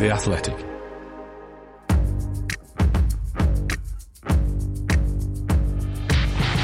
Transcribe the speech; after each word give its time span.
The 0.00 0.10
Athletic. 0.10 0.56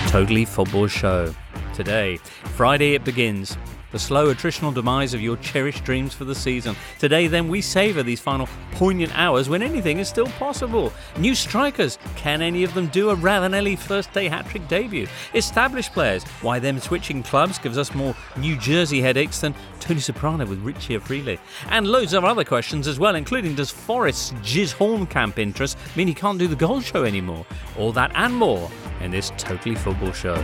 Totally 0.08 0.46
Football 0.46 0.86
Show. 0.86 1.34
Today, 1.74 2.16
Friday 2.56 2.94
it 2.94 3.04
begins. 3.04 3.58
The 3.92 3.98
slow 3.98 4.34
attritional 4.34 4.74
demise 4.74 5.14
of 5.14 5.20
your 5.20 5.36
cherished 5.36 5.84
dreams 5.84 6.12
for 6.12 6.24
the 6.24 6.34
season. 6.34 6.74
Today, 6.98 7.28
then, 7.28 7.48
we 7.48 7.60
savour 7.60 8.02
these 8.02 8.20
final 8.20 8.48
poignant 8.72 9.16
hours 9.16 9.48
when 9.48 9.62
anything 9.62 9.98
is 9.98 10.08
still 10.08 10.26
possible. 10.26 10.92
New 11.18 11.34
strikers, 11.34 11.98
can 12.16 12.42
any 12.42 12.64
of 12.64 12.74
them 12.74 12.88
do 12.88 13.10
a 13.10 13.16
Ravanelli 13.16 13.78
first 13.78 14.12
day 14.12 14.28
hat 14.28 14.46
trick 14.48 14.66
debut? 14.68 15.06
Established 15.34 15.92
players, 15.92 16.24
why 16.42 16.58
them 16.58 16.80
switching 16.80 17.22
clubs 17.22 17.58
gives 17.58 17.78
us 17.78 17.94
more 17.94 18.14
New 18.36 18.56
Jersey 18.56 19.00
headaches 19.00 19.40
than 19.40 19.54
Tony 19.80 20.00
Soprano 20.00 20.44
with 20.46 20.60
Richie 20.60 20.98
Aprile. 20.98 21.38
And 21.68 21.86
loads 21.86 22.12
of 22.12 22.24
other 22.24 22.44
questions 22.44 22.88
as 22.88 22.98
well, 22.98 23.14
including 23.14 23.54
does 23.54 23.70
Forest's 23.70 24.32
Jizz 24.42 24.74
Hornkamp 24.74 25.38
interest 25.38 25.78
mean 25.94 26.08
he 26.08 26.14
can't 26.14 26.38
do 26.38 26.48
the 26.48 26.56
goal 26.56 26.80
show 26.80 27.04
anymore? 27.04 27.46
All 27.78 27.92
that 27.92 28.10
and 28.14 28.34
more 28.34 28.70
in 29.00 29.10
this 29.10 29.30
Totally 29.38 29.76
Football 29.76 30.12
Show. 30.12 30.36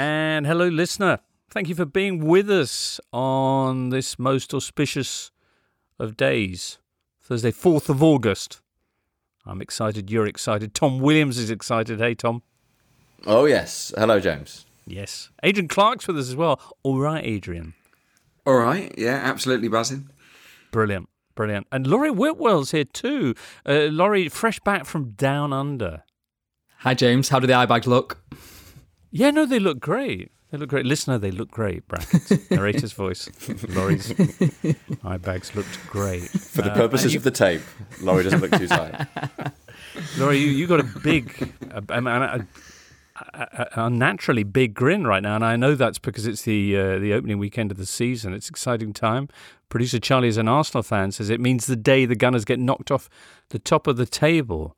And 0.00 0.46
hello, 0.46 0.66
listener. 0.66 1.18
Thank 1.50 1.68
you 1.68 1.74
for 1.74 1.84
being 1.84 2.24
with 2.24 2.50
us 2.50 2.98
on 3.12 3.90
this 3.90 4.18
most 4.18 4.54
auspicious 4.54 5.30
of 5.98 6.16
days, 6.16 6.78
Thursday, 7.20 7.52
4th 7.52 7.90
of 7.90 8.02
August. 8.02 8.62
I'm 9.44 9.60
excited. 9.60 10.10
You're 10.10 10.26
excited. 10.26 10.74
Tom 10.74 11.00
Williams 11.00 11.36
is 11.36 11.50
excited. 11.50 11.98
Hey, 12.00 12.14
Tom. 12.14 12.42
Oh, 13.26 13.44
yes. 13.44 13.92
Hello, 13.94 14.18
James. 14.20 14.64
Yes. 14.86 15.28
Adrian 15.42 15.68
Clark's 15.68 16.06
with 16.06 16.16
us 16.16 16.30
as 16.30 16.36
well. 16.36 16.58
All 16.82 16.98
right, 16.98 17.22
Adrian. 17.22 17.74
All 18.46 18.56
right. 18.56 18.94
Yeah, 18.96 19.20
absolutely 19.22 19.68
buzzing. 19.68 20.08
Brilliant. 20.70 21.10
Brilliant. 21.34 21.66
And 21.70 21.86
Laurie 21.86 22.10
Whitwell's 22.10 22.70
here 22.70 22.84
too. 22.84 23.34
Uh, 23.66 23.88
Laurie, 23.90 24.30
fresh 24.30 24.60
back 24.60 24.86
from 24.86 25.10
down 25.10 25.52
under. 25.52 26.04
Hi, 26.78 26.94
James. 26.94 27.28
How 27.28 27.38
do 27.38 27.46
the 27.46 27.52
eye 27.52 27.66
bags 27.66 27.86
look? 27.86 28.22
Yeah, 29.10 29.30
no, 29.30 29.46
they 29.46 29.58
look 29.58 29.80
great. 29.80 30.30
They 30.50 30.58
look 30.58 30.70
great. 30.70 30.84
Listener, 30.84 31.18
they 31.18 31.30
look 31.30 31.50
great. 31.50 31.86
Brackets. 31.86 32.50
Narrator's 32.50 32.92
voice. 32.92 33.28
Laurie's 33.68 34.12
eye 35.04 35.16
bags 35.16 35.54
looked 35.54 35.86
great. 35.86 36.28
For 36.28 36.62
the 36.62 36.72
uh, 36.72 36.74
purposes 36.74 37.14
of 37.14 37.22
the 37.22 37.30
tape, 37.30 37.60
Laurie 38.00 38.24
doesn't 38.24 38.40
look 38.40 38.50
too 38.52 38.66
tired. 38.66 39.06
Laurie, 40.18 40.38
you, 40.38 40.48
you 40.48 40.66
got 40.66 40.80
a 40.80 41.00
big, 41.02 41.52
unnaturally 43.74 44.42
big 44.42 44.74
grin 44.74 45.06
right 45.06 45.22
now, 45.22 45.36
and 45.36 45.44
I 45.44 45.54
know 45.54 45.76
that's 45.76 45.98
because 45.98 46.26
it's 46.26 46.42
the 46.42 46.76
uh, 46.76 46.98
the 46.98 47.12
opening 47.12 47.38
weekend 47.38 47.70
of 47.70 47.76
the 47.76 47.86
season. 47.86 48.34
It's 48.34 48.48
exciting 48.48 48.92
time. 48.92 49.28
Producer 49.68 50.00
Charlie 50.00 50.28
is 50.28 50.36
an 50.36 50.48
Arsenal 50.48 50.82
fan. 50.82 51.12
Says 51.12 51.30
it 51.30 51.40
means 51.40 51.66
the 51.66 51.76
day 51.76 52.06
the 52.06 52.16
Gunners 52.16 52.44
get 52.44 52.58
knocked 52.58 52.90
off 52.90 53.08
the 53.50 53.60
top 53.60 53.86
of 53.86 53.96
the 53.96 54.06
table. 54.06 54.76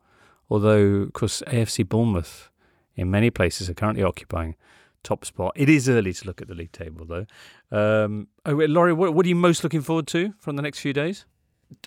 Although, 0.51 0.81
of 0.81 1.13
course, 1.15 1.43
AFC 1.47 1.89
Bournemouth 1.89 2.51
in 2.97 3.11
many 3.11 3.31
places 3.31 3.69
are 3.71 3.75
currently 3.75 4.03
occupying 4.03 4.57
top 5.03 5.25
spot. 5.25 5.53
It 5.57 5.69
is 5.69 5.89
early 5.89 6.13
to 6.13 6.27
look 6.27 6.41
at 6.41 6.49
the 6.49 6.55
league 6.55 6.73
table, 6.73 7.05
though. 7.05 7.27
Um, 7.71 8.29
oh, 8.47 8.53
Laurie, 8.53 8.93
what, 8.93 9.15
what, 9.15 9.27
are 9.27 9.29
you 9.29 9.35
most 9.35 9.65
looking 9.65 9.83
forward 9.83 10.07
to 10.09 10.35
from 10.39 10.57
the 10.57 10.63
next 10.63 10.81
few 10.81 10.93
days? 10.93 11.25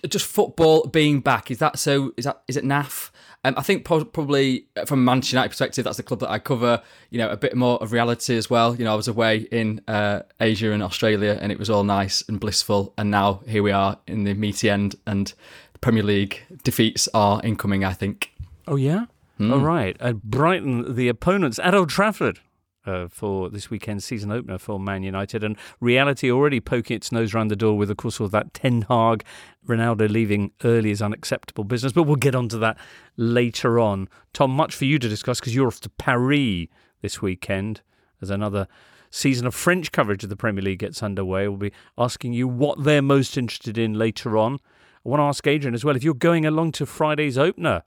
Just 0.08 0.26
football 0.26 0.88
being 0.88 1.20
back. 1.20 1.48
Is 1.48 1.58
that 1.58 1.78
so? 1.78 2.12
Is 2.16 2.24
that 2.24 2.42
is 2.48 2.56
it 2.56 2.64
NAF? 2.64 3.10
Um, 3.44 3.54
I 3.56 3.62
think 3.62 3.84
probably 3.84 4.66
from 4.84 4.98
a 4.98 5.02
Manchester 5.02 5.36
United 5.36 5.50
perspective, 5.50 5.84
that's 5.84 5.96
the 5.96 6.02
club 6.02 6.18
that 6.20 6.30
I 6.30 6.40
cover. 6.40 6.82
You 7.10 7.18
know, 7.18 7.30
a 7.30 7.36
bit 7.36 7.54
more 7.54 7.80
of 7.80 7.92
reality 7.92 8.36
as 8.36 8.50
well. 8.50 8.74
You 8.74 8.84
know, 8.84 8.92
I 8.92 8.96
was 8.96 9.06
away 9.06 9.46
in 9.52 9.80
uh, 9.86 10.22
Asia 10.40 10.72
and 10.72 10.82
Australia, 10.82 11.38
and 11.40 11.52
it 11.52 11.58
was 11.60 11.70
all 11.70 11.84
nice 11.84 12.24
and 12.28 12.40
blissful. 12.40 12.94
And 12.98 13.12
now 13.12 13.42
here 13.46 13.62
we 13.62 13.70
are 13.70 13.96
in 14.08 14.24
the 14.24 14.34
meaty 14.34 14.68
end, 14.68 14.96
and 15.06 15.32
Premier 15.80 16.02
League 16.02 16.42
defeats 16.64 17.08
are 17.14 17.40
incoming. 17.44 17.84
I 17.84 17.92
think. 17.92 18.32
Oh 18.66 18.74
yeah. 18.74 19.04
Mm. 19.38 19.52
All 19.52 19.60
right. 19.60 19.96
At 20.00 20.22
Brighton, 20.22 20.94
the 20.94 21.08
opponents 21.08 21.58
at 21.58 21.74
Old 21.74 21.90
Trafford. 21.90 22.40
Uh, 22.84 23.08
for 23.08 23.50
this 23.50 23.68
weekend's 23.68 24.04
season 24.04 24.30
opener 24.30 24.58
for 24.58 24.78
Man 24.78 25.02
United, 25.02 25.42
and 25.42 25.56
reality 25.80 26.30
already 26.30 26.60
poking 26.60 26.94
its 26.94 27.10
nose 27.10 27.34
around 27.34 27.48
the 27.48 27.56
door 27.56 27.76
with, 27.76 27.90
of 27.90 27.96
course, 27.96 28.20
all 28.20 28.28
that 28.28 28.54
Ten 28.54 28.82
Hag, 28.82 29.24
Ronaldo 29.66 30.08
leaving 30.08 30.52
early 30.62 30.92
is 30.92 31.02
unacceptable 31.02 31.64
business. 31.64 31.92
But 31.92 32.04
we'll 32.04 32.14
get 32.14 32.36
onto 32.36 32.60
that 32.60 32.78
later 33.16 33.80
on. 33.80 34.08
Tom, 34.32 34.52
much 34.52 34.76
for 34.76 34.84
you 34.84 35.00
to 35.00 35.08
discuss 35.08 35.40
because 35.40 35.52
you're 35.52 35.66
off 35.66 35.80
to 35.80 35.90
Paris 35.90 36.68
this 37.02 37.20
weekend 37.20 37.80
as 38.22 38.30
another 38.30 38.68
season 39.10 39.48
of 39.48 39.54
French 39.56 39.90
coverage 39.90 40.22
of 40.22 40.30
the 40.30 40.36
Premier 40.36 40.62
League 40.62 40.78
gets 40.78 41.02
underway. 41.02 41.48
We'll 41.48 41.56
be 41.56 41.72
asking 41.98 42.34
you 42.34 42.46
what 42.46 42.84
they're 42.84 43.02
most 43.02 43.36
interested 43.36 43.78
in 43.78 43.94
later 43.94 44.38
on. 44.38 44.60
I 45.04 45.08
want 45.08 45.18
to 45.18 45.24
ask 45.24 45.44
Adrian 45.44 45.74
as 45.74 45.84
well 45.84 45.96
if 45.96 46.04
you're 46.04 46.14
going 46.14 46.46
along 46.46 46.70
to 46.72 46.86
Friday's 46.86 47.36
opener 47.36 47.82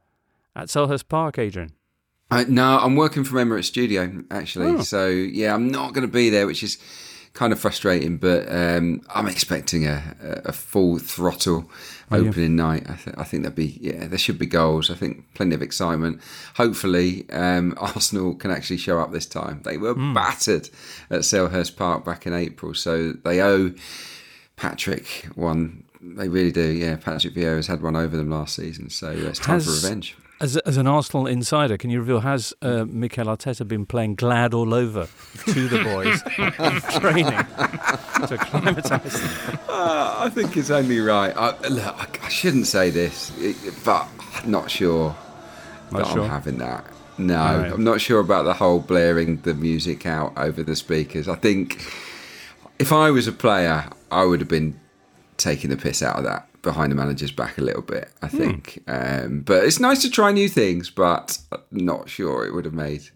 at 0.59 0.67
Selhurst 0.67 1.07
Park, 1.07 1.37
Adrian? 1.37 1.71
Uh, 2.31 2.45
no, 2.47 2.77
I'm 2.79 2.95
working 2.95 3.23
from 3.23 3.37
Emirates 3.37 3.65
Studio 3.65 4.23
actually. 4.29 4.67
Oh. 4.67 4.81
So 4.81 5.07
yeah, 5.07 5.53
I'm 5.53 5.69
not 5.69 5.93
going 5.93 6.05
to 6.05 6.13
be 6.13 6.29
there, 6.29 6.45
which 6.45 6.61
is 6.61 6.77
kind 7.33 7.53
of 7.53 7.59
frustrating. 7.59 8.17
But 8.17 8.51
um, 8.51 9.01
I'm 9.13 9.27
expecting 9.27 9.87
a, 9.87 10.41
a 10.45 10.51
full 10.51 10.99
throttle 10.99 11.69
oh, 12.11 12.17
opening 12.17 12.57
yeah. 12.57 12.63
night. 12.63 12.83
I, 12.89 12.95
th- 12.95 13.15
I 13.17 13.23
think 13.23 13.43
there'll 13.43 13.55
be 13.55 13.79
yeah, 13.81 14.07
there 14.07 14.19
should 14.19 14.37
be 14.37 14.45
goals. 14.45 14.91
I 14.91 14.95
think 14.95 15.33
plenty 15.33 15.55
of 15.55 15.61
excitement. 15.61 16.21
Hopefully, 16.55 17.27
um, 17.31 17.73
Arsenal 17.79 18.35
can 18.35 18.51
actually 18.51 18.77
show 18.77 18.99
up 18.99 19.11
this 19.11 19.25
time. 19.25 19.61
They 19.63 19.77
were 19.77 19.95
mm. 19.95 20.13
battered 20.13 20.69
at 21.09 21.21
Selhurst 21.21 21.77
Park 21.77 22.05
back 22.05 22.27
in 22.27 22.33
April, 22.33 22.75
so 22.75 23.13
they 23.13 23.41
owe 23.41 23.73
Patrick 24.55 25.27
one. 25.33 25.85
They 26.01 26.29
really 26.29 26.51
do. 26.51 26.71
Yeah, 26.71 26.95
Patrick 26.95 27.33
Vieira's 27.33 27.67
had 27.67 27.81
one 27.81 27.95
over 27.95 28.15
them 28.15 28.29
last 28.29 28.55
season, 28.55 28.89
so 28.89 29.09
it's 29.09 29.39
time 29.39 29.55
Has, 29.55 29.65
for 29.65 29.71
revenge. 29.87 30.15
As, 30.41 30.55
as 30.57 30.77
an 30.77 30.87
Arsenal 30.87 31.27
insider, 31.27 31.77
can 31.77 31.89
you 31.89 31.99
reveal 31.99 32.21
has 32.21 32.53
uh, 32.61 32.85
Mikel 32.85 33.25
Arteta 33.25 33.67
been 33.67 33.85
playing 33.85 34.15
glad 34.15 34.53
all 34.53 34.73
over 34.73 35.07
to 35.47 35.67
the 35.67 35.83
boys 35.83 36.21
in 36.37 37.01
training 37.01 37.25
to 37.25 38.37
acclimatise 38.39 39.19
them? 39.19 39.59
Uh, 39.67 40.15
I 40.19 40.29
think 40.29 40.55
it's 40.55 40.69
only 40.69 40.99
right. 40.99 41.35
I, 41.35 41.67
look, 41.67 42.23
I 42.23 42.29
shouldn't 42.29 42.67
say 42.67 42.89
this, 42.89 43.31
but 43.83 44.07
I'm 44.35 44.49
not 44.49 44.71
sure 44.71 45.13
not 45.91 46.05
that 46.05 46.13
sure. 46.13 46.23
I'm 46.23 46.29
having 46.29 46.57
that. 46.59 46.85
No, 47.17 47.35
right. 47.35 47.71
I'm 47.71 47.83
not 47.83 47.99
sure 47.99 48.19
about 48.19 48.43
the 48.43 48.53
whole 48.53 48.79
blaring 48.79 49.37
the 49.41 49.53
music 49.53 50.05
out 50.05 50.37
over 50.37 50.63
the 50.63 50.75
speakers. 50.75 51.27
I 51.27 51.35
think 51.35 51.85
if 52.79 52.93
I 52.93 53.11
was 53.11 53.27
a 53.27 53.33
player, 53.33 53.89
I 54.11 54.23
would 54.23 54.39
have 54.39 54.49
been 54.49 54.79
taking 55.37 55.69
the 55.69 55.77
piss 55.77 56.01
out 56.01 56.17
of 56.17 56.23
that 56.23 56.48
behind 56.61 56.91
the 56.91 56.95
manager's 56.95 57.31
back 57.31 57.57
a 57.57 57.61
little 57.61 57.81
bit, 57.81 58.09
I 58.21 58.27
hmm. 58.27 58.37
think. 58.37 58.83
Mm. 58.85 59.25
Um, 59.25 59.39
but 59.41 59.63
it's 59.63 59.79
nice 59.79 60.01
to 60.01 60.09
try 60.09 60.31
new 60.31 60.49
things, 60.49 60.89
but 60.89 61.39
not 61.71 62.09
sure 62.09 62.45
it 62.45 62.53
would 62.53 62.65
have 62.65 62.73
made 62.73 63.09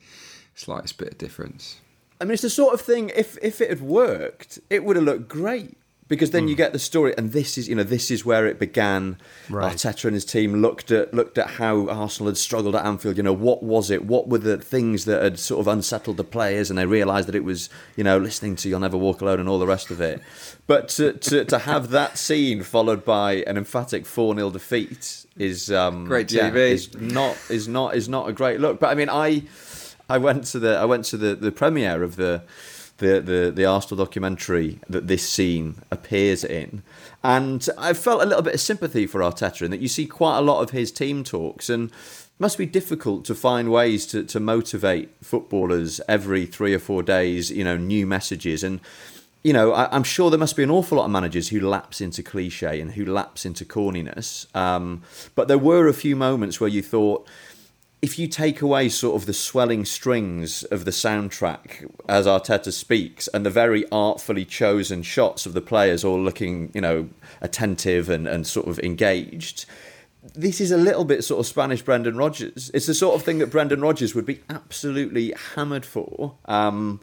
slightest 0.56 0.98
bit 0.98 1.10
of 1.10 1.18
difference. 1.18 1.80
I 2.22 2.26
mean, 2.26 2.34
it's 2.34 2.42
the 2.42 2.50
sort 2.50 2.74
of 2.74 2.82
thing. 2.82 3.12
If 3.16 3.38
if 3.42 3.60
it 3.60 3.70
had 3.70 3.82
worked, 3.82 4.60
it 4.70 4.84
would 4.84 4.96
have 4.96 5.06
looked 5.06 5.28
great 5.28 5.78
because 6.14 6.30
then 6.30 6.46
mm. 6.46 6.50
you 6.50 6.56
get 6.56 6.74
the 6.74 6.80
story, 6.80 7.12
and 7.18 7.32
this 7.32 7.58
is 7.58 7.68
you 7.68 7.74
know 7.74 7.82
this 7.82 8.12
is 8.12 8.24
where 8.24 8.46
it 8.46 8.60
began. 8.60 9.18
Right. 9.50 9.74
Arteta 9.74 10.06
and 10.06 10.14
his 10.14 10.26
team 10.26 10.62
looked 10.62 10.92
at 10.92 11.12
looked 11.12 11.40
at 11.40 11.52
how 11.52 11.90
Arsenal 11.90 12.28
had 12.28 12.38
struggled 12.38 12.76
at 12.76 12.86
Anfield. 12.86 13.18
You 13.18 13.24
know 13.24 13.34
what 13.34 13.64
was 13.64 13.90
it? 13.90 14.06
What 14.06 14.28
were 14.28 14.38
the 14.38 14.58
things 14.58 15.06
that 15.06 15.24
had 15.24 15.40
sort 15.40 15.60
of 15.60 15.68
unsettled 15.68 16.18
the 16.18 16.24
players? 16.24 16.70
And 16.70 16.78
they 16.78 16.86
realised 16.86 17.28
that 17.30 17.36
it 17.36 17.44
was 17.44 17.68
you 17.96 18.04
know 18.04 18.20
listening 18.20 18.56
to 18.58 18.70
"You'll 18.70 18.80
Never 18.82 18.96
Walk 18.96 19.22
Alone" 19.22 19.40
and 19.40 19.50
all 19.50 19.58
the 19.58 19.66
rest 19.68 19.90
of 19.90 20.00
it. 20.00 20.22
But 20.66 20.88
to 20.90 21.12
to, 21.12 21.44
to 21.44 21.60
have 21.60 21.90
that 21.90 22.18
scene 22.18 22.64
followed 22.64 23.04
by 23.04 23.44
an 23.48 23.58
emphatic 23.58 24.06
four 24.06 24.34
0 24.34 24.50
defeat 24.52 25.26
is 25.38 25.70
um, 25.70 26.06
great 26.06 26.28
TV. 26.28 26.54
Yeah, 26.54 26.56
is 26.56 26.94
not 26.96 27.38
is 27.50 27.68
not 27.68 27.96
is 27.96 28.08
not 28.08 28.30
a 28.30 28.34
great 28.34 28.62
look. 28.62 28.80
But 28.80 28.88
I 28.88 28.96
mean, 28.96 29.10
I 29.10 29.44
I 30.10 30.20
went 30.20 30.46
to 30.46 30.60
the 30.60 30.78
I 30.78 30.86
went 30.86 31.04
to 31.06 31.18
the 31.18 31.36
the 31.36 31.52
premiere 31.52 32.02
of 32.02 32.16
the 32.16 32.44
the, 32.98 33.20
the, 33.20 33.52
the 33.52 33.66
Arsenal 33.66 34.04
documentary 34.04 34.80
that 34.88 35.08
this 35.08 35.28
scene 35.28 35.76
appears 35.92 36.44
in. 36.44 36.84
And 37.24 37.68
I 37.78 37.94
felt 37.94 38.22
a 38.22 38.26
little 38.26 38.42
bit 38.42 38.54
of 38.54 38.62
sympathy 38.62 39.08
for 39.08 39.22
Arteta 39.22 39.64
in 39.64 39.72
that 39.72 39.80
you 39.80 39.88
see 39.88 40.06
quite 40.06 40.38
a 40.38 40.42
lot 40.42 40.62
of 40.62 40.72
his 40.72 40.92
team 40.92 41.24
talks 41.24 41.70
and 41.70 41.92
must 42.40 42.58
be 42.58 42.66
difficult 42.66 43.26
to 43.26 43.36
find 43.36 43.72
ways 43.72 44.06
to, 44.08 44.24
to 44.24 44.40
motivate 44.40 45.10
footballers 45.22 46.02
every 46.08 46.46
three 46.46 46.74
or 46.74 46.80
four 46.80 47.04
days, 47.04 47.52
you 47.52 47.64
know, 47.64 47.78
new 47.78 48.06
messages. 48.06 48.64
And, 48.64 48.80
you 49.44 49.54
know, 49.54 49.72
I, 49.72 49.96
am 49.96 50.04
sure 50.04 50.30
there 50.30 50.40
must 50.40 50.58
be 50.58 50.64
an 50.64 50.72
awful 50.72 50.98
lot 50.98 51.06
of 51.06 51.12
managers 51.12 51.50
who 51.50 51.60
lapse 51.60 52.02
into 52.02 52.24
cliche 52.24 52.82
and 52.82 52.92
who 52.92 53.06
lapse 53.06 53.46
into 53.46 53.66
corniness. 53.66 54.54
Um, 54.56 55.04
but 55.36 55.48
there 55.48 55.58
were 55.58 55.88
a 55.88 55.94
few 55.94 56.16
moments 56.16 56.60
where 56.60 56.70
you 56.70 56.82
thought, 56.82 57.28
if 58.04 58.20
you 58.20 58.28
take 58.28 58.62
away 58.62 58.90
sort 58.90 59.16
of 59.16 59.28
the 59.28 59.34
swelling 59.34 59.86
strings 59.86 60.64
of 60.64 60.84
the 60.84 60.92
soundtrack 60.92 61.90
as 62.10 62.28
Arteta 62.28 62.74
speaks 62.74 63.30
and 63.30 63.46
the 63.46 63.50
very 63.50 63.86
artfully 63.94 64.44
chosen 64.44 65.02
shots 65.04 65.46
of 65.46 65.54
the 65.54 65.62
players 65.62 66.04
all 66.04 66.22
looking, 66.22 66.70
you 66.74 66.82
know, 66.82 67.08
attentive 67.40 68.10
and, 68.10 68.28
and 68.28 68.46
sort 68.46 68.68
of 68.68 68.78
engaged, 68.80 69.66
this 70.36 70.60
is 70.60 70.70
a 70.70 70.76
little 70.78 71.06
bit 71.06 71.24
sort 71.24 71.40
of 71.40 71.46
Spanish 71.46 71.82
Brendan 71.82 72.18
Rodgers. 72.18 72.70
It's 72.74 72.88
the 72.88 72.94
sort 72.94 73.16
of 73.16 73.24
thing 73.24 73.40
that 73.40 73.50
Brendan 73.50 73.80
Rodgers 73.80 74.14
would 74.14 74.26
be 74.26 74.42
absolutely 74.50 75.34
hammered 75.56 75.86
for. 75.86 76.36
Um, 76.44 77.00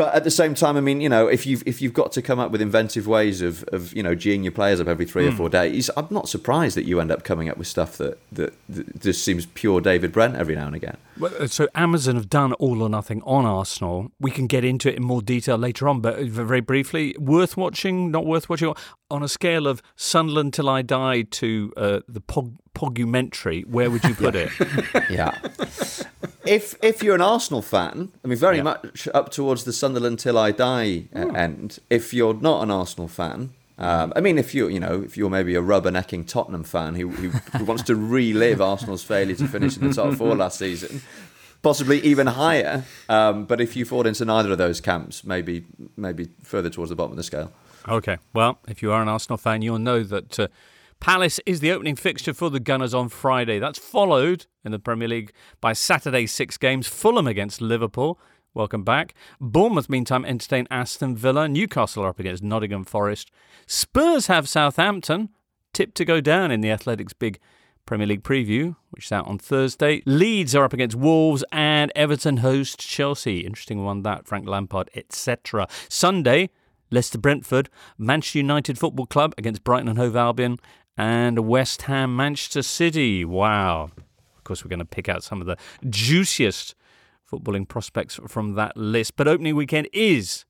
but 0.00 0.14
at 0.14 0.24
the 0.24 0.30
same 0.30 0.54
time, 0.54 0.78
I 0.78 0.80
mean, 0.80 1.02
you 1.02 1.10
know, 1.10 1.26
if 1.26 1.44
you've 1.44 1.62
if 1.66 1.82
you've 1.82 1.92
got 1.92 2.10
to 2.12 2.22
come 2.22 2.38
up 2.38 2.50
with 2.50 2.62
inventive 2.62 3.06
ways 3.06 3.42
of, 3.42 3.64
of 3.64 3.92
you 3.92 4.02
know 4.02 4.16
geeing 4.16 4.42
your 4.42 4.50
players 4.50 4.80
up 4.80 4.88
every 4.88 5.04
three 5.04 5.24
mm. 5.24 5.28
or 5.28 5.30
hmm. 5.32 5.36
four 5.36 5.50
days, 5.50 5.90
I'm 5.94 6.06
not 6.08 6.26
surprised 6.26 6.74
that 6.78 6.86
you 6.86 7.02
end 7.02 7.12
up 7.12 7.22
coming 7.22 7.50
up 7.50 7.58
with 7.58 7.66
stuff 7.66 7.98
that, 7.98 8.18
that, 8.32 8.54
that 8.70 9.02
just 9.02 9.22
seems 9.22 9.44
pure 9.44 9.82
David 9.82 10.10
Brent 10.10 10.36
every 10.36 10.54
now 10.54 10.68
and 10.68 10.74
again. 10.74 10.96
Well, 11.18 11.34
uh, 11.38 11.48
so 11.48 11.68
Amazon 11.74 12.16
have 12.16 12.30
done 12.30 12.54
all 12.54 12.80
or 12.80 12.88
nothing 12.88 13.20
on 13.26 13.44
Arsenal. 13.44 14.10
We 14.18 14.30
can 14.30 14.46
get 14.46 14.64
into 14.64 14.88
it 14.88 14.96
in 14.96 15.02
more 15.02 15.20
detail 15.20 15.58
later 15.58 15.86
on, 15.86 16.00
but 16.00 16.18
very 16.20 16.62
briefly, 16.62 17.14
worth 17.18 17.58
watching, 17.58 18.10
not 18.10 18.24
worth 18.24 18.48
watching. 18.48 18.74
On 19.10 19.22
a 19.22 19.28
scale 19.28 19.66
of 19.66 19.82
Sunderland 19.96 20.54
till 20.54 20.70
I 20.70 20.80
die 20.80 21.22
to 21.22 21.74
uh, 21.76 22.00
the 22.08 22.22
Pog- 22.22 22.56
Pogumentary, 22.74 23.66
where 23.66 23.90
would 23.90 24.04
you 24.04 24.14
put 24.14 24.34
it? 24.34 24.50
yeah. 25.10 25.36
If 26.50 26.74
if 26.82 27.00
you're 27.00 27.14
an 27.14 27.20
Arsenal 27.20 27.62
fan, 27.62 28.10
I 28.24 28.28
mean, 28.28 28.36
very 28.36 28.56
yeah. 28.56 28.64
much 28.64 29.06
up 29.14 29.30
towards 29.30 29.62
the 29.62 29.72
Sunderland 29.72 30.18
till 30.18 30.36
I 30.36 30.50
die 30.50 31.04
oh. 31.14 31.30
end. 31.30 31.78
If 31.88 32.12
you're 32.12 32.34
not 32.34 32.64
an 32.64 32.72
Arsenal 32.72 33.06
fan, 33.06 33.50
um, 33.78 34.12
I 34.16 34.20
mean, 34.20 34.36
if 34.36 34.52
you 34.52 34.66
you 34.66 34.80
know 34.80 35.00
if 35.00 35.16
you're 35.16 35.30
maybe 35.30 35.54
a 35.54 35.62
rubbernecking 35.62 36.26
Tottenham 36.26 36.64
fan 36.64 36.96
who, 36.96 37.10
who, 37.10 37.28
who 37.56 37.64
wants 37.64 37.84
to 37.84 37.94
relive 37.94 38.60
Arsenal's 38.60 39.04
failure 39.04 39.36
to 39.36 39.46
finish 39.46 39.76
in 39.76 39.86
the 39.86 39.94
top 39.94 40.14
four 40.14 40.34
last 40.34 40.58
season, 40.58 41.02
possibly 41.62 42.00
even 42.00 42.26
higher. 42.26 42.82
Um, 43.08 43.44
but 43.44 43.60
if 43.60 43.76
you 43.76 43.84
fall 43.84 44.04
into 44.04 44.24
neither 44.24 44.50
of 44.50 44.58
those 44.58 44.80
camps, 44.80 45.22
maybe 45.22 45.66
maybe 45.96 46.30
further 46.42 46.68
towards 46.68 46.90
the 46.90 46.96
bottom 46.96 47.12
of 47.12 47.16
the 47.16 47.22
scale. 47.22 47.52
Okay, 47.86 48.18
well, 48.32 48.58
if 48.66 48.82
you 48.82 48.90
are 48.90 49.00
an 49.00 49.08
Arsenal 49.08 49.38
fan, 49.38 49.62
you'll 49.62 49.78
know 49.78 50.02
that 50.02 50.40
uh, 50.40 50.48
Palace 51.00 51.40
is 51.46 51.60
the 51.60 51.72
opening 51.72 51.96
fixture 51.96 52.34
for 52.34 52.50
the 52.50 52.60
Gunners 52.60 52.92
on 52.92 53.08
Friday. 53.08 53.58
That's 53.58 53.78
followed 53.78 54.46
in 54.64 54.70
the 54.70 54.78
Premier 54.78 55.08
League 55.08 55.32
by 55.60 55.72
Saturday's 55.72 56.30
six 56.30 56.58
games: 56.58 56.86
Fulham 56.86 57.26
against 57.26 57.60
Liverpool, 57.60 58.20
Welcome 58.52 58.82
back. 58.82 59.14
Bournemouth, 59.40 59.88
meantime, 59.88 60.24
entertain 60.24 60.66
Aston 60.72 61.16
Villa. 61.16 61.48
Newcastle 61.48 62.02
are 62.02 62.08
up 62.08 62.18
against 62.18 62.42
Nottingham 62.42 62.82
Forest. 62.82 63.30
Spurs 63.68 64.26
have 64.26 64.48
Southampton, 64.48 65.28
tipped 65.72 65.94
to 65.98 66.04
go 66.04 66.20
down 66.20 66.50
in 66.50 66.60
the 66.60 66.70
Athletics' 66.70 67.12
big 67.12 67.38
Premier 67.86 68.08
League 68.08 68.24
preview, 68.24 68.74
which 68.90 69.06
is 69.06 69.12
out 69.12 69.28
on 69.28 69.38
Thursday. 69.38 70.02
Leeds 70.04 70.54
are 70.56 70.64
up 70.64 70.72
against 70.72 70.96
Wolves 70.96 71.44
and 71.52 71.92
Everton 71.94 72.38
host 72.38 72.80
Chelsea. 72.80 73.40
Interesting 73.40 73.84
one 73.84 74.02
that, 74.02 74.26
Frank 74.26 74.48
Lampard, 74.48 74.90
etc. 74.96 75.68
Sunday, 75.88 76.50
Leicester 76.90 77.18
Brentford, 77.18 77.70
Manchester 77.96 78.38
United 78.38 78.78
Football 78.78 79.06
Club 79.06 79.32
against 79.38 79.62
Brighton 79.62 79.88
and 79.88 79.98
Hove 79.98 80.16
Albion, 80.16 80.58
and 80.96 81.40
West 81.40 81.82
Ham 81.82 82.14
Manchester 82.16 82.62
City. 82.62 83.24
Wow. 83.24 83.90
Of 84.36 84.44
course, 84.44 84.64
we're 84.64 84.70
going 84.70 84.80
to 84.80 84.84
pick 84.84 85.08
out 85.08 85.22
some 85.22 85.40
of 85.40 85.46
the 85.46 85.56
juiciest 85.88 86.74
footballing 87.30 87.68
prospects 87.68 88.18
from 88.26 88.54
that 88.54 88.76
list. 88.76 89.16
But 89.16 89.28
opening 89.28 89.56
weekend 89.56 89.88
is 89.92 90.44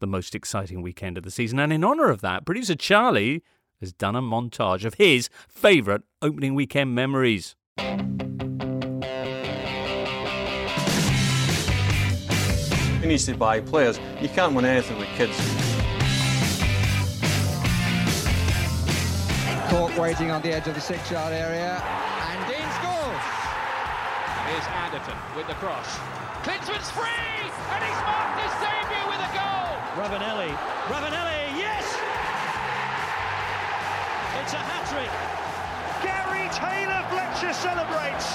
the 0.00 0.06
most 0.06 0.34
exciting 0.34 0.82
weekend 0.82 1.16
of 1.16 1.24
the 1.24 1.30
season. 1.30 1.58
And 1.58 1.72
in 1.72 1.84
honour 1.84 2.10
of 2.10 2.20
that, 2.20 2.44
producer 2.44 2.74
Charlie 2.74 3.42
has 3.80 3.92
done 3.92 4.16
a 4.16 4.22
montage 4.22 4.84
of 4.84 4.94
his 4.94 5.28
favourite 5.48 6.02
opening 6.20 6.54
weekend 6.54 6.94
memories. 6.94 7.54
You 13.00 13.06
need 13.06 13.20
to 13.20 13.36
buy 13.36 13.60
players. 13.60 14.00
You 14.20 14.28
can't 14.28 14.54
win 14.54 14.64
anything 14.64 14.98
with 14.98 15.08
kids. 15.10 15.77
Cork 19.78 19.96
waiting 19.96 20.32
on 20.32 20.42
the 20.42 20.50
edge 20.50 20.66
of 20.66 20.74
the 20.74 20.80
six-yard 20.80 21.32
area 21.32 21.78
is 24.50 24.66
Anderton 24.82 25.14
with 25.36 25.46
the 25.46 25.54
cross. 25.62 25.86
Klinsmann's 26.42 26.90
free, 26.90 27.06
and 27.06 27.80
he's 27.86 28.02
marked 28.02 28.42
his 28.42 28.50
debut 28.58 29.06
with 29.06 29.22
a 29.22 29.30
goal. 29.38 29.78
Ravanelli, 29.94 30.50
Ravanelli, 30.90 31.62
yes! 31.62 31.86
It's 34.42 34.50
a 34.50 34.62
hat-trick. 34.66 35.14
Gary 36.02 36.50
Taylor 36.50 37.06
Fletcher 37.14 37.54
celebrates. 37.54 38.34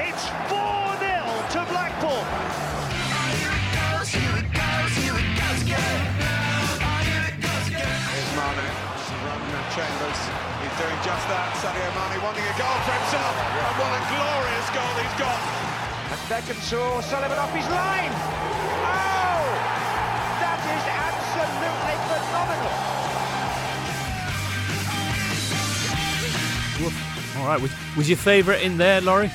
It's 0.00 0.24
4-0 0.48 1.04
to 1.52 1.60
Blackpool. 1.68 2.24
Here's 3.44 4.63
Chambers 9.74 10.20
He's 10.62 10.70
doing 10.78 11.00
just 11.02 11.26
that. 11.28 11.50
Sadio 11.58 11.82
Mane 11.98 12.22
wanting 12.22 12.46
a 12.46 12.54
goal 12.54 12.78
for 12.86 12.94
himself. 12.94 13.34
And 13.36 13.74
what 13.74 13.90
a 13.90 14.02
glorious 14.06 14.70
goal 14.70 14.94
he's 15.02 15.18
got. 15.18 15.34
And 16.14 16.20
Beckham 16.30 16.56
saw 16.62 17.02
Sullivan 17.02 17.36
off 17.36 17.52
his 17.52 17.66
line. 17.68 18.14
Oh! 18.86 19.44
That 20.40 20.62
is 20.62 20.84
absolutely 20.88 21.96
phenomenal. 22.06 22.74
All 27.42 27.46
right, 27.48 27.60
was, 27.60 27.72
was 27.96 28.08
your 28.08 28.16
favourite 28.18 28.62
in 28.62 28.78
there, 28.78 29.00
Laurie? 29.00 29.30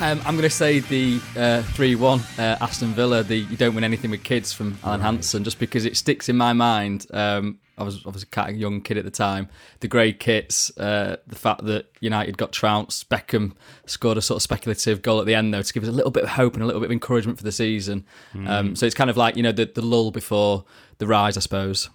Um, 0.00 0.20
I'm 0.24 0.34
going 0.34 0.48
to 0.48 0.50
say 0.50 0.80
the 0.80 1.20
uh, 1.36 1.62
3 1.62 1.94
uh, 1.94 1.98
1 1.98 2.20
uh, 2.38 2.56
Aston 2.60 2.94
Villa, 2.94 3.22
the 3.22 3.36
You 3.36 3.56
Don't 3.56 3.74
Win 3.74 3.84
Anything 3.84 4.10
with 4.10 4.24
Kids 4.24 4.52
from 4.52 4.78
Alan 4.82 5.00
Hansen, 5.00 5.44
just 5.44 5.58
because 5.60 5.84
it 5.84 5.96
sticks 5.96 6.28
in 6.28 6.36
my 6.36 6.54
mind. 6.54 7.06
Um, 7.12 7.58
I 7.78 7.84
was 7.84 8.04
obviously 8.04 8.28
quite 8.30 8.50
a 8.50 8.52
young 8.52 8.80
kid 8.80 8.98
at 8.98 9.04
the 9.04 9.10
time. 9.10 9.48
The 9.80 9.88
grey 9.88 10.12
kits, 10.12 10.76
uh, 10.78 11.16
the 11.26 11.36
fact 11.36 11.64
that 11.64 11.90
United 12.00 12.36
got 12.36 12.52
trounced, 12.52 13.08
Beckham 13.08 13.54
scored 13.86 14.18
a 14.18 14.22
sort 14.22 14.36
of 14.36 14.42
speculative 14.42 15.02
goal 15.02 15.20
at 15.20 15.26
the 15.26 15.34
end, 15.34 15.54
though, 15.54 15.62
to 15.62 15.72
give 15.72 15.82
us 15.82 15.88
a 15.88 15.92
little 15.92 16.10
bit 16.10 16.24
of 16.24 16.30
hope 16.30 16.54
and 16.54 16.62
a 16.62 16.66
little 16.66 16.80
bit 16.80 16.86
of 16.86 16.92
encouragement 16.92 17.38
for 17.38 17.44
the 17.44 17.52
season. 17.52 18.04
Mm. 18.34 18.48
Um, 18.48 18.76
so 18.76 18.84
it's 18.84 18.94
kind 18.94 19.10
of 19.10 19.16
like, 19.16 19.36
you 19.36 19.42
know, 19.42 19.52
the, 19.52 19.64
the 19.64 19.82
lull 19.82 20.10
before 20.10 20.64
the 20.98 21.06
rise, 21.06 21.36
I 21.36 21.40
suppose. 21.40 21.88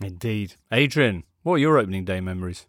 Indeed. 0.00 0.54
Adrian, 0.70 1.24
what 1.42 1.54
are 1.54 1.58
your 1.58 1.78
opening 1.78 2.04
day 2.04 2.20
memories? 2.20 2.66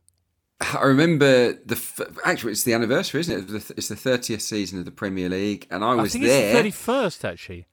I 0.59 0.83
remember 0.83 1.53
the 1.53 2.15
actually 2.25 2.51
it's 2.51 2.63
the 2.63 2.73
anniversary, 2.73 3.21
isn't 3.21 3.55
it? 3.55 3.71
It's 3.77 3.87
the 3.87 3.95
thirtieth 3.95 4.41
season 4.41 4.77
of 4.77 4.83
the 4.83 4.91
Premier 4.91 5.29
League, 5.29 5.65
and 5.71 5.85
I 5.85 5.95
was 5.95 6.11
I 6.11 6.19
think 6.19 6.25
there. 6.25 6.53
thirty 6.53 6.71
first, 6.71 7.23
actually. 7.23 7.65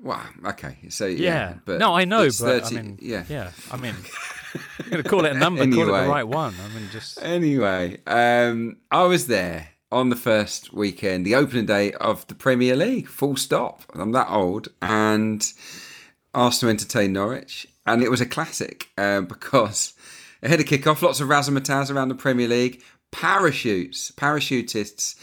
Well, 0.00 0.22
okay, 0.46 0.76
so 0.90 1.06
yeah, 1.06 1.16
yeah. 1.16 1.54
but 1.64 1.78
no, 1.78 1.94
I 1.94 2.04
know, 2.04 2.26
but 2.26 2.64
30, 2.64 2.64
I 2.64 2.82
mean, 2.82 2.98
yeah, 3.02 3.24
yeah. 3.28 3.50
I 3.70 3.76
mean, 3.76 3.94
I'm 4.80 4.90
going 4.90 5.02
to 5.02 5.08
call 5.08 5.24
it 5.24 5.32
a 5.32 5.38
number, 5.38 5.62
anyway, 5.62 5.84
call 5.84 5.94
it 5.94 6.02
the 6.02 6.08
right 6.08 6.28
one. 6.28 6.54
I 6.64 6.68
mean, 6.68 6.88
just 6.92 7.20
anyway. 7.22 7.98
Um, 8.06 8.76
I 8.90 9.04
was 9.04 9.26
there 9.26 9.70
on 9.90 10.10
the 10.10 10.16
first 10.16 10.72
weekend, 10.72 11.26
the 11.26 11.34
opening 11.34 11.66
day 11.66 11.92
of 11.94 12.26
the 12.28 12.34
Premier 12.34 12.76
League. 12.76 13.08
Full 13.08 13.36
stop. 13.36 13.82
I'm 13.94 14.12
that 14.12 14.30
old, 14.30 14.68
and 14.80 15.44
Arsenal 16.32 16.70
entertained 16.70 17.14
Norwich, 17.14 17.66
and 17.84 18.02
it 18.02 18.10
was 18.10 18.20
a 18.20 18.26
classic 18.26 18.88
uh, 18.96 19.22
because 19.22 19.94
Ahead 20.42 20.60
of 20.60 20.66
kick 20.66 20.86
off, 20.86 21.02
lots 21.02 21.20
of 21.20 21.28
razzmatazz 21.28 21.92
around 21.92 22.08
the 22.08 22.14
Premier 22.14 22.46
League. 22.46 22.82
Parachutes, 23.10 24.12
parachutists 24.12 25.16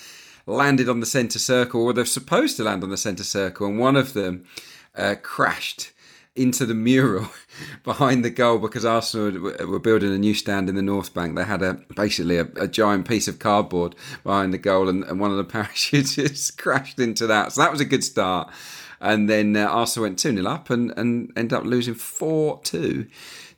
landed 0.45 0.89
on 0.89 0.99
the 0.99 1.05
centre 1.05 1.39
circle, 1.39 1.83
or 1.83 1.93
they're 1.93 2.05
supposed 2.05 2.57
to 2.57 2.63
land 2.63 2.83
on 2.83 2.89
the 2.89 2.97
centre 2.97 3.23
circle, 3.23 3.67
and 3.67 3.79
one 3.79 3.95
of 3.95 4.13
them 4.13 4.45
uh, 4.95 5.15
crashed 5.21 5.91
into 6.35 6.65
the 6.65 6.73
mural 6.73 7.29
behind 7.83 8.23
the 8.23 8.29
goal 8.29 8.59
because 8.59 8.83
Arsenal 8.83 9.53
were 9.67 9.79
building 9.79 10.13
a 10.13 10.17
new 10.17 10.33
stand 10.33 10.67
in 10.67 10.75
the 10.75 10.81
North 10.81 11.13
Bank. 11.13 11.35
They 11.35 11.45
had 11.45 11.61
a 11.61 11.79
basically 11.95 12.37
a, 12.37 12.47
a 12.57 12.67
giant 12.67 13.07
piece 13.07 13.27
of 13.27 13.39
cardboard 13.39 13.95
behind 14.23 14.53
the 14.53 14.57
goal, 14.57 14.89
and, 14.89 15.03
and, 15.05 15.19
one 15.19 15.31
of 15.31 15.37
the 15.37 15.45
parachutists 15.53 16.55
crashed 16.57 16.99
into 16.99 17.27
that. 17.27 17.53
So 17.53 17.61
that 17.61 17.71
was 17.71 17.81
a 17.81 17.85
good 17.85 18.03
start. 18.03 18.51
And 19.01 19.29
then 19.29 19.55
uh, 19.55 19.65
Arsenal 19.65 20.07
went 20.07 20.19
2 20.19 20.35
0 20.35 20.47
up 20.47 20.69
and, 20.69 20.91
and 20.97 21.31
ended 21.35 21.53
up 21.53 21.63
losing 21.63 21.93
4 21.93 22.61
2 22.63 23.05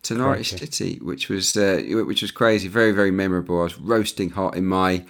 to 0.03 0.13
Norwich 0.13 0.50
crazy. 0.50 0.65
City, 0.65 1.00
which 1.01 1.29
was 1.29 1.56
uh, 1.56 1.82
which 2.06 2.22
was 2.22 2.32
crazy, 2.32 2.67
very 2.67 2.91
very 2.91 3.12
memorable. 3.12 3.60
I 3.60 3.63
was 3.63 3.79
roasting 3.79 4.32
hot 4.32 4.56
in 4.56 4.65
my 4.65 5.03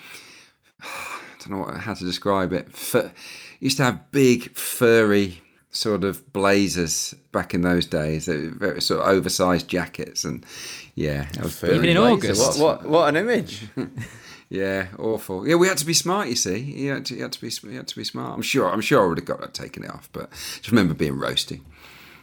don't 1.47 1.67
know 1.67 1.77
how 1.77 1.93
to 1.93 2.03
describe 2.03 2.53
it. 2.53 2.71
Fur, 2.75 3.11
used 3.59 3.77
to 3.77 3.83
have 3.83 4.11
big 4.11 4.55
furry 4.55 5.41
sort 5.71 6.03
of 6.03 6.31
blazers 6.33 7.13
back 7.31 7.53
in 7.53 7.61
those 7.61 7.85
days, 7.85 8.27
very 8.27 8.81
sort 8.81 9.01
of 9.01 9.07
oversized 9.07 9.67
jackets, 9.67 10.23
and 10.23 10.45
yeah, 10.95 11.27
even 11.63 11.85
in 11.85 11.97
August. 11.97 12.59
What, 12.59 12.81
what 12.81 12.89
what 12.89 13.09
an 13.09 13.15
image. 13.15 13.67
yeah, 14.49 14.87
awful. 14.97 15.47
Yeah, 15.47 15.55
we 15.55 15.67
had 15.67 15.77
to 15.77 15.85
be 15.85 15.93
smart. 15.93 16.27
You 16.27 16.35
see, 16.35 16.57
you 16.57 16.91
had 16.91 17.05
to, 17.05 17.15
you 17.15 17.21
had 17.23 17.33
to 17.33 17.41
be 17.41 17.51
you 17.69 17.77
had 17.77 17.87
to 17.87 17.95
be 17.95 18.03
smart. 18.03 18.33
I'm 18.33 18.41
sure. 18.41 18.69
I'm 18.69 18.81
sure 18.81 19.03
I 19.03 19.07
would 19.07 19.17
have 19.17 19.25
got 19.25 19.41
that 19.41 19.53
taken 19.53 19.83
it 19.83 19.91
off, 19.91 20.09
but 20.11 20.31
just 20.31 20.69
remember 20.69 20.93
being 20.93 21.17
roasting. 21.17 21.65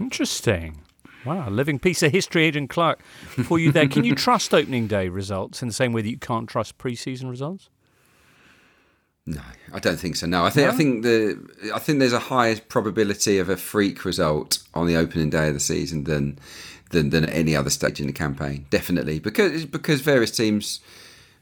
Interesting. 0.01 0.81
Wow, 1.25 1.49
living 1.49 1.79
piece 1.79 2.03
of 2.03 2.13
history, 2.13 2.45
Adrian 2.45 2.69
Clark, 2.69 3.03
for 3.45 3.59
you 3.59 3.73
there. 3.73 3.89
Can 3.89 4.05
you 4.05 4.15
trust 4.27 4.53
opening 4.53 4.87
day 4.87 5.09
results 5.09 5.63
in 5.63 5.69
the 5.69 5.75
same 5.75 5.95
way 5.95 6.03
that 6.03 6.11
you 6.11 6.19
can't 6.19 6.49
trust 6.49 6.77
pre-season 6.77 7.31
results? 7.31 7.71
No, 9.27 9.41
I 9.73 9.79
don't 9.79 9.99
think 9.99 10.17
so. 10.17 10.27
No, 10.27 10.45
I 10.45 10.51
think 10.51 10.67
no? 10.67 10.73
I 10.73 10.77
think 10.77 11.03
the 11.03 11.73
I 11.75 11.79
think 11.79 11.99
there's 11.99 12.13
a 12.13 12.19
higher 12.19 12.57
probability 12.61 13.39
of 13.39 13.49
a 13.49 13.57
freak 13.57 14.05
result 14.05 14.59
on 14.75 14.87
the 14.87 14.97
opening 14.97 15.31
day 15.31 15.49
of 15.49 15.55
the 15.55 15.61
season 15.61 16.05
than 16.05 16.39
than 16.91 17.11
than 17.11 17.25
at 17.25 17.35
any 17.35 17.57
other 17.57 17.71
stage 17.71 18.01
in 18.01 18.07
the 18.07 18.13
campaign. 18.13 18.67
Definitely, 18.69 19.21
because 19.21 19.65
because 19.65 20.03
various 20.03 20.31
teams 20.31 20.81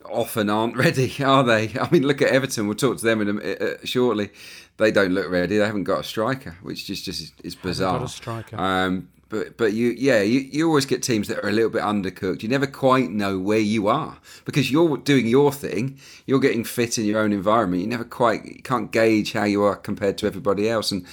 often 0.05 0.49
aren't 0.49 0.77
ready, 0.85 1.13
are 1.25 1.43
they? 1.43 1.73
I 1.81 1.89
mean, 1.91 2.07
look 2.07 2.23
at 2.23 2.29
Everton. 2.29 2.69
We'll 2.69 2.77
talk 2.77 2.99
to 2.99 3.05
them 3.05 3.21
in 3.21 3.41
a, 3.41 3.73
uh, 3.73 3.77
shortly. 3.85 4.31
They 4.77 4.93
don't 4.93 5.13
look 5.13 5.29
ready. 5.29 5.59
They 5.59 5.67
haven't 5.67 5.85
got 5.85 6.01
a 6.01 6.05
striker, 6.05 6.57
which 6.63 6.87
just 6.87 7.05
just 7.05 7.35
is 7.43 7.57
bizarre. 7.57 7.99
got 7.99 8.05
a 8.05 8.09
striker. 8.09 8.57
Um, 8.61 9.09
but 9.33 9.57
but 9.57 9.73
you 9.73 9.95
yeah 9.97 10.21
you, 10.21 10.41
you 10.41 10.69
always 10.69 10.85
get 10.85 11.03
teams 11.03 11.27
that 11.29 11.43
are 11.43 11.49
a 11.49 11.53
little 11.53 11.71
bit 11.71 11.83
undercooked. 11.83 12.43
You 12.43 12.51
never 12.51 12.67
quite 12.67 13.11
know 13.11 13.39
where 13.39 13.59
you 13.59 13.89
are 13.89 14.19
because 14.45 14.71
you're 14.71 14.99
doing 14.99 15.27
your 15.27 15.51
thing. 15.51 15.99
You're 16.27 16.39
getting 16.39 16.65
fit 16.65 16.99
in 16.99 17.07
your 17.07 17.19
own 17.19 17.33
environment. 17.33 17.83
You 17.83 17.89
never 17.89 18.05
quite 18.05 18.45
you 18.45 18.63
can't 18.63 18.93
gauge 18.93 19.33
how 19.33 19.45
you 19.45 19.63
are 19.63 19.75
compared 19.75 20.19
to 20.19 20.27
everybody 20.27 20.69
else 20.69 20.93
and. 20.93 21.05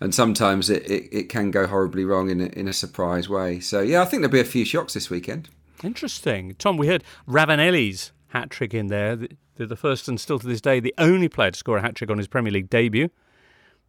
And 0.00 0.12
sometimes 0.12 0.68
it, 0.68 0.82
it, 0.90 1.08
it 1.12 1.28
can 1.28 1.52
go 1.52 1.68
horribly 1.68 2.04
wrong 2.04 2.28
in 2.28 2.40
a, 2.40 2.46
in 2.46 2.66
a 2.66 2.72
surprise 2.72 3.28
way. 3.28 3.60
So, 3.60 3.80
yeah, 3.82 4.02
I 4.02 4.04
think 4.04 4.20
there'll 4.20 4.32
be 4.32 4.40
a 4.40 4.44
few 4.44 4.64
shocks 4.64 4.94
this 4.94 5.08
weekend. 5.08 5.48
Interesting. 5.84 6.56
Tom, 6.58 6.76
we 6.76 6.88
heard 6.88 7.04
Ravanelli's 7.28 8.10
hat 8.30 8.50
trick 8.50 8.74
in 8.74 8.88
there. 8.88 9.14
They're 9.54 9.64
the 9.68 9.76
first 9.76 10.08
and 10.08 10.18
still 10.18 10.40
to 10.40 10.46
this 10.48 10.60
day 10.60 10.80
the 10.80 10.92
only 10.98 11.28
player 11.28 11.52
to 11.52 11.56
score 11.56 11.76
a 11.76 11.82
hat 11.82 11.94
trick 11.94 12.10
on 12.10 12.18
his 12.18 12.26
Premier 12.26 12.50
League 12.50 12.68
debut. 12.68 13.10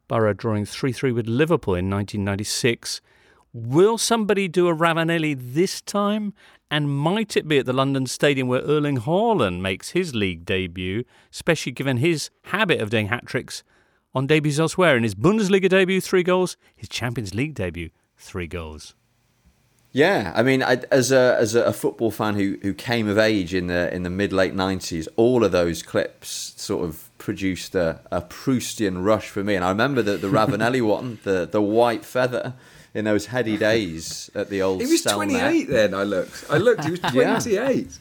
Borough 0.07 0.33
drawing 0.33 0.65
3 0.65 0.91
3 0.91 1.11
with 1.11 1.25
Liverpool 1.25 1.73
in 1.73 1.89
1996. 1.89 3.01
Will 3.53 3.99
somebody 3.99 4.47
do 4.47 4.67
a 4.67 4.75
Ravanelli 4.75 5.37
this 5.37 5.79
time? 5.79 6.33
And 6.71 6.89
might 6.89 7.37
it 7.37 7.47
be 7.47 7.59
at 7.59 7.67
the 7.67 7.73
London 7.73 8.07
Stadium 8.07 8.47
where 8.47 8.63
Erling 8.63 9.01
Haaland 9.01 9.61
makes 9.61 9.91
his 9.91 10.15
league 10.15 10.43
debut, 10.43 11.03
especially 11.31 11.71
given 11.71 11.97
his 11.97 12.31
habit 12.45 12.81
of 12.81 12.89
doing 12.89 13.09
hat 13.09 13.27
tricks 13.27 13.63
on 14.15 14.25
debuts 14.25 14.57
elsewhere? 14.57 14.97
In 14.97 15.03
his 15.03 15.13
Bundesliga 15.13 15.69
debut, 15.69 16.01
three 16.01 16.23
goals. 16.23 16.57
His 16.75 16.89
Champions 16.89 17.35
League 17.35 17.53
debut, 17.53 17.91
three 18.17 18.47
goals. 18.47 18.95
Yeah, 19.91 20.31
I 20.33 20.41
mean, 20.41 20.63
I, 20.63 20.81
as 20.89 21.11
a 21.11 21.37
as 21.39 21.53
a 21.53 21.71
football 21.71 22.09
fan 22.09 22.33
who 22.33 22.57
who 22.63 22.73
came 22.73 23.07
of 23.07 23.19
age 23.19 23.53
in 23.53 23.67
the 23.67 23.93
in 23.93 24.01
the 24.01 24.09
mid 24.09 24.33
late 24.33 24.55
nineties, 24.55 25.07
all 25.15 25.43
of 25.43 25.51
those 25.51 25.83
clips 25.83 26.55
sort 26.57 26.83
of 26.89 27.11
produced 27.19 27.75
a, 27.75 28.01
a 28.11 28.23
Proustian 28.23 29.05
rush 29.05 29.29
for 29.29 29.43
me. 29.43 29.53
And 29.53 29.63
I 29.63 29.69
remember 29.69 30.01
the 30.01 30.17
the 30.17 30.29
Ravanelli 30.29 30.81
one, 30.87 31.19
the 31.23 31.45
the 31.45 31.61
white 31.61 32.03
feather 32.03 32.55
in 32.93 33.05
those 33.05 33.27
heady 33.27 33.57
days 33.57 34.29
at 34.35 34.49
the 34.49 34.61
old. 34.61 34.81
He 34.81 34.87
was 34.87 35.03
twenty 35.03 35.35
eight 35.35 35.69
then. 35.69 35.93
I 35.93 36.03
looked. 36.03 36.45
I 36.49 36.57
looked. 36.57 36.85
He 36.85 36.91
was 36.91 36.99
twenty 37.11 37.57
eight. 37.57 37.99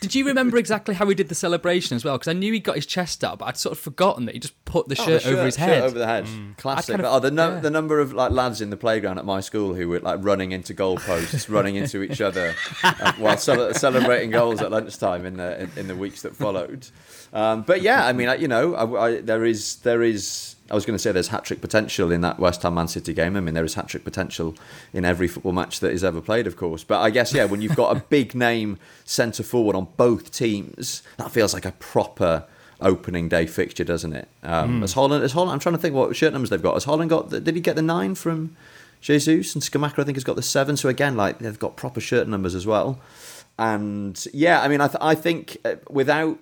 Did 0.00 0.14
you 0.14 0.24
remember 0.26 0.58
exactly 0.58 0.94
how 0.94 1.08
he 1.08 1.14
did 1.16 1.28
the 1.28 1.34
celebration 1.34 1.96
as 1.96 2.04
well? 2.04 2.16
Because 2.16 2.28
I 2.28 2.32
knew 2.32 2.52
he 2.52 2.60
got 2.60 2.76
his 2.76 2.86
chest 2.86 3.24
up, 3.24 3.40
but 3.40 3.46
I'd 3.46 3.56
sort 3.56 3.72
of 3.72 3.80
forgotten 3.80 4.26
that 4.26 4.34
he 4.34 4.38
just 4.38 4.64
put 4.64 4.88
the, 4.88 4.94
oh, 4.96 5.04
shirt, 5.04 5.22
the 5.22 5.28
shirt, 5.28 5.32
over 5.32 5.44
his 5.44 5.56
shirt 5.56 5.68
head. 5.68 5.82
over 5.82 5.98
the 5.98 6.06
head. 6.06 6.26
Mm. 6.26 6.56
Classic. 6.56 6.92
Kind 6.92 7.04
of, 7.04 7.12
oh, 7.12 7.18
the, 7.18 7.32
no, 7.32 7.54
yeah. 7.54 7.60
the 7.60 7.70
number 7.70 7.98
of 7.98 8.12
like 8.12 8.30
lads 8.30 8.60
in 8.60 8.70
the 8.70 8.76
playground 8.76 9.18
at 9.18 9.24
my 9.24 9.40
school 9.40 9.74
who 9.74 9.88
were 9.88 9.98
like 9.98 10.20
running 10.22 10.52
into 10.52 10.72
goalposts, 10.72 11.48
running 11.52 11.74
into 11.74 12.02
each 12.04 12.20
other 12.20 12.54
uh, 12.84 13.12
while 13.14 13.36
ce- 13.36 13.76
celebrating 13.76 14.30
goals 14.30 14.62
at 14.62 14.70
lunchtime 14.70 15.26
in 15.26 15.36
the 15.36 15.62
in, 15.62 15.70
in 15.76 15.88
the 15.88 15.96
weeks 15.96 16.22
that 16.22 16.36
followed. 16.36 16.86
Um, 17.32 17.62
but 17.62 17.82
yeah, 17.82 18.06
I 18.06 18.12
mean, 18.12 18.28
I, 18.28 18.36
you 18.36 18.46
know, 18.46 18.76
I, 18.76 19.06
I, 19.06 19.20
there 19.20 19.44
is 19.44 19.76
there 19.76 20.04
is 20.04 20.54
I 20.70 20.74
was 20.74 20.84
going 20.84 20.94
to 20.94 20.98
say 20.98 21.12
there's 21.12 21.28
hat 21.28 21.44
trick 21.44 21.60
potential 21.60 22.12
in 22.12 22.20
that 22.20 22.38
West 22.38 22.62
Ham 22.62 22.74
Man 22.74 22.88
City 22.88 23.14
game. 23.14 23.36
I 23.36 23.40
mean, 23.40 23.54
there 23.54 23.64
is 23.64 23.74
hat 23.74 23.88
trick 23.88 24.04
potential 24.04 24.54
in 24.92 25.04
every 25.04 25.28
football 25.28 25.52
match 25.52 25.80
that 25.80 25.92
is 25.92 26.04
ever 26.04 26.20
played, 26.20 26.46
of 26.46 26.56
course. 26.56 26.84
But 26.84 27.00
I 27.00 27.10
guess, 27.10 27.32
yeah, 27.32 27.46
when 27.46 27.62
you've 27.62 27.76
got 27.76 27.96
a 27.96 28.00
big 28.08 28.34
name 28.34 28.78
centre 29.04 29.42
forward 29.42 29.76
on 29.76 29.88
both 29.96 30.30
teams, 30.30 31.02
that 31.16 31.30
feels 31.30 31.54
like 31.54 31.64
a 31.64 31.72
proper 31.72 32.44
opening 32.80 33.28
day 33.28 33.46
fixture, 33.46 33.84
doesn't 33.84 34.12
it? 34.12 34.28
Um, 34.42 34.80
mm. 34.80 34.84
As 34.84 34.94
Haaland, 34.94 35.22
has 35.22 35.32
Haaland, 35.32 35.52
I'm 35.52 35.58
trying 35.58 35.74
to 35.74 35.80
think 35.80 35.94
what 35.94 36.14
shirt 36.14 36.32
numbers 36.32 36.50
they've 36.50 36.62
got. 36.62 36.74
Has 36.74 36.84
Haaland 36.84 37.08
got, 37.08 37.30
the, 37.30 37.40
did 37.40 37.54
he 37.54 37.60
get 37.60 37.76
the 37.76 37.82
nine 37.82 38.14
from 38.14 38.56
Jesus? 39.00 39.54
And 39.54 39.62
Scamacca, 39.62 40.00
I 40.00 40.04
think, 40.04 40.16
has 40.16 40.24
got 40.24 40.36
the 40.36 40.42
seven. 40.42 40.76
So 40.76 40.88
again, 40.88 41.16
like, 41.16 41.38
they've 41.38 41.58
got 41.58 41.76
proper 41.76 42.00
shirt 42.00 42.28
numbers 42.28 42.54
as 42.54 42.66
well. 42.66 43.00
And 43.58 44.22
yeah, 44.32 44.60
I 44.60 44.68
mean, 44.68 44.80
I, 44.80 44.86
th- 44.86 44.98
I 45.00 45.14
think 45.14 45.56
uh, 45.64 45.76
without, 45.90 46.38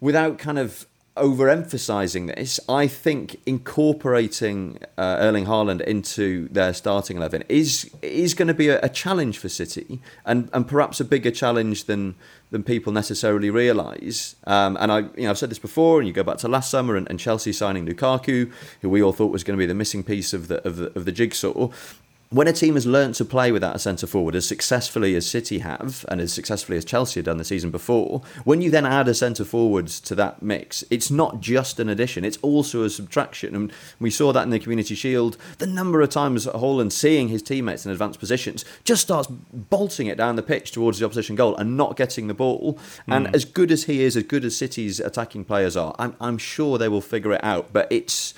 without 0.00 0.38
kind 0.38 0.58
of 0.58 0.86
overemphasizing 1.16 2.34
this, 2.34 2.60
I 2.68 2.86
think 2.86 3.40
incorporating 3.46 4.78
uh, 4.96 5.16
Erling 5.20 5.46
Haaland 5.46 5.80
into 5.82 6.48
their 6.48 6.72
starting 6.72 7.16
eleven 7.16 7.42
is 7.48 7.90
is 8.02 8.34
going 8.34 8.48
to 8.48 8.54
be 8.54 8.68
a, 8.68 8.80
a, 8.82 8.88
challenge 8.88 9.38
for 9.38 9.48
City, 9.48 10.00
and 10.24 10.48
and 10.52 10.66
perhaps 10.66 11.00
a 11.00 11.04
bigger 11.04 11.30
challenge 11.30 11.84
than 11.84 12.14
than 12.50 12.62
people 12.62 12.92
necessarily 12.92 13.50
realise. 13.50 14.36
Um, 14.46 14.76
and 14.80 14.92
I, 14.92 14.98
you 14.98 15.22
know, 15.22 15.30
I've 15.30 15.38
said 15.38 15.50
this 15.50 15.58
before, 15.58 15.98
and 15.98 16.06
you 16.06 16.12
go 16.12 16.22
back 16.22 16.38
to 16.38 16.48
last 16.48 16.70
summer 16.70 16.96
and, 16.96 17.08
and 17.10 17.18
Chelsea 17.18 17.52
signing 17.52 17.86
Lukaku, 17.86 18.52
who 18.80 18.90
we 18.90 19.02
all 19.02 19.12
thought 19.12 19.32
was 19.32 19.44
going 19.44 19.56
to 19.56 19.62
be 19.62 19.66
the 19.66 19.74
missing 19.74 20.04
piece 20.04 20.32
of 20.32 20.48
the 20.48 20.66
of 20.66 20.76
the, 20.76 20.86
of 20.96 21.04
the 21.04 21.12
jigsaw 21.12 21.70
when 22.30 22.48
a 22.48 22.52
team 22.52 22.74
has 22.74 22.86
learnt 22.86 23.14
to 23.16 23.24
play 23.24 23.52
without 23.52 23.76
a 23.76 23.78
centre 23.78 24.06
forward 24.06 24.34
as 24.34 24.46
successfully 24.46 25.14
as 25.14 25.28
City 25.28 25.60
have 25.60 26.04
and 26.08 26.20
as 26.20 26.32
successfully 26.32 26.76
as 26.76 26.84
Chelsea 26.84 27.20
had 27.20 27.26
done 27.26 27.36
the 27.36 27.44
season 27.44 27.70
before, 27.70 28.20
when 28.44 28.60
you 28.60 28.70
then 28.70 28.84
add 28.84 29.06
a 29.06 29.14
centre 29.14 29.44
forward 29.44 29.86
to 29.86 30.14
that 30.16 30.42
mix, 30.42 30.82
it's 30.90 31.10
not 31.10 31.40
just 31.40 31.78
an 31.78 31.88
addition, 31.88 32.24
it's 32.24 32.38
also 32.38 32.82
a 32.82 32.90
subtraction. 32.90 33.54
And 33.54 33.72
we 34.00 34.10
saw 34.10 34.32
that 34.32 34.42
in 34.42 34.50
the 34.50 34.58
Community 34.58 34.94
Shield. 34.94 35.36
The 35.58 35.66
number 35.66 36.00
of 36.00 36.10
times 36.10 36.46
Haaland 36.46 36.92
seeing 36.92 37.28
his 37.28 37.42
teammates 37.42 37.86
in 37.86 37.92
advanced 37.92 38.18
positions 38.18 38.64
just 38.84 39.02
starts 39.02 39.28
bolting 39.28 40.08
it 40.08 40.18
down 40.18 40.36
the 40.36 40.42
pitch 40.42 40.72
towards 40.72 40.98
the 40.98 41.06
opposition 41.06 41.36
goal 41.36 41.56
and 41.56 41.76
not 41.76 41.96
getting 41.96 42.26
the 42.26 42.34
ball. 42.34 42.78
And 43.06 43.28
mm. 43.28 43.34
as 43.34 43.44
good 43.44 43.70
as 43.70 43.84
he 43.84 44.02
is, 44.02 44.16
as 44.16 44.24
good 44.24 44.44
as 44.44 44.56
City's 44.56 44.98
attacking 44.98 45.44
players 45.44 45.76
are, 45.76 45.94
I'm, 45.98 46.16
I'm 46.20 46.38
sure 46.38 46.76
they 46.76 46.88
will 46.88 47.00
figure 47.00 47.32
it 47.32 47.44
out. 47.44 47.72
But 47.72 47.86
it's 47.90 48.34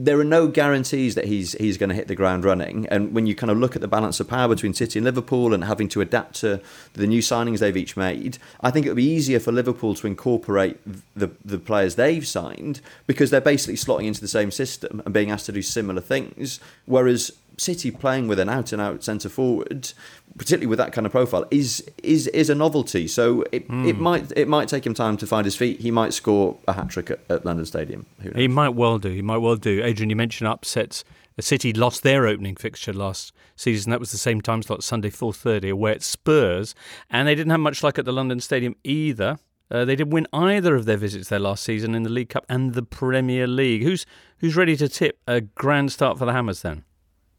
there 0.00 0.20
are 0.20 0.24
no 0.24 0.46
guarantees 0.46 1.16
that 1.16 1.24
he's 1.24 1.52
he's 1.54 1.76
going 1.76 1.88
to 1.88 1.94
hit 1.94 2.06
the 2.06 2.14
ground 2.14 2.44
running. 2.44 2.86
And 2.86 3.12
when 3.12 3.26
you 3.26 3.34
kind 3.34 3.50
of 3.50 3.58
look 3.58 3.74
at 3.74 3.82
the 3.82 3.88
balance 3.88 4.20
of 4.20 4.28
power 4.28 4.46
between 4.46 4.72
City 4.72 5.00
and 5.00 5.04
Liverpool 5.04 5.52
and 5.52 5.64
having 5.64 5.88
to 5.88 6.00
adapt 6.00 6.36
to 6.36 6.60
the 6.92 7.06
new 7.08 7.20
signings 7.20 7.58
they've 7.58 7.76
each 7.76 7.96
made, 7.96 8.38
I 8.60 8.70
think 8.70 8.86
it 8.86 8.90
would 8.90 8.96
be 8.96 9.10
easier 9.10 9.40
for 9.40 9.50
Liverpool 9.50 9.96
to 9.96 10.06
incorporate 10.06 10.78
the 11.16 11.32
the 11.44 11.58
players 11.58 11.96
they've 11.96 12.26
signed 12.26 12.80
because 13.08 13.30
they're 13.30 13.40
basically 13.40 13.74
slotting 13.74 14.06
into 14.06 14.20
the 14.20 14.28
same 14.28 14.52
system 14.52 15.02
and 15.04 15.12
being 15.12 15.32
asked 15.32 15.46
to 15.46 15.52
do 15.52 15.62
similar 15.62 16.00
things. 16.00 16.60
Whereas 16.86 17.32
City 17.56 17.90
playing 17.90 18.28
with 18.28 18.38
an 18.38 18.48
out 18.48 18.72
and 18.72 18.80
out 18.80 19.02
centre 19.02 19.28
forward, 19.28 19.92
particularly 20.38 20.66
with 20.66 20.78
that 20.78 20.92
kind 20.92 21.06
of 21.06 21.12
profile, 21.12 21.44
is 21.50 21.84
is 22.02 22.28
is 22.28 22.48
a 22.48 22.54
novelty. 22.54 23.08
So 23.08 23.44
it, 23.52 23.68
mm. 23.68 23.86
it 23.88 23.98
might 23.98 24.32
it 24.36 24.48
might 24.48 24.68
take 24.68 24.86
him 24.86 24.94
time 24.94 25.16
to 25.18 25.26
find 25.26 25.44
his 25.44 25.56
feet. 25.56 25.80
He 25.80 25.90
might 25.90 26.14
score 26.14 26.56
a 26.66 26.72
hat 26.72 26.88
trick 26.88 27.10
at, 27.10 27.20
at, 27.28 27.44
London 27.44 27.66
Stadium. 27.66 28.06
He 28.34 28.48
might 28.48 28.70
well 28.70 28.98
do. 28.98 29.10
He 29.10 29.22
might 29.22 29.38
well 29.38 29.56
do. 29.56 29.82
Adrian, 29.82 30.10
you 30.10 30.16
mentioned 30.16 30.48
upsets. 30.48 31.04
A 31.36 31.42
city 31.42 31.72
lost 31.72 32.02
their 32.02 32.26
opening 32.26 32.56
fixture 32.56 32.92
last 32.92 33.32
season. 33.54 33.90
That 33.90 34.00
was 34.00 34.10
the 34.10 34.18
same 34.18 34.40
time 34.40 34.62
slot, 34.62 34.82
Sunday 34.82 35.10
4:30, 35.10 35.70
away 35.70 35.92
at 35.92 36.02
Spurs, 36.02 36.74
and 37.10 37.28
they 37.28 37.34
didn't 37.34 37.50
have 37.50 37.60
much 37.60 37.82
luck 37.82 37.98
at 37.98 38.04
the 38.04 38.12
London 38.12 38.40
Stadium 38.40 38.74
either. 38.82 39.38
Uh, 39.70 39.84
they 39.84 39.94
didn't 39.94 40.12
win 40.12 40.26
either 40.32 40.74
of 40.74 40.86
their 40.86 40.96
visits 40.96 41.28
there 41.28 41.38
last 41.38 41.62
season 41.62 41.94
in 41.94 42.02
the 42.02 42.10
League 42.10 42.30
Cup 42.30 42.46
and 42.48 42.74
the 42.74 42.82
Premier 42.82 43.46
League. 43.46 43.82
Who's 43.82 44.06
who's 44.38 44.56
ready 44.56 44.76
to 44.76 44.88
tip 44.88 45.18
a 45.26 45.40
grand 45.40 45.92
start 45.92 46.18
for 46.18 46.24
the 46.24 46.32
Hammers 46.32 46.62
then? 46.62 46.84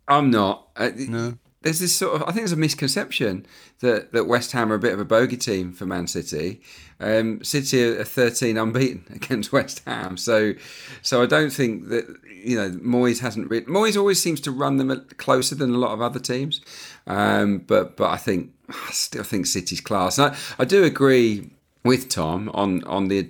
I'm 0.07 0.31
not. 0.31 0.69
Uh, 0.75 0.91
no. 0.95 1.37
There's 1.61 1.79
this 1.79 1.93
sort 1.93 2.15
of, 2.15 2.21
I 2.23 2.27
think 2.27 2.37
there's 2.37 2.53
a 2.53 2.57
misconception 2.57 3.45
that, 3.79 4.13
that 4.13 4.27
West 4.27 4.53
Ham 4.53 4.71
are 4.71 4.75
a 4.75 4.79
bit 4.79 4.93
of 4.93 4.99
a 4.99 5.05
bogey 5.05 5.35
team 5.35 5.73
for 5.73 5.85
Man 5.85 6.07
City. 6.07 6.61
Um, 7.01 7.43
City 7.43 7.83
are 7.83 8.03
13 8.03 8.57
unbeaten 8.57 9.03
against 9.13 9.51
West 9.51 9.81
Ham, 9.85 10.17
so 10.17 10.53
so 11.01 11.21
I 11.21 11.25
don't 11.25 11.51
think 11.51 11.89
that 11.89 12.05
you 12.43 12.57
know 12.57 12.71
Moyes 12.71 13.19
hasn't. 13.19 13.49
Re- 13.49 13.61
Moyes 13.61 13.97
always 13.97 14.21
seems 14.21 14.41
to 14.41 14.51
run 14.51 14.77
them 14.77 15.07
closer 15.17 15.55
than 15.55 15.73
a 15.73 15.77
lot 15.77 15.91
of 15.91 16.01
other 16.01 16.19
teams, 16.19 16.61
um, 17.07 17.59
but 17.59 17.95
but 17.95 18.09
I 18.09 18.17
think 18.17 18.51
I 18.69 18.91
still 18.91 19.23
think 19.23 19.45
City's 19.45 19.81
class. 19.81 20.17
And 20.17 20.33
I, 20.33 20.37
I 20.59 20.65
do 20.65 20.83
agree 20.83 21.49
with 21.85 22.09
Tom 22.09 22.49
on 22.53 22.83
on 22.83 23.07
the 23.07 23.29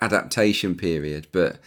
adaptation 0.00 0.74
period, 0.74 1.28
but 1.32 1.58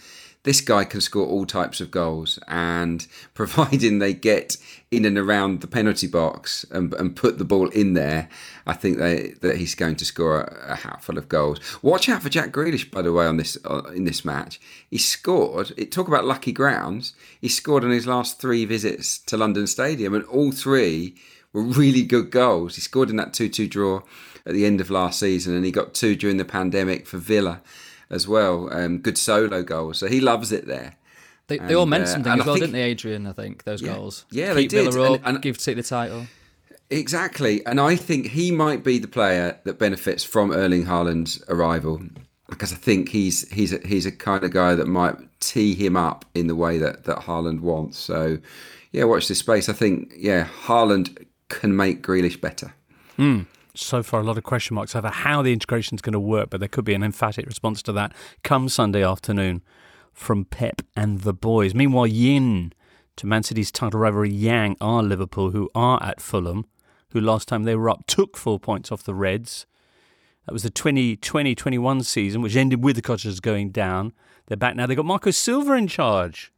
this 0.46 0.60
guy 0.60 0.84
can 0.84 1.00
score 1.00 1.26
all 1.26 1.44
types 1.44 1.80
of 1.80 1.90
goals, 1.90 2.38
and 2.46 3.06
providing 3.34 3.98
they 3.98 4.14
get 4.14 4.56
in 4.92 5.04
and 5.04 5.18
around 5.18 5.60
the 5.60 5.66
penalty 5.66 6.06
box 6.06 6.64
and, 6.70 6.94
and 6.94 7.16
put 7.16 7.38
the 7.38 7.44
ball 7.44 7.68
in 7.70 7.94
there, 7.94 8.28
I 8.64 8.74
think 8.74 8.98
they, 8.98 9.34
that 9.40 9.56
he's 9.56 9.74
going 9.74 9.96
to 9.96 10.04
score 10.04 10.42
a, 10.42 10.72
a 10.72 10.76
hatful 10.76 11.18
of 11.18 11.28
goals. 11.28 11.58
Watch 11.82 12.08
out 12.08 12.22
for 12.22 12.28
Jack 12.28 12.52
Grealish, 12.52 12.88
by 12.88 13.02
the 13.02 13.12
way, 13.12 13.26
on 13.26 13.38
this 13.38 13.58
uh, 13.64 13.82
in 13.92 14.04
this 14.04 14.24
match. 14.24 14.60
He 14.88 14.98
scored. 14.98 15.72
It 15.76 15.90
talk 15.90 16.06
about 16.06 16.24
lucky 16.24 16.52
grounds. 16.52 17.14
He 17.40 17.48
scored 17.48 17.82
on 17.82 17.90
his 17.90 18.06
last 18.06 18.40
three 18.40 18.64
visits 18.64 19.18
to 19.18 19.36
London 19.36 19.66
Stadium, 19.66 20.14
and 20.14 20.24
all 20.26 20.52
three 20.52 21.16
were 21.52 21.62
really 21.62 22.04
good 22.04 22.30
goals. 22.30 22.76
He 22.76 22.80
scored 22.82 23.10
in 23.10 23.16
that 23.16 23.34
two-two 23.34 23.66
draw 23.66 24.02
at 24.46 24.52
the 24.52 24.64
end 24.64 24.80
of 24.80 24.90
last 24.90 25.18
season, 25.18 25.56
and 25.56 25.64
he 25.64 25.72
got 25.72 25.92
two 25.92 26.14
during 26.14 26.36
the 26.36 26.44
pandemic 26.44 27.08
for 27.08 27.18
Villa 27.18 27.62
as 28.10 28.26
well. 28.28 28.72
Um, 28.72 28.98
good 28.98 29.18
solo 29.18 29.62
goals. 29.62 29.98
So 29.98 30.06
he 30.06 30.20
loves 30.20 30.52
it 30.52 30.66
there. 30.66 30.96
They, 31.48 31.58
they 31.58 31.74
all 31.74 31.86
meant 31.86 32.04
uh, 32.04 32.06
something 32.06 32.32
as 32.32 32.38
well, 32.38 32.54
think, 32.54 32.60
didn't 32.60 32.72
they, 32.72 32.82
Adrian? 32.82 33.26
I 33.26 33.32
think 33.32 33.64
those 33.64 33.80
yeah, 33.80 33.94
goals. 33.94 34.24
Yeah, 34.30 34.54
Keep 34.54 34.54
they 34.54 34.66
did. 34.66 34.96
Up, 34.96 35.16
and, 35.16 35.26
and, 35.26 35.42
give 35.42 35.60
City 35.60 35.80
the 35.80 35.86
title. 35.86 36.26
Exactly, 36.90 37.64
and 37.66 37.80
I 37.80 37.96
think 37.96 38.28
he 38.28 38.50
might 38.50 38.84
be 38.84 38.98
the 38.98 39.08
player 39.08 39.58
that 39.64 39.78
benefits 39.78 40.24
from 40.24 40.52
Erling 40.52 40.86
Haaland's 40.86 41.42
arrival 41.48 42.00
because 42.48 42.72
I 42.72 42.76
think 42.76 43.08
he's 43.08 43.48
he's 43.50 43.72
a, 43.72 43.78
he's 43.86 44.06
a 44.06 44.12
kind 44.12 44.44
of 44.44 44.52
guy 44.52 44.74
that 44.74 44.86
might 44.86 45.16
tee 45.40 45.74
him 45.74 45.96
up 45.96 46.24
in 46.34 46.46
the 46.46 46.54
way 46.54 46.78
that 46.78 47.04
that 47.04 47.18
Haaland 47.18 47.60
wants. 47.60 47.98
So, 47.98 48.38
yeah, 48.92 49.04
watch 49.04 49.28
this 49.28 49.38
space. 49.38 49.68
I 49.68 49.72
think 49.72 50.12
yeah, 50.16 50.46
Haaland 50.64 51.26
can 51.48 51.76
make 51.76 52.02
Grealish 52.02 52.40
better. 52.40 52.72
Hmm. 53.16 53.42
So 53.76 54.02
far 54.02 54.20
a 54.20 54.24
lot 54.24 54.38
of 54.38 54.44
question 54.44 54.74
marks 54.74 54.96
over 54.96 55.08
how 55.08 55.42
the 55.42 55.52
integration 55.52 55.94
is 55.96 56.02
going 56.02 56.12
to 56.12 56.20
work, 56.20 56.50
but 56.50 56.60
there 56.60 56.68
could 56.68 56.84
be 56.84 56.94
an 56.94 57.02
emphatic 57.02 57.46
response 57.46 57.82
to 57.82 57.92
that 57.92 58.12
come 58.42 58.68
Sunday 58.68 59.04
afternoon 59.04 59.62
from 60.12 60.44
Pep 60.44 60.82
and 60.96 61.20
the 61.20 61.34
boys. 61.34 61.74
Meanwhile, 61.74 62.06
Yin 62.06 62.72
to 63.16 63.26
Man 63.26 63.42
City's 63.42 63.70
title 63.70 64.00
rivalry 64.00 64.30
Yang 64.30 64.76
are 64.80 65.02
Liverpool, 65.02 65.50
who 65.50 65.70
are 65.74 66.02
at 66.02 66.20
Fulham, 66.20 66.66
who 67.10 67.20
last 67.20 67.48
time 67.48 67.64
they 67.64 67.76
were 67.76 67.90
up 67.90 68.06
took 68.06 68.36
four 68.36 68.58
points 68.58 68.90
off 68.90 69.02
the 69.02 69.14
Reds. 69.14 69.66
That 70.46 70.52
was 70.52 70.62
the 70.62 70.70
2020-21 70.70 72.04
season, 72.04 72.40
which 72.40 72.56
ended 72.56 72.82
with 72.84 72.96
the 72.96 73.02
Cottagers 73.02 73.40
going 73.40 73.70
down. 73.70 74.12
They're 74.46 74.56
back 74.56 74.76
now. 74.76 74.86
They've 74.86 74.96
got 74.96 75.06
Marco 75.06 75.32
Silva 75.32 75.72
in 75.72 75.88
charge. 75.88 76.52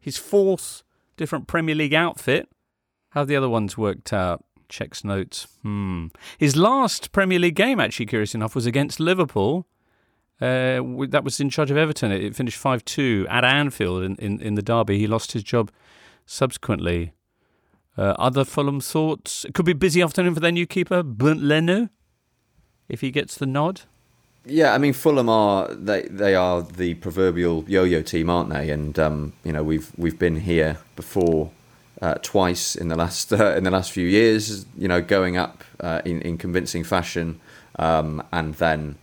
His 0.00 0.16
fourth 0.16 0.82
different 1.16 1.46
Premier 1.46 1.74
League 1.74 1.94
outfit. 1.94 2.48
How 3.10 3.24
the 3.24 3.36
other 3.36 3.48
ones 3.48 3.78
worked 3.78 4.12
out? 4.12 4.44
Checks 4.68 5.04
notes. 5.04 5.46
Hmm. 5.62 6.08
His 6.38 6.56
last 6.56 7.12
Premier 7.12 7.38
League 7.38 7.54
game, 7.54 7.80
actually, 7.80 8.06
curious 8.06 8.34
enough, 8.34 8.54
was 8.54 8.66
against 8.66 9.00
Liverpool. 9.00 9.66
Uh, 10.40 10.80
that 11.08 11.22
was 11.24 11.40
in 11.40 11.50
charge 11.50 11.70
of 11.70 11.76
Everton. 11.76 12.12
It 12.12 12.36
finished 12.36 12.58
5 12.58 12.84
2 12.84 13.26
at 13.28 13.44
Anfield 13.44 14.04
in, 14.04 14.16
in, 14.16 14.40
in, 14.40 14.54
the 14.54 14.62
derby. 14.62 14.98
He 14.98 15.06
lost 15.06 15.32
his 15.32 15.42
job 15.42 15.70
subsequently. 16.26 17.12
Uh, 17.96 18.14
other 18.18 18.44
Fulham 18.44 18.80
thoughts? 18.80 19.44
It 19.44 19.54
could 19.54 19.66
be 19.66 19.72
busy 19.72 20.00
afternoon 20.00 20.34
for 20.34 20.40
their 20.40 20.52
new 20.52 20.66
keeper, 20.66 21.02
Bernd 21.02 21.42
Leno, 21.42 21.88
if 22.88 23.00
he 23.00 23.10
gets 23.10 23.34
the 23.34 23.46
nod. 23.46 23.82
Yeah, 24.44 24.72
I 24.72 24.78
mean 24.78 24.94
Fulham 24.94 25.28
are 25.28 25.74
they 25.74 26.02
they 26.02 26.34
are 26.34 26.62
the 26.62 26.94
proverbial 26.94 27.64
yo-yo 27.68 28.00
team, 28.00 28.30
aren't 28.30 28.50
they? 28.50 28.70
And 28.70 28.98
um, 28.98 29.32
you 29.44 29.52
know 29.52 29.62
we've 29.62 29.90
we've 29.98 30.18
been 30.18 30.36
here 30.36 30.78
before 30.96 31.50
uh, 32.00 32.14
twice 32.22 32.76
in 32.76 32.88
the 32.88 32.96
last 32.96 33.32
uh, 33.40 33.54
in 33.56 33.64
the 33.64 33.70
last 33.70 33.92
few 33.92 34.06
years. 34.06 34.66
You 34.76 34.88
know, 34.88 35.00
going 35.00 35.36
up 35.36 35.64
uh, 35.80 36.02
in 36.04 36.22
in 36.22 36.38
convincing 36.38 36.84
fashion, 36.84 37.40
um, 37.78 38.22
and 38.32 38.54
then 38.54 38.96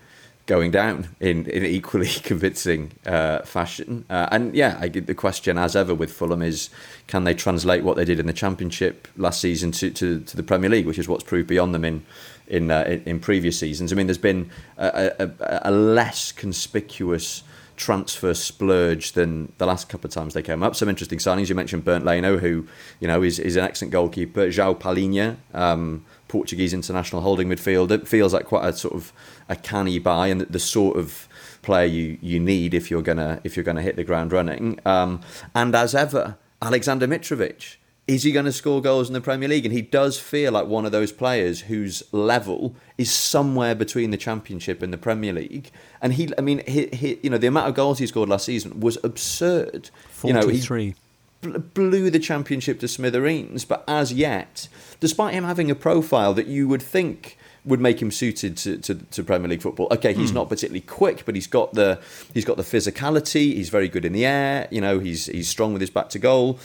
going 0.45 0.69
down 0.69 1.09
in, 1.19 1.45
in 1.47 1.65
equally 1.65 2.07
convincing 2.23 2.91
uh, 3.05 3.39
fashion. 3.39 4.05
Uh, 4.09 4.27
and 4.31 4.55
yeah, 4.55 4.77
I 4.79 4.87
get 4.87 5.07
the 5.07 5.15
question 5.15 5.57
as 5.57 5.75
ever 5.75 5.93
with 5.93 6.11
Fulham 6.11 6.41
is 6.41 6.69
can 7.07 7.23
they 7.23 7.33
translate 7.33 7.83
what 7.83 7.95
they 7.95 8.05
did 8.05 8.19
in 8.19 8.27
the 8.27 8.33
Championship 8.33 9.07
last 9.17 9.41
season 9.41 9.71
to, 9.73 9.89
to, 9.91 10.19
to 10.21 10.37
the 10.37 10.43
Premier 10.43 10.69
League, 10.69 10.85
which 10.85 10.99
is 10.99 11.07
what's 11.07 11.23
proved 11.23 11.47
beyond 11.47 11.73
them 11.73 11.85
in 11.85 12.05
in 12.47 12.69
uh, 12.69 12.99
in 13.05 13.19
previous 13.19 13.59
seasons. 13.59 13.91
I 13.91 13.95
mean, 13.95 14.05
there's 14.05 14.17
been 14.19 14.51
a, 14.77 15.11
a, 15.19 15.59
a 15.63 15.71
less 15.71 16.31
conspicuous 16.31 17.41
transfer 17.77 18.33
splurge 18.33 19.13
than 19.13 19.51
the 19.57 19.65
last 19.65 19.89
couple 19.89 20.07
of 20.07 20.13
times 20.13 20.33
they 20.33 20.41
came 20.41 20.63
up. 20.63 20.75
Some 20.75 20.89
interesting 20.89 21.19
signings. 21.19 21.49
You 21.49 21.55
mentioned 21.55 21.83
Bernd 21.83 22.05
Leno, 22.05 22.37
who 22.37 22.67
you 22.99 23.07
know 23.07 23.21
is, 23.21 23.39
is 23.39 23.55
an 23.55 23.63
excellent 23.63 23.91
goalkeeper. 23.91 24.47
João 24.47 24.79
Palhinha, 24.79 25.37
um, 25.53 26.05
Portuguese 26.27 26.73
international 26.73 27.21
holding 27.21 27.49
midfield. 27.49 27.91
It 27.91 28.07
feels 28.07 28.33
like 28.33 28.45
quite 28.45 28.67
a 28.67 28.73
sort 28.73 28.93
of 28.93 29.13
a 29.49 29.55
canny 29.55 29.99
buy 29.99 30.27
and 30.27 30.41
the 30.41 30.59
sort 30.59 30.97
of 30.97 31.27
player 31.61 31.85
you, 31.85 32.17
you 32.21 32.39
need 32.39 32.73
if 32.73 32.89
you're 32.89 33.01
gonna 33.01 33.41
if 33.43 33.55
you're 33.55 33.63
gonna 33.63 33.81
hit 33.81 33.95
the 33.95 34.03
ground 34.03 34.31
running. 34.31 34.79
Um, 34.85 35.21
and 35.53 35.75
as 35.75 35.93
ever, 35.93 36.37
Aleksandar 36.61 37.07
Mitrovic 37.07 37.77
is 38.07 38.21
he 38.23 38.31
going 38.31 38.45
to 38.45 38.51
score 38.51 38.81
goals 38.81 39.07
in 39.07 39.13
the 39.13 39.21
Premier 39.21 39.49
League? 39.49 39.65
And 39.65 39.73
he 39.73 39.81
does 39.81 40.19
feel 40.19 40.51
like 40.51 40.67
one 40.67 40.85
of 40.85 40.91
those 40.91 41.11
players 41.11 41.61
whose 41.61 42.03
level 42.11 42.75
is 42.97 43.11
somewhere 43.11 43.73
between 43.73 44.11
the 44.11 44.17
Championship 44.17 44.83
and 44.83 44.93
the 44.93 44.97
Premier 44.97 45.33
League. 45.33 45.71
And 46.01 46.13
he, 46.13 46.29
I 46.37 46.41
mean, 46.41 46.61
he, 46.67 46.87
he 46.87 47.19
you 47.23 47.29
know, 47.31 47.39
the 47.39 47.47
amount 47.47 47.69
of 47.69 47.75
goals 47.75 47.97
he 47.97 48.05
scored 48.05 48.29
last 48.29 48.45
season 48.45 48.79
was 48.79 48.97
absurd. 49.03 49.89
Forty-three. 50.09 50.95
You 51.41 51.49
know, 51.49 51.59
blew 51.59 52.09
the 52.11 52.19
Championship 52.19 52.79
to 52.81 52.87
smithereens. 52.87 53.65
But 53.65 53.83
as 53.87 54.13
yet, 54.13 54.67
despite 54.99 55.33
him 55.33 55.43
having 55.43 55.71
a 55.71 55.75
profile 55.75 56.33
that 56.35 56.45
you 56.45 56.67
would 56.67 56.83
think 56.83 57.37
would 57.65 57.79
make 57.79 57.99
him 57.99 58.11
suited 58.11 58.55
to, 58.57 58.77
to, 58.77 58.93
to 58.93 59.23
Premier 59.23 59.49
League 59.49 59.61
football. 59.63 59.87
Okay, 59.89 60.13
he's 60.13 60.31
mm. 60.31 60.35
not 60.35 60.49
particularly 60.49 60.81
quick, 60.81 61.25
but 61.25 61.33
he's 61.33 61.47
got 61.47 61.73
the 61.73 61.99
he's 62.31 62.45
got 62.45 62.57
the 62.57 62.63
physicality. 62.63 63.55
He's 63.55 63.69
very 63.69 63.89
good 63.89 64.05
in 64.05 64.13
the 64.13 64.23
air. 64.23 64.67
You 64.69 64.81
know, 64.81 64.99
he's 64.99 65.25
he's 65.25 65.49
strong 65.49 65.73
with 65.73 65.81
his 65.81 65.89
back 65.89 66.09
to 66.09 66.19
goal 66.19 66.59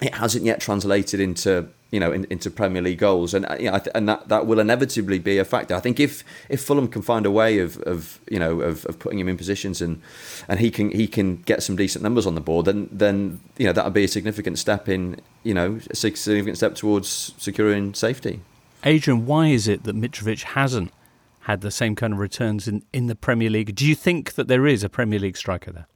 it 0.00 0.14
hasn't 0.14 0.44
yet 0.44 0.60
translated 0.60 1.20
into 1.20 1.68
you 1.90 2.00
know 2.00 2.12
in, 2.12 2.26
into 2.30 2.50
Premier 2.50 2.82
League 2.82 2.98
goals, 2.98 3.32
and 3.32 3.46
uh, 3.46 3.56
you 3.58 3.70
know, 3.70 3.80
and 3.94 4.08
that, 4.08 4.28
that 4.28 4.46
will 4.46 4.60
inevitably 4.60 5.18
be 5.18 5.38
a 5.38 5.44
factor. 5.44 5.74
I 5.74 5.80
think 5.80 6.00
if 6.00 6.24
if 6.48 6.62
Fulham 6.62 6.88
can 6.88 7.02
find 7.02 7.24
a 7.24 7.30
way 7.30 7.58
of, 7.58 7.78
of 7.82 8.20
you 8.28 8.38
know 8.38 8.60
of, 8.60 8.84
of 8.86 8.98
putting 8.98 9.18
him 9.18 9.28
in 9.28 9.36
positions 9.36 9.80
and 9.80 10.02
and 10.48 10.60
he 10.60 10.70
can 10.70 10.90
he 10.90 11.06
can 11.06 11.36
get 11.42 11.62
some 11.62 11.76
decent 11.76 12.02
numbers 12.02 12.26
on 12.26 12.34
the 12.34 12.40
board, 12.40 12.66
then 12.66 12.88
then 12.92 13.40
you 13.56 13.66
know 13.66 13.72
that 13.72 13.84
would 13.84 13.94
be 13.94 14.04
a 14.04 14.08
significant 14.08 14.58
step 14.58 14.88
in 14.88 15.20
you 15.42 15.54
know 15.54 15.80
a 15.90 15.94
significant 15.94 16.56
step 16.56 16.74
towards 16.74 17.34
securing 17.38 17.94
safety. 17.94 18.40
Adrian, 18.84 19.26
why 19.26 19.48
is 19.48 19.66
it 19.66 19.84
that 19.84 19.96
Mitrovic 19.96 20.42
hasn't 20.42 20.92
had 21.40 21.60
the 21.60 21.70
same 21.70 21.94
kind 21.94 22.12
of 22.12 22.18
returns 22.18 22.68
in, 22.68 22.84
in 22.92 23.06
the 23.06 23.14
Premier 23.14 23.48
League? 23.48 23.74
Do 23.74 23.86
you 23.86 23.94
think 23.94 24.34
that 24.34 24.48
there 24.48 24.66
is 24.66 24.84
a 24.84 24.88
Premier 24.88 25.18
League 25.18 25.36
striker 25.36 25.72
there? 25.72 25.86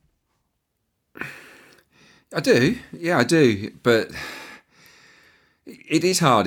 I 2.32 2.40
do, 2.40 2.78
yeah, 2.92 3.18
I 3.18 3.24
do, 3.24 3.72
but 3.82 4.10
it 5.66 6.04
is 6.04 6.20
hard. 6.20 6.46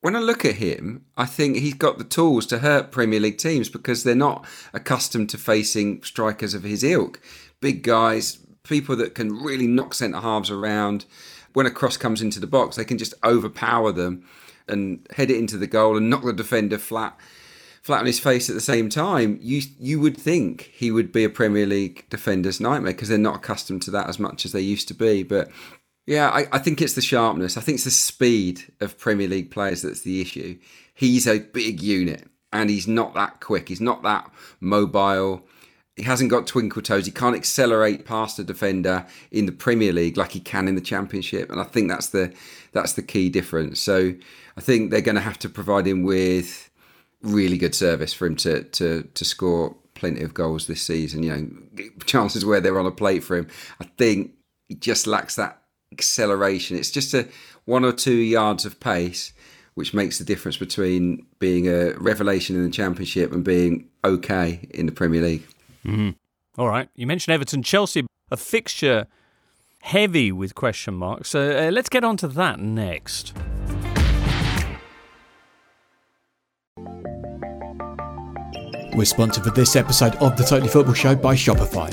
When 0.00 0.16
I 0.16 0.18
look 0.18 0.44
at 0.44 0.56
him, 0.56 1.04
I 1.16 1.26
think 1.26 1.58
he's 1.58 1.74
got 1.74 1.98
the 1.98 2.04
tools 2.04 2.44
to 2.46 2.58
hurt 2.58 2.90
Premier 2.90 3.20
League 3.20 3.38
teams 3.38 3.68
because 3.68 4.02
they're 4.02 4.16
not 4.16 4.44
accustomed 4.72 5.30
to 5.30 5.38
facing 5.38 6.02
strikers 6.02 6.54
of 6.54 6.64
his 6.64 6.82
ilk. 6.82 7.20
Big 7.60 7.84
guys, 7.84 8.38
people 8.64 8.96
that 8.96 9.14
can 9.14 9.40
really 9.42 9.68
knock 9.68 9.94
centre 9.94 10.20
halves 10.20 10.50
around. 10.50 11.04
When 11.52 11.66
a 11.66 11.70
cross 11.70 11.96
comes 11.96 12.20
into 12.20 12.40
the 12.40 12.46
box, 12.48 12.76
they 12.76 12.84
can 12.84 12.98
just 12.98 13.14
overpower 13.24 13.92
them 13.92 14.24
and 14.66 15.06
head 15.16 15.30
it 15.30 15.38
into 15.38 15.56
the 15.56 15.66
goal 15.68 15.96
and 15.96 16.10
knock 16.10 16.24
the 16.24 16.32
defender 16.32 16.78
flat 16.78 17.16
flat 17.88 18.00
on 18.00 18.06
his 18.06 18.20
face 18.20 18.50
at 18.50 18.54
the 18.54 18.60
same 18.60 18.90
time, 18.90 19.38
you 19.40 19.62
you 19.78 19.98
would 19.98 20.14
think 20.14 20.70
he 20.74 20.90
would 20.90 21.10
be 21.10 21.24
a 21.24 21.30
Premier 21.30 21.64
League 21.64 22.04
defender's 22.10 22.60
nightmare 22.60 22.92
because 22.92 23.08
they're 23.08 23.16
not 23.16 23.36
accustomed 23.36 23.80
to 23.80 23.90
that 23.90 24.10
as 24.10 24.18
much 24.18 24.44
as 24.44 24.52
they 24.52 24.60
used 24.60 24.88
to 24.88 24.94
be. 24.94 25.22
But 25.22 25.48
yeah, 26.06 26.28
I, 26.28 26.46
I 26.52 26.58
think 26.58 26.82
it's 26.82 26.92
the 26.92 27.00
sharpness. 27.00 27.56
I 27.56 27.62
think 27.62 27.76
it's 27.76 27.84
the 27.84 27.90
speed 27.90 28.70
of 28.80 28.98
Premier 28.98 29.26
League 29.26 29.50
players 29.50 29.80
that's 29.80 30.02
the 30.02 30.20
issue. 30.20 30.58
He's 30.92 31.26
a 31.26 31.38
big 31.38 31.80
unit 31.80 32.28
and 32.52 32.68
he's 32.68 32.86
not 32.86 33.14
that 33.14 33.40
quick. 33.40 33.70
He's 33.70 33.80
not 33.80 34.02
that 34.02 34.30
mobile. 34.60 35.46
He 35.96 36.02
hasn't 36.02 36.30
got 36.30 36.46
twinkle 36.46 36.82
toes. 36.82 37.06
He 37.06 37.10
can't 37.10 37.36
accelerate 37.36 38.04
past 38.04 38.38
a 38.38 38.44
defender 38.44 39.06
in 39.30 39.46
the 39.46 39.52
Premier 39.52 39.94
League 39.94 40.18
like 40.18 40.32
he 40.32 40.40
can 40.40 40.68
in 40.68 40.74
the 40.74 40.82
Championship. 40.82 41.50
And 41.50 41.58
I 41.58 41.64
think 41.64 41.88
that's 41.88 42.08
the 42.08 42.34
that's 42.72 42.92
the 42.92 43.02
key 43.02 43.30
difference. 43.30 43.80
So 43.80 44.12
I 44.58 44.60
think 44.60 44.90
they're 44.90 45.00
going 45.00 45.14
to 45.14 45.22
have 45.22 45.38
to 45.38 45.48
provide 45.48 45.86
him 45.86 46.02
with 46.02 46.67
really 47.22 47.58
good 47.58 47.74
service 47.74 48.12
for 48.12 48.26
him 48.26 48.36
to 48.36 48.62
to 48.64 49.02
to 49.14 49.24
score 49.24 49.76
plenty 49.94 50.22
of 50.22 50.34
goals 50.34 50.66
this 50.66 50.82
season. 50.82 51.22
You 51.22 51.36
know, 51.36 51.88
chances 52.06 52.44
where 52.44 52.60
they're 52.60 52.78
on 52.78 52.86
a 52.86 52.90
plate 52.90 53.24
for 53.24 53.36
him. 53.36 53.48
I 53.80 53.84
think 53.84 54.32
he 54.68 54.74
just 54.74 55.06
lacks 55.06 55.36
that 55.36 55.62
acceleration. 55.92 56.76
It's 56.76 56.90
just 56.90 57.14
a 57.14 57.28
one 57.64 57.84
or 57.84 57.92
two 57.92 58.14
yards 58.14 58.64
of 58.64 58.80
pace, 58.80 59.32
which 59.74 59.94
makes 59.94 60.18
the 60.18 60.24
difference 60.24 60.56
between 60.56 61.26
being 61.38 61.68
a 61.68 61.92
revelation 61.98 62.56
in 62.56 62.64
the 62.64 62.70
Championship 62.70 63.32
and 63.32 63.44
being 63.44 63.88
okay 64.04 64.68
in 64.70 64.86
the 64.86 64.92
Premier 64.92 65.22
League. 65.22 65.46
Mm-hmm. 65.84 66.10
All 66.60 66.68
right, 66.68 66.88
you 66.94 67.06
mentioned 67.06 67.34
Everton, 67.34 67.62
Chelsea, 67.62 68.06
a 68.30 68.36
fixture 68.36 69.06
heavy 69.80 70.32
with 70.32 70.54
question 70.54 70.94
marks. 70.94 71.30
So 71.30 71.68
uh, 71.68 71.70
let's 71.70 71.88
get 71.88 72.04
on 72.04 72.16
to 72.18 72.28
that 72.28 72.58
next. 72.58 73.32
We're 78.98 79.04
sponsored 79.04 79.44
for 79.44 79.50
this 79.50 79.76
episode 79.76 80.16
of 80.16 80.36
the 80.36 80.42
Totally 80.42 80.68
Football 80.68 80.94
Show 80.94 81.14
by 81.14 81.36
Shopify. 81.36 81.88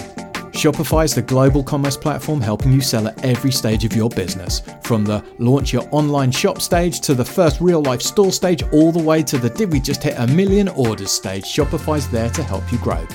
Shopify 0.53 1.05
is 1.05 1.13
the 1.13 1.21
global 1.21 1.63
commerce 1.63 1.95
platform 1.95 2.41
helping 2.41 2.73
you 2.73 2.81
sell 2.81 3.07
at 3.07 3.23
every 3.23 3.51
stage 3.51 3.85
of 3.85 3.95
your 3.95 4.09
business. 4.09 4.63
From 4.81 5.03
the 5.03 5.23
launch 5.37 5.71
your 5.71 5.87
online 5.91 6.31
shop 6.31 6.59
stage 6.59 7.01
to 7.01 7.13
the 7.13 7.23
first 7.23 7.61
real 7.61 7.83
life 7.83 8.01
store 8.01 8.31
stage, 8.31 8.63
all 8.73 8.91
the 8.91 8.97
way 8.97 9.21
to 9.21 9.37
the 9.37 9.51
did 9.51 9.71
we 9.71 9.79
just 9.79 10.01
hit 10.01 10.15
a 10.17 10.25
million 10.25 10.67
orders 10.69 11.11
stage, 11.11 11.43
Shopify's 11.43 12.09
there 12.09 12.31
to 12.31 12.41
help 12.41 12.71
you 12.71 12.79
grow. 12.79 13.05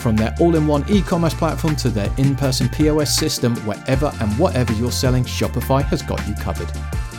From 0.00 0.16
their 0.16 0.34
all 0.40 0.56
in 0.56 0.66
one 0.66 0.84
e 0.88 1.00
commerce 1.00 1.34
platform 1.34 1.76
to 1.76 1.90
their 1.90 2.10
in 2.16 2.34
person 2.34 2.68
POS 2.68 3.16
system, 3.16 3.54
wherever 3.58 4.12
and 4.20 4.36
whatever 4.36 4.72
you're 4.72 4.90
selling, 4.90 5.22
Shopify 5.22 5.84
has 5.84 6.02
got 6.02 6.26
you 6.26 6.34
covered. 6.34 6.72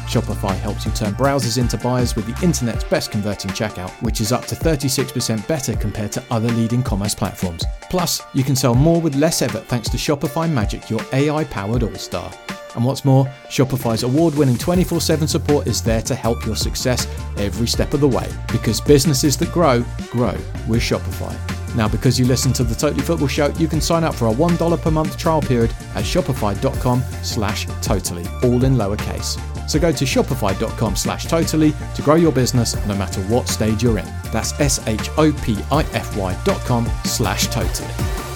Shopify 0.09 0.57
helps 0.59 0.87
you 0.87 0.91
turn 0.93 1.13
browsers 1.13 1.59
into 1.59 1.77
buyers 1.77 2.15
with 2.15 2.25
the 2.25 2.43
internet's 2.43 2.83
best 2.83 3.11
converting 3.11 3.51
checkout, 3.51 3.91
which 4.01 4.21
is 4.21 4.31
up 4.31 4.43
to 4.47 4.55
36% 4.55 5.47
better 5.47 5.75
compared 5.75 6.11
to 6.13 6.23
other 6.31 6.49
leading 6.53 6.81
commerce 6.81 7.13
platforms. 7.13 7.63
Plus, 7.91 8.19
you 8.33 8.43
can 8.43 8.55
sell 8.55 8.73
more 8.73 8.99
with 8.99 9.15
less 9.15 9.43
effort 9.43 9.65
thanks 9.65 9.87
to 9.89 9.97
Shopify 9.97 10.51
Magic, 10.51 10.89
your 10.89 11.01
AI 11.13 11.43
powered 11.43 11.83
all 11.83 11.93
star. 11.93 12.31
And 12.79 12.85
what's 12.85 13.03
more, 13.03 13.25
Shopify's 13.49 14.03
award 14.03 14.35
winning 14.35 14.57
24 14.57 15.01
7 15.01 15.27
support 15.27 15.67
is 15.67 15.83
there 15.83 16.01
to 16.03 16.15
help 16.15 16.45
your 16.45 16.55
success 16.55 17.07
every 17.35 17.67
step 17.67 17.93
of 17.93 17.99
the 17.99 18.07
way 18.07 18.25
because 18.53 18.79
businesses 18.79 19.35
that 19.35 19.51
grow, 19.51 19.83
grow 20.11 20.31
with 20.65 20.79
Shopify. 20.81 21.35
Now, 21.75 21.89
because 21.89 22.17
you 22.17 22.25
listen 22.25 22.53
to 22.53 22.63
the 22.63 22.73
Totally 22.73 23.01
Football 23.01 23.27
Show, 23.27 23.47
you 23.57 23.67
can 23.67 23.81
sign 23.81 24.05
up 24.05 24.15
for 24.15 24.29
a 24.29 24.33
$1 24.33 24.81
per 24.81 24.91
month 24.91 25.17
trial 25.17 25.41
period 25.41 25.71
at 25.93 26.05
shopify.com 26.05 27.03
slash 27.21 27.65
totally, 27.81 28.25
all 28.43 28.63
in 28.63 28.75
lowercase. 28.75 29.37
So 29.69 29.77
go 29.77 29.91
to 29.91 30.05
shopify.com 30.05 30.95
slash 30.95 31.25
totally 31.25 31.73
to 31.95 32.01
grow 32.01 32.15
your 32.15 32.31
business 32.31 32.77
no 32.87 32.95
matter 32.95 33.19
what 33.23 33.49
stage 33.49 33.83
you're 33.83 33.99
in. 33.99 34.07
That's 34.31 34.57
S-H-O-P-I-F-Y 34.57 36.41
dot 36.45 36.61
com 36.61 36.89
slash 37.03 37.47
totally. 37.47 38.28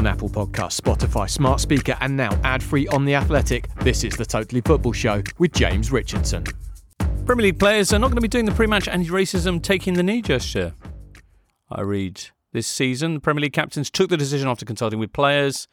On 0.00 0.06
Apple 0.06 0.30
Podcasts, 0.30 0.80
Spotify, 0.80 1.28
Smart 1.28 1.60
Speaker, 1.60 1.94
and 2.00 2.16
now 2.16 2.30
ad-free 2.42 2.88
on 2.88 3.04
The 3.04 3.14
Athletic, 3.16 3.68
this 3.80 4.02
is 4.02 4.16
the 4.16 4.24
Totally 4.24 4.62
Football 4.62 4.94
Show 4.94 5.22
with 5.36 5.52
James 5.52 5.92
Richardson. 5.92 6.42
Premier 7.26 7.42
League 7.42 7.58
players 7.58 7.92
are 7.92 7.98
not 7.98 8.06
going 8.06 8.14
to 8.14 8.22
be 8.22 8.28
doing 8.28 8.46
the 8.46 8.52
pre-match 8.52 8.88
anti-racism 8.88 9.62
taking 9.62 9.92
the 9.92 10.02
knee 10.02 10.22
gesture. 10.22 10.72
I 11.70 11.82
read 11.82 12.18
this 12.50 12.66
season, 12.66 13.12
the 13.12 13.20
Premier 13.20 13.42
League 13.42 13.52
captains 13.52 13.90
took 13.90 14.08
the 14.08 14.16
decision 14.16 14.48
after 14.48 14.64
consulting 14.64 14.98
with 14.98 15.12
players. 15.12 15.68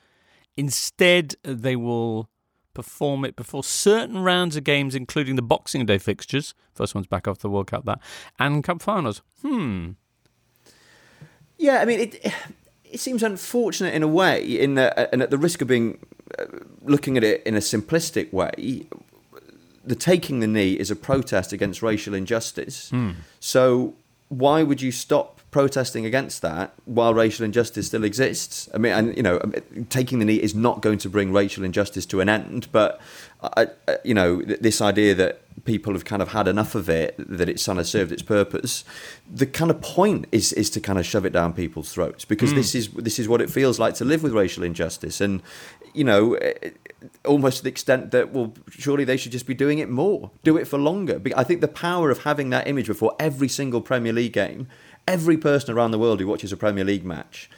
Instead, 0.57 1.35
they 1.43 1.77
will 1.77 2.27
perform 2.73 3.23
it 3.23 3.37
before 3.37 3.63
certain 3.63 4.17
rounds 4.17 4.57
of 4.57 4.65
games, 4.65 4.93
including 4.93 5.37
the 5.37 5.41
Boxing 5.41 5.85
Day 5.85 5.99
fixtures. 5.99 6.53
First 6.73 6.93
one's 6.93 7.07
back 7.07 7.29
after 7.29 7.43
the 7.43 7.49
World 7.49 7.67
Cup, 7.67 7.85
that 7.85 8.01
and 8.37 8.61
Cup 8.61 8.81
finals. 8.81 9.21
Hmm. 9.41 9.91
Yeah, 11.57 11.79
I 11.79 11.85
mean, 11.85 12.01
it 12.01 12.33
it 12.91 12.99
seems 12.99 13.23
unfortunate 13.23 13.93
in 13.93 14.03
a 14.03 14.07
way, 14.07 14.43
in 14.43 14.75
the, 14.75 15.13
and 15.13 15.21
at 15.21 15.29
the 15.29 15.37
risk 15.37 15.61
of 15.61 15.67
being 15.67 15.99
uh, 16.37 16.45
looking 16.81 17.17
at 17.17 17.23
it 17.23 17.43
in 17.43 17.55
a 17.55 17.59
simplistic 17.59 18.31
way, 18.31 18.87
the 19.83 19.95
taking 19.95 20.39
the 20.39 20.47
knee 20.47 20.73
is 20.73 20.91
a 20.91 20.95
protest 20.95 21.53
against 21.53 21.81
racial 21.81 22.13
injustice. 22.13 22.89
Hmm. 22.89 23.11
So 23.39 23.95
why 24.29 24.63
would 24.63 24.81
you 24.81 24.91
stop 24.91 25.39
protesting 25.51 26.05
against 26.05 26.41
that 26.41 26.73
while 26.85 27.13
racial 27.13 27.45
injustice 27.45 27.87
still 27.87 28.03
exists? 28.03 28.67
I 28.73 28.77
mean, 28.77 28.91
and 28.91 29.17
you 29.17 29.23
know, 29.23 29.39
taking 29.89 30.19
the 30.19 30.25
knee 30.25 30.35
is 30.35 30.53
not 30.53 30.81
going 30.81 30.97
to 30.99 31.09
bring 31.09 31.31
racial 31.31 31.63
injustice 31.63 32.05
to 32.07 32.19
an 32.19 32.29
end, 32.29 32.67
but 32.71 32.99
I, 33.41 33.67
I, 33.87 33.97
you 34.03 34.13
know, 34.13 34.41
this 34.41 34.81
idea 34.81 35.13
that 35.15 35.41
people 35.65 35.93
have 35.93 36.05
kind 36.05 36.21
of 36.21 36.29
had 36.29 36.47
enough 36.47 36.75
of 36.75 36.89
it, 36.89 37.15
that 37.17 37.47
it's 37.47 37.65
kind 37.65 37.79
of 37.79 37.87
served 37.87 38.11
its 38.11 38.21
purpose. 38.23 38.83
The 39.31 39.45
kind 39.45 39.69
of 39.69 39.81
point 39.81 40.25
is 40.31 40.53
is 40.53 40.69
to 40.71 40.79
kind 40.79 40.97
of 40.97 41.05
shove 41.05 41.25
it 41.25 41.33
down 41.33 41.53
people's 41.53 41.91
throats 41.91 42.25
because 42.25 42.53
this 42.53 42.73
is 42.73 42.89
this 42.93 43.19
is 43.19 43.27
what 43.27 43.41
it 43.41 43.49
feels 43.49 43.79
like 43.79 43.93
to 43.95 44.05
live 44.05 44.23
with 44.23 44.33
racial 44.33 44.63
injustice, 44.63 45.21
and 45.21 45.43
you 45.93 46.03
know, 46.03 46.33
eh, 46.35 46.71
almost 47.25 47.57
to 47.57 47.63
the 47.63 47.69
extent 47.69 48.11
that 48.11 48.33
well, 48.33 48.53
surely 48.69 49.03
they 49.03 49.17
should 49.17 49.31
just 49.31 49.45
be 49.45 49.53
doing 49.53 49.77
it 49.79 49.89
more, 49.89 50.31
do 50.43 50.57
it 50.57 50.67
for 50.67 50.79
longer. 50.79 51.21
I 51.35 51.43
think 51.43 51.61
the 51.61 51.67
power 51.67 52.09
of 52.09 52.23
having 52.23 52.49
that 52.49 52.67
image 52.67 52.87
before 52.87 53.15
every 53.19 53.47
single 53.47 53.81
Premier 53.81 54.13
League 54.13 54.33
game, 54.33 54.67
every 55.07 55.37
person 55.37 55.75
around 55.75 55.91
the 55.91 55.99
world 55.99 56.19
who 56.19 56.27
watches 56.27 56.51
a 56.51 56.57
Premier 56.57 56.83
League 56.83 57.05
match 57.05 57.49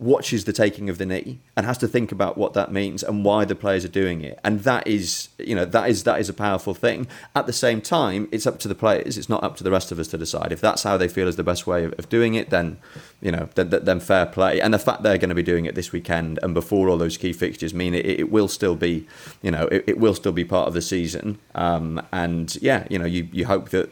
watches 0.00 0.46
the 0.46 0.52
taking 0.52 0.88
of 0.88 0.96
the 0.96 1.04
knee 1.04 1.38
and 1.54 1.66
has 1.66 1.76
to 1.76 1.86
think 1.86 2.10
about 2.10 2.38
what 2.38 2.54
that 2.54 2.72
means 2.72 3.02
and 3.02 3.22
why 3.22 3.44
the 3.44 3.54
players 3.54 3.84
are 3.84 3.88
doing 3.88 4.22
it. 4.22 4.40
And 4.42 4.60
that 4.60 4.86
is 4.86 5.28
you 5.38 5.54
know 5.54 5.66
that 5.66 5.90
is 5.90 6.04
that 6.04 6.18
is 6.18 6.28
a 6.28 6.32
powerful 6.32 6.72
thing. 6.72 7.06
At 7.36 7.46
the 7.46 7.52
same 7.52 7.82
time 7.82 8.26
it's 8.32 8.46
up 8.46 8.58
to 8.60 8.68
the 8.68 8.74
players. 8.74 9.18
It's 9.18 9.28
not 9.28 9.44
up 9.44 9.56
to 9.56 9.64
the 9.64 9.70
rest 9.70 9.92
of 9.92 9.98
us 9.98 10.08
to 10.08 10.18
decide. 10.18 10.52
If 10.52 10.60
that's 10.60 10.82
how 10.82 10.96
they 10.96 11.06
feel 11.06 11.28
is 11.28 11.36
the 11.36 11.44
best 11.44 11.66
way 11.66 11.84
of, 11.84 12.08
doing 12.08 12.34
it 12.34 12.48
then 12.48 12.78
you 13.20 13.30
know 13.30 13.50
then, 13.54 13.68
then 13.70 14.00
fair 14.00 14.24
play. 14.24 14.60
And 14.60 14.72
the 14.72 14.78
fact 14.78 15.02
they're 15.02 15.18
going 15.18 15.28
to 15.28 15.34
be 15.34 15.42
doing 15.42 15.66
it 15.66 15.74
this 15.74 15.92
weekend 15.92 16.38
and 16.42 16.54
before 16.54 16.88
all 16.88 16.96
those 16.96 17.18
key 17.18 17.34
fixtures 17.34 17.74
mean 17.74 17.94
it, 17.94 18.06
it 18.06 18.30
will 18.30 18.48
still 18.48 18.74
be 18.74 19.06
you 19.42 19.50
know 19.50 19.66
it, 19.66 19.84
it 19.86 19.98
will 19.98 20.14
still 20.14 20.32
be 20.32 20.44
part 20.44 20.66
of 20.66 20.74
the 20.74 20.82
season. 20.82 21.38
Um, 21.54 22.00
and 22.10 22.56
yeah 22.62 22.86
you 22.88 22.98
know 22.98 23.04
you, 23.04 23.28
you 23.32 23.44
hope 23.44 23.68
that 23.68 23.90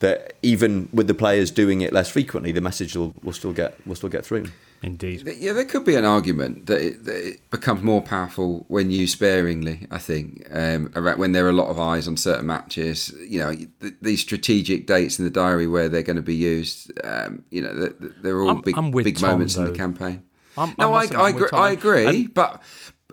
that 0.00 0.34
even 0.42 0.90
with 0.92 1.06
the 1.06 1.14
players 1.14 1.50
doing 1.50 1.80
it 1.80 1.94
less 1.94 2.10
frequently 2.10 2.52
the 2.52 2.60
message 2.60 2.94
will, 2.94 3.14
will 3.22 3.32
still 3.32 3.54
get 3.54 3.74
will 3.86 3.96
still 3.96 4.10
get 4.10 4.24
through 4.24 4.50
Indeed. 4.86 5.26
Yeah, 5.38 5.52
there 5.52 5.64
could 5.64 5.84
be 5.84 5.96
an 5.96 6.04
argument 6.04 6.66
that 6.66 6.80
it, 6.80 7.04
that 7.04 7.28
it 7.28 7.50
becomes 7.50 7.82
more 7.82 8.00
powerful 8.00 8.64
when 8.68 8.90
used 8.90 9.14
sparingly. 9.14 9.86
I 9.90 9.98
think 9.98 10.46
um, 10.52 10.90
when 10.94 11.32
there 11.32 11.44
are 11.46 11.50
a 11.50 11.52
lot 11.52 11.68
of 11.68 11.78
eyes 11.78 12.06
on 12.06 12.16
certain 12.16 12.46
matches. 12.46 13.12
You 13.28 13.40
know, 13.40 13.52
th- 13.54 13.94
these 14.00 14.20
strategic 14.20 14.86
dates 14.86 15.18
in 15.18 15.24
the 15.24 15.30
diary 15.30 15.66
where 15.66 15.88
they're 15.88 16.02
going 16.02 16.16
to 16.16 16.22
be 16.22 16.36
used. 16.36 16.92
Um, 17.04 17.44
you 17.50 17.60
know, 17.62 17.74
they're, 17.74 17.94
they're 18.22 18.40
all 18.40 18.48
I'm- 18.50 18.60
big 18.60 18.78
I'm 18.78 18.90
big 18.92 19.18
Tom, 19.18 19.30
moments 19.32 19.56
in 19.56 19.64
the 19.64 19.72
campaign. 19.72 20.22
I'm- 20.56 20.74
no, 20.78 20.92
I 20.94 21.06
I, 21.14 21.28
agree, 21.30 21.48
I 21.52 21.70
agree, 21.72 22.06
And- 22.06 22.32
but 22.34 22.62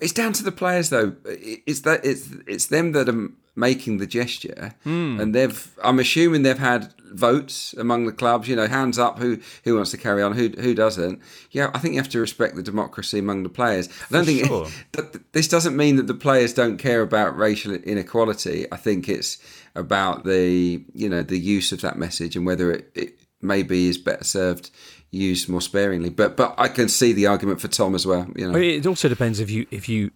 it's 0.01 0.13
down 0.13 0.33
to 0.33 0.43
the 0.43 0.51
players 0.51 0.89
though. 0.89 1.15
It's 1.25 1.81
that 1.81 2.05
it's 2.05 2.29
it's 2.47 2.67
them 2.67 2.91
that 2.93 3.09
are 3.09 3.29
making 3.55 3.97
the 3.97 4.07
gesture, 4.07 4.73
Hmm. 4.83 5.19
and 5.19 5.35
they've. 5.35 5.71
I'm 5.83 5.99
assuming 5.99 6.43
they've 6.43 6.57
had 6.57 6.93
votes 7.13 7.73
among 7.77 8.05
the 8.05 8.11
clubs. 8.11 8.47
You 8.47 8.55
know, 8.55 8.67
hands 8.67 8.99
up 8.99 9.19
who 9.19 9.39
who 9.63 9.75
wants 9.75 9.91
to 9.91 9.97
carry 9.97 10.21
on, 10.21 10.33
who 10.33 10.49
who 10.49 10.73
doesn't. 10.73 11.21
Yeah, 11.51 11.71
I 11.73 11.79
think 11.79 11.93
you 11.93 11.99
have 11.99 12.09
to 12.09 12.19
respect 12.19 12.55
the 12.55 12.63
democracy 12.63 13.19
among 13.19 13.43
the 13.43 13.49
players. 13.49 13.89
I 14.09 14.13
don't 14.13 14.25
think 14.25 14.45
sure. 14.45 14.67
that, 14.93 15.33
this 15.33 15.47
doesn't 15.47 15.75
mean 15.75 15.95
that 15.97 16.07
the 16.07 16.13
players 16.13 16.53
don't 16.53 16.77
care 16.77 17.01
about 17.01 17.37
racial 17.37 17.73
inequality. 17.73 18.65
I 18.71 18.77
think 18.77 19.07
it's 19.07 19.37
about 19.75 20.23
the 20.25 20.83
you 20.93 21.09
know 21.09 21.23
the 21.23 21.39
use 21.39 21.71
of 21.71 21.81
that 21.81 21.97
message 21.97 22.35
and 22.35 22.45
whether 22.45 22.71
it, 22.71 22.91
it 22.95 23.19
maybe 23.41 23.87
is 23.87 23.97
better 23.97 24.23
served 24.23 24.71
used 25.11 25.47
more 25.47 25.61
sparingly. 25.61 26.09
But 26.09 26.35
but 26.35 26.55
I 26.57 26.67
can 26.67 26.89
see 26.89 27.13
the 27.13 27.27
argument 27.27 27.61
for 27.61 27.67
Tom 27.67 27.95
as 27.95 28.05
well. 28.05 28.27
You 28.35 28.51
know, 28.51 28.57
It 28.57 28.85
also 28.85 29.07
depends 29.07 29.39
if 29.39 29.49
you 29.49 29.65
if 29.71 29.87
you 29.87 30.11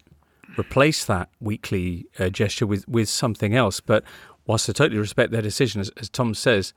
replace 0.58 1.04
that 1.04 1.30
weekly 1.40 2.06
uh, 2.18 2.28
gesture 2.28 2.66
with 2.66 2.86
with 2.88 3.08
something 3.08 3.54
else. 3.54 3.80
But 3.80 4.04
whilst 4.48 4.68
I 4.68 4.72
totally 4.72 4.98
respect 4.98 5.30
their 5.30 5.42
decision, 5.42 5.80
as, 5.80 5.90
as 5.96 6.08
Tom 6.08 6.34
says, 6.34 6.72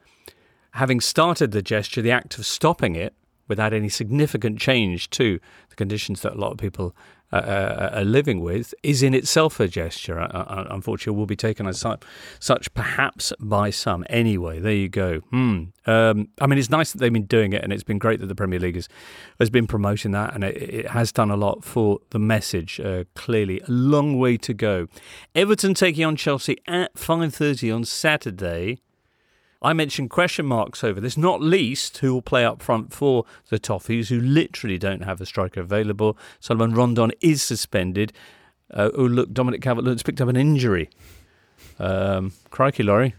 having 0.74 1.00
started 1.00 1.52
the 1.52 1.64
gesture, 1.64 2.04
the 2.04 2.12
act 2.12 2.38
of 2.38 2.46
stopping 2.46 2.96
it 2.96 3.16
without 3.48 3.74
any 3.74 3.90
significant 3.90 4.60
change 4.60 5.10
to 5.12 5.40
the 5.70 5.76
conditions 5.76 6.22
that 6.22 6.34
a 6.34 6.38
lot 6.38 6.52
of 6.52 6.58
people 6.60 6.96
uh, 7.32 7.90
are 7.94 8.04
living 8.04 8.42
with 8.42 8.74
is 8.84 9.04
in 9.04 9.14
itself 9.14 9.60
a 9.60 9.68
gesture. 9.68 10.20
Uh, 10.20 10.66
unfortunately, 10.70 11.18
will 11.18 11.26
be 11.26 11.36
taken 11.36 11.68
as 11.68 11.80
such, 11.80 12.04
such 12.40 12.74
perhaps 12.74 13.34
by 13.40 13.70
some. 13.70 14.06
Anyway, 14.10 14.60
there 14.60 14.74
you 14.74 14.90
go. 14.90 15.20
Hmm. 15.32 15.64
Um, 15.86 16.30
I 16.40 16.48
mean, 16.48 16.60
it's 16.60 16.70
nice 16.70 16.92
that 16.92 17.00
they've 17.00 17.12
been 17.12 17.26
doing 17.26 17.54
it, 17.54 17.64
and 17.64 17.74
it's 17.74 17.84
been 17.84 17.98
great 17.98 18.20
that 18.20 18.28
the 18.28 18.36
Premier 18.36 18.60
League 18.60 18.76
has, 18.76 18.88
has 19.40 19.50
been 19.50 19.68
promoting 19.68 20.12
that, 20.12 20.34
and 20.34 20.44
it, 20.44 20.58
it 20.58 20.88
has 20.90 21.12
done 21.12 21.32
a 21.32 21.36
lot 21.36 21.64
for 21.64 22.00
the 22.12 22.20
message. 22.20 22.80
Uh, 22.80 23.06
clearly, 23.16 23.60
a 23.62 23.72
long 23.72 24.18
way 24.20 24.38
to 24.38 24.54
go. 24.54 24.88
Everton 25.34 25.74
taking 25.74 26.06
on 26.06 26.16
Chelsea 26.16 26.58
at 26.68 26.98
five 26.98 27.34
thirty 27.34 27.72
on 27.72 27.84
Saturday. 27.86 28.80
I 29.62 29.74
mentioned 29.74 30.10
question 30.10 30.48
marks 30.48 30.84
over 30.84 31.00
this, 31.00 31.18
not 31.18 31.42
least 31.42 32.00
who 32.00 32.14
will 32.14 32.22
play 32.22 32.44
up 32.44 32.62
front 32.62 32.92
for 32.92 33.26
the 33.50 33.60
Toffees, 33.60 34.08
who 34.08 34.20
literally 34.20 34.78
don't 34.78 35.04
have 35.04 35.22
a 35.22 35.26
striker 35.26 35.62
available. 35.62 36.18
Solomon 36.40 36.74
Rondon 36.74 37.12
is 37.22 37.44
suspended. 37.44 38.12
Uh, 38.74 38.90
oh, 38.96 39.04
look, 39.04 39.32
Dominic 39.34 39.62
Calvert-Lewin's 39.62 40.02
picked 40.04 40.22
up 40.22 40.30
an 40.30 40.36
injury. 40.36 40.90
Um, 41.78 42.34
crikey, 42.50 42.84
Laurie. 42.84 43.14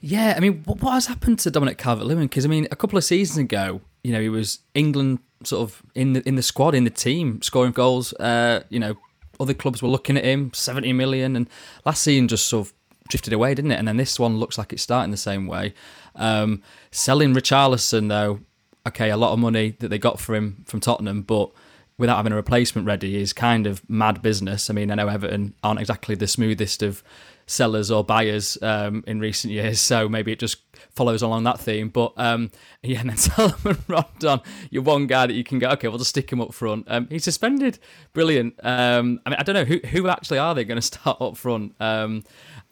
Yeah, 0.00 0.34
I 0.36 0.40
mean, 0.40 0.62
what, 0.64 0.80
what 0.82 0.92
has 0.92 1.06
happened 1.06 1.38
to 1.40 1.50
Dominic 1.50 1.78
Calvert-Lewin? 1.78 2.24
Because 2.26 2.44
I 2.44 2.48
mean, 2.48 2.66
a 2.70 2.76
couple 2.76 2.98
of 2.98 3.04
seasons 3.04 3.38
ago, 3.38 3.80
you 4.02 4.12
know, 4.12 4.20
he 4.20 4.28
was 4.28 4.60
England 4.74 5.20
sort 5.42 5.68
of 5.68 5.82
in 5.94 6.14
the 6.14 6.26
in 6.28 6.36
the 6.36 6.42
squad, 6.42 6.74
in 6.74 6.84
the 6.84 6.90
team, 6.90 7.42
scoring 7.42 7.72
goals. 7.72 8.12
Uh, 8.14 8.62
you 8.68 8.78
know, 8.78 8.96
other 9.40 9.54
clubs 9.54 9.82
were 9.82 9.88
looking 9.88 10.16
at 10.16 10.24
him, 10.24 10.52
seventy 10.54 10.92
million, 10.92 11.36
and 11.36 11.48
last 11.84 12.02
season 12.02 12.28
just 12.28 12.46
sort 12.46 12.68
of 12.68 12.72
drifted 13.08 13.32
away, 13.32 13.54
didn't 13.54 13.72
it? 13.72 13.78
And 13.78 13.88
then 13.88 13.96
this 13.96 14.18
one 14.18 14.38
looks 14.38 14.58
like 14.58 14.72
it's 14.72 14.82
starting 14.82 15.10
the 15.10 15.16
same 15.16 15.46
way. 15.46 15.74
Um, 16.14 16.62
selling 16.90 17.34
Richarlison 17.34 18.08
though, 18.08 18.40
okay, 18.86 19.10
a 19.10 19.16
lot 19.16 19.32
of 19.32 19.38
money 19.38 19.76
that 19.80 19.88
they 19.88 19.98
got 19.98 20.20
for 20.20 20.34
him 20.34 20.64
from 20.66 20.80
Tottenham, 20.80 21.22
but 21.22 21.50
without 21.98 22.16
having 22.16 22.32
a 22.32 22.36
replacement 22.36 22.86
ready 22.86 23.16
is 23.16 23.32
kind 23.32 23.66
of 23.66 23.88
mad 23.88 24.22
business. 24.22 24.68
I 24.68 24.74
mean, 24.74 24.90
I 24.90 24.94
know 24.96 25.08
Everton 25.08 25.54
aren't 25.62 25.80
exactly 25.80 26.14
the 26.14 26.26
smoothest 26.26 26.82
of 26.82 27.02
sellers 27.46 27.92
or 27.92 28.02
buyers 28.04 28.58
um, 28.60 29.02
in 29.06 29.20
recent 29.20 29.52
years, 29.52 29.80
so 29.90 30.08
maybe 30.08 30.32
it 30.32 30.38
just 30.38 30.58
follows 30.90 31.22
along 31.22 31.44
that 31.44 31.58
theme. 31.58 31.88
But 31.88 32.12
um, 32.16 32.50
yeah, 32.82 33.00
and 33.00 33.10
then 33.10 33.16
Solomon 33.16 33.78
Rondon, 33.88 34.40
you're 34.70 34.82
one 34.82 35.06
guy 35.06 35.26
that 35.26 35.34
you 35.34 35.44
can 35.44 35.58
go, 35.58 35.70
okay, 35.70 35.88
we'll 35.88 35.98
just 35.98 36.10
stick 36.10 36.30
him 36.30 36.40
up 36.40 36.52
front. 36.52 36.84
Um, 36.88 37.08
he's 37.10 37.24
suspended, 37.24 37.78
brilliant. 38.12 38.54
Um, 38.62 39.20
I 39.24 39.30
mean, 39.30 39.38
I 39.38 39.42
don't 39.42 39.54
know 39.54 39.64
who 39.64 39.78
who 39.88 40.08
actually 40.08 40.38
are 40.38 40.54
they 40.54 40.64
going 40.64 40.80
to 40.80 40.82
start 40.82 41.20
up 41.20 41.36
front. 41.36 41.74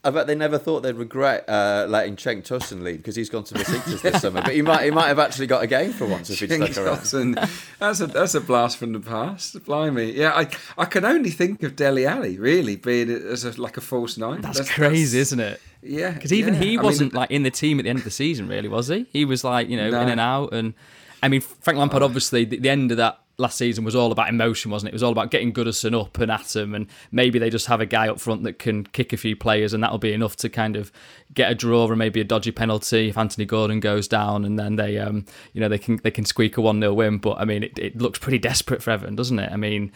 I 0.05 0.11
bet 0.11 0.27
they 0.27 0.35
never 0.35 0.57
thought 0.57 0.81
they'd 0.81 0.95
regret 0.95 1.43
uh, 1.49 1.85
letting 1.89 2.15
Cenk 2.15 2.45
Tosun 2.47 2.83
leave 2.83 2.97
because 2.97 3.15
he's 3.15 3.29
gone 3.29 3.43
to 3.45 3.55
Besiktas 3.55 4.01
this 4.01 4.21
summer. 4.21 4.41
But 4.41 4.53
he 4.53 4.61
might 4.61 4.83
he 4.85 4.91
might 4.91 5.07
have 5.07 5.19
actually 5.19 5.47
got 5.47 5.63
a 5.63 5.67
game 5.67 5.91
for 5.91 6.05
once 6.05 6.29
if 6.29 6.39
he'd 6.39 6.51
stuck 6.51 6.77
around. 6.77 7.35
That's 7.79 7.99
a 7.99 8.07
that's 8.07 8.35
a 8.35 8.41
blast 8.41 8.77
from 8.77 8.93
the 8.93 8.99
past. 8.99 9.63
Blimey, 9.65 10.11
yeah. 10.13 10.31
I 10.33 10.47
I 10.77 10.85
can 10.85 11.05
only 11.05 11.31
think 11.31 11.63
of 11.63 11.75
Dele 11.75 12.05
Alli 12.05 12.37
really 12.37 12.75
being 12.75 13.09
as 13.09 13.43
a, 13.45 13.59
like 13.59 13.77
a 13.77 13.81
false 13.81 14.17
nine. 14.17 14.41
that's, 14.41 14.69
crazy, 14.69 15.19
isn't 15.19 15.39
it? 15.39 15.59
Yeah, 15.81 16.11
Because 16.11 16.33
even 16.33 16.53
yeah. 16.55 16.59
he 16.61 16.67
I 16.67 16.71
mean, 16.77 16.83
wasn't 16.83 17.13
like 17.13 17.31
in 17.31 17.43
the 17.43 17.51
team 17.51 17.79
at 17.79 17.83
the 17.83 17.89
end 17.89 17.99
of 17.99 18.05
the 18.05 18.11
season, 18.11 18.47
really, 18.47 18.67
was 18.67 18.87
he? 18.87 19.05
He 19.11 19.23
was 19.25 19.43
like, 19.43 19.69
you 19.69 19.77
know, 19.77 19.89
No. 19.91 20.01
in 20.01 20.09
and 20.09 20.19
out, 20.19 20.51
and 20.53 20.73
I 21.23 21.27
mean, 21.27 21.41
Frank 21.41 21.79
Lampard, 21.79 22.03
obviously, 22.03 22.45
the, 22.45 22.57
the 22.57 22.69
end 22.69 22.91
of 22.91 22.97
that 22.97 23.19
last 23.37 23.57
season 23.57 23.83
was 23.83 23.95
all 23.95 24.11
about 24.11 24.29
emotion, 24.29 24.71
wasn't 24.71 24.89
it? 24.89 24.93
It 24.93 24.95
was 24.95 25.03
all 25.03 25.11
about 25.11 25.31
getting 25.31 25.53
Goodison 25.53 25.99
up 25.99 26.17
and 26.19 26.31
at 26.31 26.55
him, 26.55 26.73
and 26.73 26.87
maybe 27.11 27.39
they 27.39 27.49
just 27.49 27.67
have 27.67 27.81
a 27.81 27.85
guy 27.85 28.07
up 28.07 28.19
front 28.19 28.43
that 28.43 28.59
can 28.59 28.85
kick 28.85 29.13
a 29.13 29.17
few 29.17 29.35
players, 29.35 29.73
and 29.73 29.83
that'll 29.83 29.97
be 29.97 30.13
enough 30.13 30.35
to 30.37 30.49
kind 30.49 30.75
of 30.75 30.91
get 31.33 31.51
a 31.51 31.55
draw 31.55 31.85
or 31.85 31.95
maybe 31.95 32.21
a 32.21 32.23
dodgy 32.23 32.51
penalty 32.51 33.09
if 33.09 33.17
Anthony 33.17 33.45
Gordon 33.45 33.79
goes 33.79 34.07
down, 34.07 34.45
and 34.45 34.57
then 34.57 34.75
they, 34.75 34.97
um, 34.97 35.25
you 35.53 35.61
know, 35.61 35.69
they 35.69 35.77
can 35.77 35.97
they 36.03 36.11
can 36.11 36.25
squeak 36.25 36.57
a 36.57 36.61
one 36.61 36.79
0 36.79 36.93
win. 36.93 37.17
But 37.17 37.37
I 37.37 37.45
mean, 37.45 37.63
it, 37.63 37.77
it 37.77 37.97
looks 37.97 38.19
pretty 38.19 38.39
desperate 38.39 38.81
for 38.81 38.91
Everton, 38.91 39.15
doesn't 39.15 39.39
it? 39.39 39.51
I 39.51 39.57
mean. 39.57 39.91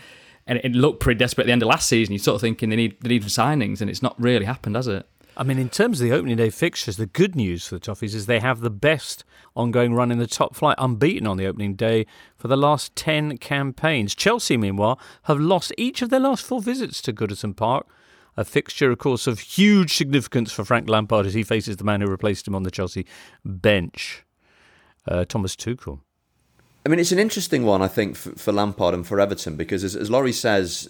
And 0.47 0.59
it 0.63 0.71
looked 0.71 0.99
pretty 0.99 1.19
desperate 1.19 1.43
at 1.43 1.45
the 1.45 1.51
end 1.51 1.61
of 1.61 1.67
last 1.67 1.87
season. 1.87 2.11
You're 2.11 2.23
sort 2.23 2.33
of 2.33 2.41
thinking 2.41 2.69
they 2.69 2.75
need 2.75 2.99
they 3.01 3.09
need 3.09 3.29
some 3.29 3.45
signings, 3.45 3.81
and 3.81 3.89
it's 3.89 4.01
not 4.01 4.19
really 4.19 4.45
happened, 4.45 4.77
has 4.77 4.87
it? 4.87 5.07
I 5.39 5.43
mean, 5.43 5.57
in 5.57 5.69
terms 5.69 6.01
of 6.01 6.09
the 6.09 6.13
opening 6.13 6.35
day 6.35 6.49
fixtures, 6.49 6.97
the 6.97 7.05
good 7.05 7.33
news 7.33 7.65
for 7.65 7.75
the 7.75 7.79
Toffees 7.79 8.13
is 8.13 8.25
they 8.25 8.41
have 8.41 8.59
the 8.59 8.69
best 8.69 9.23
ongoing 9.55 9.93
run 9.93 10.11
in 10.11 10.19
the 10.19 10.27
top 10.27 10.53
flight, 10.53 10.75
unbeaten 10.77 11.25
on 11.25 11.37
the 11.37 11.47
opening 11.47 11.75
day 11.75 12.05
for 12.35 12.49
the 12.49 12.57
last 12.57 12.93
10 12.97 13.37
campaigns. 13.37 14.13
Chelsea, 14.13 14.57
meanwhile, 14.57 14.99
have 15.23 15.39
lost 15.39 15.71
each 15.77 16.01
of 16.01 16.09
their 16.09 16.19
last 16.19 16.43
four 16.43 16.61
visits 16.61 17.01
to 17.03 17.13
Goodison 17.13 17.55
Park. 17.55 17.87
A 18.35 18.43
fixture, 18.43 18.91
of 18.91 18.97
course, 18.97 19.27
of 19.27 19.39
huge 19.39 19.95
significance 19.95 20.51
for 20.51 20.65
Frank 20.65 20.89
Lampard 20.89 21.25
as 21.25 21.35
he 21.35 21.43
faces 21.43 21.77
the 21.77 21.85
man 21.85 22.01
who 22.01 22.07
replaced 22.07 22.45
him 22.45 22.53
on 22.53 22.63
the 22.63 22.71
Chelsea 22.71 23.05
bench, 23.45 24.25
uh, 25.07 25.23
Thomas 25.23 25.55
Tuchel. 25.55 26.01
I 26.85 26.89
mean, 26.89 26.99
it's 26.99 27.13
an 27.13 27.19
interesting 27.19 27.63
one, 27.63 27.81
I 27.81 27.87
think, 27.87 28.17
for, 28.17 28.31
for 28.31 28.51
Lampard 28.51 28.93
and 28.93 29.07
for 29.07 29.21
Everton 29.21 29.55
because, 29.55 29.85
as, 29.85 29.95
as 29.95 30.09
Laurie 30.09 30.33
says, 30.33 30.89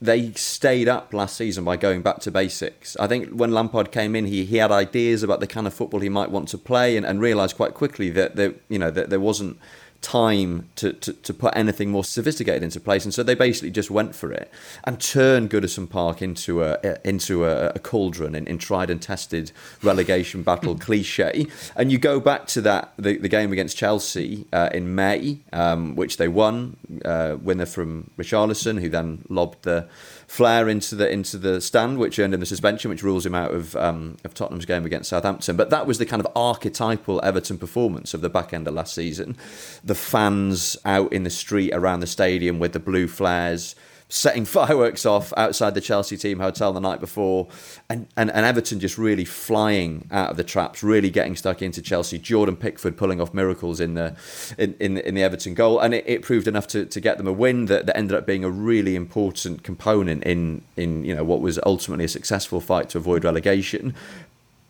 they 0.00 0.32
stayed 0.32 0.88
up 0.88 1.14
last 1.14 1.36
season 1.36 1.64
by 1.64 1.76
going 1.76 2.02
back 2.02 2.18
to 2.20 2.30
basics. 2.30 2.96
I 2.98 3.06
think 3.06 3.30
when 3.30 3.52
Lampard 3.52 3.92
came 3.92 4.14
in, 4.14 4.26
he, 4.26 4.44
he 4.44 4.58
had 4.58 4.70
ideas 4.70 5.22
about 5.22 5.40
the 5.40 5.46
kind 5.46 5.66
of 5.66 5.72
football 5.72 6.00
he 6.00 6.10
might 6.10 6.30
want 6.30 6.48
to 6.48 6.58
play, 6.58 6.96
and, 6.96 7.06
and 7.06 7.20
realised 7.20 7.56
quite 7.56 7.74
quickly 7.74 8.10
that 8.10 8.36
there, 8.36 8.54
you 8.68 8.78
know 8.78 8.90
that 8.90 9.10
there 9.10 9.20
wasn't 9.20 9.58
time 10.06 10.68
to, 10.76 10.92
to, 10.92 11.12
to 11.12 11.34
put 11.34 11.52
anything 11.56 11.90
more 11.90 12.04
sophisticated 12.04 12.62
into 12.62 12.78
place, 12.78 13.04
and 13.04 13.12
so 13.12 13.24
they 13.24 13.34
basically 13.34 13.72
just 13.72 13.90
went 13.90 14.14
for 14.14 14.30
it 14.30 14.48
and 14.84 15.00
turned 15.00 15.50
Goodison 15.50 15.90
Park 15.90 16.22
into 16.22 16.62
a 16.62 16.78
into 17.02 17.44
a, 17.44 17.70
a 17.70 17.80
cauldron 17.80 18.36
in, 18.36 18.46
in, 18.46 18.58
tried 18.58 18.88
and 18.88 19.02
tested 19.02 19.50
relegation 19.82 20.44
battle 20.44 20.76
cliche. 20.86 21.48
And 21.74 21.90
you 21.90 21.98
go 21.98 22.20
back 22.20 22.46
to 22.48 22.60
that 22.60 22.92
the, 22.96 23.16
the 23.16 23.28
game 23.28 23.50
against 23.52 23.76
Chelsea 23.76 24.46
uh, 24.52 24.70
in 24.72 24.94
May, 24.94 25.40
um, 25.52 25.96
which 25.96 26.18
they 26.18 26.28
won, 26.28 26.76
uh, 27.04 27.36
winner 27.42 27.66
from 27.66 28.10
Richarlison, 28.16 28.80
who 28.80 28.88
then 28.88 29.24
lobbed 29.28 29.64
the 29.64 29.88
Flare 30.26 30.68
into 30.68 30.94
the 30.96 31.08
into 31.08 31.38
the 31.38 31.60
stand, 31.60 31.98
which 31.98 32.18
earned 32.18 32.34
him 32.34 32.40
the 32.40 32.46
suspension, 32.46 32.90
which 32.90 33.02
rules 33.02 33.24
him 33.24 33.34
out 33.34 33.52
of 33.52 33.76
um, 33.76 34.16
of 34.24 34.34
Tottenham's 34.34 34.66
game 34.66 34.84
against 34.84 35.10
Southampton. 35.10 35.56
But 35.56 35.70
that 35.70 35.86
was 35.86 35.98
the 35.98 36.06
kind 36.06 36.20
of 36.20 36.26
archetypal 36.34 37.20
Everton 37.22 37.58
performance 37.58 38.12
of 38.12 38.22
the 38.22 38.28
back 38.28 38.52
end 38.52 38.66
of 38.66 38.74
last 38.74 38.94
season. 38.94 39.36
The 39.84 39.94
fans 39.94 40.76
out 40.84 41.12
in 41.12 41.22
the 41.22 41.30
street 41.30 41.72
around 41.72 42.00
the 42.00 42.06
stadium 42.06 42.58
with 42.58 42.72
the 42.72 42.80
blue 42.80 43.06
flares 43.06 43.76
setting 44.08 44.44
fireworks 44.56 45.04
off 45.04 45.32
outside 45.36 45.74
the 45.74 45.80
Chelsea 45.80 46.16
team 46.16 46.40
hotel 46.40 46.72
the 46.72 46.80
night 46.80 47.00
before, 47.00 47.48
and, 47.88 48.06
and, 48.16 48.30
and 48.30 48.46
Everton 48.46 48.80
just 48.80 48.98
really 48.98 49.24
flying 49.24 50.06
out 50.10 50.30
of 50.30 50.36
the 50.36 50.44
traps, 50.44 50.82
really 50.82 51.10
getting 51.10 51.36
stuck 51.36 51.62
into 51.62 51.82
Chelsea. 51.82 52.18
Jordan 52.18 52.56
Pickford 52.56 52.96
pulling 52.96 53.20
off 53.20 53.34
miracles 53.34 53.80
in 53.80 53.94
the 53.94 54.14
in, 54.58 54.74
in, 54.80 54.98
in 54.98 55.14
the 55.14 55.22
Everton 55.22 55.54
goal, 55.54 55.80
and 55.80 55.94
it, 55.94 56.04
it, 56.06 56.22
proved 56.22 56.48
enough 56.48 56.66
to, 56.68 56.84
to 56.86 57.00
get 57.00 57.18
them 57.18 57.26
a 57.26 57.32
win 57.32 57.66
that, 57.66 57.86
that 57.86 57.96
ended 57.96 58.16
up 58.16 58.26
being 58.26 58.44
a 58.44 58.50
really 58.50 58.94
important 58.96 59.62
component 59.62 60.24
in 60.24 60.62
in 60.76 61.04
you 61.04 61.14
know 61.14 61.24
what 61.24 61.40
was 61.40 61.58
ultimately 61.64 62.04
a 62.04 62.08
successful 62.08 62.60
fight 62.60 62.88
to 62.90 62.98
avoid 62.98 63.24
relegation 63.24 63.94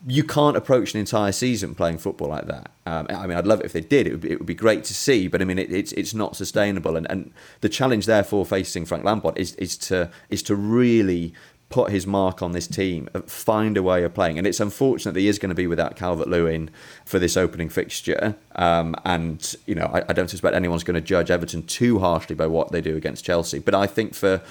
you 0.05 0.23
can't 0.23 0.55
approach 0.55 0.93
an 0.93 0.99
entire 0.99 1.31
season 1.31 1.73
playing 1.73 1.97
football 1.97 2.27
like 2.27 2.45
that. 2.45 2.71
Um, 2.85 3.07
I 3.09 3.25
mean, 3.25 3.37
I'd 3.37 3.47
love 3.47 3.61
it 3.61 3.65
if 3.65 3.73
they 3.73 3.81
did. 3.81 4.07
It 4.07 4.11
would 4.11 4.21
be, 4.21 4.31
it 4.31 4.39
would 4.39 4.45
be 4.45 4.53
great 4.53 4.83
to 4.85 4.93
see, 4.93 5.27
but 5.27 5.41
I 5.41 5.45
mean, 5.45 5.57
it, 5.57 5.71
it's 5.71 5.91
it's 5.93 6.13
not 6.13 6.35
sustainable. 6.35 6.95
And, 6.95 7.09
and 7.09 7.33
the 7.61 7.69
challenge, 7.69 8.05
therefore, 8.05 8.45
facing 8.45 8.85
Frank 8.85 9.03
Lampard 9.03 9.37
is 9.37 9.55
is 9.55 9.75
to 9.77 10.11
is 10.29 10.43
to 10.43 10.55
really 10.55 11.33
put 11.69 11.91
his 11.91 12.07
mark 12.07 12.41
on 12.41 12.53
this 12.53 12.67
team, 12.67 13.09
uh, 13.13 13.19
find 13.21 13.75
a 13.75 13.83
way 13.83 14.03
of 14.03 14.13
playing. 14.13 14.37
And 14.37 14.47
it's 14.47 14.59
unfortunate 14.59 15.13
that 15.13 15.19
he 15.19 15.27
is 15.27 15.37
going 15.37 15.49
to 15.49 15.55
be 15.55 15.67
without 15.67 15.97
Calvert 15.97 16.27
Lewin 16.27 16.69
for 17.03 17.19
this 17.19 17.35
opening 17.35 17.67
fixture. 17.67 18.37
Um, 18.55 18.95
and 19.03 19.55
you 19.65 19.75
know, 19.75 19.89
I, 19.93 20.03
I 20.07 20.13
don't 20.13 20.29
suspect 20.29 20.55
anyone's 20.55 20.85
going 20.85 20.95
to 20.95 21.01
judge 21.01 21.29
Everton 21.29 21.63
too 21.63 21.99
harshly 21.99 22.35
by 22.35 22.47
what 22.47 22.71
they 22.71 22.81
do 22.81 22.95
against 22.95 23.25
Chelsea. 23.25 23.59
But 23.59 23.75
I 23.75 23.87
think 23.87 24.13
for 24.13 24.41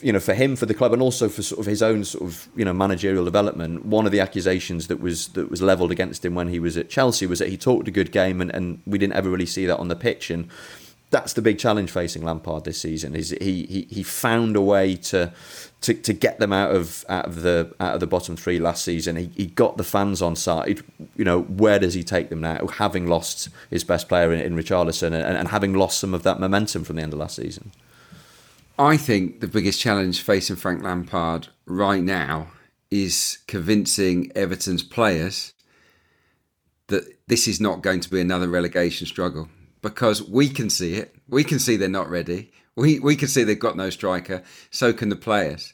you 0.00 0.12
know, 0.12 0.20
for 0.20 0.34
him, 0.34 0.56
for 0.56 0.66
the 0.66 0.74
club, 0.74 0.92
and 0.92 1.02
also 1.02 1.28
for 1.28 1.42
sort 1.42 1.60
of 1.60 1.66
his 1.66 1.82
own 1.82 2.04
sort 2.04 2.24
of 2.24 2.48
you 2.56 2.64
know 2.64 2.72
managerial 2.72 3.24
development. 3.24 3.84
One 3.84 4.06
of 4.06 4.12
the 4.12 4.20
accusations 4.20 4.88
that 4.88 5.00
was 5.00 5.28
that 5.28 5.50
was 5.50 5.62
levelled 5.62 5.90
against 5.90 6.24
him 6.24 6.34
when 6.34 6.48
he 6.48 6.58
was 6.58 6.76
at 6.76 6.88
Chelsea 6.88 7.26
was 7.26 7.38
that 7.38 7.48
he 7.48 7.56
talked 7.56 7.88
a 7.88 7.90
good 7.90 8.12
game, 8.12 8.40
and, 8.40 8.50
and 8.54 8.80
we 8.86 8.98
didn't 8.98 9.14
ever 9.14 9.30
really 9.30 9.46
see 9.46 9.66
that 9.66 9.78
on 9.78 9.88
the 9.88 9.96
pitch. 9.96 10.30
And 10.30 10.48
that's 11.10 11.34
the 11.34 11.42
big 11.42 11.58
challenge 11.58 11.90
facing 11.90 12.24
Lampard 12.24 12.64
this 12.64 12.80
season. 12.80 13.14
Is 13.14 13.30
he 13.30 13.64
he, 13.66 13.86
he 13.90 14.02
found 14.02 14.56
a 14.56 14.60
way 14.60 14.96
to, 14.96 15.32
to 15.82 15.94
to 15.94 16.12
get 16.12 16.38
them 16.38 16.52
out 16.52 16.74
of 16.74 17.04
out 17.08 17.26
of 17.26 17.42
the 17.42 17.74
out 17.78 17.94
of 17.94 18.00
the 18.00 18.06
bottom 18.06 18.36
three 18.36 18.58
last 18.58 18.84
season. 18.84 19.16
He, 19.16 19.30
he 19.36 19.46
got 19.46 19.76
the 19.76 19.84
fans 19.84 20.20
on 20.20 20.36
side. 20.36 20.82
You 21.16 21.24
know, 21.24 21.42
where 21.42 21.78
does 21.78 21.94
he 21.94 22.02
take 22.02 22.28
them 22.28 22.40
now? 22.40 22.66
Having 22.66 23.06
lost 23.06 23.48
his 23.70 23.84
best 23.84 24.08
player 24.08 24.32
in, 24.32 24.40
in 24.40 24.56
Richarlison 24.56 25.08
and, 25.08 25.36
and 25.38 25.48
having 25.48 25.74
lost 25.74 26.00
some 26.00 26.12
of 26.12 26.22
that 26.24 26.40
momentum 26.40 26.84
from 26.84 26.96
the 26.96 27.02
end 27.02 27.12
of 27.12 27.18
last 27.18 27.36
season. 27.36 27.70
I 28.78 28.96
think 28.96 29.40
the 29.40 29.48
biggest 29.48 29.80
challenge 29.80 30.22
facing 30.22 30.56
Frank 30.56 30.82
Lampard 30.82 31.48
right 31.64 32.02
now 32.02 32.48
is 32.90 33.38
convincing 33.46 34.30
Everton's 34.34 34.82
players 34.82 35.54
that 36.88 37.04
this 37.26 37.48
is 37.48 37.60
not 37.60 37.82
going 37.82 38.00
to 38.00 38.10
be 38.10 38.20
another 38.20 38.48
relegation 38.48 39.06
struggle 39.06 39.48
because 39.82 40.22
we 40.22 40.48
can 40.48 40.70
see 40.70 40.94
it. 40.94 41.14
We 41.28 41.42
can 41.42 41.58
see 41.58 41.76
they're 41.76 41.88
not 41.88 42.10
ready. 42.10 42.52
We 42.76 43.00
we 43.00 43.16
can 43.16 43.28
see 43.28 43.42
they've 43.42 43.58
got 43.58 43.76
no 43.76 43.90
striker. 43.90 44.42
So 44.70 44.92
can 44.92 45.08
the 45.08 45.16
players. 45.16 45.72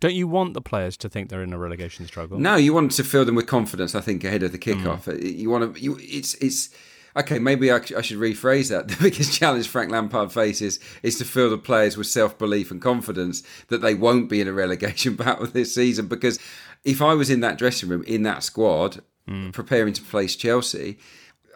Don't 0.00 0.14
you 0.14 0.28
want 0.28 0.54
the 0.54 0.60
players 0.60 0.96
to 0.98 1.08
think 1.08 1.30
they're 1.30 1.42
in 1.42 1.52
a 1.52 1.58
relegation 1.58 2.06
struggle? 2.06 2.38
No, 2.38 2.56
you 2.56 2.74
want 2.74 2.92
to 2.92 3.04
fill 3.04 3.24
them 3.24 3.34
with 3.34 3.46
confidence. 3.46 3.94
I 3.94 4.00
think 4.00 4.24
ahead 4.24 4.42
of 4.42 4.52
the 4.52 4.58
kickoff, 4.58 5.04
mm. 5.04 5.36
you 5.38 5.48
want 5.48 5.74
to. 5.74 5.80
You, 5.80 5.98
it's 6.00 6.34
it's 6.34 6.70
okay, 7.16 7.38
maybe 7.38 7.70
I, 7.70 7.76
I, 7.76 8.02
should 8.02 8.18
rephrase 8.18 8.70
that. 8.70 8.88
The 8.96 8.96
biggest 9.02 9.38
challenge 9.38 9.68
Frank 9.68 9.90
Lampard 9.90 10.32
faces 10.32 10.78
is 11.02 11.16
to 11.18 11.24
fill 11.24 11.50
the 11.50 11.58
players 11.58 11.96
with 11.96 12.06
self 12.06 12.38
belief 12.38 12.70
and 12.70 12.80
confidence 12.80 13.42
that 13.68 13.80
they 13.80 13.94
won't 13.94 14.28
be 14.28 14.40
in 14.40 14.48
a 14.48 14.52
relegation 14.52 15.16
battle 15.16 15.46
this 15.46 15.74
season. 15.74 16.06
Because 16.06 16.38
if 16.84 17.02
I 17.02 17.14
was 17.14 17.30
in 17.30 17.40
that 17.40 17.58
dressing 17.58 17.88
room, 17.88 18.04
in 18.06 18.22
that 18.24 18.42
squad, 18.42 19.02
mm. 19.28 19.52
preparing 19.52 19.94
to 19.94 20.02
face 20.02 20.36
Chelsea, 20.36 20.98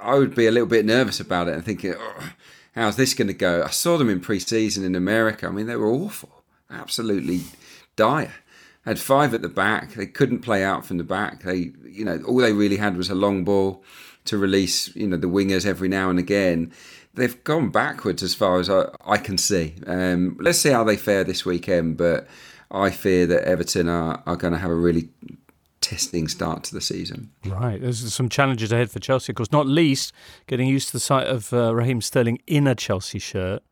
I 0.02 0.14
would 0.14 0.34
be 0.34 0.46
a 0.46 0.50
little 0.50 0.68
bit 0.68 0.84
nervous 0.84 1.20
about 1.20 1.48
it 1.48 1.54
and 1.54 1.64
thinking, 1.64 1.94
oh, 1.96 2.32
how's 2.74 2.96
this 2.96 3.14
going 3.14 3.28
to 3.28 3.34
go? 3.34 3.62
I 3.62 3.70
saw 3.70 3.98
them 3.98 4.10
in 4.10 4.20
pre 4.20 4.38
season 4.38 4.84
in 4.84 4.94
America. 4.94 5.46
I 5.46 5.50
mean, 5.50 5.66
they 5.66 5.76
were 5.76 5.90
awful, 5.90 6.42
absolutely 6.70 7.42
dire 7.96 8.34
had 8.84 8.98
five 8.98 9.34
at 9.34 9.42
the 9.42 9.48
back. 9.48 9.92
They 9.92 10.06
couldn't 10.06 10.40
play 10.40 10.64
out 10.64 10.86
from 10.86 10.98
the 10.98 11.04
back. 11.04 11.42
They, 11.42 11.72
you 11.84 12.04
know, 12.04 12.20
all 12.26 12.38
they 12.38 12.52
really 12.52 12.76
had 12.76 12.96
was 12.96 13.10
a 13.10 13.14
long 13.14 13.44
ball 13.44 13.84
to 14.30 14.38
release, 14.38 14.94
you 14.94 15.08
know, 15.08 15.16
the 15.16 15.26
wingers 15.26 15.66
every 15.66 15.88
now 15.88 16.08
and 16.08 16.18
again. 16.18 16.72
They've 17.14 17.42
gone 17.42 17.70
backwards 17.70 18.22
as 18.22 18.34
far 18.34 18.60
as 18.60 18.70
I, 18.70 18.86
I 19.04 19.16
can 19.16 19.36
see. 19.36 19.74
Um, 19.86 20.36
let's 20.40 20.58
see 20.58 20.70
how 20.70 20.84
they 20.84 20.96
fare 20.96 21.24
this 21.24 21.44
weekend, 21.44 21.96
but 21.96 22.28
I 22.70 22.90
fear 22.90 23.26
that 23.26 23.42
Everton 23.44 23.88
are, 23.88 24.22
are 24.26 24.36
going 24.36 24.52
to 24.52 24.58
have 24.58 24.70
a 24.70 24.76
really 24.76 25.08
testing 25.80 26.28
start 26.28 26.62
to 26.64 26.74
the 26.74 26.80
season. 26.80 27.32
Right. 27.44 27.80
There's 27.80 28.14
some 28.14 28.28
challenges 28.28 28.70
ahead 28.70 28.92
for 28.92 29.00
Chelsea, 29.00 29.32
of 29.32 29.36
course, 29.36 29.50
not 29.50 29.66
least 29.66 30.12
getting 30.46 30.68
used 30.68 30.88
to 30.88 30.92
the 30.92 31.00
sight 31.00 31.26
of 31.26 31.52
uh, 31.52 31.74
Raheem 31.74 32.00
Sterling 32.00 32.38
in 32.46 32.68
a 32.68 32.76
Chelsea 32.76 33.18
shirt. 33.18 33.64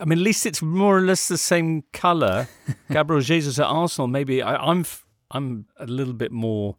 I 0.00 0.06
mean, 0.06 0.18
at 0.18 0.24
least 0.24 0.46
it's 0.46 0.62
more 0.62 0.96
or 0.96 1.02
less 1.02 1.28
the 1.28 1.38
same 1.38 1.84
colour. 1.92 2.48
Gabriel 2.90 3.20
Jesus 3.20 3.58
at 3.58 3.66
Arsenal, 3.66 4.08
maybe 4.08 4.42
I, 4.42 4.56
I'm 4.56 4.86
I'm 5.30 5.66
a 5.78 5.86
little 5.86 6.14
bit 6.14 6.32
more 6.32 6.76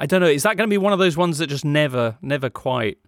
I 0.00 0.06
don't 0.06 0.22
know. 0.22 0.26
Is 0.26 0.44
that 0.44 0.56
going 0.56 0.66
to 0.66 0.72
be 0.72 0.78
one 0.78 0.94
of 0.94 0.98
those 0.98 1.18
ones 1.18 1.38
that 1.38 1.48
just 1.48 1.64
never, 1.64 2.16
never 2.22 2.48
quite 2.48 2.98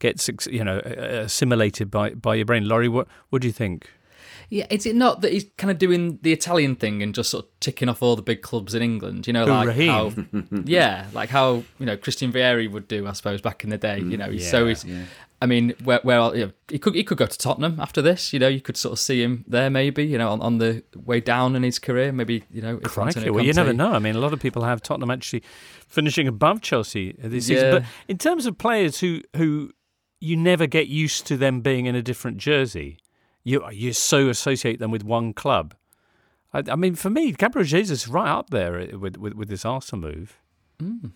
gets 0.00 0.28
you 0.50 0.62
know 0.62 0.78
assimilated 0.80 1.90
by 1.90 2.10
by 2.10 2.34
your 2.34 2.44
brain? 2.44 2.68
Laurie, 2.68 2.88
what 2.88 3.06
what 3.30 3.40
do 3.40 3.48
you 3.48 3.52
think? 3.52 3.88
Yeah, 4.48 4.66
is 4.70 4.86
it 4.86 4.94
not 4.94 5.22
that 5.22 5.32
he's 5.32 5.46
kind 5.56 5.70
of 5.70 5.78
doing 5.78 6.18
the 6.22 6.32
Italian 6.32 6.76
thing 6.76 7.02
and 7.02 7.14
just 7.14 7.30
sort 7.30 7.44
of 7.44 7.60
ticking 7.60 7.88
off 7.88 8.02
all 8.02 8.16
the 8.16 8.22
big 8.22 8.42
clubs 8.42 8.74
in 8.74 8.82
England? 8.82 9.26
You 9.26 9.32
know, 9.32 9.44
like 9.44 9.76
how, 9.76 10.12
yeah, 10.64 11.06
like 11.12 11.30
how 11.30 11.64
you 11.78 11.86
know 11.86 11.96
Christian 11.96 12.32
Vieri 12.32 12.70
would 12.70 12.88
do, 12.88 13.06
I 13.06 13.12
suppose, 13.12 13.40
back 13.40 13.64
in 13.64 13.70
the 13.70 13.78
day. 13.78 13.98
You 13.98 14.04
mm, 14.04 14.18
know, 14.18 14.30
he's 14.30 14.44
yeah, 14.44 14.50
so 14.50 14.66
he's. 14.66 14.84
Yeah. 14.84 15.04
I 15.42 15.44
mean, 15.44 15.74
where, 15.84 16.00
where 16.02 16.34
you 16.34 16.46
know, 16.46 16.52
he 16.68 16.78
could 16.78 16.94
he 16.94 17.04
could 17.04 17.18
go 17.18 17.26
to 17.26 17.38
Tottenham 17.38 17.78
after 17.78 18.00
this. 18.00 18.32
You 18.32 18.38
know, 18.38 18.48
you 18.48 18.62
could 18.62 18.76
sort 18.76 18.92
of 18.92 18.98
see 18.98 19.22
him 19.22 19.44
there, 19.46 19.68
maybe. 19.68 20.06
You 20.06 20.16
know, 20.16 20.30
on, 20.30 20.40
on 20.40 20.58
the 20.58 20.82
way 20.94 21.20
down 21.20 21.54
in 21.54 21.62
his 21.62 21.78
career, 21.78 22.10
maybe. 22.10 22.44
You 22.50 22.62
know, 22.62 22.78
Crikey, 22.78 23.28
well, 23.28 23.44
you 23.44 23.52
never 23.52 23.74
know. 23.74 23.92
I 23.92 23.98
mean, 23.98 24.16
a 24.16 24.18
lot 24.18 24.32
of 24.32 24.40
people 24.40 24.64
have 24.64 24.80
Tottenham 24.80 25.10
actually 25.10 25.42
finishing 25.86 26.26
above 26.26 26.62
Chelsea 26.62 27.14
this 27.18 27.48
yeah. 27.48 27.56
season. 27.56 27.70
But 27.70 27.84
in 28.08 28.16
terms 28.16 28.46
of 28.46 28.56
players 28.56 29.00
who 29.00 29.20
who 29.36 29.72
you 30.20 30.36
never 30.36 30.66
get 30.66 30.88
used 30.88 31.26
to 31.26 31.36
them 31.36 31.60
being 31.60 31.84
in 31.84 31.94
a 31.94 32.02
different 32.02 32.38
jersey, 32.38 32.98
you 33.46 33.62
you 33.70 33.92
so 33.92 34.28
associate 34.28 34.80
them 34.80 34.90
with 34.90 35.04
one 35.04 35.32
club. 35.32 35.74
I, 36.52 36.64
I 36.68 36.74
mean, 36.74 36.96
for 36.96 37.10
me, 37.10 37.30
Gabriel 37.30 37.64
Jesus 37.64 38.02
is 38.02 38.08
right 38.08 38.28
up 38.28 38.50
there 38.50 38.72
with 38.98 39.16
with, 39.16 39.34
with 39.34 39.48
this 39.48 39.64
Arsenal 39.64 40.10
move. 40.10 40.40
Mm. 40.82 41.12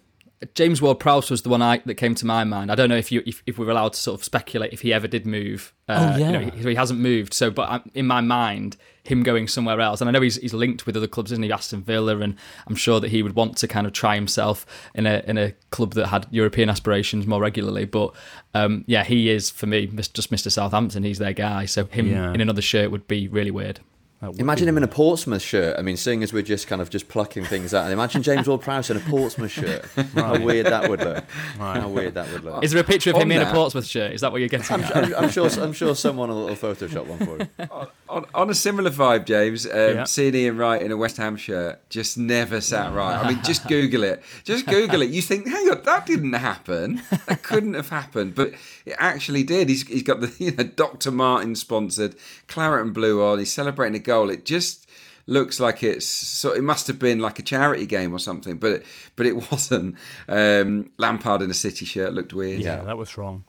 James 0.54 0.80
Ward-Prowse 0.80 1.30
was 1.30 1.42
the 1.42 1.50
one 1.50 1.60
I, 1.60 1.82
that 1.84 1.96
came 1.96 2.14
to 2.14 2.24
my 2.24 2.44
mind. 2.44 2.72
I 2.72 2.74
don't 2.74 2.88
know 2.88 2.96
if 2.96 3.12
you 3.12 3.22
if, 3.26 3.42
if 3.46 3.58
we 3.58 3.66
are 3.66 3.70
allowed 3.70 3.92
to 3.92 4.00
sort 4.00 4.18
of 4.18 4.24
speculate 4.24 4.72
if 4.72 4.80
he 4.80 4.90
ever 4.90 5.06
did 5.06 5.26
move. 5.26 5.74
Uh, 5.86 6.12
Oh, 6.14 6.18
yeah. 6.18 6.26
you 6.26 6.32
know, 6.32 6.50
he, 6.50 6.62
he 6.70 6.74
hasn't 6.74 6.98
moved. 6.98 7.34
So, 7.34 7.50
but 7.50 7.68
I'm, 7.68 7.90
in 7.92 8.06
my 8.06 8.22
mind, 8.22 8.78
him 9.04 9.22
going 9.22 9.48
somewhere 9.48 9.80
else, 9.82 10.00
and 10.00 10.08
I 10.08 10.12
know 10.12 10.22
he's 10.22 10.36
he's 10.36 10.54
linked 10.54 10.86
with 10.86 10.96
other 10.96 11.06
clubs, 11.06 11.30
isn't 11.32 11.44
he? 11.44 11.52
Aston 11.52 11.82
Villa, 11.82 12.16
and 12.20 12.36
I'm 12.66 12.74
sure 12.74 13.00
that 13.00 13.10
he 13.10 13.22
would 13.22 13.34
want 13.34 13.58
to 13.58 13.68
kind 13.68 13.86
of 13.86 13.92
try 13.92 14.14
himself 14.14 14.64
in 14.94 15.04
a 15.06 15.22
in 15.26 15.36
a 15.36 15.52
club 15.70 15.92
that 15.94 16.06
had 16.06 16.26
European 16.30 16.70
aspirations 16.70 17.26
more 17.26 17.40
regularly. 17.42 17.84
But 17.84 18.14
um, 18.54 18.84
yeah, 18.86 19.04
he 19.04 19.28
is 19.28 19.50
for 19.50 19.66
me 19.66 19.88
just 19.88 20.30
Mr. 20.30 20.50
Southampton. 20.50 21.02
He's 21.02 21.18
their 21.18 21.34
guy. 21.34 21.66
So 21.66 21.84
him 21.84 22.06
Yeah. 22.06 22.32
in 22.32 22.40
another 22.40 22.62
shirt 22.62 22.90
would 22.90 23.06
be 23.06 23.28
really 23.28 23.50
weird. 23.50 23.80
That 24.20 24.32
would 24.32 24.40
Imagine 24.40 24.68
him 24.68 24.76
in 24.76 24.82
a 24.82 24.88
Portsmouth 24.88 25.40
shirt. 25.40 25.78
I 25.78 25.82
mean, 25.82 25.96
seeing 25.96 26.22
as 26.22 26.30
we're 26.30 26.42
just 26.42 26.66
kind 26.66 26.82
of 26.82 26.90
just 26.90 27.08
plucking 27.08 27.44
things 27.46 27.72
out. 27.72 27.90
Imagine 27.90 28.22
James 28.22 28.46
Ward-Prowse 28.46 28.90
in 28.90 28.98
a 28.98 29.00
Portsmouth 29.00 29.50
shirt. 29.50 29.86
How 30.14 30.38
weird 30.38 30.66
that 30.66 30.90
would 30.90 31.00
look. 31.00 31.24
How 31.56 31.88
weird 31.88 32.12
that 32.14 32.30
would 32.30 32.44
look. 32.44 32.62
Is 32.62 32.72
there 32.72 32.82
a 32.82 32.84
picture 32.84 33.10
of 33.10 33.16
On 33.16 33.22
him 33.22 33.32
in 33.32 33.40
a 33.40 33.50
Portsmouth 33.50 33.86
shirt? 33.86 34.12
Is 34.12 34.20
that 34.20 34.30
what 34.30 34.40
you're 34.42 34.50
getting 34.50 34.70
I'm, 34.74 34.82
at? 34.82 34.94
I'm, 34.94 35.14
I'm 35.24 35.30
sure. 35.30 35.48
I'm 35.48 35.72
sure 35.72 35.94
someone 35.94 36.28
will, 36.28 36.46
will 36.48 36.54
Photoshop 36.54 37.06
one 37.06 37.18
for 37.18 37.38
you. 37.38 37.88
On, 38.10 38.26
on 38.34 38.50
a 38.50 38.54
similar 38.54 38.90
vibe, 38.90 39.24
James, 39.24 39.64
um, 39.64 39.72
Yeah. 39.72 40.04
seeing 40.04 40.34
Ian 40.34 40.58
Wright 40.58 40.82
in 40.82 40.90
a 40.92 40.96
West 40.98 41.16
Ham 41.16 41.36
shirt 41.36 41.88
just 41.88 42.18
never 42.18 42.60
sat 42.60 42.92
right. 42.92 43.16
I 43.24 43.26
mean, 43.28 43.42
just 43.42 43.68
Google 43.68 44.02
it. 44.02 44.22
Just 44.44 44.66
Google 44.66 45.00
it. 45.00 45.10
You 45.10 45.22
think, 45.22 45.48
hang 45.48 45.70
on, 45.70 45.82
that 45.84 46.04
didn't 46.06 46.32
happen. 46.34 47.00
That 47.26 47.42
couldn't 47.42 47.74
have 47.74 47.88
happened, 47.88 48.34
but 48.34 48.52
it 48.84 48.96
actually 48.98 49.44
did. 49.44 49.68
He's, 49.68 49.86
he's 49.86 50.02
got 50.02 50.20
the 50.20 50.30
you 50.44 50.50
know 50.50 50.64
Dr. 50.64 51.10
Martin 51.10 51.54
sponsored 51.54 52.16
claret 52.48 52.84
and 52.84 52.92
blue 52.92 53.22
on. 53.22 53.38
He's 53.38 53.52
celebrating 53.52 53.94
a 53.94 54.00
goal. 54.10 54.30
It 54.30 54.44
just 54.44 54.88
looks 55.26 55.60
like 55.60 55.82
it's 55.82 56.06
so. 56.06 56.52
It 56.52 56.62
must 56.62 56.86
have 56.88 56.98
been 56.98 57.20
like 57.20 57.38
a 57.38 57.42
charity 57.42 57.86
game 57.86 58.12
or 58.12 58.18
something, 58.18 58.58
but 58.58 58.82
but 59.16 59.26
it 59.26 59.34
wasn't. 59.50 59.96
Um, 60.28 60.90
Lampard 60.98 61.42
in 61.42 61.50
a 61.50 61.54
City 61.54 61.84
shirt 61.84 62.12
looked 62.12 62.32
weird. 62.32 62.60
Yeah, 62.60 62.82
that 62.82 62.98
was 62.98 63.16
wrong. 63.16 63.44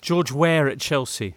George 0.00 0.32
Weah 0.32 0.70
at 0.70 0.80
Chelsea. 0.80 1.34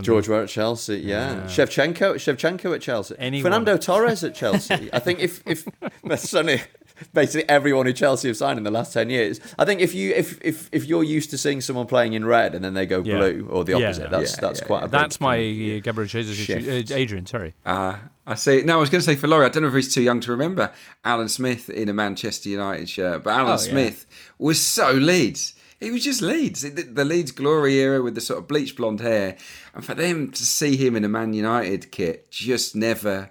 George 0.00 0.28
Weah 0.28 0.42
at 0.44 0.48
Chelsea, 0.48 0.98
yeah. 0.98 1.46
Shevchenko, 1.46 2.14
Shevchenko 2.14 2.72
at 2.76 2.80
Chelsea. 2.80 3.16
Anyone. 3.18 3.42
Fernando 3.42 3.76
Torres 3.76 4.22
at 4.22 4.36
Chelsea. 4.36 4.88
I 4.92 5.00
think 5.00 5.18
if 5.18 5.42
if 5.46 5.66
that's 6.04 6.32
only 6.34 6.60
basically 7.12 7.48
everyone 7.48 7.86
who 7.86 7.92
Chelsea 7.92 8.28
have 8.28 8.36
signed 8.36 8.58
in 8.58 8.64
the 8.64 8.70
last 8.70 8.92
ten 8.92 9.10
years. 9.10 9.40
I 9.58 9.64
think 9.64 9.80
if 9.80 9.94
you 9.94 10.12
if 10.14 10.40
if, 10.42 10.68
if 10.72 10.84
you're 10.86 11.04
used 11.04 11.30
to 11.30 11.38
seeing 11.38 11.60
someone 11.60 11.86
playing 11.86 12.12
in 12.12 12.24
red 12.24 12.54
and 12.54 12.64
then 12.64 12.74
they 12.74 12.86
go 12.86 13.02
Yeah. 13.02 13.16
blue 13.18 13.46
or 13.50 13.64
the 13.64 13.72
Yeah. 13.78 13.86
opposite, 13.88 14.10
that's 14.10 14.34
Yeah, 14.34 14.40
that's 14.40 14.60
yeah, 14.60 14.66
quite 14.66 14.78
yeah. 14.80 14.84
a 14.84 14.88
big 14.88 15.00
That's 15.00 15.20
my 15.20 15.36
kind 15.36 15.76
uh, 15.76 15.80
Gabriel 15.80 16.08
Jesus 16.08 16.38
issue. 16.40 16.84
Uh, 16.92 16.94
Adrian, 16.96 17.26
sorry. 17.26 17.54
Uh, 17.64 17.96
I 18.26 18.34
see. 18.34 18.62
No, 18.62 18.76
I 18.76 18.80
was 18.80 18.90
going 18.90 19.00
to 19.00 19.04
say 19.06 19.16
for 19.16 19.26
Laurie, 19.26 19.46
I 19.46 19.48
don't 19.48 19.62
know 19.62 19.68
if 19.68 19.74
he's 19.74 19.92
too 19.92 20.02
young 20.02 20.20
to 20.20 20.30
remember 20.30 20.72
Alan 21.04 21.28
Smith 21.28 21.68
in 21.68 21.88
a 21.88 21.92
Manchester 21.92 22.48
United 22.48 22.88
shirt, 22.88 23.24
but 23.24 23.30
Alan 23.30 23.46
Oh, 23.46 23.50
yeah. 23.52 23.56
Smith 23.56 24.06
was 24.38 24.60
so 24.60 24.92
Leeds. 24.92 25.54
He 25.80 25.90
was 25.90 26.04
just 26.04 26.20
Leeds. 26.20 26.60
The, 26.60 26.82
the 26.82 27.04
Leeds 27.06 27.30
glory 27.32 27.76
era 27.76 28.02
with 28.02 28.14
the 28.14 28.20
sort 28.20 28.38
of 28.38 28.46
bleached 28.46 28.76
blonde 28.76 29.00
hair, 29.00 29.36
and 29.74 29.82
for 29.84 29.94
them 29.94 30.30
to 30.30 30.44
see 30.44 30.76
him 30.76 30.94
in 30.94 31.04
a 31.04 31.08
Man 31.08 31.32
United 31.32 31.90
kit 31.90 32.30
just 32.30 32.76
never, 32.76 33.30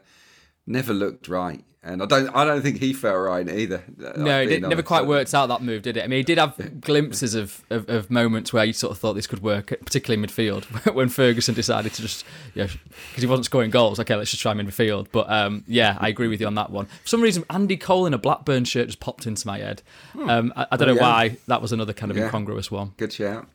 never 0.69 0.93
looked 0.93 1.27
right. 1.27 1.63
And 1.81 2.03
I 2.03 2.05
don't, 2.07 2.27
I 2.35 2.43
don't 2.43 2.61
think 2.61 2.79
he 2.79 2.91
felt 2.91 3.17
right 3.25 3.47
either. 3.49 3.81
No, 4.17 4.41
it 4.41 4.61
never 4.61 4.83
quite 4.83 5.07
worked 5.07 5.33
out 5.33 5.47
that 5.47 5.61
move, 5.61 5.81
did 5.81 5.95
it? 5.95 6.03
I 6.03 6.07
mean, 6.07 6.17
he 6.17 6.23
did 6.23 6.37
have 6.37 6.81
glimpses 6.81 7.35
of, 7.35 7.63
of, 7.69 7.87
of 7.89 8.11
moments 8.11 8.51
where 8.51 8.65
you 8.65 8.73
sort 8.73 8.91
of 8.91 8.97
thought 8.97 9.13
this 9.13 9.27
could 9.27 9.41
work, 9.41 9.67
particularly 9.85 10.21
in 10.21 10.27
midfield, 10.29 10.65
when 10.93 11.07
Ferguson 11.07 11.55
decided 11.55 11.93
to 11.93 12.01
just, 12.01 12.25
yeah, 12.53 12.67
because 13.09 13.23
he 13.23 13.27
wasn't 13.27 13.45
scoring 13.45 13.71
goals. 13.71 13.97
Okay, 13.97 14.13
let's 14.17 14.29
just 14.29 14.41
try 14.41 14.51
him 14.51 14.59
in 14.59 14.67
midfield. 14.67 15.07
But 15.13 15.29
um, 15.31 15.63
yeah, 15.67 15.97
I 16.01 16.09
agree 16.09 16.27
with 16.27 16.41
you 16.41 16.47
on 16.47 16.55
that 16.55 16.69
one. 16.69 16.85
For 16.85 17.07
some 17.07 17.21
reason, 17.21 17.45
Andy 17.49 17.77
Cole 17.77 18.05
in 18.05 18.13
a 18.13 18.17
Blackburn 18.17 18.65
shirt 18.65 18.87
just 18.87 18.99
popped 18.99 19.25
into 19.25 19.47
my 19.47 19.59
head. 19.59 19.81
Um, 20.21 20.51
I, 20.57 20.67
I 20.73 20.75
don't 20.77 20.89
Oh, 20.89 20.93
know 20.95 20.99
yeah. 20.99 21.01
why 21.09 21.37
that 21.47 21.61
was 21.61 21.71
another 21.71 21.93
kind 21.93 22.11
of 22.11 22.17
Yeah. 22.17 22.25
incongruous 22.25 22.69
one. 22.69 22.91
Good 22.97 23.13
shout. 23.13 23.47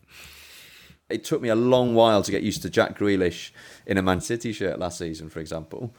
It 1.11 1.22
took 1.24 1.42
me 1.42 1.50
a 1.50 1.55
long 1.55 1.94
while 1.94 2.22
to 2.22 2.31
get 2.31 2.42
used 2.42 2.62
to 2.62 2.70
Jack 2.70 2.98
Grealish 2.98 3.50
in 3.87 3.98
a 3.98 4.03
Man 4.03 4.22
City 4.22 4.53
shirt 4.55 4.79
last 4.79 4.96
season, 4.96 5.29
for 5.29 5.40
example. 5.40 5.94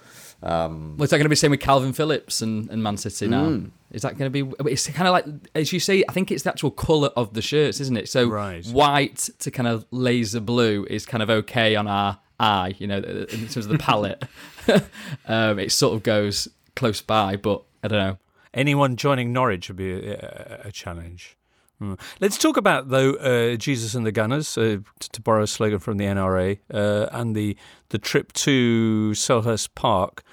Um, 0.46 0.96
Well, 0.96 1.06
is 1.06 1.10
that 1.10 1.18
going 1.18 1.26
to 1.26 1.30
be 1.30 1.34
the 1.34 1.38
same 1.38 1.52
with 1.52 1.60
Kalvin 1.60 1.96
Phillips 1.96 2.42
and, 2.42 2.70
and 2.70 2.82
Man 2.82 2.98
City 2.98 3.28
now? 3.28 3.62
Is 3.92 4.04
that 4.04 4.18
going 4.18 4.32
to 4.32 4.46
be? 4.46 4.54
It's 4.72 4.88
kind 4.88 5.08
of 5.08 5.14
like, 5.14 5.26
as 5.56 5.74
you 5.74 5.80
say, 5.80 6.04
I 6.08 6.12
think 6.12 6.32
it's 6.32 6.44
the 6.44 6.50
actual 6.52 6.72
colour 6.72 7.10
of 7.16 7.34
the 7.34 7.42
shirts, 7.42 7.80
isn't 7.80 7.98
it? 7.98 8.10
So 8.10 8.28
Right. 8.28 8.66
white 8.68 9.30
to 9.40 9.52
kind 9.52 9.68
of 9.68 9.86
laser 9.92 10.40
blue 10.40 10.86
is 10.90 11.06
kind 11.06 11.24
of 11.24 11.30
okay 11.30 11.76
on 11.76 11.88
our 11.88 12.20
eye, 12.40 12.76
you 12.78 12.88
know, 12.88 12.98
in 12.98 13.48
terms 13.48 13.58
of 13.58 13.70
the 13.70 13.78
palette. 13.78 14.24
um, 15.28 15.60
it 15.60 15.72
sort 15.72 15.96
of 15.96 16.04
goes 16.04 16.48
close 16.76 17.02
by, 17.02 17.38
but 17.38 17.64
I 17.84 17.88
don't 17.88 18.00
know. 18.00 18.18
Anyone 18.54 18.96
joining 18.96 19.34
Norwich 19.34 19.68
would 19.68 19.78
be 19.78 19.92
a, 19.92 20.62
a, 20.66 20.72
challenge. 20.72 21.38
Hmm. 21.80 21.96
Let's 22.22 22.38
talk 22.38 22.56
about 22.56 22.90
though 22.90 23.14
uh, 23.16 23.58
Jesus 23.58 23.96
and 23.96 24.06
the 24.06 24.14
Gunners, 24.14 24.58
uh, 24.58 24.78
to 25.00 25.22
borrow 25.22 25.44
a 25.44 25.48
slogan 25.48 25.80
from 25.80 25.98
the 25.98 26.06
NRA, 26.06 26.60
uh, 26.74 27.08
and 27.12 27.36
the 27.36 27.58
the 27.90 27.98
trip 27.98 28.32
to 28.34 29.12
Selhurst 29.14 29.76
Park, 29.76 30.24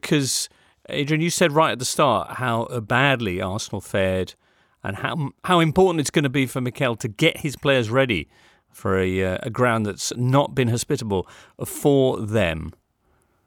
because 0.00 0.48
Adrian, 0.88 1.20
you 1.20 1.30
said 1.30 1.52
right 1.52 1.72
at 1.72 1.78
the 1.78 1.84
start 1.84 2.36
how 2.36 2.66
badly 2.80 3.40
Arsenal 3.40 3.80
fared, 3.80 4.34
and 4.82 4.96
how 4.96 5.30
how 5.44 5.60
important 5.60 6.00
it's 6.00 6.10
going 6.10 6.24
to 6.24 6.30
be 6.30 6.46
for 6.46 6.60
Mikel 6.60 6.96
to 6.96 7.08
get 7.08 7.38
his 7.38 7.56
players 7.56 7.90
ready 7.90 8.28
for 8.70 8.98
a 8.98 9.24
uh, 9.24 9.38
a 9.42 9.50
ground 9.50 9.86
that's 9.86 10.14
not 10.16 10.54
been 10.54 10.68
hospitable 10.68 11.28
for 11.64 12.20
them. 12.20 12.72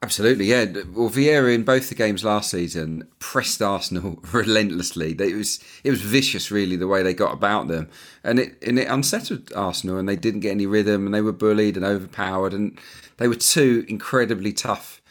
Absolutely, 0.01 0.45
yeah. 0.45 0.65
Well, 0.93 1.09
Vieira 1.09 1.53
in 1.55 1.63
both 1.63 1.89
the 1.89 1.95
games 1.95 2.23
last 2.23 2.51
season 2.51 3.07
pressed 3.17 3.61
Arsenal 3.61 4.19
relentlessly. 4.31 5.15
It 5.17 5.35
was 5.35 5.59
it 5.83 5.89
was 5.89 6.01
vicious, 6.01 6.51
really, 6.51 6.75
the 6.75 6.87
way 6.87 7.01
they 7.01 7.13
got 7.13 7.33
about 7.33 7.67
them, 7.67 7.89
and 8.23 8.39
it 8.39 8.61
and 8.63 8.77
it 8.77 8.87
unsettled 8.87 9.51
Arsenal, 9.55 9.97
and 9.97 10.07
they 10.07 10.15
didn't 10.15 10.41
get 10.41 10.51
any 10.51 10.67
rhythm, 10.67 11.05
and 11.05 11.13
they 11.13 11.21
were 11.21 11.31
bullied 11.31 11.75
and 11.75 11.85
overpowered, 11.85 12.53
and 12.53 12.79
they 13.17 13.27
were 13.27 13.35
two 13.35 13.83
incredibly 13.87 14.53
tough 14.53 15.01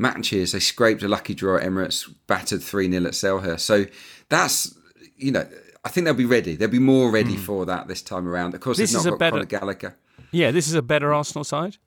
matches. 0.00 0.52
They 0.52 0.60
scraped 0.60 1.02
a 1.02 1.08
lucky 1.08 1.34
draw 1.34 1.58
at 1.58 1.62
Emirates, 1.62 2.12
battered 2.26 2.62
three 2.62 2.90
0 2.90 3.04
at 3.06 3.12
Selhurst. 3.12 3.60
So 3.60 3.86
that's 4.28 4.74
you 5.16 5.30
know. 5.30 5.46
I 5.82 5.88
think 5.88 6.04
they'll 6.04 6.12
be 6.12 6.26
ready. 6.26 6.56
They'll 6.56 6.68
be 6.68 6.78
more 6.78 7.10
ready 7.10 7.36
hmm. 7.36 7.40
for 7.40 7.64
that 7.64 7.88
this 7.88 8.02
time 8.02 8.28
around. 8.28 8.52
Of 8.54 8.60
course, 8.60 8.76
This 8.76 8.92
they've 8.92 8.98
is 8.98 9.04
not 9.06 9.10
a 9.10 9.12
got 9.12 9.18
better- 9.18 9.36
Conor 9.36 9.44
Gallagher. 9.46 9.96
Yeah, 10.30 10.50
this 10.50 10.68
is 10.68 10.74
a 10.74 10.82
better 10.82 11.14
Arsenal 11.14 11.42
side. 11.42 11.78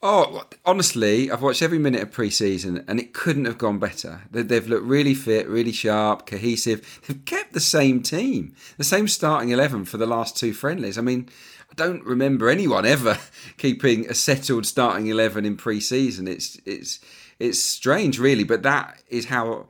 Oh, 0.00 0.44
honestly, 0.64 1.28
I've 1.30 1.42
watched 1.42 1.60
every 1.60 1.80
minute 1.80 2.02
of 2.02 2.12
pre-season, 2.12 2.84
and 2.86 3.00
it 3.00 3.12
couldn't 3.12 3.46
have 3.46 3.58
gone 3.58 3.80
better. 3.80 4.22
They- 4.30 4.42
They've 4.42 4.68
looked 4.68 4.86
really 4.86 5.14
fit, 5.14 5.48
really 5.48 5.72
sharp, 5.72 6.24
cohesive. 6.24 7.00
They've 7.08 7.24
kept 7.24 7.52
the 7.52 7.60
same 7.60 8.00
team, 8.00 8.54
the 8.78 8.84
same 8.84 9.08
starting 9.08 9.50
eleven 9.50 9.84
for 9.84 9.96
the 9.96 10.06
last 10.06 10.36
two 10.36 10.52
friendlies. 10.52 10.96
I 10.96 11.02
mean, 11.02 11.28
I 11.68 11.74
don't 11.74 12.04
remember 12.04 12.48
anyone 12.48 12.86
ever 12.86 13.18
keeping 13.56 14.08
a 14.08 14.14
settled 14.14 14.66
starting 14.66 15.08
eleven 15.08 15.44
in 15.44 15.56
pre-season. 15.56 16.28
It's 16.28 16.60
it's 16.64 17.00
it's 17.38 17.62
strange, 17.62 18.18
really, 18.18 18.44
but 18.44 18.62
that 18.62 19.02
is 19.08 19.26
how 19.26 19.66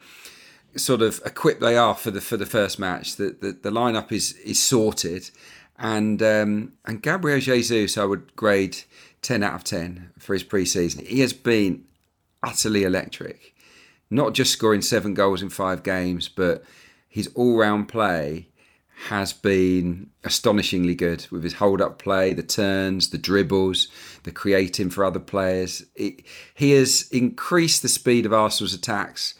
sort 0.76 1.02
of 1.02 1.20
equipped 1.24 1.60
they 1.60 1.76
are 1.76 1.94
for 1.94 2.10
the 2.10 2.20
for 2.20 2.36
the 2.36 2.46
first 2.46 2.78
match. 2.78 3.16
The 3.16 3.36
the, 3.40 3.52
the 3.52 3.70
lineup 3.70 4.12
is 4.12 4.32
is 4.44 4.62
sorted, 4.62 5.30
and 5.78 6.22
um, 6.22 6.72
and 6.84 7.02
Gabriel 7.02 7.40
Jesus, 7.40 7.98
I 7.98 8.04
would 8.04 8.34
grade 8.36 8.78
ten 9.22 9.42
out 9.42 9.54
of 9.54 9.64
ten 9.64 10.10
for 10.18 10.34
his 10.34 10.42
pre-season. 10.42 11.04
He 11.06 11.20
has 11.20 11.32
been 11.32 11.84
utterly 12.42 12.84
electric, 12.84 13.54
not 14.10 14.34
just 14.34 14.52
scoring 14.52 14.82
seven 14.82 15.14
goals 15.14 15.42
in 15.42 15.50
five 15.50 15.82
games, 15.82 16.28
but 16.28 16.62
his 17.08 17.28
all-round 17.34 17.88
play 17.88 18.48
has 19.08 19.32
been 19.32 20.08
astonishingly 20.24 20.94
good 20.94 21.26
with 21.30 21.44
his 21.44 21.54
hold-up 21.54 21.98
play, 21.98 22.32
the 22.32 22.42
turns, 22.42 23.10
the 23.10 23.18
dribbles, 23.18 23.88
the 24.22 24.32
creating 24.32 24.90
for 24.90 25.04
other 25.04 25.20
players. 25.20 25.84
It, 25.94 26.24
he 26.54 26.72
has 26.72 27.08
increased 27.12 27.82
the 27.82 27.88
speed 27.88 28.24
of 28.24 28.32
Arsenal's 28.32 28.74
attacks 28.74 29.34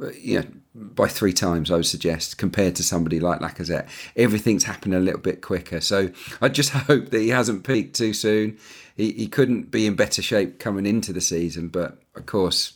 uh, 0.00 0.10
you 0.12 0.40
know, 0.40 0.46
by 0.74 1.06
three 1.06 1.32
times, 1.34 1.70
I 1.70 1.76
would 1.76 1.86
suggest, 1.86 2.38
compared 2.38 2.74
to 2.76 2.82
somebody 2.82 3.20
like 3.20 3.40
Lacazette. 3.40 3.88
Everything's 4.16 4.64
happened 4.64 4.94
a 4.94 5.00
little 5.00 5.20
bit 5.20 5.42
quicker. 5.42 5.80
So 5.80 6.10
I 6.40 6.48
just 6.48 6.70
hope 6.72 7.10
that 7.10 7.20
he 7.20 7.28
hasn't 7.28 7.64
peaked 7.64 7.94
too 7.94 8.14
soon. 8.14 8.58
He, 8.96 9.12
he 9.12 9.28
couldn't 9.28 9.70
be 9.70 9.86
in 9.86 9.94
better 9.94 10.22
shape 10.22 10.58
coming 10.58 10.86
into 10.86 11.12
the 11.12 11.20
season, 11.20 11.68
but 11.68 11.98
of 12.16 12.26
course, 12.26 12.72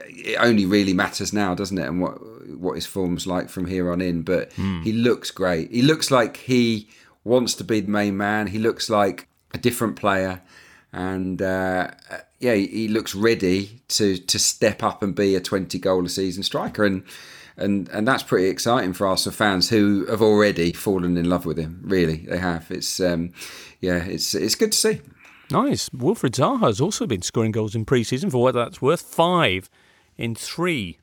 it 0.00 0.36
only 0.40 0.66
really 0.66 0.92
matters 0.92 1.32
now, 1.32 1.54
doesn't 1.54 1.78
it? 1.78 1.86
And 1.86 2.00
what 2.00 2.14
what 2.58 2.74
his 2.74 2.86
form's 2.86 3.26
like 3.26 3.48
from 3.48 3.66
here 3.66 3.90
on 3.90 4.00
in. 4.00 4.22
But 4.22 4.52
he 4.52 4.92
looks 4.92 5.30
great. 5.30 5.70
He 5.70 5.82
looks 5.82 6.10
like 6.10 6.36
he 6.36 6.88
wants 7.24 7.54
to 7.54 7.64
be 7.64 7.80
the 7.80 7.90
main 7.90 8.16
man. 8.16 8.48
He 8.48 8.58
looks 8.58 8.90
like 8.90 9.28
a 9.52 9.58
different 9.58 9.96
player, 9.96 10.42
and 10.92 11.40
uh, 11.40 11.90
yeah, 12.38 12.54
he 12.54 12.66
he 12.66 12.88
looks 12.88 13.14
ready 13.14 13.80
to 13.88 14.18
to 14.18 14.38
step 14.38 14.82
up 14.82 15.02
and 15.02 15.14
be 15.14 15.34
a 15.34 15.40
twenty 15.40 15.78
goal 15.78 16.04
a 16.04 16.08
season 16.08 16.42
striker. 16.42 16.84
And 16.84 17.04
and 17.56 17.88
and 17.90 18.06
that's 18.06 18.22
pretty 18.22 18.48
exciting 18.48 18.92
for 18.92 19.06
Arsenal 19.06 19.34
fans 19.34 19.68
who 19.70 20.06
have 20.06 20.22
already 20.22 20.72
fallen 20.72 21.16
in 21.16 21.28
love 21.28 21.46
with 21.46 21.58
him. 21.58 21.80
Really, 21.84 22.16
they 22.16 22.38
have. 22.38 22.70
It's 22.70 23.00
um, 23.00 23.32
yeah, 23.80 24.04
it's 24.04 24.34
it's 24.34 24.54
good 24.54 24.72
to 24.72 24.78
see. 24.78 25.00
Nice. 25.50 25.88
Wilfried 25.90 26.32
Zaha 26.32 26.62
has 26.62 26.80
also 26.80 27.06
been 27.06 27.22
scoring 27.22 27.52
goals 27.52 27.74
in 27.74 27.84
pre-season 27.84 28.30
for 28.30 28.42
what 28.42 28.54
that's 28.54 28.80
worth. 28.80 29.02
Five 29.02 29.68
in 30.16 30.34
three 30.34 30.98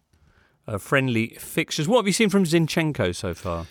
uh, 0.68 0.78
friendly 0.78 1.30
fixtures. 1.40 1.88
What 1.88 1.98
have 1.98 2.08
you 2.08 2.14
seen 2.14 2.30
from 2.30 2.44
Zinchenko 2.44 3.16
so 3.16 3.34
far? 3.34 3.68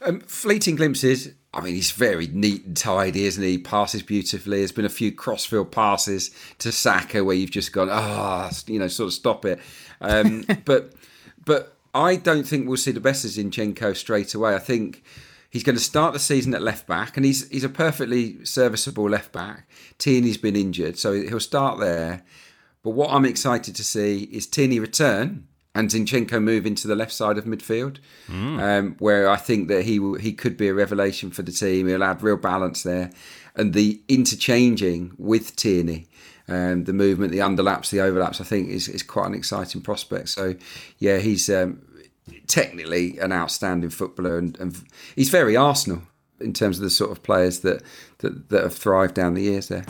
Um, 0.00 0.20
fleeting 0.20 0.76
glimpses. 0.76 1.32
I 1.52 1.60
mean, 1.60 1.74
he's 1.74 1.90
very 1.90 2.26
neat 2.28 2.64
and 2.66 2.76
tidy, 2.76 3.24
isn't 3.24 3.42
he? 3.42 3.58
Passes 3.58 4.02
beautifully. 4.02 4.58
There's 4.58 4.72
been 4.72 4.84
a 4.84 4.90
few 4.90 5.10
crossfield 5.10 5.72
passes 5.72 6.30
to 6.58 6.70
Saka 6.70 7.24
where 7.24 7.34
you've 7.34 7.50
just 7.50 7.72
gone, 7.72 7.88
ah, 7.90 8.50
you 8.66 8.78
know, 8.78 8.88
sort 8.88 9.08
of 9.08 9.14
stop 9.14 9.44
it. 9.44 9.58
Um, 10.00 10.44
but 10.64 10.92
but 11.44 11.76
I 11.94 12.16
don't 12.16 12.44
think 12.44 12.68
we'll 12.68 12.76
see 12.76 12.92
the 12.92 13.00
best 13.00 13.24
of 13.24 13.30
Zinchenko 13.30 13.96
straight 13.96 14.34
away. 14.34 14.54
I 14.54 14.58
think 14.58 15.02
he's 15.50 15.64
going 15.64 15.76
to 15.76 15.82
start 15.82 16.12
the 16.12 16.18
season 16.18 16.54
at 16.54 16.62
left 16.62 16.86
back, 16.86 17.16
and 17.16 17.24
he's 17.24 17.48
he's 17.48 17.64
a 17.64 17.68
perfectly 17.68 18.44
serviceable 18.44 19.08
left 19.08 19.32
back. 19.32 19.68
Tierney's 19.98 20.36
been 20.36 20.54
injured, 20.54 20.98
so 20.98 21.12
he'll 21.12 21.40
start 21.40 21.80
there. 21.80 22.22
But 22.82 22.90
what 22.90 23.10
I'm 23.10 23.24
excited 23.24 23.74
to 23.76 23.84
see 23.84 24.24
is 24.24 24.46
Tierney 24.46 24.80
return 24.80 25.48
and 25.74 25.90
Zinchenko 25.90 26.42
move 26.42 26.66
into 26.66 26.88
the 26.88 26.96
left 26.96 27.12
side 27.12 27.38
of 27.38 27.44
midfield, 27.44 27.98
mm. 28.26 28.60
um, 28.60 28.96
where 28.98 29.28
I 29.28 29.36
think 29.36 29.68
that 29.68 29.84
he 29.84 30.00
he 30.20 30.32
could 30.32 30.56
be 30.56 30.68
a 30.68 30.74
revelation 30.74 31.30
for 31.30 31.42
the 31.42 31.52
team. 31.52 31.86
He'll 31.86 32.02
add 32.02 32.22
real 32.22 32.36
balance 32.36 32.82
there, 32.82 33.10
and 33.54 33.74
the 33.74 34.00
interchanging 34.08 35.12
with 35.18 35.54
Tierney, 35.56 36.08
um, 36.48 36.84
the 36.84 36.92
movement, 36.92 37.32
the 37.32 37.38
underlaps, 37.38 37.90
the 37.90 38.00
overlaps, 38.00 38.40
I 38.40 38.44
think 38.44 38.70
is 38.70 38.88
is 38.88 39.02
quite 39.02 39.26
an 39.26 39.34
exciting 39.34 39.80
prospect. 39.80 40.30
So, 40.30 40.54
yeah, 40.98 41.18
he's 41.18 41.48
um, 41.48 41.82
technically 42.46 43.18
an 43.18 43.32
outstanding 43.32 43.90
footballer, 43.90 44.38
and, 44.38 44.58
and, 44.58 44.82
he's 45.14 45.30
very 45.30 45.56
Arsenal 45.56 46.02
in 46.40 46.52
terms 46.52 46.78
of 46.78 46.82
the 46.82 46.90
sort 46.90 47.10
of 47.10 47.22
players 47.22 47.60
that 47.60 47.82
that, 48.18 48.48
that 48.48 48.62
have 48.62 48.74
thrived 48.74 49.14
down 49.14 49.34
the 49.34 49.42
years 49.42 49.68
there. 49.68 49.84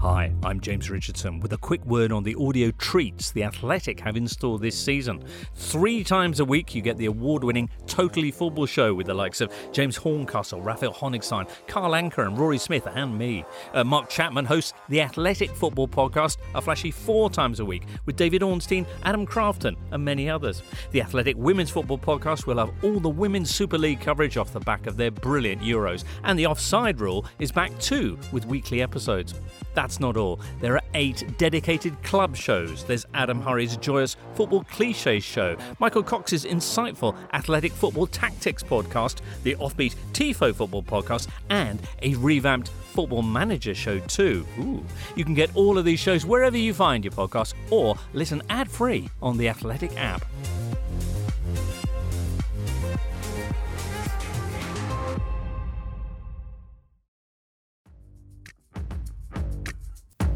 Hi, 0.00 0.32
I'm 0.44 0.60
James 0.60 0.90
Richardson 0.90 1.40
with 1.40 1.52
a 1.52 1.56
quick 1.56 1.84
word 1.84 2.12
on 2.12 2.22
the 2.22 2.36
audio 2.36 2.70
treats 2.70 3.32
The 3.32 3.42
Athletic 3.42 3.98
have 3.98 4.16
in 4.16 4.28
store 4.28 4.56
this 4.56 4.78
season. 4.78 5.24
Three 5.56 6.04
times 6.04 6.38
a 6.38 6.44
week, 6.44 6.72
you 6.72 6.82
get 6.82 6.98
the 6.98 7.06
award 7.06 7.42
winning 7.42 7.68
Totally 7.88 8.30
Football 8.30 8.66
Show 8.66 8.94
with 8.94 9.08
the 9.08 9.14
likes 9.14 9.40
of 9.40 9.52
James 9.72 9.96
Horncastle, 9.96 10.60
Raphael 10.60 10.94
Honigstein, 10.94 11.50
Carl 11.66 11.94
Anka, 11.94 12.24
and 12.24 12.38
Rory 12.38 12.58
Smith, 12.58 12.86
and 12.86 13.18
me. 13.18 13.44
Uh, 13.74 13.82
Mark 13.82 14.08
Chapman 14.08 14.44
hosts 14.44 14.72
the 14.88 15.00
Athletic 15.00 15.50
Football 15.50 15.88
Podcast, 15.88 16.36
a 16.54 16.62
flashy 16.62 16.92
four 16.92 17.28
times 17.28 17.58
a 17.58 17.64
week, 17.64 17.82
with 18.06 18.14
David 18.14 18.44
Ornstein, 18.44 18.86
Adam 19.02 19.26
Crafton, 19.26 19.74
and 19.90 20.04
many 20.04 20.30
others. 20.30 20.62
The 20.92 21.02
Athletic 21.02 21.36
Women's 21.36 21.70
Football 21.70 21.98
Podcast 21.98 22.46
will 22.46 22.58
have 22.58 22.70
all 22.84 23.00
the 23.00 23.08
Women's 23.08 23.52
Super 23.52 23.76
League 23.78 24.00
coverage 24.00 24.36
off 24.36 24.52
the 24.52 24.60
back 24.60 24.86
of 24.86 24.96
their 24.96 25.10
brilliant 25.10 25.60
Euros, 25.60 26.04
and 26.22 26.38
the 26.38 26.46
Offside 26.46 27.00
Rule 27.00 27.26
is 27.40 27.50
back 27.50 27.76
too 27.80 28.16
with 28.30 28.46
weekly 28.46 28.80
episodes. 28.80 29.34
That's 29.88 30.00
not 30.00 30.18
all. 30.18 30.38
There 30.60 30.74
are 30.74 30.82
eight 30.92 31.24
dedicated 31.38 32.02
club 32.02 32.36
shows. 32.36 32.84
There's 32.84 33.06
Adam 33.14 33.40
Hurrey's 33.40 33.78
joyous 33.78 34.18
football 34.34 34.64
cliches 34.64 35.24
show, 35.24 35.56
Michael 35.78 36.02
Cox's 36.02 36.44
insightful 36.44 37.16
athletic 37.32 37.72
football 37.72 38.06
tactics 38.06 38.62
podcast, 38.62 39.20
the 39.44 39.54
offbeat 39.54 39.94
TIFO 40.12 40.54
football 40.54 40.82
podcast, 40.82 41.28
and 41.48 41.80
a 42.02 42.14
revamped 42.16 42.68
football 42.68 43.22
manager 43.22 43.74
show 43.74 43.98
too. 44.00 44.46
Ooh. 44.58 44.84
You 45.16 45.24
can 45.24 45.32
get 45.32 45.56
all 45.56 45.78
of 45.78 45.86
these 45.86 46.00
shows 46.00 46.26
wherever 46.26 46.58
you 46.58 46.74
find 46.74 47.02
your 47.02 47.12
podcast 47.12 47.54
or 47.70 47.96
listen 48.12 48.42
ad 48.50 48.70
free 48.70 49.08
on 49.22 49.38
the 49.38 49.48
Athletic 49.48 49.96
app. 49.96 50.22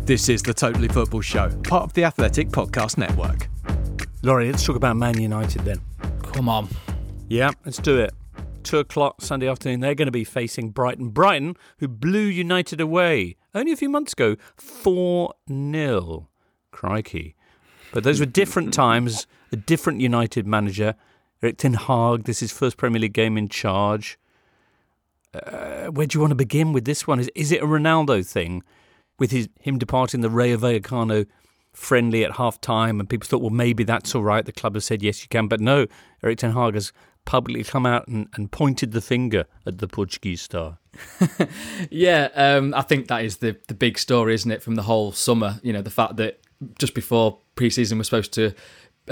This 0.05 0.29
is 0.29 0.43
the 0.43 0.53
Totally 0.53 0.89
Football 0.89 1.21
Show, 1.21 1.49
part 1.63 1.85
of 1.85 1.93
the 1.93 2.03
Athletic 2.03 2.49
Podcast 2.49 2.99
Network. 2.99 3.47
Laurie, 4.25 4.51
let's 4.51 4.67
talk 4.67 4.75
about 4.75 4.97
Man 4.97 5.21
United 5.21 5.63
then. 5.63 5.81
Come 6.25 6.49
on. 6.49 6.69
Yeah, 7.29 7.53
let's 7.65 7.79
do 7.79 8.01
it. 8.01 8.13
Two 8.65 8.79
o'clock 8.79 9.23
Sunday 9.23 9.47
afternoon, 9.47 9.79
they're 9.79 9.95
going 9.95 10.07
to 10.07 10.13
be 10.13 10.25
facing 10.25 10.71
Brighton. 10.71 11.11
Brighton, 11.11 11.57
who 11.79 11.87
blew 11.87 12.25
United 12.25 12.81
away 12.81 13.37
only 13.55 13.71
a 13.71 13.77
few 13.77 13.89
months 13.89 14.13
ago, 14.13 14.35
4 14.57 15.35
0. 15.49 16.29
Crikey. 16.73 17.37
But 17.93 18.03
those 18.03 18.19
were 18.19 18.27
different 18.27 18.75
times, 18.75 19.29
a 19.53 19.57
different 19.57 20.01
United 20.01 20.49
manager. 20.49 20.97
Erik 21.45 21.59
Ten 21.59 21.75
Hag, 21.75 22.25
this 22.25 22.39
is 22.39 22.51
his 22.51 22.59
first 22.59 22.77
Premier 22.77 23.03
League 23.03 23.13
game 23.13 23.39
in 23.39 23.49
charge. 23.49 24.19
Uh, 25.33 25.87
where 25.87 26.09
do 26.09 26.17
you 26.17 26.21
want 26.21 26.33
to 26.33 26.37
begin 26.37 26.73
with 26.73 26.87
this 26.87 27.07
one? 27.07 27.21
Is, 27.21 27.31
is 27.37 27.53
it 27.53 27.63
a 27.63 27.67
Ronaldo 27.67 28.27
thing? 28.27 28.65
With 29.19 29.31
his 29.31 29.49
him 29.61 29.79
departing 29.79 30.21
the 30.21 30.31
Rayo 30.31 30.57
Vallecano 30.57 31.27
friendly 31.73 32.25
at 32.25 32.33
half 32.33 32.61
time, 32.61 33.01
and 33.01 33.09
people 33.09 33.27
thought, 33.27 33.41
well, 33.41 33.51
maybe 33.51 33.85
that's 33.85 34.15
all 34.15 34.23
right. 34.23 34.45
The 34.45 34.53
club 34.53 34.75
has 34.75 34.85
said, 34.85 35.03
yes, 35.03 35.23
you 35.23 35.29
can. 35.29 35.49
But 35.49 35.61
no, 35.61 35.87
Erik 36.23 36.39
Ten 36.39 36.53
Hag 36.53 36.75
has 36.75 36.93
publicly 37.25 37.65
come 37.65 37.87
out 37.87 38.09
and, 38.09 38.29
and 38.35 38.51
pointed 38.51 38.93
the 38.93 39.01
finger 39.01 39.47
at 39.67 39.79
the 39.79 39.89
Portuguese 39.89 40.43
star. 40.43 40.79
yeah, 41.91 42.29
um, 42.35 42.75
I 42.75 42.83
think 42.83 43.09
that 43.09 43.25
is 43.25 43.39
the, 43.39 43.57
the 43.69 43.75
big 43.75 43.99
story, 43.99 44.35
isn't 44.35 44.51
it, 44.51 44.63
from 44.63 44.75
the 44.75 44.83
whole 44.83 45.13
summer? 45.13 45.61
You 45.63 45.73
know, 45.73 45.83
the 45.83 45.91
fact 45.91 46.17
that 46.17 46.41
just 46.79 46.95
before 46.95 47.39
preseason 47.57 47.99
was 47.99 48.07
supposed 48.07 48.33
to 48.35 48.55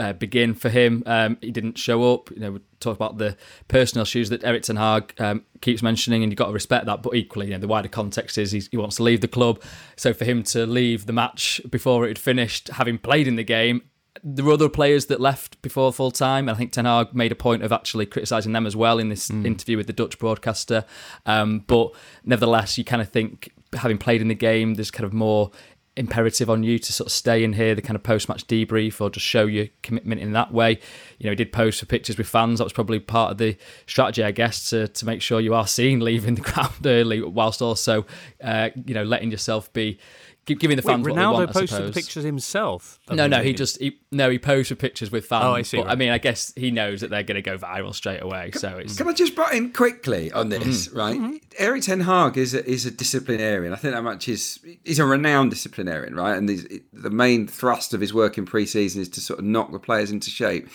uh, 0.01 0.13
begin 0.15 0.55
for 0.55 0.71
him. 0.71 1.03
Um, 1.07 1.37
he 1.41 1.51
didn't 1.51 1.77
show 1.79 2.15
up. 2.15 2.31
You 2.31 2.41
know, 2.41 2.53
we 2.53 2.61
talk 2.81 2.97
about 2.97 3.19
the 3.19 3.37
personal 3.69 4.03
issues 4.03 4.31
that 4.31 4.43
Erik 4.43 4.63
Ten 4.63 4.77
Hag 4.77 5.15
um, 5.19 5.45
keeps 5.61 5.83
mentioning, 5.83 6.23
and 6.23 6.33
you've 6.33 6.39
got 6.39 6.47
to 6.47 6.53
respect 6.53 6.87
that. 6.87 7.03
But 7.03 7.15
equally, 7.15 7.47
you 7.47 7.53
know, 7.53 7.59
the 7.59 7.69
wider 7.69 7.89
context 7.89 8.39
is 8.39 8.53
he 8.53 8.77
wants 8.77 8.97
to 8.97 9.03
leave 9.03 9.21
the 9.21 9.29
club. 9.29 9.63
So 9.97 10.13
for 10.13 10.25
him 10.25 10.43
to 10.45 10.67
leave 10.67 11.07
the 11.07 11.13
match 11.13 11.61
before 11.71 12.07
it 12.07 12.09
had 12.09 12.19
finished, 12.19 12.69
having 12.69 12.99
played 12.99 13.29
in 13.29 13.37
the 13.37 13.45
game, 13.45 13.83
there 14.25 14.45
were 14.45 14.53
other 14.53 14.69
players 14.69 15.07
that 15.07 15.21
left 15.21 15.61
before 15.63 15.93
full 15.93 16.11
time. 16.11 16.49
And 16.49 16.57
I 16.57 16.59
think 16.59 16.73
Ten 16.73 16.87
Hag 16.87 17.15
made 17.15 17.33
a 17.33 17.37
point 17.37 17.63
of 17.63 17.73
actually 17.73 18.07
criticising 18.07 18.53
them 18.53 18.67
as 18.67 18.75
well 18.75 18.99
in 18.99 19.09
this 19.09 19.29
mm. 19.29 19.47
interview 19.47 19.77
with 19.77 19.87
the 19.87 19.93
Dutch 19.93 20.19
broadcaster. 20.19 20.85
Um, 21.27 21.61
but 21.67 21.93
nevertheless, 22.25 22.79
you 22.79 22.85
kind 22.85 23.03
of 23.03 23.09
think 23.09 23.53
having 23.75 23.99
played 23.99 24.21
in 24.21 24.29
the 24.29 24.35
game, 24.35 24.75
there's 24.75 24.91
kind 24.91 25.05
of 25.05 25.13
more 25.13 25.51
imperative 25.97 26.49
on 26.49 26.63
you 26.63 26.79
to 26.79 26.93
sort 26.93 27.07
of 27.07 27.13
stay 27.13 27.43
in 27.43 27.53
here, 27.53 27.75
the 27.75 27.83
kind 27.83 27.97
of 27.97 28.03
post 28.03 28.29
match 28.29 28.47
debrief, 28.47 29.01
or 29.01 29.11
just 29.11 29.27
show 29.27 29.47
your 29.47 29.67
commitment 29.83 30.21
in 30.21 30.33
that 30.33 30.53
way. 30.53 30.79
You 31.19 31.25
know, 31.25 31.31
he 31.31 31.37
did 31.37 31.53
post 31.53 31.81
for 31.81 31.87
pictures 31.87 32.17
with 32.17 32.29
fans. 32.29 32.59
That 32.59 32.65
was 32.65 32.73
probably 32.73 33.01
part 33.01 33.33
of 33.33 33.39
the 33.39 33.57
strategy, 33.87 34.23
I 34.23 34.31
guess, 34.31 34.71
to, 34.71 34.89
to 34.89 35.07
make 35.07 35.21
sure 35.23 35.41
you 35.41 35.55
are 35.55 35.67
seen 35.67 36.01
leaving 36.05 36.37
the 36.37 36.41
ground 36.43 36.87
early, 36.87 37.23
whilst 37.23 37.61
also, 37.61 38.07
uh, 38.43 38.71
you 38.87 38.95
know, 38.95 39.05
letting 39.05 39.31
yourself 39.31 39.73
be 39.73 39.99
giving 40.47 40.77
the 40.77 40.83
fans 40.83 41.07
Wait, 41.07 41.15
what 41.15 41.21
Ronaldo 41.21 41.39
they 41.39 41.45
want. 41.45 41.53
posted 41.53 41.87
the 41.87 41.93
pictures 41.93 42.25
himself. 42.25 42.99
No, 43.11 43.27
no, 43.27 43.43
he 43.43 43.53
just 43.53 43.79
he, 43.81 44.01
no, 44.11 44.31
he 44.31 44.39
posted 44.39 44.79
pictures 44.79 45.11
with 45.11 45.27
fans. 45.27 45.45
Oh, 45.45 45.55
I 45.55 45.63
see. 45.63 45.77
But, 45.77 45.87
right. 45.87 45.93
I 45.93 45.97
mean, 45.97 46.11
I 46.11 46.19
guess 46.19 46.53
he 46.57 46.71
knows 46.71 47.01
that 47.01 47.11
they're 47.11 47.23
going 47.23 47.37
to 47.37 47.43
go 47.43 47.57
viral 47.57 47.95
straight 47.95 48.23
away. 48.23 48.51
So 48.53 48.79
it's. 48.79 48.97
Can 48.97 49.09
I 49.09 49.13
just 49.13 49.37
butt 49.37 49.55
in 49.55 49.73
quickly 49.73 50.33
on 50.33 50.49
this? 50.49 50.89
Mm-hmm. 50.89 50.99
Right, 50.99 51.17
mm-hmm. 51.17 51.37
Erik 51.59 51.83
Ten 51.83 52.01
Hag 52.01 52.37
is 52.37 52.55
a, 52.55 52.69
is 52.69 52.87
a 52.87 52.91
disciplinarian. 52.91 53.73
I 53.73 53.77
think 53.77 53.95
that 53.95 54.03
much 54.03 54.29
is 54.29 54.59
he's 54.85 54.99
a 54.99 55.05
renowned 55.05 55.51
disciplinarian, 55.51 56.15
right? 56.15 56.37
And 56.37 56.49
the 56.49 57.11
main 57.11 57.47
thrust 57.47 57.95
of 57.95 58.01
his 58.01 58.13
work 58.13 58.39
in 58.39 58.47
pre-season 58.47 59.01
is 59.01 59.09
to 59.11 59.21
sort 59.21 59.39
of 59.39 59.45
knock 59.45 59.73
the 59.73 59.79
players 59.79 60.11
into 60.11 60.31
shape. 60.31 60.69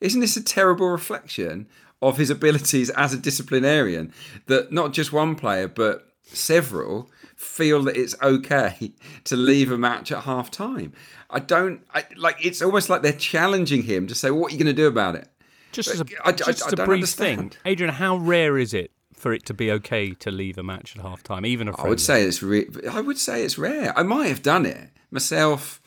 Isn't 0.00 0.20
this 0.20 0.36
a 0.36 0.42
terrible 0.42 0.88
reflection 0.88 1.68
of 2.00 2.16
his 2.16 2.30
abilities 2.30 2.88
as 2.90 3.12
a 3.12 3.18
disciplinarian? 3.18 4.12
That 4.46 4.72
not 4.72 4.92
just 4.92 5.12
one 5.12 5.34
player, 5.34 5.68
but 5.68 6.06
several 6.22 7.10
feel 7.38 7.84
that 7.84 7.96
it's 7.96 8.16
okay 8.20 8.92
to 9.24 9.36
leave 9.36 9.72
a 9.72 9.78
match 9.78 10.12
at 10.12 10.24
half 10.24 10.50
time. 10.50 10.92
I 11.30 11.40
don't 11.40 11.82
I, 11.94 12.04
like. 12.16 12.44
It's 12.44 12.60
almost 12.60 12.90
like 12.90 13.02
they're 13.02 13.12
challenging 13.12 13.84
him 13.84 14.06
to 14.08 14.14
say, 14.14 14.30
well, 14.30 14.40
"What 14.40 14.50
are 14.50 14.56
you 14.56 14.62
going 14.62 14.74
to 14.74 14.82
do 14.82 14.86
about 14.86 15.14
it?" 15.14 15.28
Just 15.72 15.90
as 15.90 16.00
a, 16.00 16.04
I, 16.24 16.32
just 16.32 16.64
I, 16.64 16.70
a 16.70 16.76
brief 16.76 16.88
understand. 16.88 17.54
thing, 17.54 17.60
Adrian. 17.64 17.94
How 17.94 18.16
rare 18.16 18.58
is 18.58 18.74
it 18.74 18.90
for 19.12 19.32
it 19.32 19.44
to 19.46 19.54
be 19.54 19.70
okay 19.72 20.12
to 20.14 20.30
leave 20.30 20.56
a 20.58 20.62
match 20.62 20.96
at 20.96 21.02
half 21.02 21.22
time, 21.22 21.44
even 21.44 21.68
a 21.68 21.72
friendly? 21.72 21.86
I 21.86 21.90
would 21.90 22.00
say 22.00 22.22
it's 22.24 22.42
re- 22.42 22.68
I 22.90 23.00
would 23.00 23.18
say 23.18 23.44
it's 23.44 23.58
rare. 23.58 23.96
I 23.96 24.02
might 24.02 24.28
have 24.28 24.42
done 24.42 24.64
it 24.64 24.88
myself 25.10 25.82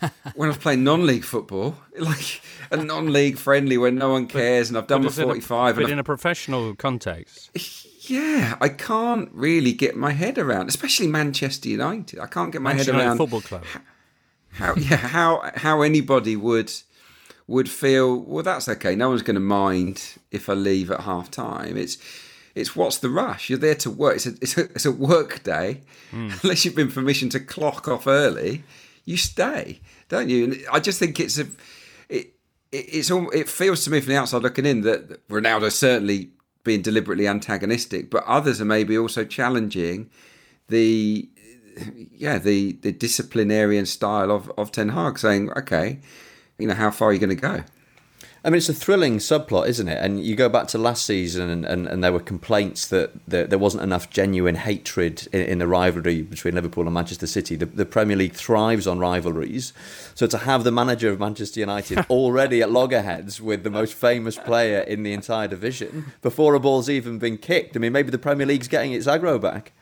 when 0.34 0.46
I 0.46 0.50
was 0.50 0.58
playing 0.58 0.84
non-league 0.84 1.24
football, 1.24 1.76
like 1.98 2.40
a 2.70 2.76
non-league 2.76 3.38
friendly 3.38 3.78
where 3.78 3.90
no 3.90 4.10
one 4.10 4.28
cares, 4.28 4.68
and 4.68 4.78
I've 4.78 4.86
done 4.86 5.02
my 5.02 5.10
forty-five. 5.10 5.74
but 5.74 5.90
in 5.90 5.98
a 5.98 6.04
professional 6.04 6.76
context, 6.76 7.50
yeah, 8.08 8.56
I 8.60 8.68
can't 8.68 9.30
really 9.32 9.72
get 9.72 9.96
my 9.96 10.12
head 10.12 10.38
around, 10.38 10.68
especially 10.68 11.06
Manchester 11.06 11.68
United. 11.68 12.18
I 12.18 12.26
can't 12.26 12.52
get 12.52 12.62
my 12.62 12.70
Manchester 12.70 12.92
head 12.92 13.06
around 13.06 13.16
football 13.18 13.40
club. 13.40 13.64
How, 14.52 14.74
yeah, 14.76 14.96
how 14.96 15.50
how 15.56 15.82
anybody 15.82 16.36
would 16.36 16.72
would 17.46 17.68
feel. 17.70 18.20
Well, 18.20 18.42
that's 18.42 18.68
okay. 18.68 18.94
No 18.94 19.10
one's 19.10 19.22
going 19.22 19.34
to 19.34 19.40
mind 19.40 20.18
if 20.30 20.48
I 20.48 20.54
leave 20.54 20.90
at 20.90 21.00
half 21.00 21.30
time. 21.30 21.76
It's 21.76 21.98
it's 22.54 22.74
what's 22.74 22.98
the 22.98 23.10
rush? 23.10 23.50
You're 23.50 23.58
there 23.58 23.74
to 23.76 23.90
work. 23.90 24.16
It's 24.16 24.26
a 24.26 24.34
it's 24.40 24.58
a, 24.58 24.64
it's 24.64 24.86
a 24.86 24.92
work 24.92 25.42
day. 25.42 25.82
Mm. 26.12 26.42
Unless 26.42 26.64
you've 26.64 26.76
been 26.76 26.90
permission 26.90 27.28
to 27.30 27.40
clock 27.40 27.88
off 27.88 28.06
early, 28.06 28.64
you 29.04 29.16
stay, 29.16 29.80
don't 30.08 30.28
you? 30.28 30.44
And 30.44 30.64
I 30.72 30.80
just 30.80 30.98
think 30.98 31.20
it's 31.20 31.38
a 31.38 31.46
it, 32.08 32.34
it 32.72 32.86
it's 32.92 33.10
all, 33.10 33.30
it 33.30 33.48
feels 33.48 33.84
to 33.84 33.90
me 33.90 34.00
from 34.00 34.12
the 34.12 34.18
outside 34.18 34.42
looking 34.42 34.66
in 34.66 34.82
that 34.82 35.26
Ronaldo 35.28 35.70
certainly 35.70 36.30
being 36.68 36.82
deliberately 36.82 37.26
antagonistic, 37.26 38.10
but 38.10 38.22
others 38.24 38.60
are 38.60 38.66
maybe 38.76 38.96
also 38.96 39.24
challenging 39.24 40.10
the 40.68 41.28
yeah 42.10 42.38
the 42.38 42.72
the 42.82 42.92
disciplinarian 42.92 43.86
style 43.86 44.30
of 44.30 44.52
of 44.58 44.70
Ten 44.70 44.90
Hag, 44.90 45.18
saying, 45.18 45.50
okay, 45.56 46.00
you 46.58 46.68
know, 46.68 46.74
how 46.74 46.90
far 46.90 47.08
are 47.08 47.12
you 47.12 47.18
going 47.18 47.36
to 47.36 47.42
go? 47.50 47.64
I 48.44 48.50
mean, 48.50 48.58
it's 48.58 48.68
a 48.68 48.74
thrilling 48.74 49.18
subplot, 49.18 49.66
isn't 49.66 49.88
it? 49.88 49.98
And 50.00 50.22
you 50.22 50.36
go 50.36 50.48
back 50.48 50.68
to 50.68 50.78
last 50.78 51.04
season, 51.04 51.50
and, 51.50 51.64
and, 51.64 51.88
and 51.88 52.04
there 52.04 52.12
were 52.12 52.20
complaints 52.20 52.86
that 52.86 53.10
there, 53.26 53.46
there 53.46 53.58
wasn't 53.58 53.82
enough 53.82 54.10
genuine 54.10 54.54
hatred 54.54 55.26
in, 55.32 55.40
in, 55.42 55.58
the 55.58 55.66
rivalry 55.66 56.22
between 56.22 56.54
Liverpool 56.54 56.84
and 56.84 56.94
Manchester 56.94 57.26
City. 57.26 57.56
The, 57.56 57.66
the, 57.66 57.84
Premier 57.84 58.16
League 58.16 58.34
thrives 58.34 58.86
on 58.86 59.00
rivalries. 59.00 59.72
So 60.14 60.28
to 60.28 60.38
have 60.38 60.62
the 60.62 60.70
manager 60.70 61.10
of 61.10 61.18
Manchester 61.18 61.58
United 61.58 62.06
already 62.10 62.62
at 62.62 62.70
loggerheads 62.70 63.40
with 63.40 63.64
the 63.64 63.70
most 63.70 63.94
famous 63.94 64.36
player 64.36 64.80
in 64.80 65.02
the 65.02 65.12
entire 65.12 65.48
division 65.48 66.12
before 66.22 66.54
a 66.54 66.60
ball's 66.60 66.88
even 66.88 67.18
been 67.18 67.38
kicked, 67.38 67.76
I 67.76 67.80
mean, 67.80 67.92
maybe 67.92 68.10
the 68.10 68.18
Premier 68.18 68.46
League's 68.46 68.68
getting 68.68 68.92
its 68.92 69.06
aggro 69.06 69.40
back. 69.40 69.72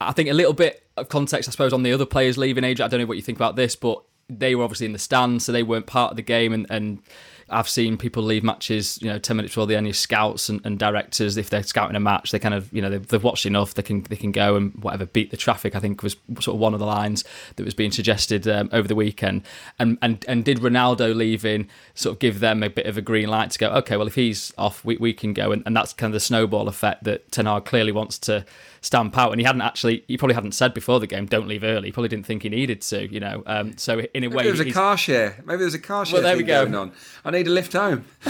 I 0.00 0.12
think 0.12 0.28
a 0.28 0.34
little 0.34 0.52
bit 0.52 0.86
of 0.98 1.08
context, 1.08 1.48
I 1.48 1.52
suppose, 1.52 1.72
on 1.72 1.82
the 1.82 1.92
other 1.92 2.06
players 2.06 2.36
leaving 2.36 2.64
age. 2.64 2.80
I 2.80 2.88
don't 2.88 3.00
know 3.00 3.06
what 3.06 3.16
you 3.16 3.22
think 3.22 3.38
about 3.38 3.56
this, 3.56 3.74
but 3.74 4.02
they 4.28 4.54
were 4.54 4.64
obviously 4.64 4.86
in 4.86 4.92
the 4.92 4.98
stands, 4.98 5.44
so 5.44 5.52
they 5.52 5.62
weren't 5.62 5.86
part 5.86 6.10
of 6.10 6.16
the 6.16 6.22
game, 6.22 6.52
and, 6.52 6.66
and 6.68 7.02
I've 7.50 7.68
seen 7.68 7.96
people 7.96 8.22
leave 8.22 8.42
matches, 8.42 8.98
you 9.02 9.08
know, 9.08 9.18
ten 9.18 9.36
minutes 9.36 9.54
before 9.54 9.66
the 9.66 9.76
end. 9.76 9.94
Scouts 9.94 10.48
and, 10.48 10.60
and, 10.64 10.78
directors, 10.78 11.36
if 11.36 11.50
they're 11.50 11.62
scouting 11.62 11.96
a 11.96 12.00
match, 12.00 12.30
they 12.30 12.38
kind 12.38 12.54
of, 12.54 12.72
you 12.72 12.80
know, 12.80 12.88
they've, 12.88 13.06
they've, 13.06 13.22
watched 13.22 13.44
enough, 13.46 13.74
they 13.74 13.82
can 13.82 14.02
they 14.04 14.16
can 14.16 14.32
go 14.32 14.56
and 14.56 14.72
whatever 14.82 15.06
beat 15.06 15.30
the 15.30 15.36
traffic. 15.36 15.76
I 15.76 15.80
think 15.80 16.02
was 16.02 16.16
sort 16.40 16.54
of 16.54 16.60
one 16.60 16.74
of 16.74 16.80
the 16.80 16.86
lines 16.86 17.24
that 17.56 17.64
was 17.64 17.74
being 17.74 17.90
suggested 17.90 18.48
um, 18.48 18.68
over 18.72 18.88
the 18.88 18.94
weekend. 18.94 19.42
And 19.78 19.98
and 20.00 20.24
and 20.26 20.44
did 20.44 20.58
Ronaldo 20.58 21.14
leaving 21.14 21.68
sort 21.94 22.14
of 22.14 22.18
give 22.18 22.40
them 22.40 22.62
a 22.62 22.70
bit 22.70 22.86
of 22.86 22.96
a 22.96 23.02
green 23.02 23.28
light 23.28 23.50
to 23.52 23.58
go? 23.58 23.68
Okay, 23.70 23.96
well 23.96 24.06
if 24.06 24.14
he's 24.14 24.52
off, 24.56 24.84
we, 24.84 24.96
we 24.96 25.12
can 25.12 25.34
go, 25.34 25.52
and, 25.52 25.62
and 25.66 25.76
that's 25.76 25.92
kind 25.92 26.10
of 26.10 26.14
the 26.14 26.20
snowball 26.20 26.68
effect 26.68 27.04
that 27.04 27.30
Ten 27.30 27.46
Hag 27.46 27.64
clearly 27.64 27.92
wants 27.92 28.18
to 28.20 28.44
stamp 28.84 29.16
out. 29.16 29.32
And 29.32 29.40
he 29.40 29.44
hadn't 29.44 29.62
actually, 29.62 30.04
he 30.06 30.16
probably 30.16 30.34
hadn't 30.34 30.52
said 30.52 30.74
before 30.74 31.00
the 31.00 31.06
game, 31.06 31.26
"Don't 31.26 31.48
leave 31.48 31.64
early." 31.64 31.88
He 31.88 31.92
probably 31.92 32.08
didn't 32.08 32.26
think 32.26 32.42
he 32.42 32.48
needed 32.48 32.82
to, 32.82 33.10
you 33.12 33.20
know. 33.20 33.42
Um, 33.46 33.76
so 33.78 34.00
in 34.00 34.24
a 34.24 34.28
Maybe 34.28 34.36
way, 34.36 34.42
there 34.44 34.52
was 34.52 34.60
a 34.60 34.72
car 34.72 34.96
share. 34.96 35.42
Maybe 35.44 35.58
there 35.58 35.66
was 35.66 35.74
a 35.74 35.78
car 35.78 36.04
share. 36.04 36.14
Well, 36.14 36.22
there 36.22 36.36
we 36.36 36.42
go. 36.42 36.64
Going 36.64 36.74
on. 36.74 36.92
I 37.24 37.30
need 37.30 37.46
a 37.46 37.50
lift 37.50 37.72
home. 37.72 38.04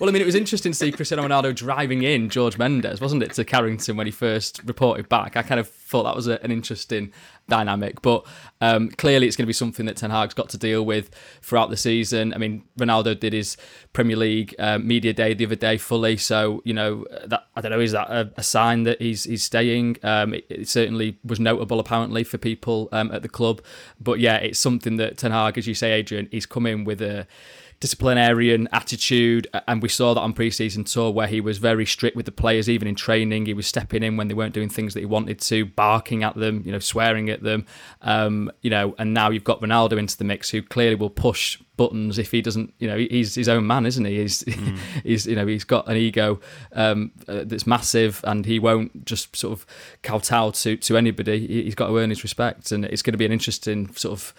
well, 0.00 0.08
I 0.08 0.12
mean, 0.12 0.22
it 0.22 0.26
was 0.26 0.34
interesting 0.34 0.72
to 0.72 0.78
see 0.78 0.90
Cristiano 0.92 1.26
Ronaldo 1.26 1.54
driving 1.54 2.02
in 2.02 2.30
Jorge 2.30 2.56
Mendes, 2.56 3.00
wasn't 3.00 3.22
it, 3.22 3.32
to 3.34 3.44
Carrington 3.44 3.96
when 3.96 4.06
he 4.06 4.10
first 4.10 4.60
reported 4.64 5.08
back? 5.08 5.36
I 5.36 5.42
kind 5.42 5.60
of 5.60 5.68
thought 5.92 6.04
that 6.04 6.16
was 6.16 6.26
a, 6.26 6.42
an 6.42 6.50
interesting 6.50 7.12
dynamic. 7.48 8.00
But 8.00 8.24
um, 8.60 8.88
clearly, 8.88 9.26
it's 9.26 9.36
going 9.36 9.44
to 9.44 9.48
be 9.48 9.52
something 9.52 9.86
that 9.86 9.96
Ten 9.96 10.10
Hag's 10.10 10.34
got 10.34 10.48
to 10.50 10.58
deal 10.58 10.84
with 10.84 11.10
throughout 11.42 11.70
the 11.70 11.76
season. 11.76 12.32
I 12.32 12.38
mean, 12.38 12.64
Ronaldo 12.78 13.18
did 13.18 13.32
his 13.32 13.56
Premier 13.92 14.16
League 14.16 14.54
uh, 14.58 14.78
media 14.78 15.12
day 15.12 15.34
the 15.34 15.44
other 15.44 15.54
day 15.54 15.76
fully, 15.76 16.16
so 16.16 16.62
you 16.64 16.72
know 16.72 17.04
that 17.26 17.46
I 17.54 17.60
don't 17.60 17.70
know 17.70 17.80
is 17.80 17.92
that 17.92 18.10
a, 18.10 18.32
a 18.36 18.42
sign 18.42 18.84
that 18.84 19.00
he's 19.00 19.24
he's 19.24 19.44
staying? 19.44 19.98
Um, 20.02 20.34
it, 20.34 20.46
it, 20.48 20.68
certainly 20.68 21.18
was 21.24 21.38
notable 21.38 21.78
apparently 21.78 22.24
for 22.24 22.38
people 22.38 22.88
um, 22.92 23.12
at 23.12 23.22
the 23.22 23.28
club, 23.28 23.60
but 24.00 24.18
yeah, 24.18 24.36
it's 24.36 24.58
something 24.58 24.96
that 24.96 25.18
Ten 25.18 25.30
Hag, 25.30 25.58
as 25.58 25.66
you 25.66 25.74
say, 25.74 25.92
Adrian, 25.92 26.28
he's 26.30 26.46
come 26.46 26.66
in 26.66 26.84
with 26.84 27.02
a 27.02 27.26
disciplinarian 27.82 28.68
attitude, 28.70 29.48
and 29.66 29.82
we 29.82 29.88
saw 29.88 30.14
that 30.14 30.20
on 30.20 30.32
pre-season 30.32 30.84
tour 30.84 31.10
where 31.10 31.26
he 31.26 31.40
was 31.40 31.58
very 31.58 31.84
strict 31.84 32.14
with 32.14 32.26
the 32.26 32.32
players, 32.32 32.70
even 32.70 32.86
in 32.86 32.94
training. 32.94 33.44
He 33.44 33.54
was 33.54 33.66
stepping 33.66 34.04
in 34.04 34.16
when 34.16 34.28
they 34.28 34.34
weren't 34.34 34.54
doing 34.54 34.68
things 34.68 34.94
that 34.94 35.00
he 35.00 35.06
wanted 35.06 35.40
to, 35.40 35.66
barking 35.66 36.22
at 36.22 36.36
them, 36.36 36.62
you 36.64 36.70
know, 36.70 36.78
swearing 36.78 37.28
at 37.28 37.42
them, 37.42 37.66
um, 38.02 38.52
you 38.62 38.70
know. 38.70 38.94
And 38.98 39.12
now 39.12 39.30
you've 39.30 39.42
got 39.42 39.60
Ronaldo 39.60 39.98
into 39.98 40.16
the 40.16 40.22
mix, 40.22 40.48
who 40.48 40.62
clearly 40.62 40.94
will 40.94 41.10
push 41.10 41.60
buttons 41.76 42.20
if 42.20 42.30
he 42.30 42.40
doesn't. 42.40 42.72
You 42.78 42.86
know, 42.86 42.96
he's 42.98 43.34
his 43.34 43.48
own 43.48 43.66
man, 43.66 43.84
isn't 43.84 44.04
he? 44.04 44.20
He's, 44.20 44.44
mm. 44.44 44.78
he's 45.02 45.26
you 45.26 45.34
know, 45.34 45.48
he's 45.48 45.64
got 45.64 45.88
an 45.88 45.96
ego 45.96 46.38
um, 46.74 47.10
uh, 47.26 47.42
that's 47.44 47.66
massive, 47.66 48.20
and 48.22 48.46
he 48.46 48.60
won't 48.60 49.04
just 49.04 49.34
sort 49.34 49.58
of 49.58 49.66
kowtow 50.02 50.52
to 50.52 50.76
to 50.76 50.96
anybody. 50.96 51.48
He's 51.48 51.74
got 51.74 51.88
to 51.88 51.98
earn 51.98 52.10
his 52.10 52.22
respect, 52.22 52.70
and 52.70 52.84
it's 52.84 53.02
going 53.02 53.14
to 53.14 53.18
be 53.18 53.26
an 53.26 53.32
interesting 53.32 53.92
sort 53.96 54.12
of 54.12 54.32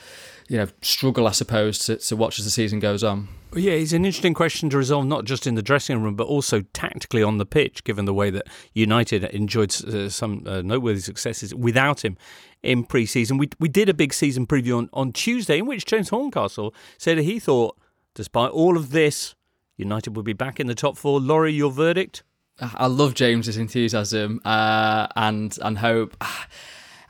you 0.53 0.59
know 0.59 0.67
struggle, 0.83 1.27
I 1.27 1.31
suppose, 1.31 1.79
to, 1.79 1.97
to 1.97 2.15
watch 2.15 2.37
as 2.37 2.45
the 2.45 2.51
season 2.51 2.79
goes 2.79 3.03
on. 3.03 3.27
Yeah, 3.55 3.73
it's 3.73 3.91
an 3.91 4.05
interesting 4.05 4.35
question 4.35 4.69
to 4.69 4.77
resolve, 4.77 5.07
not 5.07 5.25
just 5.25 5.47
in 5.47 5.55
the 5.55 5.63
dressing 5.63 5.99
room, 6.03 6.15
but 6.15 6.27
also 6.27 6.61
tactically 6.73 7.23
on 7.23 7.39
the 7.39 7.45
pitch, 7.45 7.83
given 7.83 8.05
the 8.05 8.13
way 8.13 8.29
that 8.29 8.45
United 8.73 9.23
enjoyed 9.23 9.73
uh, 9.85 10.09
some 10.09 10.43
uh, 10.45 10.61
noteworthy 10.61 10.99
successes 10.99 11.55
without 11.55 12.05
him 12.05 12.17
in 12.61 12.83
pre 12.83 13.07
season. 13.07 13.39
We, 13.39 13.49
we 13.59 13.67
did 13.67 13.89
a 13.89 13.95
big 13.95 14.13
season 14.13 14.45
preview 14.45 14.77
on, 14.77 14.89
on 14.93 15.11
Tuesday 15.11 15.57
in 15.57 15.65
which 15.65 15.85
James 15.85 16.09
Horncastle 16.09 16.71
said 16.99 17.17
that 17.17 17.23
he 17.23 17.39
thought, 17.39 17.75
despite 18.13 18.51
all 18.51 18.77
of 18.77 18.91
this, 18.91 19.33
United 19.75 20.15
would 20.15 20.25
be 20.25 20.33
back 20.33 20.59
in 20.59 20.67
the 20.67 20.75
top 20.75 20.97
four. 20.97 21.19
Laurie, 21.19 21.53
your 21.53 21.71
verdict? 21.71 22.21
I 22.59 22.85
love 22.85 23.15
James's 23.15 23.57
enthusiasm 23.57 24.39
uh, 24.45 25.07
and 25.15 25.57
and 25.63 25.79
hope. 25.79 26.15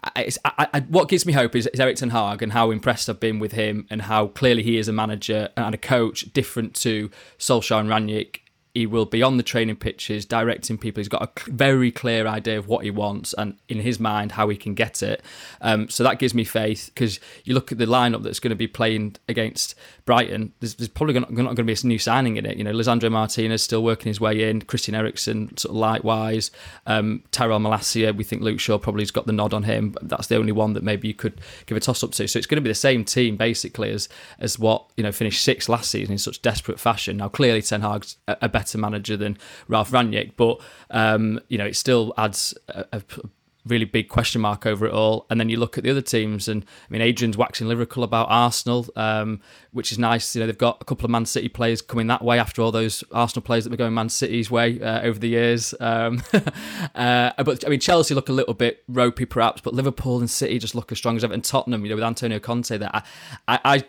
I, 0.04 0.30
I, 0.46 0.80
what 0.82 1.08
gives 1.08 1.26
me 1.26 1.34
hope 1.34 1.56
is, 1.56 1.68
is 1.68 1.80
Erik 1.80 1.96
Ten 1.96 2.10
Hag 2.10 2.42
and 2.42 2.52
how 2.52 2.72
impressed 2.72 3.10
I've 3.10 3.20
been 3.20 3.40
with 3.40 3.54
him 3.54 3.88
and 3.90 4.04
how 4.04 4.28
clearly 4.28 4.64
he 4.64 4.78
is 4.78 4.88
a 4.88 4.94
manager 4.94 5.50
and 5.56 5.74
a 5.74 5.78
coach 5.78 6.34
different 6.34 6.76
to 6.76 7.10
Solskjaer 7.40 7.80
and 7.80 7.90
Rangnick 7.90 8.43
he 8.74 8.88
will 8.88 9.06
be 9.06 9.22
on 9.22 9.38
the 9.38 9.44
training 9.44 9.76
pitches 9.76 10.26
directing 10.26 10.80
people. 10.80 11.00
He's 11.00 11.08
got 11.08 11.22
a 11.22 11.52
very 11.52 11.92
clear 11.92 12.26
idea 12.26 12.58
of 12.58 12.68
what 12.68 12.84
he 12.84 12.90
wants 12.90 13.34
and 13.34 13.56
in 13.70 13.80
his 13.80 14.00
mind 14.00 14.32
how 14.32 14.50
he 14.50 14.58
can 14.58 14.74
get 14.74 15.04
it. 15.04 15.22
Um, 15.62 15.90
so 15.90 16.04
that 16.04 16.18
gives 16.18 16.34
me 16.34 16.44
faith 16.44 16.90
because 16.94 17.20
you 17.44 17.54
look 17.54 17.72
at 17.72 17.78
the 17.78 17.86
lineup 17.86 18.24
that's 18.24 18.40
going 18.40 18.50
to 18.50 18.56
be 18.56 18.68
playing 18.68 19.16
against 19.30 19.76
Brighton. 20.06 20.54
There's, 20.60 20.74
there's 20.76 20.90
probably 20.90 21.20
not, 21.20 21.32
not, 21.32 21.44
going 21.44 21.56
to 21.56 21.64
be 21.64 21.74
a 21.74 21.88
new 21.88 22.00
signing 22.00 22.38
in 22.38 22.48
it. 22.48 22.58
You 22.58 22.64
know, 22.64 22.74
Lisandro 22.74 23.12
Martinez 23.12 23.62
still 23.62 23.84
working 23.84 24.10
his 24.10 24.20
way 24.20 24.50
in. 24.50 24.64
Christian 24.64 24.96
Eriksen 24.96 25.56
sort 25.56 25.70
of 25.72 25.78
likewise. 25.78 26.50
Um, 26.88 27.24
Tyrell 27.30 27.60
Malacia, 27.60 28.16
we 28.16 28.24
think 28.24 28.42
Luke 28.42 28.60
Shaw 28.60 28.80
probably 28.80 29.04
has 29.04 29.12
got 29.12 29.28
the 29.28 29.34
nod 29.34 29.54
on 29.54 29.64
him. 29.64 29.92
But 29.92 30.10
that's 30.10 30.28
the 30.28 30.38
only 30.38 30.52
one 30.52 30.74
that 30.74 30.84
maybe 30.84 31.08
you 31.08 31.14
could 31.14 31.40
give 31.68 31.78
a 31.78 31.80
toss 31.80 32.04
up 32.04 32.12
to. 32.14 32.28
So 32.28 32.40
it's 32.40 32.48
going 32.48 32.58
to 32.58 32.62
be 32.62 32.72
the 32.72 32.76
same 32.76 33.06
team 33.06 33.38
basically 33.38 33.92
as 33.92 34.10
as 34.40 34.58
what 34.58 34.86
you 34.98 35.04
know 35.04 35.12
finished 35.12 35.44
sixth 35.44 35.70
last 35.70 35.92
season 35.92 36.14
in 36.14 36.18
such 36.18 36.42
desperate 36.42 36.80
fashion. 36.80 37.18
Now 37.18 37.30
clearly 37.30 37.62
Ten 37.62 37.82
Hag's 37.82 38.18
a, 38.28 38.38
a 38.42 38.50
better 38.50 38.63
manager 38.76 39.18
than 39.18 39.38
Ralph 39.68 39.92
Rangnick, 39.92 40.34
but 40.36 40.62
um, 40.90 41.40
you 41.48 41.58
know 41.58 41.66
it 41.66 41.76
still 41.76 42.14
adds 42.18 42.54
a, 42.70 42.86
a 42.94 43.02
really 43.66 43.86
big 43.86 44.10
question 44.10 44.42
mark 44.42 44.66
over 44.66 44.86
it 44.86 44.92
all. 44.92 45.26
And 45.30 45.40
then 45.40 45.50
you 45.50 45.58
look 45.58 45.78
at 45.78 45.84
the 45.84 45.92
other 45.92 46.02
teams, 46.02 46.48
and 46.48 46.64
I 46.64 46.92
mean, 46.92 47.02
Adrian's 47.02 47.38
waxing 47.38 47.68
lyrical 47.68 48.04
about 48.04 48.28
Arsenal, 48.30 48.88
um, 48.96 49.42
which 49.72 49.92
is 49.92 50.00
nice. 50.00 50.36
You 50.36 50.42
know, 50.42 50.48
they've 50.48 50.58
got 50.58 50.82
a 50.82 50.86
couple 50.86 51.06
of 51.06 51.12
Man 51.12 51.26
City 51.26 51.50
players 51.50 51.82
coming 51.82 52.08
that 52.08 52.24
way 52.24 52.40
after 52.40 52.62
all 52.62 52.72
those 52.72 53.04
Arsenal 53.12 53.44
players 53.44 53.64
that 53.64 53.72
were 53.72 53.78
going 53.78 53.94
Man 53.94 54.10
City's 54.10 54.52
way 54.52 54.82
uh, 54.82 55.02
over 55.02 55.20
the 55.20 55.30
years. 55.30 55.74
Um, 55.80 56.22
uh, 56.96 57.32
but 57.44 57.66
I 57.66 57.70
mean, 57.70 57.80
Chelsea 57.80 58.14
look 58.14 58.30
a 58.30 58.34
little 58.34 58.54
bit 58.54 58.84
ropey 58.88 59.26
perhaps, 59.26 59.62
but 59.62 59.74
Liverpool 59.74 60.20
and 60.20 60.30
City 60.30 60.60
just 60.60 60.76
look 60.76 60.92
as 60.92 60.98
strong 60.98 61.16
as 61.16 61.24
ever. 61.24 61.34
And 61.34 61.44
Tottenham, 61.44 61.84
you 61.84 61.90
know, 61.90 61.96
with 61.96 62.04
Antonio 62.04 62.40
Conte 62.40 62.78
there, 62.78 62.92
I, 62.94 63.04
I, 63.48 63.60
I 63.64 63.84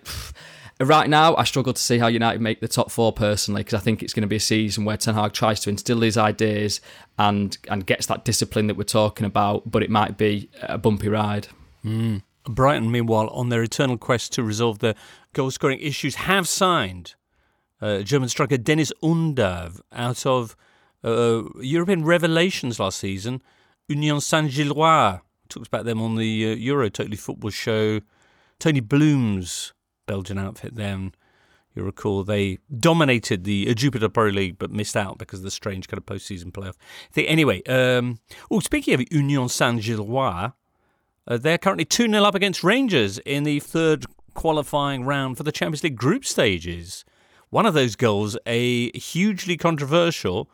Right 0.81 1.09
now, 1.09 1.37
I 1.37 1.45
struggle 1.45 1.72
to 1.72 1.81
see 1.81 1.99
how 1.99 2.09
United 2.09 2.41
make 2.41 2.61
the 2.61 2.66
top 2.66 2.91
four 2.91 3.12
personally 3.12 3.61
because 3.61 3.75
I 3.75 3.83
think 3.83 4.03
it's 4.03 4.12
going 4.12 4.22
to 4.22 4.29
be 4.29 4.37
a 4.37 4.41
season 4.41 4.85
where 4.85 4.97
Ten 4.97 5.14
Hag 5.14 5.33
tries 5.33 5.61
to 5.61 5.70
instill 5.70 6.01
his 6.01 6.16
ideas 6.16 6.81
and 7.16 7.57
and 7.68 7.87
gets 7.87 8.07
that 8.07 8.25
discipline 8.25 8.66
that 8.66 8.77
we're 8.77 8.85
talking 8.85 9.25
about, 9.25 9.70
but 9.70 9.85
it 9.85 9.91
might 9.91 10.18
be 10.18 10.51
a 10.62 10.77
bumpy 10.77 11.09
ride. 11.09 11.47
Mm. 11.85 12.22
Brighton, 12.47 12.91
meanwhile, 12.91 13.29
on 13.29 13.51
their 13.51 13.62
eternal 13.62 13.97
quest 13.97 14.33
to 14.33 14.43
resolve 14.43 14.81
their 14.81 14.95
goal 15.33 15.51
scoring 15.51 15.79
issues, 15.79 16.16
have 16.16 16.49
signed 16.49 17.14
uh, 17.81 18.01
German 18.01 18.29
striker 18.29 18.57
Deniz 18.57 18.93
Undav 19.03 19.81
out 19.93 20.27
of 20.27 20.57
uh, 21.05 21.43
European 21.61 22.05
revelations 22.05 22.81
last 22.81 22.99
season, 22.99 23.43
Union 23.87 24.20
Saint 24.20 24.51
Gilloise. 24.51 25.20
Talks 25.49 25.68
about 25.68 25.85
them 25.85 26.01
on 26.01 26.16
the 26.16 26.53
uh, 26.53 26.55
Euro 26.57 26.89
Totally 26.89 27.16
Football 27.16 27.51
show. 27.51 28.01
Tony 28.59 28.81
Bloom's 28.81 29.74
Belgian 30.07 30.39
outfit 30.39 30.75
then. 30.75 31.13
You 31.75 31.83
recall 31.83 32.23
they 32.23 32.59
dominated 32.79 33.43
the 33.45 33.75
Jupiler 33.75 34.09
Pro 34.09 34.29
League 34.29 34.59
but 34.59 34.71
missed 34.71 34.97
out 34.97 35.19
because 35.19 35.41
of 35.41 35.45
the 35.45 35.51
strange 35.51 35.89
kind 35.89 35.99
of 35.99 36.07
postseason 36.07 36.53
playoff. 36.53 36.77
Anyway, 37.17 37.65
um, 37.65 38.21
oh, 38.51 38.61
speaking 38.61 38.95
of 38.95 39.05
Union 39.11 39.49
Saint 39.49 39.83
Gilloise, 39.83 40.53
uh, 41.27 41.37
they're 41.37 41.59
currently 41.59 41.85
2 41.85 42.09
0 42.09 42.23
up 42.23 42.35
against 42.35 42.63
Rangers 42.63 43.19
in 43.19 43.43
the 43.43 43.59
third 43.59 44.07
qualifying 44.35 45.05
round 45.05 45.37
for 45.37 45.43
the 45.43 45.51
Champions 45.51 45.83
League 45.83 45.97
group 45.97 46.25
stages. 46.25 47.05
One 47.51 47.67
of 47.67 47.75
those 47.75 47.97
goals, 47.97 48.37
a 48.47 48.97
hugely 48.97 49.57
controversial 49.57 50.49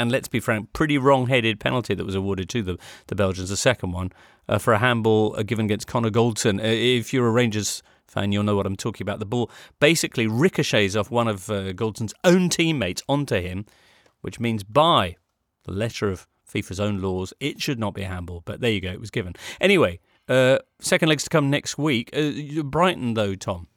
and 0.00 0.10
let's 0.10 0.28
be 0.28 0.40
frank, 0.40 0.72
pretty 0.72 0.96
wrong 0.96 1.26
headed 1.26 1.60
penalty 1.60 1.94
that 1.94 2.06
was 2.06 2.14
awarded 2.14 2.48
to 2.48 2.62
the, 2.62 2.78
the 3.08 3.14
Belgians, 3.14 3.50
the 3.50 3.56
second 3.56 3.92
one, 3.92 4.10
uh, 4.48 4.56
for 4.56 4.72
a 4.72 4.78
handball 4.78 5.34
uh, 5.36 5.42
given 5.42 5.66
against 5.66 5.86
Connor 5.86 6.10
Goldson. 6.10 6.58
Uh, 6.58 6.64
if 6.64 7.12
you're 7.12 7.26
a 7.26 7.30
Rangers 7.30 7.82
fan, 8.10 8.32
you'll 8.32 8.42
know 8.42 8.56
what 8.56 8.66
I'm 8.66 8.76
talking 8.76 9.04
about. 9.04 9.18
The 9.18 9.26
ball 9.26 9.50
basically 9.78 10.26
ricochets 10.26 10.96
off 10.96 11.10
one 11.10 11.28
of 11.28 11.48
uh, 11.48 11.72
Goldson's 11.72 12.14
own 12.24 12.48
teammates 12.48 13.02
onto 13.08 13.40
him, 13.40 13.66
which 14.20 14.40
means 14.40 14.64
by 14.64 15.16
the 15.64 15.72
letter 15.72 16.08
of 16.08 16.26
FIFA's 16.50 16.80
own 16.80 17.00
laws, 17.00 17.32
it 17.40 17.60
should 17.60 17.78
not 17.78 17.94
be 17.94 18.02
a 18.02 18.08
handball. 18.08 18.42
But 18.44 18.60
there 18.60 18.70
you 18.70 18.80
go, 18.80 18.90
it 18.90 19.00
was 19.00 19.10
given. 19.10 19.34
Anyway, 19.60 20.00
uh, 20.28 20.58
second 20.80 21.08
legs 21.08 21.24
to 21.24 21.30
come 21.30 21.50
next 21.50 21.78
week. 21.78 22.10
Uh, 22.12 22.62
Brighton, 22.62 23.14
though, 23.14 23.34
Tom. 23.34 23.68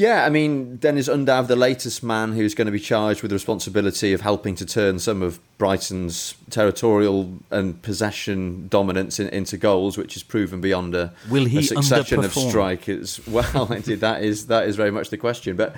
Yeah, 0.00 0.24
I 0.24 0.30
mean, 0.30 0.78
Deniz 0.78 1.10
Undav, 1.14 1.46
the 1.46 1.56
latest 1.56 2.02
man 2.02 2.32
who's 2.32 2.54
going 2.54 2.64
to 2.64 2.72
be 2.72 2.80
charged 2.80 3.20
with 3.20 3.28
the 3.28 3.34
responsibility 3.34 4.14
of 4.14 4.22
helping 4.22 4.54
to 4.54 4.64
turn 4.64 4.98
some 4.98 5.20
of 5.20 5.38
Brighton's 5.58 6.36
territorial 6.48 7.38
and 7.50 7.82
possession 7.82 8.66
dominance 8.68 9.20
in, 9.20 9.28
into 9.28 9.58
goals, 9.58 9.98
which 9.98 10.16
is 10.16 10.22
proven 10.22 10.62
beyond 10.62 10.94
a, 10.94 11.12
Will 11.28 11.44
he 11.44 11.58
a 11.58 11.62
succession 11.62 12.24
of 12.24 12.32
strikers. 12.32 13.20
Well, 13.28 13.70
indeed, 13.74 14.00
that 14.00 14.22
is 14.22 14.46
that 14.46 14.66
is 14.66 14.74
very 14.74 14.90
much 14.90 15.10
the 15.10 15.18
question. 15.18 15.54
But 15.54 15.76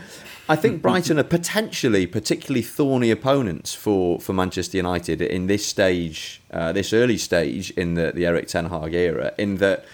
I 0.49 0.55
think 0.55 0.83
Brighton 0.83 1.19
are 1.19 1.25
potentially 1.25 2.07
particularly 2.07 2.63
thorny 2.63 3.11
opponents 3.11 3.75
for, 3.75 4.21
for 4.21 4.33
Manchester 4.33 4.77
United 4.77 5.21
in 5.21 5.49
this 5.49 5.67
stage, 5.67 6.41
uh, 6.53 6.71
this 6.71 6.93
early 6.93 7.19
stage 7.19 7.73
in 7.73 7.95
the, 7.95 8.13
the 8.13 8.25
Erik 8.27 8.47
Ten 8.47 8.67
Hag 8.67 8.95
era, 8.95 9.35
in 9.37 9.57
that 9.57 9.85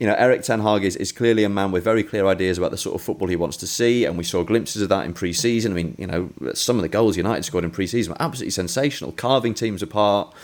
you 0.00 0.06
know, 0.06 0.14
Erik 0.14 0.42
Ten 0.42 0.60
Hag 0.60 0.82
is, 0.82 0.96
is 0.96 1.12
clearly 1.12 1.44
a 1.44 1.50
man 1.50 1.72
with 1.72 1.84
very 1.84 2.02
clear 2.02 2.26
ideas 2.26 2.56
about 2.56 2.70
the 2.70 2.78
sort 2.78 2.94
of 2.94 3.02
football 3.02 3.28
he 3.28 3.36
wants 3.36 3.58
to 3.58 3.66
see, 3.66 4.06
and 4.06 4.16
we 4.16 4.24
saw 4.24 4.42
glimpses 4.42 4.80
of 4.80 4.88
that 4.88 5.04
in 5.04 5.12
pre-season. 5.12 5.72
I 5.72 5.74
mean, 5.74 5.94
you 5.98 6.06
know, 6.06 6.30
some 6.54 6.76
of 6.76 6.82
the 6.82 6.88
goals 6.88 7.18
United 7.18 7.44
scored 7.44 7.64
in 7.64 7.70
pre-season 7.70 8.14
were 8.14 8.22
absolutely 8.22 8.52
sensational, 8.52 9.12
carving 9.12 9.52
teams 9.52 9.82
apart, 9.82 10.34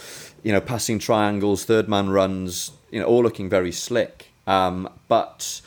you 0.43 0.53
know, 0.53 0.61
passing 0.61 0.99
triangles, 0.99 1.65
third 1.65 1.89
man 1.89 2.11
runs, 2.11 2.73
you 2.91 3.01
know, 3.01 3.07
all 3.07 3.23
looking 3.23 3.49
very 3.49 3.73
slick. 3.73 4.31
Um, 4.47 4.91
but 5.09 5.63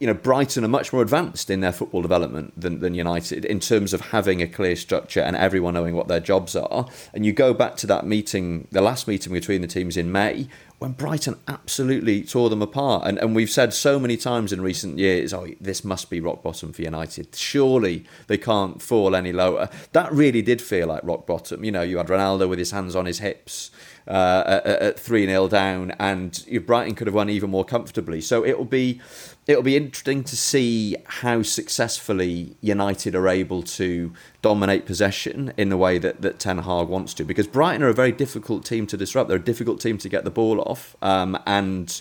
you 0.00 0.06
know, 0.06 0.14
Brighton 0.14 0.64
are 0.64 0.68
much 0.68 0.94
more 0.94 1.02
advanced 1.02 1.50
in 1.50 1.60
their 1.60 1.72
football 1.72 2.00
development 2.00 2.58
than, 2.58 2.80
than 2.80 2.94
United 2.94 3.44
in 3.44 3.60
terms 3.60 3.92
of 3.92 4.00
having 4.00 4.40
a 4.40 4.46
clear 4.46 4.74
structure 4.74 5.20
and 5.20 5.36
everyone 5.36 5.74
knowing 5.74 5.94
what 5.94 6.08
their 6.08 6.20
jobs 6.20 6.56
are. 6.56 6.86
And 7.12 7.26
you 7.26 7.34
go 7.34 7.52
back 7.52 7.76
to 7.76 7.86
that 7.88 8.06
meeting, 8.06 8.66
the 8.72 8.80
last 8.80 9.06
meeting 9.06 9.34
between 9.34 9.60
the 9.60 9.66
teams 9.66 9.98
in 9.98 10.10
May, 10.10 10.48
when 10.78 10.92
Brighton 10.92 11.38
absolutely 11.46 12.22
tore 12.22 12.48
them 12.48 12.62
apart. 12.62 13.06
And, 13.06 13.18
and 13.18 13.36
we've 13.36 13.50
said 13.50 13.74
so 13.74 13.98
many 14.00 14.16
times 14.16 14.54
in 14.54 14.62
recent 14.62 14.98
years, 14.98 15.34
oh, 15.34 15.48
this 15.60 15.84
must 15.84 16.08
be 16.08 16.18
rock 16.18 16.42
bottom 16.42 16.72
for 16.72 16.80
United. 16.80 17.36
Surely 17.36 18.06
they 18.26 18.38
can't 18.38 18.80
fall 18.80 19.14
any 19.14 19.32
lower. 19.32 19.68
That 19.92 20.10
really 20.10 20.40
did 20.40 20.62
feel 20.62 20.86
like 20.86 21.04
rock 21.04 21.26
bottom. 21.26 21.62
You 21.62 21.72
know, 21.72 21.82
you 21.82 21.98
had 21.98 22.06
Ronaldo 22.06 22.48
with 22.48 22.58
his 22.58 22.70
hands 22.70 22.96
on 22.96 23.04
his 23.04 23.18
hips 23.18 23.70
uh, 24.10 24.60
at 24.64 24.98
3 24.98 25.26
0 25.26 25.48
down, 25.48 25.92
and 25.98 26.44
Brighton 26.66 26.94
could 26.94 27.06
have 27.06 27.14
won 27.14 27.30
even 27.30 27.50
more 27.50 27.64
comfortably. 27.64 28.20
So 28.20 28.44
it'll 28.44 28.64
be. 28.64 29.00
It'll 29.46 29.62
be 29.64 29.76
interesting 29.76 30.22
to 30.24 30.36
see 30.36 30.96
how 31.06 31.42
successfully 31.42 32.56
United 32.60 33.16
are 33.16 33.26
able 33.26 33.64
to 33.64 34.12
dominate 34.42 34.86
possession 34.86 35.52
in 35.56 35.70
the 35.70 35.76
way 35.76 35.98
that, 35.98 36.22
that 36.22 36.38
Ten 36.38 36.58
Hag 36.58 36.86
wants 36.86 37.14
to, 37.14 37.24
because 37.24 37.48
Brighton 37.48 37.82
are 37.82 37.88
a 37.88 37.94
very 37.94 38.12
difficult 38.12 38.64
team 38.64 38.86
to 38.86 38.96
disrupt. 38.96 39.28
They're 39.28 39.38
a 39.38 39.42
difficult 39.42 39.80
team 39.80 39.98
to 39.98 40.08
get 40.08 40.22
the 40.22 40.30
ball 40.30 40.60
off, 40.60 40.94
um, 41.02 41.36
and 41.46 42.00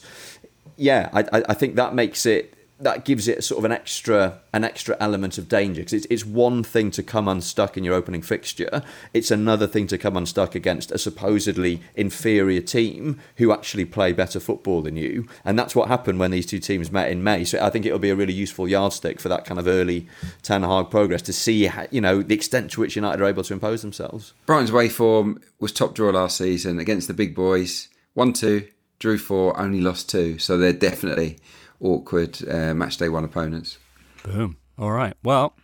yeah, 0.77 1.09
I, 1.11 1.43
I 1.49 1.53
think 1.55 1.75
that 1.75 1.95
makes 1.95 2.27
it 2.27 2.53
that 2.79 3.03
gives 3.03 3.27
it 3.27 3.43
sort 3.43 3.59
of 3.59 3.65
an 3.65 3.71
extra 3.71 4.39
an 4.53 4.63
extra 4.63 4.95
element 4.99 5.37
of 5.37 5.47
danger 5.47 5.81
because 5.81 5.93
it's, 5.93 6.07
it's 6.09 6.25
one 6.25 6.63
thing 6.63 6.89
to 6.91 7.03
come 7.03 7.27
unstuck 7.27 7.77
in 7.77 7.83
your 7.83 7.93
opening 7.93 8.21
fixture 8.21 8.81
it's 9.13 9.31
another 9.31 9.67
thing 9.67 9.85
to 9.87 9.97
come 9.97 10.15
unstuck 10.15 10.55
against 10.55 10.91
a 10.91 10.97
supposedly 10.97 11.81
inferior 11.95 12.61
team 12.61 13.19
who 13.37 13.51
actually 13.51 13.85
play 13.85 14.13
better 14.13 14.39
football 14.39 14.81
than 14.81 14.95
you 14.95 15.27
and 15.43 15.59
that's 15.59 15.75
what 15.75 15.87
happened 15.87 16.19
when 16.19 16.31
these 16.31 16.45
two 16.45 16.59
teams 16.59 16.91
met 16.91 17.11
in 17.11 17.23
May 17.23 17.43
so 17.43 17.63
I 17.63 17.69
think 17.69 17.85
it'll 17.85 17.99
be 17.99 18.09
a 18.09 18.15
really 18.15 18.33
useful 18.33 18.67
yardstick 18.67 19.19
for 19.19 19.29
that 19.29 19.45
kind 19.45 19.59
of 19.59 19.67
early 19.67 20.07
Ten 20.41 20.63
Hag 20.63 20.89
progress 20.89 21.21
to 21.23 21.33
see 21.33 21.65
how, 21.65 21.85
you 21.91 22.01
know 22.01 22.21
the 22.21 22.35
extent 22.35 22.71
to 22.71 22.81
which 22.81 22.95
United 22.95 23.21
are 23.21 23.25
able 23.25 23.43
to 23.43 23.53
impose 23.53 23.81
themselves 23.81 24.33
Brighton's 24.45 24.71
way 24.71 24.89
form 24.89 25.41
was 25.59 25.71
top 25.71 25.93
draw 25.93 26.11
last 26.11 26.37
season 26.37 26.79
against 26.79 27.07
the 27.07 27.13
big 27.13 27.35
boys. 27.35 27.89
1 28.13 28.33
2, 28.33 28.67
drew 28.99 29.17
4, 29.17 29.59
only 29.59 29.81
lost 29.81 30.09
2. 30.09 30.39
So 30.39 30.57
they're 30.57 30.73
definitely 30.73 31.37
awkward 31.81 32.37
uh, 32.49 32.73
match 32.73 32.97
day 32.97 33.09
one 33.09 33.23
opponents. 33.23 33.77
Boom. 34.23 34.57
All 34.77 34.91
right. 34.91 35.13
Well, 35.23 35.55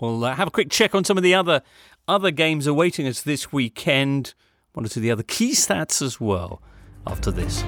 we'll 0.00 0.24
uh, 0.24 0.34
have 0.34 0.48
a 0.48 0.50
quick 0.50 0.70
check 0.70 0.94
on 0.94 1.04
some 1.04 1.16
of 1.16 1.22
the 1.22 1.34
other 1.34 1.62
other 2.08 2.30
games 2.30 2.66
awaiting 2.66 3.06
us 3.06 3.22
this 3.22 3.52
weekend. 3.52 4.34
One 4.72 4.84
or 4.84 4.88
two 4.88 5.00
of 5.00 5.02
the 5.02 5.10
other 5.10 5.22
key 5.22 5.52
stats 5.52 6.00
as 6.00 6.20
well 6.20 6.62
after 7.06 7.30
this. 7.30 7.64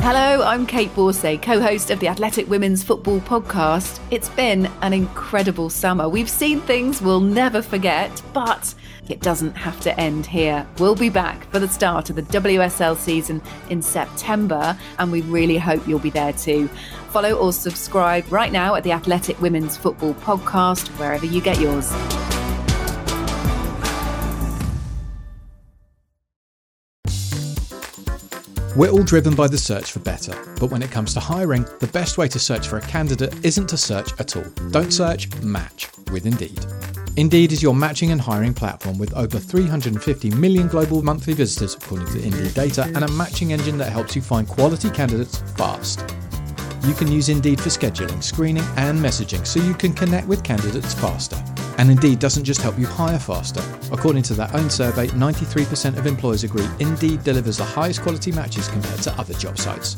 Hello, 0.00 0.42
I'm 0.42 0.66
Kate 0.66 0.92
Borsay, 0.94 1.40
co 1.40 1.60
host 1.60 1.90
of 1.90 2.00
the 2.00 2.08
Athletic 2.08 2.48
Women's 2.48 2.82
Football 2.82 3.20
Podcast. 3.20 4.00
It's 4.10 4.30
been 4.30 4.66
an 4.80 4.92
incredible 4.92 5.68
summer. 5.70 6.08
We've 6.08 6.28
seen 6.28 6.60
things 6.62 7.00
we'll 7.02 7.20
never 7.20 7.60
forget, 7.62 8.22
but 8.32 8.74
it 9.10 9.20
doesn't 9.20 9.56
have 9.56 9.80
to 9.80 10.00
end 10.00 10.26
here. 10.26 10.66
We'll 10.78 10.94
be 10.94 11.08
back 11.08 11.50
for 11.50 11.58
the 11.58 11.68
start 11.68 12.10
of 12.10 12.16
the 12.16 12.22
WSL 12.22 12.96
season 12.96 13.42
in 13.68 13.82
September, 13.82 14.76
and 14.98 15.10
we 15.10 15.22
really 15.22 15.58
hope 15.58 15.86
you'll 15.86 15.98
be 15.98 16.10
there 16.10 16.32
too. 16.32 16.68
Follow 17.10 17.32
or 17.34 17.52
subscribe 17.52 18.30
right 18.30 18.52
now 18.52 18.74
at 18.74 18.84
the 18.84 18.92
Athletic 18.92 19.40
Women's 19.40 19.76
Football 19.76 20.14
Podcast, 20.14 20.88
wherever 20.98 21.26
you 21.26 21.40
get 21.40 21.60
yours. 21.60 21.92
We're 28.76 28.90
all 28.90 29.02
driven 29.02 29.34
by 29.34 29.48
the 29.48 29.58
search 29.58 29.90
for 29.90 29.98
better, 29.98 30.32
but 30.60 30.70
when 30.70 30.80
it 30.80 30.92
comes 30.92 31.12
to 31.14 31.20
hiring, 31.20 31.66
the 31.80 31.90
best 31.92 32.16
way 32.16 32.28
to 32.28 32.38
search 32.38 32.68
for 32.68 32.78
a 32.78 32.80
candidate 32.82 33.44
isn't 33.44 33.66
to 33.66 33.76
search 33.76 34.12
at 34.20 34.36
all. 34.36 34.44
Don't 34.70 34.92
search, 34.92 35.28
match 35.42 35.88
with 36.12 36.24
Indeed. 36.24 36.64
Indeed 37.16 37.50
is 37.52 37.62
your 37.62 37.74
matching 37.74 38.12
and 38.12 38.20
hiring 38.20 38.54
platform 38.54 38.96
with 38.96 39.12
over 39.14 39.38
350 39.38 40.30
million 40.30 40.68
global 40.68 41.02
monthly 41.02 41.34
visitors, 41.34 41.74
according 41.74 42.06
to 42.08 42.22
Indeed 42.22 42.54
data, 42.54 42.84
and 42.84 43.02
a 43.02 43.08
matching 43.08 43.52
engine 43.52 43.78
that 43.78 43.90
helps 43.90 44.14
you 44.14 44.22
find 44.22 44.46
quality 44.46 44.90
candidates 44.90 45.38
fast. 45.56 46.04
You 46.84 46.94
can 46.94 47.10
use 47.10 47.28
Indeed 47.28 47.60
for 47.60 47.68
scheduling, 47.68 48.22
screening, 48.22 48.64
and 48.76 48.98
messaging 48.98 49.46
so 49.46 49.60
you 49.60 49.74
can 49.74 49.92
connect 49.92 50.28
with 50.28 50.44
candidates 50.44 50.94
faster. 50.94 51.36
And 51.78 51.90
Indeed 51.90 52.20
doesn't 52.20 52.44
just 52.44 52.62
help 52.62 52.78
you 52.78 52.86
hire 52.86 53.18
faster. 53.18 53.62
According 53.90 54.22
to 54.24 54.34
their 54.34 54.50
own 54.54 54.70
survey, 54.70 55.08
93% 55.08 55.98
of 55.98 56.06
employers 56.06 56.44
agree 56.44 56.68
Indeed 56.78 57.24
delivers 57.24 57.58
the 57.58 57.64
highest 57.64 58.02
quality 58.02 58.30
matches 58.30 58.68
compared 58.68 59.02
to 59.02 59.12
other 59.18 59.34
job 59.34 59.58
sites. 59.58 59.96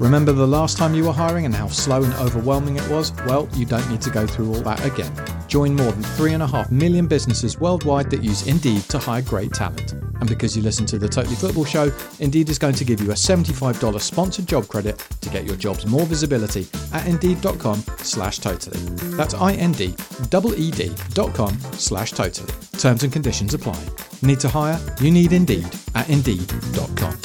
Remember 0.00 0.32
the 0.32 0.46
last 0.46 0.78
time 0.78 0.94
you 0.94 1.04
were 1.04 1.12
hiring 1.12 1.44
and 1.44 1.54
how 1.54 1.68
slow 1.68 2.02
and 2.02 2.14
overwhelming 2.14 2.76
it 2.78 2.88
was? 2.88 3.12
Well, 3.26 3.46
you 3.54 3.66
don't 3.66 3.88
need 3.90 4.00
to 4.00 4.10
go 4.10 4.26
through 4.26 4.54
all 4.54 4.62
that 4.62 4.82
again. 4.82 5.14
Join 5.46 5.76
more 5.76 5.92
than 5.92 6.02
3.5 6.02 6.70
million 6.70 7.06
businesses 7.06 7.60
worldwide 7.60 8.08
that 8.10 8.22
use 8.22 8.46
Indeed 8.46 8.80
to 8.84 8.98
hire 8.98 9.20
great 9.20 9.52
talent. 9.52 9.92
And 9.92 10.26
because 10.26 10.56
you 10.56 10.62
listen 10.62 10.86
to 10.86 10.98
the 10.98 11.06
Totally 11.06 11.36
Football 11.36 11.66
Show, 11.66 11.92
Indeed 12.18 12.48
is 12.48 12.58
going 12.58 12.76
to 12.76 12.84
give 12.84 13.02
you 13.02 13.10
a 13.10 13.14
$75 13.14 14.00
sponsored 14.00 14.46
job 14.46 14.68
credit 14.68 14.96
to 15.20 15.28
get 15.28 15.44
your 15.44 15.56
jobs 15.56 15.84
more 15.84 16.06
visibility 16.06 16.66
at 16.94 17.06
indeed.com 17.06 17.84
slash 17.98 18.38
totally. 18.38 18.80
That's 19.18 19.34
I-N-D-E-E-D 19.34 20.94
dot 21.12 21.34
com 21.34 21.60
slash 21.72 22.12
totally. 22.12 22.54
Terms 22.78 23.02
and 23.02 23.12
conditions 23.12 23.52
apply. 23.52 23.84
Need 24.22 24.40
to 24.40 24.48
hire? 24.48 24.80
You 24.98 25.10
need 25.10 25.34
Indeed 25.34 25.68
at 25.94 26.08
indeed.com. 26.08 27.18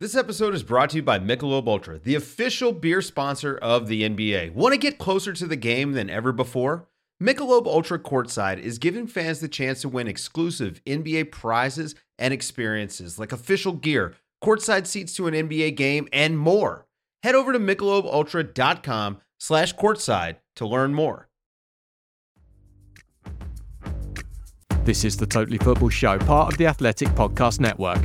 This 0.00 0.16
episode 0.16 0.54
is 0.54 0.62
brought 0.62 0.88
to 0.90 0.96
you 0.96 1.02
by 1.02 1.18
Michelob 1.18 1.68
Ultra, 1.68 1.98
the 1.98 2.14
official 2.14 2.72
beer 2.72 3.02
sponsor 3.02 3.58
of 3.58 3.86
the 3.86 4.00
NBA. 4.00 4.54
Want 4.54 4.72
to 4.72 4.78
get 4.78 4.96
closer 4.96 5.34
to 5.34 5.46
the 5.46 5.56
game 5.56 5.92
than 5.92 6.08
ever 6.08 6.32
before? 6.32 6.88
Michelob 7.22 7.66
Ultra 7.66 7.98
Courtside 7.98 8.58
is 8.58 8.78
giving 8.78 9.06
fans 9.06 9.40
the 9.40 9.48
chance 9.48 9.82
to 9.82 9.90
win 9.90 10.08
exclusive 10.08 10.80
NBA 10.86 11.30
prizes 11.30 11.94
and 12.18 12.32
experiences 12.32 13.18
like 13.18 13.30
official 13.30 13.74
gear, 13.74 14.14
courtside 14.42 14.86
seats 14.86 15.14
to 15.16 15.26
an 15.26 15.34
NBA 15.34 15.76
game, 15.76 16.08
and 16.14 16.38
more. 16.38 16.86
Head 17.22 17.34
over 17.34 17.52
to 17.52 17.58
michelobultra.com 17.58 19.18
slash 19.38 19.76
courtside 19.76 20.36
to 20.56 20.66
learn 20.66 20.94
more. 20.94 21.28
This 24.84 25.04
is 25.04 25.18
the 25.18 25.26
Totally 25.26 25.58
Football 25.58 25.90
Show, 25.90 26.18
part 26.20 26.52
of 26.52 26.56
the 26.56 26.68
Athletic 26.68 27.08
Podcast 27.08 27.60
Network. 27.60 28.00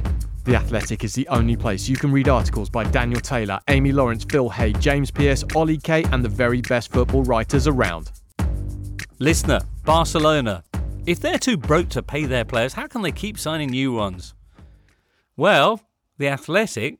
The 0.46 0.56
Athletic 0.56 1.04
is 1.04 1.16
the 1.16 1.28
only 1.30 1.56
place 1.56 1.89
you 1.89 1.98
can 1.98 2.12
read 2.12 2.30
articles 2.30 2.70
by 2.70 2.84
Daniel 2.84 3.20
Taylor, 3.20 3.60
Amy 3.68 3.91
Lawrence, 3.91 4.24
Phil 4.30 4.48
Hay, 4.48 4.74
James 4.74 5.10
Pearce, 5.10 5.43
Ollie 5.56 5.80
Kay, 5.80 6.04
and 6.12 6.24
the 6.24 6.30
very 6.30 6.62
best 6.62 6.91
football 6.91 7.24
writers 7.24 7.66
around. 7.66 8.12
Listener, 9.18 9.60
Barcelona. 9.86 10.64
If 11.08 11.20
they're 11.20 11.39
too 11.39 11.58
broke 11.58 11.89
to 11.89 12.04
pay 12.04 12.26
their 12.26 12.46
players, 12.46 12.74
how 12.74 12.86
can 12.86 13.02
they 13.02 13.12
keep 13.12 13.39
signing 13.39 13.72
new 13.72 13.91
ones? 13.91 14.36
Well, 15.36 15.82
The 16.20 16.28
Athletic 16.28 17.00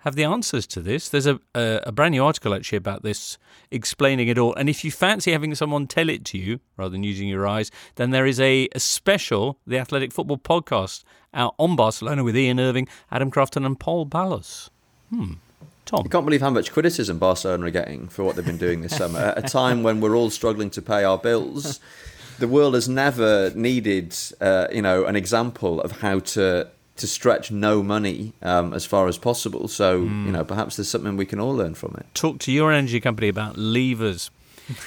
have 0.00 0.16
the 0.16 0.24
answers 0.24 0.66
to 0.68 0.80
this. 0.80 1.08
There's 1.08 1.26
a, 1.26 1.40
a, 1.54 1.80
a 1.84 1.92
brand 1.92 2.12
new 2.12 2.24
article 2.24 2.54
actually 2.54 2.78
about 2.78 3.02
this, 3.02 3.38
explaining 3.70 4.28
it 4.28 4.38
all. 4.38 4.54
And 4.54 4.68
if 4.68 4.84
you 4.84 4.90
fancy 4.90 5.32
having 5.32 5.54
someone 5.54 5.86
tell 5.86 6.08
it 6.08 6.24
to 6.26 6.38
you 6.38 6.60
rather 6.76 6.90
than 6.90 7.02
using 7.02 7.28
your 7.28 7.46
eyes, 7.46 7.70
then 7.96 8.10
there 8.10 8.26
is 8.26 8.40
a, 8.40 8.68
a 8.74 8.80
special 8.80 9.58
The 9.66 9.78
Athletic 9.78 10.12
Football 10.12 10.38
podcast 10.38 11.04
out 11.34 11.54
on 11.58 11.76
Barcelona 11.76 12.24
with 12.24 12.36
Ian 12.36 12.58
Irving, 12.58 12.88
Adam 13.10 13.30
Crafton, 13.30 13.64
and 13.64 13.78
Pol 13.78 14.06
Ballús. 14.06 14.70
Hmm. 15.10 15.34
Tom. 15.84 16.02
I 16.04 16.08
can't 16.08 16.24
believe 16.24 16.40
how 16.40 16.50
much 16.50 16.72
criticism 16.72 17.18
Barcelona 17.18 17.66
are 17.66 17.70
getting 17.70 18.08
for 18.08 18.22
what 18.22 18.36
they've 18.36 18.46
been 18.46 18.58
doing 18.58 18.82
this 18.82 18.96
summer. 18.96 19.18
At 19.18 19.38
a 19.38 19.42
time 19.42 19.82
when 19.82 20.00
we're 20.00 20.16
all 20.16 20.30
struggling 20.30 20.70
to 20.70 20.82
pay 20.82 21.02
our 21.02 21.18
bills, 21.18 21.80
the 22.38 22.46
world 22.46 22.74
has 22.74 22.88
never 22.88 23.50
needed, 23.56 24.16
uh, 24.40 24.68
you 24.72 24.82
know, 24.82 25.04
an 25.04 25.16
example 25.16 25.80
of 25.80 26.00
how 26.00 26.20
to 26.20 26.68
to 27.00 27.06
stretch 27.06 27.50
no 27.50 27.82
money 27.82 28.32
um, 28.42 28.72
as 28.72 28.86
far 28.86 29.08
as 29.08 29.18
possible. 29.18 29.68
So 29.68 30.00
you 30.00 30.32
know, 30.32 30.44
perhaps 30.44 30.76
there's 30.76 30.88
something 30.88 31.16
we 31.16 31.26
can 31.26 31.40
all 31.40 31.54
learn 31.54 31.74
from 31.74 31.96
it. 31.98 32.06
Talk 32.14 32.38
to 32.40 32.52
your 32.52 32.72
energy 32.72 33.00
company 33.00 33.28
about 33.28 33.56
levers. 33.56 34.30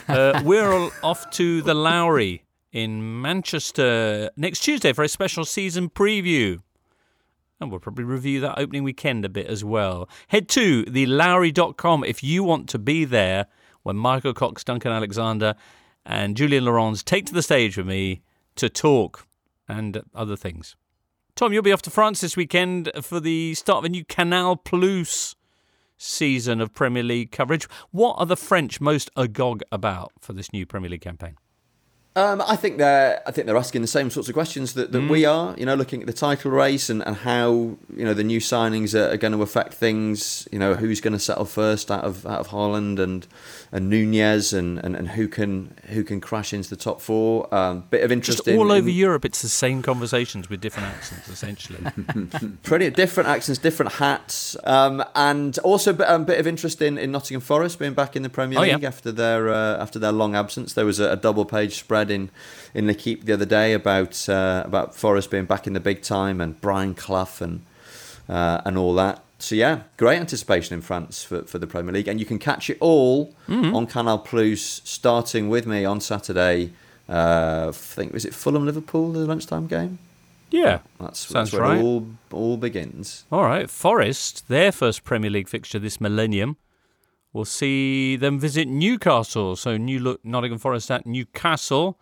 Uh, 0.07 0.41
we're 0.45 0.71
all 0.71 0.91
off 1.03 1.29
to 1.31 1.61
the 1.61 1.73
Lowry 1.73 2.43
in 2.71 3.21
Manchester 3.21 4.29
next 4.35 4.61
Tuesday 4.61 4.93
for 4.93 5.03
a 5.03 5.09
special 5.09 5.45
season 5.45 5.89
preview. 5.89 6.61
And 7.59 7.69
we'll 7.71 7.79
probably 7.79 8.03
review 8.03 8.41
that 8.41 8.57
opening 8.57 8.83
weekend 8.83 9.23
a 9.23 9.29
bit 9.29 9.47
as 9.47 9.63
well. 9.63 10.09
Head 10.29 10.49
to 10.49 10.83
thelowry.com 10.85 12.03
if 12.03 12.23
you 12.23 12.43
want 12.43 12.67
to 12.69 12.79
be 12.79 13.05
there 13.05 13.45
when 13.83 13.95
Michael 13.95 14.33
Cox, 14.33 14.63
Duncan 14.63 14.91
Alexander, 14.91 15.55
and 16.05 16.35
Julien 16.35 16.65
Laurens 16.65 17.03
take 17.03 17.25
to 17.27 17.33
the 17.33 17.41
stage 17.41 17.77
with 17.77 17.87
me 17.87 18.21
to 18.55 18.69
talk 18.69 19.27
and 19.67 20.01
other 20.13 20.35
things. 20.35 20.75
Tom, 21.35 21.51
you'll 21.51 21.63
be 21.63 21.71
off 21.71 21.81
to 21.83 21.89
France 21.89 22.21
this 22.21 22.37
weekend 22.37 22.91
for 23.01 23.19
the 23.19 23.55
start 23.55 23.79
of 23.79 23.85
a 23.85 23.89
new 23.89 24.05
Canal 24.05 24.55
Plus 24.55 25.35
season 25.97 26.61
of 26.61 26.73
Premier 26.73 27.01
League 27.01 27.31
coverage. 27.31 27.67
What 27.91 28.15
are 28.19 28.25
the 28.27 28.37
French 28.37 28.79
most 28.79 29.09
agog 29.17 29.63
about 29.71 30.11
for 30.19 30.33
this 30.33 30.53
new 30.53 30.67
Premier 30.67 30.91
League 30.91 31.01
campaign? 31.01 31.35
Um, 32.15 32.43
I 32.45 32.55
think 32.55 32.77
they're 32.77 33.23
I 33.25 33.31
think 33.31 33.47
they're 33.47 33.57
asking 33.57 33.81
the 33.81 33.87
same 33.87 34.11
sorts 34.11 34.29
of 34.29 34.35
questions 34.35 34.75
that, 34.75 34.91
that 34.91 34.99
Mm. 35.01 35.09
we 35.09 35.25
are. 35.25 35.55
You 35.57 35.65
know, 35.65 35.73
looking 35.73 36.01
at 36.01 36.05
the 36.05 36.13
title 36.13 36.51
race 36.51 36.87
and, 36.91 37.01
and 37.07 37.15
how 37.15 37.49
you 37.51 38.05
know 38.05 38.13
the 38.13 38.23
new 38.23 38.39
signings 38.39 38.93
are, 38.93 39.11
are 39.11 39.17
going 39.17 39.31
to 39.33 39.41
affect 39.41 39.73
things. 39.73 40.47
You 40.51 40.59
know, 40.59 40.75
who's 40.75 41.01
going 41.01 41.13
to 41.13 41.19
settle 41.19 41.45
first 41.45 41.89
out 41.89 42.03
of 42.03 42.27
out 42.27 42.39
of 42.41 42.49
Haaland 42.49 42.99
and 42.99 43.25
and 43.73 43.89
Nunez 43.89 44.53
and, 44.53 44.77
and, 44.85 44.95
and 44.95 45.09
who 45.09 45.27
can 45.27 45.75
who 45.87 46.03
can 46.03 46.21
crash 46.21 46.53
into 46.53 46.69
the 46.69 46.75
top 46.75 47.01
four. 47.01 47.53
Um, 47.53 47.83
bit 47.89 48.03
of 48.03 48.11
interest 48.11 48.37
Just 48.37 48.47
in, 48.47 48.59
all 48.59 48.71
over 48.71 48.87
in 48.87 48.93
Europe, 48.93 49.25
it's 49.25 49.41
the 49.41 49.49
same 49.49 49.81
conversations 49.81 50.47
with 50.47 50.61
different 50.61 50.89
accents, 50.89 51.27
essentially. 51.27 51.79
pretty 52.63 52.91
different 52.91 53.29
accents, 53.29 53.59
different 53.59 53.93
hats, 53.93 54.55
um, 54.65 55.03
and 55.15 55.57
also 55.59 55.89
a 55.89 55.93
bit, 55.95 56.07
um, 56.07 56.23
bit 56.23 56.39
of 56.39 56.45
interest 56.45 56.83
in, 56.83 56.99
in 56.99 57.11
Nottingham 57.11 57.41
Forest 57.41 57.79
being 57.79 57.95
back 57.95 58.15
in 58.15 58.21
the 58.21 58.29
Premier 58.29 58.59
Oh, 58.59 58.61
yeah. 58.61 58.75
League 58.75 58.83
after 58.83 59.11
their 59.11 59.49
uh, 59.49 59.81
after 59.81 59.97
their 59.97 60.11
long 60.11 60.35
absence. 60.35 60.73
There 60.73 60.85
was 60.85 60.99
a, 60.99 61.13
a 61.13 61.15
double 61.15 61.43
page 61.43 61.79
spread 61.79 62.11
in 62.11 62.29
in 62.75 62.87
L'Équipe 62.87 63.25
the 63.25 63.33
other 63.33 63.45
day 63.45 63.73
about 63.73 64.29
uh, 64.29 64.61
about 64.63 64.93
Forest 64.93 65.31
being 65.31 65.45
back 65.45 65.65
in 65.65 65.73
the 65.73 65.79
big 65.79 66.03
time 66.03 66.39
and 66.39 66.61
Brian 66.61 66.93
Clough 66.93 67.41
and 67.41 67.65
uh, 68.29 68.61
and 68.65 68.77
all 68.77 68.93
that. 68.93 69.23
So 69.43 69.55
yeah, 69.55 69.81
great 69.97 70.19
anticipation 70.19 70.73
in 70.73 70.81
France 70.81 71.23
for, 71.23 71.43
for 71.43 71.59
the 71.59 71.67
Premier 71.67 71.91
League, 71.93 72.07
and 72.07 72.19
you 72.19 72.25
can 72.25 72.39
catch 72.39 72.69
it 72.69 72.77
all 72.79 73.33
Mm-hmm. 73.47 73.75
on 73.75 73.87
Canal 73.87 74.19
Plus, 74.19 74.81
starting 74.85 75.49
with 75.49 75.67
me 75.67 75.83
on 75.85 75.99
Saturday. 75.99 76.71
Uh, 77.09 77.65
I 77.69 77.71
think 77.73 78.13
was 78.13 78.23
it 78.23 78.33
Fulham 78.33 78.65
Liverpool 78.65 79.11
the 79.11 79.19
lunchtime 79.25 79.67
game. 79.67 79.99
yeah, 80.49 80.79
That's, 80.99 81.19
sounds 81.19 81.51
that's 81.51 81.53
where 81.53 81.61
right. 81.69 81.77
it 81.77 81.83
all 81.83 82.07
all 82.31 82.57
begins. 82.57 83.25
All 83.31 83.43
right, 83.43 83.69
Forest, 83.69 84.47
their 84.47 84.71
first 84.71 85.03
Premier 85.03 85.29
League 85.29 85.49
fixture 85.49 85.79
this 85.79 85.99
millennium. 85.99 86.55
We'll 87.33 87.45
see 87.45 88.15
them 88.15 88.39
visit 88.39 88.67
Newcastle. 88.67 89.55
So 89.57 89.75
New 89.75 89.99
look 89.99 90.23
Nottingham 90.23 90.59
Forest 90.59 90.89
at 90.91 91.05
Newcastle. 91.05 91.99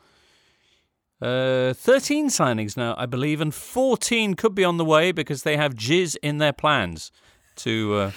Uh, 1.21 1.73
13 1.73 2.29
signings 2.29 2.75
now, 2.75 2.95
I 2.97 3.05
believe, 3.05 3.41
and 3.41 3.53
14 3.53 4.33
could 4.35 4.55
be 4.55 4.63
on 4.63 4.77
the 4.77 4.85
way 4.85 5.11
because 5.11 5.43
they 5.43 5.55
have 5.55 5.75
Jizz 5.75 6.17
in 6.21 6.37
their 6.39 6.53
plans 6.53 7.11
to 7.57 7.93
uh, 7.95 8.11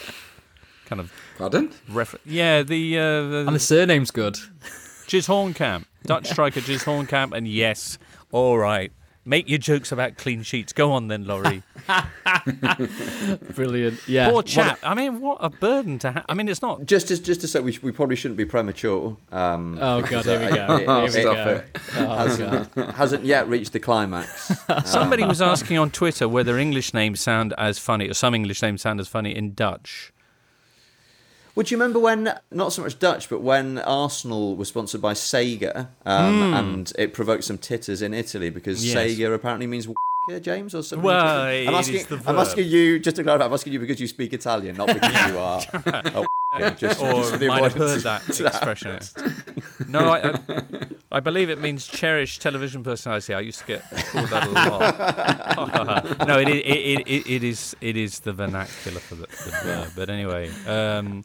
kind 0.86 1.00
of 1.00 1.12
Pardon? 1.38 1.70
refer. 1.88 2.18
Yeah, 2.24 2.62
the, 2.62 2.98
uh, 2.98 3.02
the 3.28 3.44
And 3.46 3.54
the 3.56 3.60
surname's 3.60 4.10
good. 4.10 4.34
Jizz 5.06 5.28
Hornkamp, 5.28 5.84
Dutch 6.04 6.26
striker 6.30 6.60
Jizz 6.60 6.84
Hornkamp, 6.84 7.36
and 7.36 7.46
yes, 7.46 7.98
all 8.32 8.58
right. 8.58 8.92
Make 9.26 9.48
your 9.48 9.58
jokes 9.58 9.90
about 9.90 10.16
clean 10.18 10.42
sheets. 10.42 10.72
Go 10.74 10.92
on 10.92 11.08
then, 11.08 11.24
Laurie. 11.26 11.62
Brilliant. 13.54 14.06
Yeah. 14.06 14.26
Poor 14.26 14.34
What 14.34 14.46
chap. 14.46 14.78
I 14.82 14.94
mean, 14.94 15.20
what 15.20 15.38
a 15.40 15.48
burden 15.50 15.98
to 16.00 16.12
have. 16.12 16.24
I 16.28 16.34
mean, 16.34 16.48
it's 16.48 16.60
not 16.62 16.84
Just 16.84 17.10
as 17.10 17.20
just 17.20 17.40
to 17.42 17.48
say, 17.48 17.60
we, 17.60 17.78
we 17.82 17.90
probably 17.92 18.16
shouldn't 18.16 18.36
be 18.38 18.44
premature. 18.44 19.16
Um, 19.32 19.78
Oh 19.80 20.02
god, 20.02 20.24
here 20.24 20.40
we 20.40 20.54
go. 20.54 20.76
Here 20.76 21.02
we 21.04 21.22
go. 21.22 21.48
it. 21.48 21.78
Oh 21.96 22.36
god. 22.74 22.94
hasn't 22.94 23.24
yet 23.24 23.48
reached 23.48 23.72
the 23.72 23.80
climax. 23.80 24.52
Somebody 24.84 25.24
was 25.24 25.40
asking 25.40 25.78
on 25.78 25.90
Twitter 25.90 26.28
whether 26.28 26.58
English 26.58 26.92
names 26.94 27.20
sound 27.20 27.54
as 27.58 27.78
funny, 27.78 28.08
or 28.08 28.14
some 28.14 28.34
English 28.34 28.60
names 28.62 28.82
sound 28.82 29.00
as 29.00 29.08
funny 29.08 29.34
in 29.34 29.54
Dutch. 29.54 30.12
Would 31.56 31.70
you 31.70 31.76
remember 31.76 32.00
when, 32.00 32.34
not 32.50 32.72
so 32.72 32.82
much 32.82 32.98
Dutch, 32.98 33.28
but 33.28 33.40
when 33.40 33.78
Arsenal 33.78 34.56
was 34.56 34.68
sponsored 34.68 35.00
by 35.00 35.12
Sega, 35.12 35.88
um, 36.04 36.52
and 36.54 36.92
it 36.98 37.14
provoked 37.14 37.44
some 37.44 37.58
titters 37.58 38.02
in 38.02 38.12
Italy 38.12 38.50
because. 38.50 38.84
Yes. 38.84 38.96
Sega 38.96 39.32
apparently 39.34 39.66
means 39.68 39.86
w- 39.86 40.40
James 40.40 40.74
or 40.74 40.82
something? 40.82 41.04
Well, 41.04 41.24
I'm 41.24 41.74
asking, 41.74 42.06
I'm 42.26 42.38
asking 42.38 42.66
you, 42.68 42.98
just 42.98 43.16
to 43.16 43.22
clarify, 43.22 43.44
I'm 43.44 43.52
asking 43.52 43.72
you 43.74 43.78
because 43.78 44.00
you 44.00 44.06
speak 44.08 44.32
Italian, 44.32 44.76
not 44.76 44.88
because 44.88 45.26
you 45.30 45.38
are. 45.38 45.60
a 45.86 46.02
w- 46.02 46.26
just, 46.76 47.00
Or 47.02 47.22
just 47.22 47.40
might 47.40 47.62
have 47.62 47.74
heard 47.74 47.98
avoidance- 48.04 48.38
that 48.38 48.46
expression. 48.54 48.98
No, 49.88 50.08
I, 50.10 50.30
I, 50.48 50.62
I 51.12 51.20
believe 51.20 51.50
it 51.50 51.60
means 51.60 51.86
cherished 51.86 52.40
television 52.42 52.82
personality. 52.82 53.34
I 53.34 53.40
used 53.40 53.60
to 53.60 53.66
get 53.66 53.82
called 53.90 54.28
that 54.30 54.46
a 54.46 54.50
lot. 54.50 56.26
no, 56.28 56.38
it, 56.38 56.48
it, 56.48 56.64
it, 56.66 57.06
it, 57.06 57.26
it 57.30 57.44
is 57.44 57.76
it 57.80 57.96
is 57.96 58.20
the 58.20 58.32
vernacular 58.32 59.00
for 59.00 59.14
the, 59.16 59.26
the 59.26 59.58
verb. 59.62 59.88
But 59.94 60.10
anyway, 60.10 60.50
um, 60.66 61.24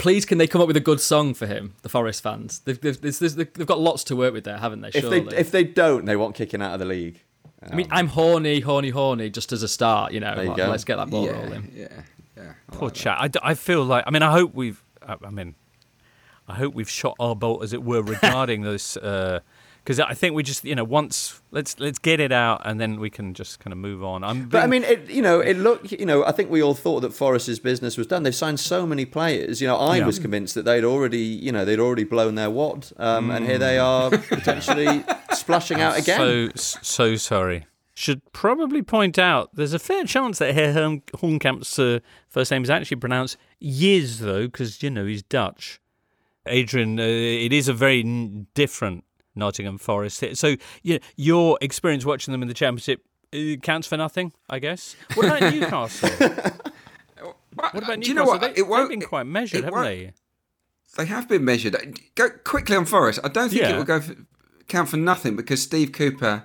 Please, 0.00 0.24
can 0.24 0.38
they 0.38 0.46
come 0.46 0.60
up 0.60 0.66
with 0.66 0.76
a 0.76 0.80
good 0.80 1.00
song 1.00 1.34
for 1.34 1.46
him, 1.46 1.74
the 1.82 1.88
Forest 1.88 2.22
fans? 2.22 2.60
They've, 2.60 2.80
they've, 2.80 3.00
there's- 3.00 3.18
there's- 3.18 3.34
they've 3.34 3.66
got 3.66 3.78
lots 3.80 4.02
to 4.04 4.16
work 4.16 4.32
with 4.32 4.44
there, 4.44 4.58
haven't 4.58 4.80
they? 4.80 4.88
If 4.94 5.08
they, 5.10 5.20
if 5.36 5.50
they 5.50 5.64
don't, 5.64 6.04
they 6.06 6.16
want 6.16 6.34
kicking 6.34 6.62
out 6.62 6.72
of 6.74 6.80
the 6.80 6.86
league. 6.86 7.22
I 7.70 7.74
mean, 7.74 7.88
I'm 7.90 8.06
horny, 8.08 8.60
horny, 8.60 8.88
horny, 8.90 9.28
just 9.28 9.52
as 9.52 9.62
a 9.62 9.68
start, 9.68 10.12
you 10.12 10.20
know. 10.20 10.34
There 10.34 10.44
you. 10.46 10.54
Let's 10.54 10.84
get 10.84 10.96
that 10.96 11.10
ball 11.10 11.26
yeah, 11.26 11.32
rolling. 11.42 11.70
yeah, 11.74 11.88
yeah. 12.36 12.52
I 12.70 12.72
poor 12.74 12.88
like 12.88 12.94
that. 12.94 13.00
chap. 13.00 13.18
I, 13.20 13.28
d- 13.28 13.38
I 13.42 13.52
feel 13.54 13.84
like 13.84 14.04
I 14.06 14.10
mean 14.10 14.22
I 14.22 14.30
hope 14.32 14.54
we've 14.54 14.82
I, 15.06 15.16
I 15.22 15.28
mean 15.30 15.54
I 16.48 16.54
hope 16.54 16.72
we've 16.72 16.88
shot 16.88 17.16
our 17.20 17.36
bolt 17.36 17.62
as 17.62 17.74
it 17.74 17.82
were 17.82 18.02
regarding 18.02 18.62
this 18.72 18.96
uh, 18.96 19.40
because 19.84 19.98
I 20.00 20.14
think 20.14 20.34
we 20.34 20.42
just 20.42 20.64
you 20.64 20.74
know 20.74 20.84
once 20.84 21.40
let's 21.50 21.78
let's 21.80 21.98
get 21.98 22.20
it 22.20 22.32
out 22.32 22.62
and 22.64 22.80
then 22.80 23.00
we 23.00 23.10
can 23.10 23.34
just 23.34 23.60
kind 23.60 23.72
of 23.72 23.78
move 23.78 24.02
on. 24.04 24.22
I'm 24.22 24.48
But 24.48 24.62
I 24.62 24.66
mean, 24.66 24.84
it, 24.84 25.10
you 25.10 25.22
know, 25.22 25.40
it 25.40 25.56
looked, 25.56 25.92
you 25.92 26.06
know, 26.06 26.24
I 26.24 26.32
think 26.32 26.50
we 26.50 26.62
all 26.62 26.74
thought 26.74 27.00
that 27.00 27.12
Forest's 27.12 27.58
business 27.58 27.96
was 27.96 28.06
done. 28.06 28.22
They've 28.22 28.34
signed 28.34 28.60
so 28.60 28.86
many 28.86 29.04
players. 29.04 29.60
You 29.60 29.68
know, 29.68 29.76
I 29.76 29.96
Yeah. 29.98 30.06
was 30.06 30.18
convinced 30.18 30.54
that 30.54 30.64
they'd 30.64 30.84
already, 30.84 31.18
you 31.18 31.50
know, 31.52 31.64
they'd 31.64 31.80
already 31.80 32.04
blown 32.04 32.34
their 32.36 32.50
wad, 32.50 32.86
um, 32.98 33.30
and 33.30 33.46
here 33.46 33.58
they 33.58 33.78
are 33.78 34.10
potentially 34.38 35.04
splashing 35.32 35.80
out 35.80 35.98
again. 35.98 36.18
So 36.54 36.82
so 36.82 37.16
sorry. 37.16 37.66
Should 37.94 38.32
probably 38.32 38.80
point 38.82 39.18
out 39.18 39.50
there's 39.54 39.74
a 39.74 39.78
fair 39.78 40.04
chance 40.04 40.38
that 40.38 40.54
Herr 40.54 40.72
Horn- 40.72 41.02
Hornkamp's 41.16 41.78
uh, 41.78 41.98
first 42.28 42.50
name 42.50 42.62
is 42.62 42.70
actually 42.70 42.96
pronounced 42.96 43.36
Yiz 43.60 44.20
though, 44.20 44.46
because 44.46 44.82
you 44.82 44.88
know 44.90 45.04
he's 45.04 45.22
Dutch. 45.22 45.80
Adrian, 46.46 46.98
uh, 46.98 47.02
it 47.02 47.52
is 47.52 47.68
a 47.68 47.74
very 47.74 48.00
n- 48.00 48.46
different 48.54 49.04
Nottingham 49.34 49.78
Forest. 49.78 50.24
So 50.34 50.56
yeah, 50.82 50.98
your 51.16 51.58
experience 51.60 52.04
watching 52.04 52.32
them 52.32 52.42
in 52.42 52.48
the 52.48 52.54
Championship 52.54 53.02
uh, 53.32 53.56
counts 53.62 53.86
for 53.86 53.96
nothing, 53.96 54.32
I 54.48 54.58
guess. 54.58 54.96
What 55.14 55.26
about 55.26 55.40
Newcastle? 55.54 56.08
what 57.54 57.74
about 57.74 57.98
Newcastle? 57.98 58.00
Do 58.00 58.08
you 58.08 58.14
know 58.14 58.24
what? 58.24 58.40
They, 58.40 58.52
It 58.56 58.66
won't- 58.68 58.90
been 58.90 59.00
quite 59.02 59.26
measured, 59.26 59.64
haven't 59.64 59.82
they? 59.84 60.12
They 60.96 61.04
have 61.06 61.28
been 61.28 61.44
measured. 61.44 61.76
Go 62.16 62.30
quickly 62.44 62.74
on 62.76 62.84
Forest. 62.84 63.20
I 63.22 63.28
don't 63.28 63.48
think 63.50 63.62
Yeah. 63.62 63.70
it 63.74 63.76
will 63.76 63.84
go 63.84 64.00
for, 64.00 64.14
count 64.66 64.88
for 64.88 64.96
nothing 64.96 65.36
because 65.36 65.62
Steve 65.62 65.92
Cooper 65.92 66.44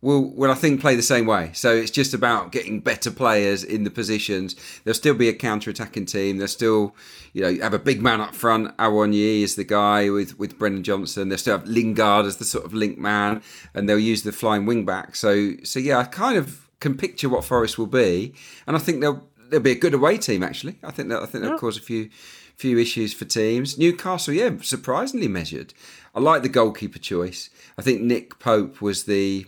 will, 0.00 0.30
will 0.30 0.50
I 0.50 0.54
think, 0.54 0.80
play 0.80 0.94
the 0.94 1.02
same 1.02 1.26
way. 1.26 1.50
So 1.54 1.74
it's 1.74 1.90
just 1.90 2.14
about 2.14 2.52
getting 2.52 2.80
better 2.80 3.10
players 3.10 3.64
in 3.64 3.84
the 3.84 3.90
positions. 3.90 4.54
There'll 4.84 4.94
still 4.94 5.14
be 5.14 5.28
a 5.28 5.34
counter-attacking 5.34 6.06
team. 6.06 6.38
They'll 6.38 6.48
still, 6.48 6.94
you 7.32 7.42
know, 7.42 7.62
have 7.62 7.74
a 7.74 7.78
big 7.78 8.00
man 8.00 8.20
up 8.20 8.34
front. 8.34 8.76
Awoniyi 8.76 9.42
is 9.42 9.56
the 9.56 9.64
guy 9.64 10.10
with 10.10 10.38
with 10.38 10.58
Brennan 10.58 10.82
Johnson. 10.82 11.28
They'll 11.28 11.38
still 11.38 11.58
have 11.58 11.66
Lingard 11.66 12.26
as 12.26 12.36
the 12.36 12.44
sort 12.44 12.64
of 12.64 12.74
link 12.74 12.98
man, 12.98 13.42
and 13.74 13.88
they'll 13.88 13.98
use 13.98 14.22
the 14.22 14.32
flying 14.32 14.66
wing 14.66 14.84
back. 14.84 15.16
So 15.16 15.52
so 15.64 15.80
yeah, 15.80 15.98
I 15.98 16.04
kind 16.04 16.38
of 16.38 16.68
can 16.80 16.96
picture 16.96 17.28
what 17.28 17.44
Forest 17.44 17.78
will 17.78 17.86
be, 17.86 18.34
and 18.66 18.76
I 18.76 18.78
think 18.78 19.00
they'll 19.00 19.28
they'll 19.48 19.60
be 19.60 19.72
a 19.72 19.78
good 19.78 19.94
away 19.94 20.18
team. 20.18 20.42
Actually, 20.42 20.78
I 20.82 20.90
think 20.90 21.08
that 21.08 21.22
I 21.22 21.26
think 21.26 21.44
they'll 21.44 21.58
cause 21.58 21.76
a 21.76 21.82
few 21.82 22.10
few 22.56 22.78
issues 22.78 23.14
for 23.14 23.24
teams. 23.24 23.78
Newcastle, 23.78 24.34
yeah, 24.34 24.50
surprisingly 24.62 25.28
measured. 25.28 25.74
I 26.14 26.20
like 26.20 26.42
the 26.42 26.48
goalkeeper 26.48 26.98
choice. 26.98 27.50
I 27.76 27.82
think 27.82 28.00
Nick 28.00 28.38
Pope 28.38 28.80
was 28.80 29.04
the 29.04 29.46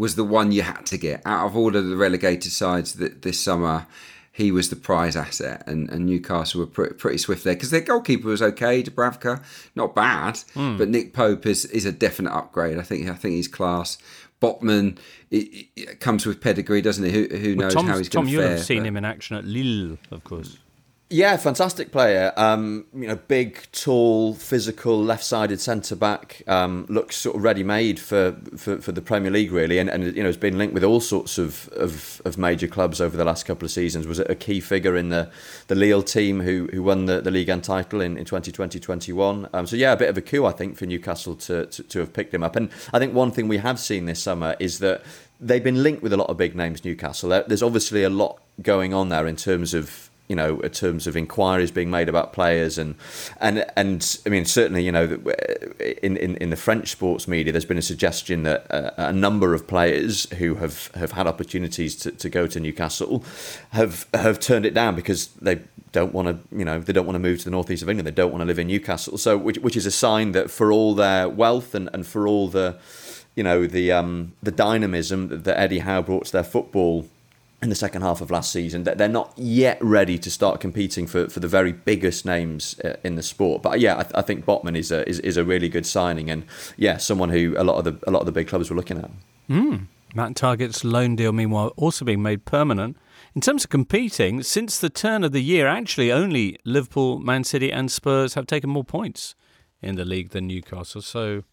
was 0.00 0.14
the 0.14 0.24
one 0.24 0.50
you 0.50 0.62
had 0.62 0.86
to 0.86 0.96
get 0.96 1.20
out 1.26 1.44
of 1.46 1.54
all 1.54 1.76
of 1.76 1.86
the 1.86 1.94
relegated 1.94 2.50
sides 2.50 2.94
that 2.94 3.20
this 3.22 3.38
summer. 3.38 3.86
He 4.32 4.52
was 4.52 4.70
the 4.70 4.76
prize 4.76 5.16
asset, 5.16 5.64
and, 5.66 5.90
and 5.90 6.06
Newcastle 6.06 6.60
were 6.60 6.66
pretty, 6.66 6.94
pretty 6.94 7.18
swift 7.18 7.44
there 7.44 7.52
because 7.52 7.70
their 7.70 7.80
goalkeeper 7.82 8.28
was 8.28 8.40
okay, 8.40 8.82
Dubravka, 8.82 9.42
not 9.74 9.94
bad, 9.94 10.38
hmm. 10.54 10.78
but 10.78 10.88
Nick 10.88 11.12
Pope 11.12 11.44
is 11.44 11.66
is 11.66 11.84
a 11.84 11.92
definite 11.92 12.32
upgrade. 12.32 12.78
I 12.78 12.82
think 12.82 13.08
I 13.08 13.14
think 13.14 13.34
he's 13.34 13.48
class. 13.48 13.98
Botman 14.40 14.98
it, 15.30 15.66
it 15.76 16.00
comes 16.00 16.24
with 16.24 16.40
pedigree, 16.40 16.80
doesn't 16.80 17.04
he? 17.04 17.10
Who, 17.10 17.36
who 17.36 17.54
knows 17.56 17.74
Tom, 17.74 17.86
how 17.86 17.98
he's 17.98 18.08
going 18.08 18.26
to 18.26 18.32
you'll 18.32 18.42
fare? 18.42 18.52
have 18.52 18.64
seen 18.64 18.82
but- 18.82 18.88
him 18.88 18.96
in 18.96 19.04
action 19.04 19.36
at 19.36 19.44
Lille, 19.44 19.98
of 20.10 20.24
course. 20.24 20.56
Yeah, 21.12 21.36
fantastic 21.38 21.90
player. 21.90 22.32
Um, 22.36 22.86
you 22.94 23.08
know, 23.08 23.16
big, 23.16 23.66
tall, 23.72 24.32
physical, 24.34 25.02
left-sided 25.02 25.60
centre 25.60 25.96
back. 25.96 26.44
Um, 26.46 26.86
looks 26.88 27.16
sort 27.16 27.34
of 27.34 27.42
ready-made 27.42 27.98
for, 27.98 28.36
for, 28.56 28.80
for 28.80 28.92
the 28.92 29.02
Premier 29.02 29.32
League, 29.32 29.50
really, 29.50 29.78
and, 29.78 29.90
and 29.90 30.04
you 30.16 30.22
know 30.22 30.28
has 30.28 30.36
been 30.36 30.56
linked 30.56 30.72
with 30.72 30.84
all 30.84 31.00
sorts 31.00 31.36
of, 31.36 31.68
of, 31.70 32.22
of 32.24 32.38
major 32.38 32.68
clubs 32.68 33.00
over 33.00 33.16
the 33.16 33.24
last 33.24 33.44
couple 33.44 33.64
of 33.64 33.72
seasons. 33.72 34.06
Was 34.06 34.20
a 34.20 34.36
key 34.36 34.60
figure 34.60 34.96
in 34.96 35.08
the 35.08 35.28
the 35.66 35.74
Lille 35.74 36.04
team 36.04 36.38
who 36.42 36.68
who 36.72 36.80
won 36.80 37.06
the, 37.06 37.20
the 37.20 37.32
league 37.32 37.48
and 37.48 37.64
title 37.64 38.00
in, 38.00 38.16
in 38.16 38.24
2020-21. 38.24 39.50
Um, 39.52 39.66
so 39.66 39.74
yeah, 39.74 39.92
a 39.92 39.96
bit 39.96 40.10
of 40.10 40.16
a 40.16 40.22
coup, 40.22 40.46
I 40.46 40.52
think, 40.52 40.76
for 40.76 40.86
Newcastle 40.86 41.34
to, 41.34 41.66
to 41.66 41.82
to 41.82 41.98
have 41.98 42.12
picked 42.12 42.32
him 42.32 42.44
up. 42.44 42.54
And 42.54 42.70
I 42.92 43.00
think 43.00 43.14
one 43.14 43.32
thing 43.32 43.48
we 43.48 43.58
have 43.58 43.80
seen 43.80 44.04
this 44.04 44.22
summer 44.22 44.54
is 44.60 44.78
that 44.78 45.02
they've 45.40 45.64
been 45.64 45.82
linked 45.82 46.04
with 46.04 46.12
a 46.12 46.16
lot 46.16 46.30
of 46.30 46.36
big 46.36 46.54
names. 46.54 46.84
Newcastle. 46.84 47.30
There's 47.30 47.64
obviously 47.64 48.04
a 48.04 48.10
lot 48.10 48.40
going 48.62 48.94
on 48.94 49.08
there 49.08 49.26
in 49.26 49.34
terms 49.34 49.74
of 49.74 50.09
you 50.30 50.36
know, 50.36 50.60
in 50.60 50.70
terms 50.70 51.08
of 51.08 51.16
inquiries 51.16 51.72
being 51.72 51.90
made 51.90 52.08
about 52.08 52.32
players 52.32 52.78
and 52.78 52.94
and 53.40 53.66
and 53.76 54.18
I 54.24 54.28
mean 54.28 54.44
certainly 54.44 54.84
you 54.84 54.92
know 54.92 55.18
in 56.02 56.16
in, 56.16 56.36
in 56.36 56.50
the 56.50 56.56
French 56.56 56.92
sports 56.92 57.26
media 57.26 57.52
there's 57.52 57.64
been 57.64 57.76
a 57.78 57.82
suggestion 57.82 58.44
that 58.44 58.64
a, 58.70 59.08
a 59.08 59.12
number 59.12 59.54
of 59.54 59.66
players 59.66 60.30
who 60.34 60.54
have, 60.54 60.92
have 60.94 61.12
had 61.12 61.26
opportunities 61.26 61.96
to, 61.96 62.12
to 62.12 62.28
go 62.28 62.46
to 62.46 62.60
Newcastle 62.60 63.24
have 63.70 64.06
have 64.14 64.38
turned 64.38 64.64
it 64.64 64.72
down 64.72 64.94
because 64.94 65.26
they 65.42 65.62
don't 65.90 66.14
want 66.14 66.28
to 66.28 66.56
you 66.56 66.64
know 66.64 66.78
they 66.78 66.92
don't 66.92 67.06
want 67.06 67.16
to 67.16 67.20
move 67.28 67.40
to 67.40 67.44
the 67.46 67.50
northeast 67.50 67.82
of 67.82 67.88
England. 67.88 68.06
They 68.06 68.12
don't 68.12 68.30
want 68.30 68.42
to 68.42 68.46
live 68.46 68.60
in 68.60 68.68
Newcastle. 68.68 69.18
So 69.18 69.36
which 69.36 69.58
which 69.58 69.76
is 69.76 69.84
a 69.84 69.90
sign 69.90 70.30
that 70.30 70.48
for 70.48 70.70
all 70.70 70.94
their 70.94 71.28
wealth 71.28 71.74
and, 71.74 71.90
and 71.92 72.06
for 72.06 72.28
all 72.28 72.46
the 72.46 72.78
you 73.34 73.42
know 73.42 73.66
the 73.66 73.90
um 73.90 74.34
the 74.40 74.52
dynamism 74.52 75.26
that, 75.26 75.42
that 75.42 75.58
Eddie 75.58 75.80
Howe 75.80 76.02
brought 76.02 76.26
to 76.26 76.32
their 76.32 76.44
football 76.44 77.08
in 77.62 77.68
the 77.68 77.74
second 77.74 78.02
half 78.02 78.20
of 78.20 78.30
last 78.30 78.50
season 78.52 78.84
that 78.84 78.96
they're 78.96 79.08
not 79.08 79.32
yet 79.36 79.78
ready 79.82 80.18
to 80.18 80.30
start 80.30 80.60
competing 80.60 81.06
for, 81.06 81.28
for 81.28 81.40
the 81.40 81.48
very 81.48 81.72
biggest 81.72 82.24
names 82.24 82.78
uh, 82.80 82.96
in 83.04 83.16
the 83.16 83.22
sport. 83.22 83.62
But 83.62 83.80
yeah, 83.80 83.98
I, 83.98 84.02
th- 84.02 84.14
I, 84.14 84.22
think 84.22 84.46
Botman 84.46 84.76
is 84.76 84.90
a 84.90 85.06
is, 85.08 85.18
is 85.20 85.36
a 85.36 85.44
really 85.44 85.68
good 85.68 85.86
signing, 85.86 86.30
and 86.30 86.44
yeah, 86.76 86.96
someone 86.96 87.28
who 87.28 87.54
a 87.58 87.64
lot 87.64 87.76
of 87.76 87.84
the 87.84 88.08
a 88.08 88.10
lot 88.10 88.20
of 88.20 88.26
the 88.26 88.32
big 88.32 88.48
clubs 88.48 88.70
were 88.70 88.76
looking 88.76 88.98
at. 88.98 89.10
Mm. 89.48 89.86
Matt 90.14 90.34
Targett's 90.34 90.82
loan 90.82 91.14
deal, 91.16 91.32
meanwhile, 91.32 91.72
also 91.76 92.04
being 92.04 92.22
made 92.22 92.44
permanent. 92.44 92.96
In 93.34 93.40
terms 93.40 93.64
of 93.64 93.70
competing, 93.70 94.42
since 94.42 94.78
the 94.78 94.90
turn 94.90 95.22
of 95.22 95.30
the 95.30 95.42
year, 95.42 95.68
actually 95.68 96.10
only 96.10 96.58
Liverpool, 96.64 97.20
Man 97.20 97.44
City, 97.44 97.70
and 97.70 97.92
Spurs 97.92 98.34
have 98.34 98.46
taken 98.46 98.70
more 98.70 98.82
points 98.82 99.36
in 99.80 99.94
the 99.94 100.04
league 100.04 100.30
than 100.30 100.48
Newcastle. 100.48 101.00
So 101.00 101.44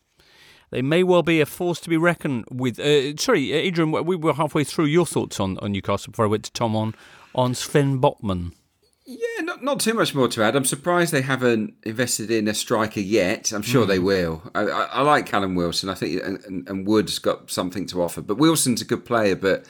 they 0.69 0.81
may 0.81 1.03
well 1.03 1.23
be 1.23 1.41
a 1.41 1.45
force 1.45 1.79
to 1.81 1.89
be 1.89 1.97
reckoned 1.97 2.45
with. 2.51 2.79
Uh, 2.79 3.15
sorry, 3.17 3.51
Adrian, 3.51 3.91
we 4.05 4.15
were 4.15 4.33
halfway 4.33 4.63
through 4.63 4.85
your 4.85 5.05
thoughts 5.05 5.39
on, 5.39 5.57
on 5.59 5.71
Newcastle 5.71 6.11
before 6.11 6.25
I 6.25 6.29
went 6.29 6.43
to 6.45 6.51
Tom 6.51 6.75
on, 6.75 6.95
on 7.33 7.53
Sven 7.53 7.99
Botman. 7.99 8.53
Yeah, 9.09 9.41
not 9.43 9.63
not 9.63 9.79
too 9.79 9.93
much 9.93 10.13
more 10.13 10.27
to 10.27 10.43
add. 10.43 10.57
I'm 10.57 10.65
surprised 10.65 11.13
they 11.13 11.21
haven't 11.21 11.75
invested 11.83 12.29
in 12.29 12.49
a 12.49 12.53
striker 12.53 12.99
yet. 12.99 13.53
I'm 13.53 13.61
sure 13.61 13.85
mm. 13.85 13.87
they 13.87 13.99
will. 13.99 14.43
I, 14.53 14.63
I, 14.63 14.83
I, 14.83 15.01
like 15.01 15.25
Callum 15.25 15.55
Wilson. 15.55 15.87
I 15.87 15.93
think 15.93 16.21
and, 16.21 16.67
and 16.67 16.85
Wood's 16.85 17.17
got 17.17 17.49
something 17.49 17.85
to 17.85 18.03
offer. 18.03 18.21
But 18.21 18.35
Wilson's 18.35 18.81
a 18.81 18.85
good 18.85 19.05
player, 19.05 19.37
but 19.37 19.65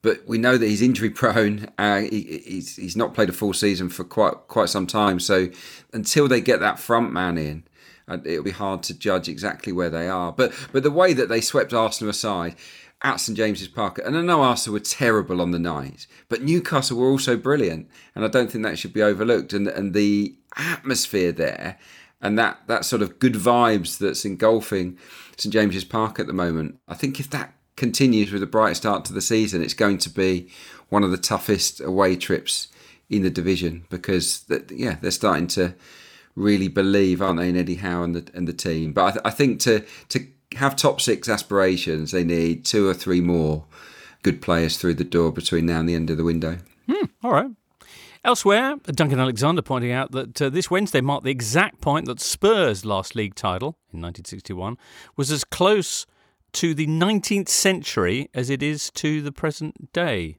but 0.00 0.26
we 0.26 0.38
know 0.38 0.56
that 0.56 0.66
he's 0.66 0.80
injury 0.80 1.10
prone. 1.10 1.68
Uh, 1.76 2.00
he, 2.00 2.42
he's 2.46 2.76
he's 2.76 2.96
not 2.96 3.12
played 3.12 3.28
a 3.28 3.34
full 3.34 3.52
season 3.52 3.90
for 3.90 4.02
quite 4.02 4.32
quite 4.48 4.70
some 4.70 4.86
time. 4.86 5.20
So 5.20 5.48
until 5.92 6.26
they 6.26 6.40
get 6.40 6.60
that 6.60 6.78
front 6.78 7.12
man 7.12 7.36
in, 7.36 7.64
it'll 8.10 8.44
be 8.44 8.50
hard 8.50 8.82
to 8.84 8.98
judge 8.98 9.28
exactly 9.28 9.72
where 9.72 9.90
they 9.90 10.08
are. 10.08 10.32
But 10.32 10.52
but 10.72 10.82
the 10.82 10.90
way 10.90 11.12
that 11.12 11.28
they 11.28 11.40
swept 11.40 11.72
Arsenal 11.72 12.10
aside 12.10 12.56
at 13.02 13.16
St 13.16 13.36
James's 13.36 13.68
Park, 13.68 13.98
and 14.04 14.16
I 14.16 14.20
know 14.20 14.42
Arsenal 14.42 14.74
were 14.74 14.80
terrible 14.80 15.40
on 15.40 15.52
the 15.52 15.58
night, 15.58 16.06
but 16.28 16.42
Newcastle 16.42 16.98
were 16.98 17.08
also 17.08 17.36
brilliant, 17.36 17.88
and 18.14 18.24
I 18.24 18.28
don't 18.28 18.50
think 18.50 18.64
that 18.64 18.78
should 18.78 18.92
be 18.92 19.02
overlooked. 19.02 19.52
And 19.52 19.68
and 19.68 19.94
the 19.94 20.36
atmosphere 20.56 21.32
there, 21.32 21.78
and 22.20 22.38
that 22.38 22.60
that 22.66 22.84
sort 22.84 23.02
of 23.02 23.18
good 23.18 23.34
vibes 23.34 23.98
that's 23.98 24.24
engulfing 24.24 24.98
St 25.36 25.52
James's 25.52 25.84
Park 25.84 26.18
at 26.18 26.26
the 26.26 26.32
moment. 26.32 26.78
I 26.88 26.94
think 26.94 27.20
if 27.20 27.30
that 27.30 27.54
continues 27.76 28.30
with 28.30 28.42
a 28.42 28.46
bright 28.46 28.76
start 28.76 29.04
to 29.06 29.12
the 29.12 29.22
season, 29.22 29.62
it's 29.62 29.74
going 29.74 29.98
to 29.98 30.10
be 30.10 30.48
one 30.90 31.02
of 31.02 31.10
the 31.10 31.16
toughest 31.16 31.80
away 31.80 32.16
trips 32.16 32.68
in 33.08 33.22
the 33.22 33.30
division 33.30 33.84
because 33.90 34.40
that 34.44 34.70
yeah 34.70 34.96
they're 35.00 35.10
starting 35.10 35.46
to 35.48 35.74
really 36.36 36.68
believe, 36.68 37.20
aren't 37.20 37.38
they, 37.38 37.48
in 37.48 37.56
Eddie 37.56 37.76
Howe 37.76 38.02
and 38.02 38.14
the 38.14 38.30
and 38.34 38.46
the 38.46 38.52
team. 38.52 38.92
But 38.92 39.04
I, 39.04 39.10
th- 39.10 39.22
I 39.26 39.30
think 39.30 39.60
to 39.60 39.84
to 40.08 40.26
have 40.56 40.76
top 40.76 41.00
six 41.00 41.28
aspirations, 41.28 42.12
they 42.12 42.24
need 42.24 42.64
two 42.64 42.88
or 42.88 42.94
three 42.94 43.20
more 43.20 43.64
good 44.22 44.42
players 44.42 44.76
through 44.76 44.94
the 44.94 45.04
door 45.04 45.32
between 45.32 45.66
now 45.66 45.80
and 45.80 45.88
the 45.88 45.94
end 45.94 46.10
of 46.10 46.16
the 46.16 46.24
window. 46.24 46.58
Hmm, 46.88 47.06
all 47.22 47.32
right. 47.32 47.50
Elsewhere, 48.22 48.76
Duncan 48.84 49.18
Alexander 49.18 49.62
pointing 49.62 49.92
out 49.92 50.12
that 50.12 50.42
uh, 50.42 50.50
this 50.50 50.70
Wednesday 50.70 51.00
marked 51.00 51.24
the 51.24 51.30
exact 51.30 51.80
point 51.80 52.04
that 52.06 52.20
Spurs' 52.20 52.84
last 52.84 53.14
league 53.14 53.34
title 53.34 53.78
in 53.92 54.02
1961 54.02 54.76
was 55.16 55.30
as 55.30 55.42
close 55.42 56.04
to 56.52 56.74
the 56.74 56.86
19th 56.86 57.48
century 57.48 58.28
as 58.34 58.50
it 58.50 58.62
is 58.62 58.90
to 58.90 59.22
the 59.22 59.32
present 59.32 59.90
day. 59.94 60.36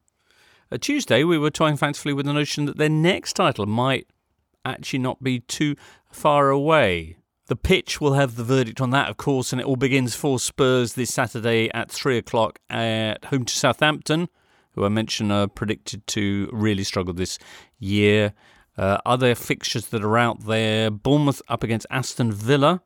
A 0.69 0.77
Tuesday, 0.77 1.23
we 1.23 1.39
were 1.39 1.49
toying 1.49 1.75
fancifully 1.75 2.13
with 2.13 2.27
the 2.27 2.33
notion 2.33 2.65
that 2.65 2.77
their 2.77 2.89
next 2.89 3.33
title 3.33 3.65
might 3.65 4.07
actually 4.65 4.99
not 4.99 5.23
be 5.23 5.39
too 5.39 5.75
far 6.11 6.49
away. 6.49 7.17
The 7.47 7.55
pitch 7.55 7.99
will 7.99 8.13
have 8.13 8.35
the 8.35 8.43
verdict 8.43 8.79
on 8.79 8.91
that, 8.91 9.09
of 9.09 9.17
course, 9.17 9.51
and 9.51 9.59
it 9.59 9.67
all 9.67 9.75
begins 9.75 10.15
for 10.15 10.39
Spurs 10.39 10.93
this 10.93 11.13
Saturday 11.13 11.69
at 11.73 11.91
three 11.91 12.17
o'clock 12.17 12.59
at 12.69 13.25
home 13.25 13.43
to 13.45 13.55
Southampton, 13.55 14.29
who 14.71 14.85
I 14.85 14.89
mentioned 14.89 15.33
are 15.33 15.47
predicted 15.47 16.07
to 16.07 16.49
really 16.53 16.85
struggle 16.85 17.13
this 17.13 17.37
year. 17.77 18.33
Uh, 18.77 18.99
other 19.05 19.35
fixtures 19.35 19.87
that 19.87 20.03
are 20.03 20.17
out 20.17 20.45
there 20.45 20.89
Bournemouth 20.89 21.41
up 21.49 21.61
against 21.61 21.87
Aston 21.91 22.31
Villa. 22.31 22.81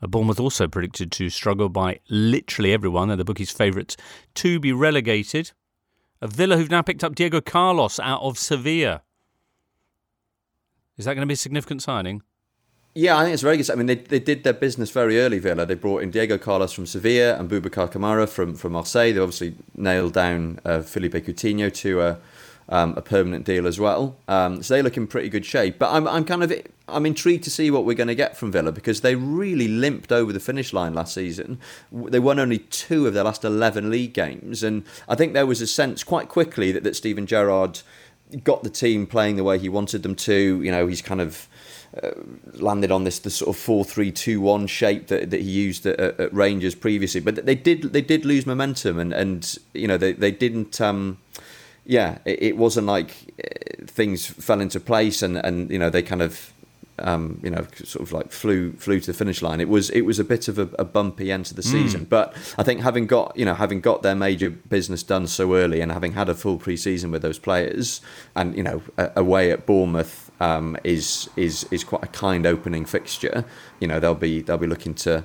Uh, 0.00 0.06
Bournemouth 0.06 0.40
also 0.40 0.66
predicted 0.66 1.12
to 1.12 1.28
struggle 1.28 1.68
by 1.68 2.00
literally 2.08 2.72
everyone. 2.72 3.08
They're 3.08 3.18
the 3.18 3.24
bookies' 3.24 3.50
favourites 3.50 3.96
to 4.36 4.58
be 4.58 4.72
relegated. 4.72 5.52
A 6.22 6.28
Villa 6.28 6.56
who've 6.56 6.70
now 6.70 6.82
picked 6.82 7.04
up 7.04 7.14
Diego 7.14 7.40
Carlos 7.42 8.00
out 8.00 8.22
of 8.22 8.38
Sevilla. 8.38 9.02
Is 11.02 11.06
that 11.06 11.14
going 11.14 11.22
to 11.22 11.26
be 11.26 11.34
a 11.34 11.36
significant 11.36 11.82
signing? 11.82 12.22
Yeah, 12.94 13.18
I 13.18 13.24
think 13.24 13.34
it's 13.34 13.42
very 13.42 13.56
good. 13.56 13.68
I 13.72 13.74
mean, 13.74 13.86
they, 13.86 13.96
they 13.96 14.20
did 14.20 14.44
their 14.44 14.52
business 14.52 14.92
very 14.92 15.18
early, 15.18 15.40
Villa. 15.40 15.66
They 15.66 15.74
brought 15.74 16.04
in 16.04 16.12
Diego 16.12 16.38
Carlos 16.38 16.72
from 16.72 16.86
Sevilla 16.86 17.36
and 17.36 17.50
Boubacar 17.50 17.90
Kamara 17.90 18.28
from, 18.28 18.54
from 18.54 18.74
Marseille. 18.74 19.12
They 19.12 19.18
obviously 19.18 19.56
nailed 19.74 20.12
down 20.12 20.60
uh, 20.64 20.82
Philippe 20.82 21.22
Coutinho 21.22 21.74
to 21.74 22.00
a, 22.02 22.18
um, 22.68 22.94
a 22.96 23.02
permanent 23.02 23.44
deal 23.44 23.66
as 23.66 23.80
well. 23.80 24.16
Um, 24.28 24.62
so 24.62 24.74
they 24.74 24.82
look 24.82 24.96
in 24.96 25.08
pretty 25.08 25.28
good 25.28 25.44
shape. 25.44 25.80
But 25.80 25.90
I'm, 25.90 26.06
I'm 26.06 26.24
kind 26.24 26.44
of 26.44 26.52
I'm 26.86 27.04
intrigued 27.04 27.42
to 27.44 27.50
see 27.50 27.68
what 27.68 27.84
we're 27.84 27.94
going 27.94 28.06
to 28.06 28.14
get 28.14 28.36
from 28.36 28.52
Villa 28.52 28.70
because 28.70 29.00
they 29.00 29.16
really 29.16 29.66
limped 29.66 30.12
over 30.12 30.32
the 30.32 30.38
finish 30.38 30.72
line 30.72 30.94
last 30.94 31.14
season. 31.14 31.58
They 31.90 32.20
won 32.20 32.38
only 32.38 32.58
two 32.58 33.08
of 33.08 33.14
their 33.14 33.24
last 33.24 33.42
11 33.42 33.90
league 33.90 34.12
games. 34.14 34.62
And 34.62 34.84
I 35.08 35.16
think 35.16 35.32
there 35.32 35.46
was 35.46 35.60
a 35.60 35.66
sense 35.66 36.04
quite 36.04 36.28
quickly 36.28 36.70
that, 36.70 36.84
that 36.84 36.94
Steven 36.94 37.26
Gerrard 37.26 37.80
got 38.38 38.62
the 38.62 38.70
team 38.70 39.06
playing 39.06 39.36
the 39.36 39.44
way 39.44 39.58
he 39.58 39.68
wanted 39.68 40.02
them 40.02 40.14
to. 40.16 40.62
You 40.62 40.70
know, 40.70 40.86
he's 40.86 41.02
kind 41.02 41.20
of 41.20 41.48
uh, 42.02 42.10
landed 42.54 42.90
on 42.90 43.04
this 43.04 43.18
the 43.18 43.30
sort 43.30 43.50
of 43.50 43.56
four 43.56 43.84
three 43.84 44.10
two 44.10 44.40
one 44.40 44.66
shape 44.66 45.08
that, 45.08 45.30
that 45.30 45.40
he 45.40 45.50
used 45.50 45.84
at, 45.86 45.98
at, 46.00 46.32
Rangers 46.32 46.74
previously. 46.74 47.20
But 47.20 47.44
they 47.46 47.54
did 47.54 47.92
they 47.92 48.00
did 48.00 48.24
lose 48.24 48.46
momentum, 48.46 48.98
and, 48.98 49.12
and 49.12 49.58
you 49.74 49.86
know 49.86 49.96
they 49.96 50.12
they 50.12 50.30
didn't. 50.30 50.80
Um, 50.80 51.18
yeah, 51.84 52.18
it, 52.24 52.42
it 52.42 52.56
wasn't 52.56 52.86
like 52.86 53.34
uh, 53.42 53.84
things 53.86 54.24
fell 54.26 54.60
into 54.60 54.80
place, 54.80 55.22
and, 55.22 55.36
and 55.38 55.70
you 55.70 55.78
know 55.78 55.90
they 55.90 56.02
kind 56.02 56.22
of 56.22 56.52
um, 56.98 57.40
you 57.42 57.50
know, 57.50 57.66
sort 57.84 58.02
of 58.02 58.12
like 58.12 58.30
flew 58.30 58.72
flew 58.72 59.00
to 59.00 59.06
the 59.06 59.16
finish 59.16 59.42
line. 59.42 59.60
It 59.60 59.68
was 59.68 59.90
it 59.90 60.02
was 60.02 60.18
a 60.18 60.24
bit 60.24 60.48
of 60.48 60.58
a, 60.58 60.68
a 60.78 60.84
bumpy 60.84 61.32
end 61.32 61.46
to 61.46 61.54
the 61.54 61.62
season, 61.62 62.06
mm. 62.06 62.08
but 62.08 62.34
I 62.58 62.62
think 62.62 62.80
having 62.80 63.06
got 63.06 63.36
you 63.36 63.44
know 63.44 63.54
having 63.54 63.80
got 63.80 64.02
their 64.02 64.14
major 64.14 64.50
business 64.50 65.02
done 65.02 65.26
so 65.26 65.54
early 65.54 65.80
and 65.80 65.90
having 65.90 66.12
had 66.12 66.28
a 66.28 66.34
full 66.34 66.58
pre-season 66.58 67.10
with 67.10 67.22
those 67.22 67.38
players, 67.38 68.00
and 68.36 68.56
you 68.56 68.62
know 68.62 68.82
away 69.16 69.50
at 69.50 69.66
Bournemouth 69.66 70.30
um, 70.40 70.76
is 70.84 71.28
is 71.36 71.66
is 71.70 71.84
quite 71.84 72.04
a 72.04 72.08
kind 72.08 72.46
opening 72.46 72.84
fixture. 72.84 73.44
You 73.80 73.88
know 73.88 73.98
they'll 73.98 74.14
be 74.14 74.42
they'll 74.42 74.58
be 74.58 74.66
looking 74.66 74.94
to 74.94 75.24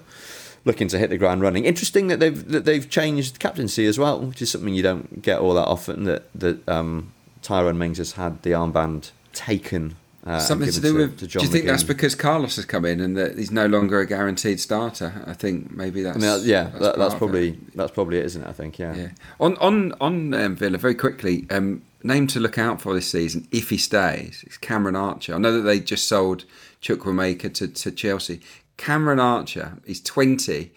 looking 0.65 0.87
to 0.89 0.99
hit 0.99 1.09
the 1.09 1.17
ground 1.17 1.41
running. 1.41 1.65
Interesting 1.65 2.07
that 2.07 2.19
they've 2.19 2.47
that 2.49 2.65
they've 2.65 2.89
changed 2.89 3.39
captaincy 3.39 3.85
as 3.85 3.97
well, 3.97 4.19
which 4.19 4.41
is 4.41 4.51
something 4.51 4.73
you 4.73 4.83
don't 4.83 5.21
get 5.21 5.39
all 5.39 5.53
that 5.55 5.67
often. 5.67 6.03
That 6.03 6.29
that 6.33 6.67
um, 6.69 7.13
Tyrone 7.41 7.77
Mings 7.77 7.97
has 7.97 8.13
had 8.13 8.43
the 8.43 8.51
armband 8.51 9.11
taken 9.33 9.95
uh, 10.27 10.39
Something 10.39 10.69
to 10.69 10.81
do 10.81 10.93
to, 10.93 10.97
with. 10.99 11.19
To 11.19 11.27
do 11.27 11.39
you 11.39 11.47
think 11.47 11.63
McGinn. 11.63 11.67
that's 11.67 11.83
because 11.83 12.13
Carlos 12.13 12.57
has 12.57 12.65
come 12.65 12.83
in 12.83 12.99
and 12.99 13.15
that 13.15 13.37
he's 13.37 13.49
no 13.49 13.65
longer 13.65 14.01
a 14.01 14.05
guaranteed 14.05 14.59
starter? 14.59 15.23
I 15.25 15.31
think 15.31 15.71
maybe 15.71 16.01
that's. 16.01 16.17
I 16.17 16.19
mean, 16.19 16.45
yeah, 16.45 16.63
that's, 16.63 16.79
that, 16.79 16.97
that's 16.97 17.15
probably 17.15 17.49
it. 17.51 17.77
that's 17.77 17.91
probably 17.91 18.17
it, 18.17 18.25
isn't 18.25 18.43
it? 18.43 18.47
I 18.47 18.51
think, 18.51 18.77
yeah. 18.77 18.93
yeah. 18.93 19.09
On 19.39 19.55
on 19.57 19.93
on 20.01 20.33
um, 20.33 20.55
Villa, 20.57 20.77
very 20.77 20.95
quickly, 20.95 21.47
um, 21.49 21.81
name 22.03 22.27
to 22.27 22.41
look 22.41 22.57
out 22.57 22.81
for 22.81 22.93
this 22.93 23.09
season 23.09 23.47
if 23.53 23.69
he 23.69 23.77
stays. 23.77 24.43
It's 24.45 24.57
Cameron 24.57 24.97
Archer. 24.97 25.33
I 25.33 25.37
know 25.37 25.53
that 25.53 25.61
they 25.61 25.79
just 25.79 26.09
sold 26.09 26.43
Chukwuemeka 26.81 27.53
to 27.53 27.69
to 27.69 27.91
Chelsea. 27.91 28.41
Cameron 28.75 29.21
Archer, 29.21 29.77
he's 29.85 30.01
twenty. 30.01 30.73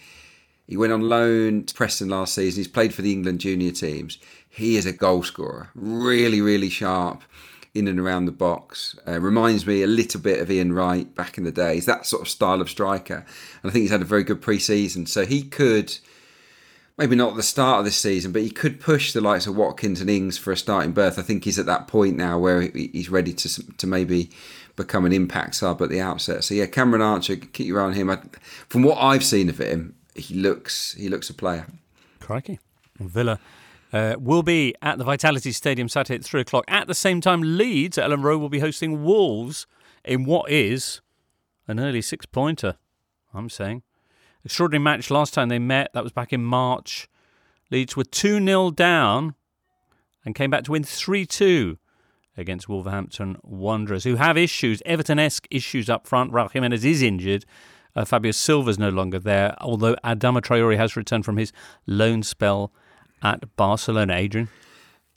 He 0.68 0.76
went 0.76 0.92
on 0.92 1.08
loan 1.08 1.64
to 1.64 1.74
Preston 1.74 2.08
last 2.08 2.34
season. 2.34 2.60
He's 2.60 2.68
played 2.68 2.94
for 2.94 3.02
the 3.02 3.10
England 3.10 3.40
junior 3.40 3.72
teams. 3.72 4.18
He 4.48 4.76
is 4.76 4.86
a 4.86 4.92
goal 4.92 5.24
scorer, 5.24 5.70
really, 5.74 6.40
really 6.40 6.68
sharp 6.68 7.24
in 7.74 7.86
and 7.86 8.00
around 8.00 8.24
the 8.24 8.32
box. 8.32 8.96
Uh, 9.06 9.20
reminds 9.20 9.66
me 9.66 9.82
a 9.82 9.86
little 9.86 10.20
bit 10.20 10.40
of 10.40 10.50
Ian 10.50 10.72
Wright 10.72 11.12
back 11.14 11.38
in 11.38 11.44
the 11.44 11.52
days, 11.52 11.86
that 11.86 12.06
sort 12.06 12.22
of 12.22 12.28
style 12.28 12.60
of 12.60 12.70
striker. 12.70 13.24
And 13.62 13.70
I 13.70 13.72
think 13.72 13.82
he's 13.82 13.90
had 13.90 14.02
a 14.02 14.06
very 14.06 14.24
good 14.24 14.42
pre 14.42 14.58
season. 14.58 15.06
So 15.06 15.24
he 15.24 15.42
could, 15.42 15.96
maybe 16.98 17.16
not 17.16 17.30
at 17.30 17.36
the 17.36 17.42
start 17.42 17.80
of 17.80 17.84
this 17.84 17.96
season, 17.96 18.32
but 18.32 18.42
he 18.42 18.50
could 18.50 18.80
push 18.80 19.12
the 19.12 19.20
likes 19.20 19.46
of 19.46 19.56
Watkins 19.56 20.00
and 20.00 20.10
Ings 20.10 20.36
for 20.36 20.52
a 20.52 20.56
starting 20.56 20.92
berth. 20.92 21.18
I 21.18 21.22
think 21.22 21.44
he's 21.44 21.58
at 21.58 21.66
that 21.66 21.86
point 21.86 22.16
now 22.16 22.38
where 22.38 22.62
he's 22.62 23.08
ready 23.08 23.32
to, 23.32 23.76
to 23.76 23.86
maybe 23.86 24.30
become 24.76 25.04
an 25.04 25.12
impact 25.12 25.54
sub 25.56 25.80
at 25.82 25.90
the 25.90 26.00
outset. 26.00 26.42
So 26.42 26.54
yeah, 26.54 26.66
Cameron 26.66 27.02
Archer, 27.02 27.36
keep 27.36 27.66
your 27.66 27.80
eye 27.80 27.86
on 27.86 27.92
him. 27.92 28.10
I, 28.10 28.18
from 28.68 28.82
what 28.82 28.98
I've 28.98 29.24
seen 29.24 29.48
of 29.48 29.58
him, 29.58 29.94
he 30.14 30.34
looks 30.34 30.94
he 30.94 31.08
looks 31.08 31.30
a 31.30 31.34
player. 31.34 31.66
Crikey. 32.18 32.58
Villa 32.98 33.38
uh, 33.92 34.16
will 34.18 34.42
be 34.42 34.74
at 34.82 34.98
the 34.98 35.04
Vitality 35.04 35.52
Stadium 35.52 35.88
Saturday 35.88 36.16
at 36.16 36.24
3 36.24 36.42
o'clock. 36.42 36.64
At 36.68 36.86
the 36.86 36.94
same 36.94 37.20
time, 37.20 37.40
Leeds 37.42 37.98
at 37.98 38.08
Elland 38.08 38.22
Road 38.22 38.38
will 38.38 38.48
be 38.48 38.60
hosting 38.60 39.02
Wolves 39.02 39.66
in 40.04 40.24
what 40.24 40.50
is 40.50 41.00
an 41.66 41.80
early 41.80 42.02
six 42.02 42.26
pointer, 42.26 42.76
I'm 43.34 43.48
saying. 43.48 43.82
Extraordinary 44.44 44.82
match 44.82 45.10
last 45.10 45.34
time 45.34 45.48
they 45.48 45.58
met. 45.58 45.90
That 45.92 46.02
was 46.02 46.12
back 46.12 46.32
in 46.32 46.44
March. 46.44 47.08
Leeds 47.70 47.96
were 47.96 48.04
2 48.04 48.44
0 48.44 48.70
down 48.70 49.34
and 50.24 50.34
came 50.34 50.50
back 50.50 50.64
to 50.64 50.72
win 50.72 50.84
3 50.84 51.26
2 51.26 51.78
against 52.36 52.68
Wolverhampton 52.68 53.36
Wanderers, 53.42 54.04
who 54.04 54.16
have 54.16 54.36
issues, 54.38 54.82
Everton 54.86 55.18
esque 55.18 55.46
issues 55.50 55.90
up 55.90 56.06
front. 56.06 56.32
Raul 56.32 56.50
Jimenez 56.50 56.84
is 56.84 57.02
injured. 57.02 57.44
Uh, 57.94 58.04
Fabio 58.04 58.30
Silva's 58.30 58.78
no 58.78 58.88
longer 58.88 59.18
there, 59.18 59.54
although 59.60 59.96
Adama 60.04 60.40
Traore 60.40 60.76
has 60.76 60.96
returned 60.96 61.24
from 61.24 61.36
his 61.36 61.52
loan 61.86 62.22
spell 62.22 62.72
at 63.22 63.56
Barcelona. 63.56 64.14
Adrian? 64.14 64.48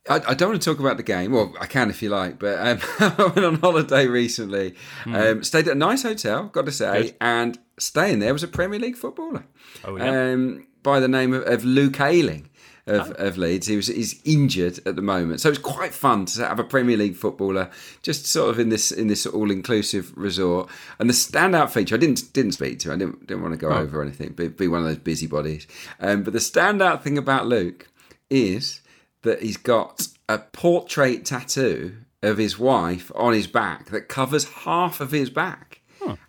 I, 0.09 0.15
I, 0.15 0.33
don't 0.33 0.49
want 0.49 0.61
to 0.61 0.69
talk 0.69 0.79
about 0.79 0.97
the 0.97 1.03
game. 1.03 1.31
Well, 1.31 1.53
I 1.61 1.65
can 1.65 1.89
if 1.89 2.01
you 2.01 2.09
like, 2.09 2.37
but 2.37 2.59
um, 2.59 2.79
I 2.99 3.31
went 3.33 3.45
on 3.45 3.55
holiday 3.55 4.07
recently. 4.07 4.75
Mm. 5.05 5.31
Um, 5.31 5.43
stayed 5.43 5.67
at 5.67 5.75
a 5.75 5.79
nice 5.79 6.03
hotel, 6.03 6.45
got 6.45 6.65
to 6.65 6.71
say, 6.71 7.03
Good. 7.03 7.15
and 7.21 7.59
staying 7.77 8.19
there 8.19 8.33
was 8.33 8.43
a 8.43 8.47
Premier 8.47 8.79
League 8.79 8.97
footballer 8.97 9.45
oh, 9.85 9.95
yeah. 9.95 10.31
um, 10.31 10.67
by 10.83 10.99
the 10.99 11.07
name 11.07 11.33
of, 11.33 11.43
of 11.47 11.63
Luke 11.63 11.99
Ayling 12.01 12.49
of, 12.85 13.11
oh. 13.17 13.27
of 13.27 13.37
Leeds. 13.37 13.67
He 13.67 13.75
was 13.75 13.87
he's 13.87 14.21
injured 14.25 14.79
at 14.85 14.95
the 14.95 15.01
moment, 15.01 15.41
so 15.41 15.49
it's 15.49 15.57
quite 15.57 15.93
fun 15.93 16.25
to 16.25 16.45
have 16.45 16.59
a 16.59 16.63
Premier 16.63 16.97
League 16.97 17.15
footballer 17.15 17.69
just 18.01 18.25
sort 18.25 18.49
of 18.49 18.59
in 18.59 18.69
this 18.69 18.91
in 18.91 19.07
this 19.07 19.25
all 19.25 19.51
inclusive 19.51 20.11
resort. 20.17 20.69
And 20.99 21.09
the 21.09 21.13
standout 21.13 21.69
feature, 21.69 21.95
I 21.95 21.99
didn't 21.99 22.33
didn't 22.33 22.53
speak 22.53 22.79
to, 22.79 22.91
I 22.91 22.97
didn't 22.97 23.27
didn't 23.27 23.41
want 23.41 23.53
to 23.53 23.57
go 23.57 23.69
oh. 23.69 23.77
over 23.77 24.01
anything, 24.01 24.33
be, 24.33 24.49
be 24.49 24.67
one 24.67 24.81
of 24.81 24.85
those 24.85 24.97
busybodies. 24.97 25.67
Um, 25.99 26.23
but 26.23 26.33
the 26.33 26.39
standout 26.39 27.01
thing 27.01 27.17
about 27.17 27.47
Luke 27.47 27.87
is 28.33 28.81
that 29.21 29.41
he's 29.41 29.57
got 29.57 30.07
a 30.27 30.37
portrait 30.37 31.25
tattoo 31.25 31.95
of 32.21 32.37
his 32.37 32.57
wife 32.57 33.11
on 33.15 33.33
his 33.33 33.47
back 33.47 33.89
that 33.89 34.07
covers 34.07 34.45
half 34.45 34.99
of 35.01 35.11
his 35.11 35.29
back. 35.29 35.81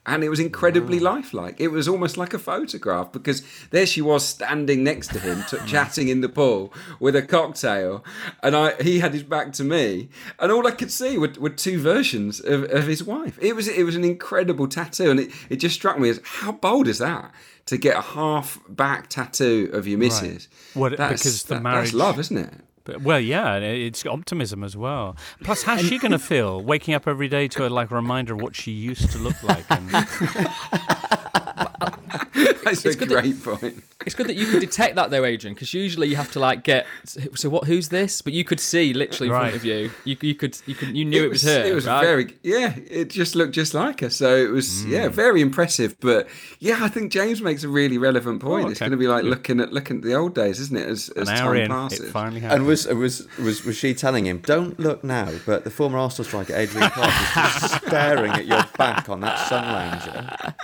And 0.06 0.22
it 0.22 0.28
was 0.28 0.38
incredibly 0.38 1.00
wow. 1.00 1.14
lifelike. 1.14 1.60
It 1.60 1.68
was 1.68 1.88
almost 1.88 2.16
like 2.16 2.34
a 2.34 2.38
photograph 2.38 3.10
because 3.10 3.42
there 3.70 3.86
she 3.86 4.00
was 4.00 4.24
standing 4.24 4.84
next 4.84 5.08
to 5.08 5.18
him, 5.18 5.42
t- 5.48 5.56
chatting 5.66 6.08
in 6.08 6.20
the 6.20 6.28
pool 6.28 6.72
with 7.00 7.16
a 7.16 7.22
cocktail, 7.22 8.04
and 8.42 8.54
I 8.54 8.80
he 8.82 9.00
had 9.00 9.12
his 9.12 9.24
back 9.24 9.52
to 9.54 9.64
me, 9.64 10.10
and 10.38 10.52
all 10.52 10.66
I 10.66 10.70
could 10.70 10.92
see 10.92 11.18
were, 11.18 11.32
were 11.40 11.50
two 11.50 11.80
versions 11.80 12.38
of, 12.38 12.70
of 12.70 12.86
his 12.86 13.02
wife. 13.02 13.38
It 13.42 13.56
was 13.56 13.66
it 13.66 13.82
was 13.82 13.96
an 13.96 14.04
incredible 14.04 14.68
tattoo, 14.68 15.10
and 15.10 15.20
it, 15.20 15.30
it 15.50 15.56
just 15.56 15.74
struck 15.74 15.98
me 15.98 16.08
as 16.08 16.20
how 16.22 16.52
bold 16.52 16.86
is 16.86 16.98
that 16.98 17.32
to 17.66 17.76
get 17.76 17.96
a 17.96 18.00
half 18.00 18.58
back 18.68 19.08
tattoo 19.08 19.70
of 19.72 19.86
your 19.86 19.98
missus? 19.98 20.48
Right. 20.74 20.80
What, 20.80 20.96
that's, 20.96 21.22
because 21.22 21.42
the 21.44 21.54
that, 21.54 21.62
marriage 21.62 21.86
that's 21.86 21.94
love, 21.94 22.18
isn't 22.18 22.36
it? 22.36 22.52
But, 22.84 23.00
well, 23.00 23.20
yeah, 23.20 23.56
it's 23.56 24.04
optimism 24.04 24.62
as 24.62 24.76
well. 24.76 25.16
Plus, 25.42 25.62
how's 25.62 25.80
she 25.80 25.98
going 25.98 26.12
to 26.12 26.18
feel 26.18 26.60
waking 26.60 26.92
up 26.92 27.08
every 27.08 27.28
day 27.28 27.48
to 27.48 27.66
a 27.66 27.68
like 27.68 27.90
a 27.90 27.94
reminder 27.94 28.34
of 28.34 28.42
what 28.42 28.54
she 28.54 28.72
used 28.72 29.10
to 29.12 29.18
look 29.18 29.42
like? 29.42 29.64
And... 29.70 29.90
That's 32.64 32.84
it's 32.84 33.00
a 33.00 33.06
great 33.06 33.40
that, 33.40 33.60
point. 33.60 33.84
It's 34.04 34.14
good 34.14 34.26
that 34.26 34.34
you 34.34 34.46
can 34.46 34.58
detect 34.58 34.96
that 34.96 35.10
though, 35.10 35.24
Adrian, 35.24 35.54
because 35.54 35.72
usually 35.72 36.08
you 36.08 36.16
have 36.16 36.32
to 36.32 36.40
like 36.40 36.64
get. 36.64 36.84
So 37.04 37.48
what? 37.48 37.64
Who's 37.64 37.90
this? 37.90 38.22
But 38.22 38.32
you 38.32 38.42
could 38.42 38.58
see 38.58 38.92
literally 38.92 39.28
in 39.28 39.32
right. 39.32 39.40
front 39.42 39.56
of 39.56 39.64
you. 39.64 39.92
You, 40.04 40.16
you 40.20 40.34
could 40.34 40.58
you 40.66 40.74
could 40.74 40.96
you 40.96 41.04
knew 41.04 41.22
it, 41.22 41.26
it 41.26 41.30
was, 41.30 41.42
her. 41.42 41.64
It 41.64 41.74
was 41.74 41.86
right? 41.86 42.02
very 42.02 42.34
yeah. 42.42 42.74
It 42.90 43.10
just 43.10 43.36
looked 43.36 43.52
just 43.52 43.72
like 43.72 44.00
her. 44.00 44.10
So 44.10 44.36
it 44.36 44.50
was 44.50 44.84
mm. 44.84 44.90
yeah 44.90 45.08
very 45.08 45.40
impressive. 45.40 45.94
But 46.00 46.28
yeah, 46.58 46.78
I 46.80 46.88
think 46.88 47.12
James 47.12 47.40
makes 47.40 47.62
a 47.62 47.68
really 47.68 47.98
relevant 47.98 48.42
point. 48.42 48.52
Oh, 48.52 48.58
okay. 48.64 48.70
It's 48.72 48.80
going 48.80 48.90
to 48.90 48.96
be 48.98 49.06
like 49.06 49.22
looking 49.22 49.60
at 49.60 49.72
looking 49.72 49.98
at 49.98 50.02
the 50.02 50.14
old 50.14 50.34
days, 50.34 50.58
isn't 50.58 50.76
it? 50.76 50.88
As, 50.88 51.10
as 51.10 51.28
time 51.28 51.54
in, 51.54 51.68
passes. 51.68 52.10
finally 52.10 52.40
happened. 52.40 52.62
And 52.62 52.66
was 52.66 52.88
was 52.88 53.28
was 53.38 53.64
was 53.64 53.76
she 53.76 53.94
telling 53.94 54.26
him, 54.26 54.38
"Don't 54.38 54.80
look 54.80 55.04
now," 55.04 55.30
but 55.46 55.62
the 55.62 55.70
former 55.70 55.98
Arsenal 55.98 56.24
striker 56.24 56.56
Adrian 56.56 56.90
Clarke 56.90 57.10
is 57.10 57.34
just 57.34 57.86
staring 57.86 58.32
at 58.32 58.46
your 58.46 58.64
back 58.76 59.08
on 59.08 59.20
that 59.20 59.38
Sunlanger. 59.48 60.54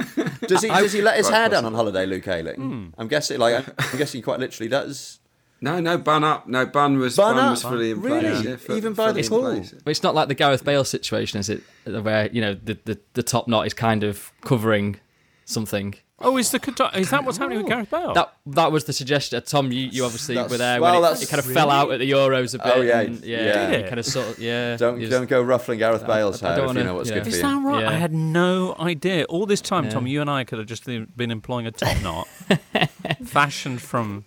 does 0.46 0.62
he 0.62 0.68
does 0.68 0.92
he 0.92 1.02
let 1.02 1.16
his 1.16 1.28
hair 1.28 1.48
down 1.48 1.64
on 1.64 1.74
holiday, 1.74 2.06
Luke 2.06 2.26
Ayling? 2.26 2.56
Mm. 2.56 2.92
I'm 2.98 3.08
guessing 3.08 3.38
like 3.38 3.64
I'm 3.66 3.98
guessing 3.98 4.18
he 4.18 4.22
quite 4.22 4.40
literally 4.40 4.68
does. 4.68 5.20
No, 5.62 5.78
no 5.78 5.98
bun 5.98 6.24
up. 6.24 6.46
No 6.48 6.64
bun 6.64 6.98
was 6.98 7.16
bun, 7.16 7.36
bun 7.36 7.50
was 7.50 7.62
fully 7.62 7.90
in 7.90 8.00
really? 8.00 8.48
Yeah, 8.48 8.56
for, 8.56 8.72
Even 8.72 8.94
by 8.94 9.12
the 9.12 9.22
pool. 9.22 9.62
It's 9.86 10.02
not 10.02 10.14
like 10.14 10.28
the 10.28 10.34
Gareth 10.34 10.64
Bale 10.64 10.84
situation, 10.84 11.38
is 11.38 11.50
it? 11.50 11.62
Where 11.84 12.30
you 12.30 12.40
know 12.40 12.54
the, 12.54 12.78
the, 12.84 12.98
the 13.12 13.22
top 13.22 13.46
knot 13.46 13.66
is 13.66 13.74
kind 13.74 14.02
of 14.02 14.32
covering 14.40 14.98
something. 15.44 15.96
Oh, 16.22 16.36
is 16.36 16.50
the 16.50 16.90
is 16.94 17.10
that 17.10 17.24
what's 17.24 17.38
happening 17.38 17.58
with 17.58 17.66
Gareth 17.66 17.90
Bale? 17.90 18.12
That 18.12 18.34
that 18.46 18.72
was 18.72 18.84
the 18.84 18.92
suggestion. 18.92 19.42
Tom, 19.42 19.72
you, 19.72 19.86
you 19.86 20.04
obviously 20.04 20.34
that's, 20.34 20.50
were 20.50 20.58
there 20.58 20.78
well, 20.78 21.00
when 21.00 21.12
it, 21.12 21.22
it, 21.22 21.28
kind 21.30 21.38
of 21.38 21.46
really? 21.46 21.54
fell 21.54 21.70
out 21.70 21.90
at 21.92 21.98
the 21.98 22.10
Euros 22.10 22.54
a 22.54 22.62
oh, 22.62 22.64
bit. 22.64 22.76
Oh 22.76 22.80
yeah, 22.82 23.00
and, 23.00 23.24
yeah, 23.24 23.70
yeah. 23.70 23.82
kind 23.88 23.98
of 23.98 24.04
sort 24.04 24.28
of 24.28 24.38
yeah. 24.38 24.76
Don't 24.80 25.00
don't 25.08 25.28
go 25.28 25.40
ruffling 25.40 25.78
Gareth 25.78 26.06
Bale's 26.06 26.40
hair 26.40 26.62
if 26.62 26.76
you 26.76 26.84
know 26.84 26.94
what's 26.94 27.08
yeah. 27.08 27.16
good 27.16 27.26
is 27.26 27.40
for 27.40 27.46
you. 27.46 27.56
Is 27.56 27.62
that 27.62 27.66
right? 27.66 27.82
Yeah. 27.82 27.90
I 27.90 27.94
had 27.94 28.12
no 28.12 28.76
idea. 28.78 29.24
All 29.24 29.46
this 29.46 29.62
time, 29.62 29.88
Tom, 29.88 30.06
you 30.06 30.20
and 30.20 30.28
I 30.28 30.44
could 30.44 30.58
have 30.58 30.68
just 30.68 30.84
been 30.84 31.30
employing 31.30 31.66
a 31.66 31.70
top 31.70 32.02
knot, 32.02 32.28
fashioned 33.24 33.80
from 33.80 34.24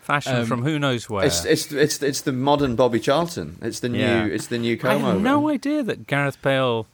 fashion 0.00 0.36
um, 0.36 0.46
from 0.46 0.62
who 0.64 0.78
knows 0.80 1.08
where. 1.08 1.26
It's, 1.26 1.44
it's 1.44 1.70
it's 1.72 2.02
it's 2.02 2.20
the 2.22 2.32
modern 2.32 2.74
Bobby 2.74 2.98
Charlton. 2.98 3.58
It's 3.62 3.80
the 3.80 3.88
new 3.88 4.04
it's 4.04 4.48
the 4.48 4.58
new 4.58 4.76
comb 4.76 5.04
I 5.04 5.12
had 5.12 5.22
no 5.22 5.48
idea 5.48 5.84
that 5.84 6.08
Gareth 6.08 6.42
Bale, 6.42 6.86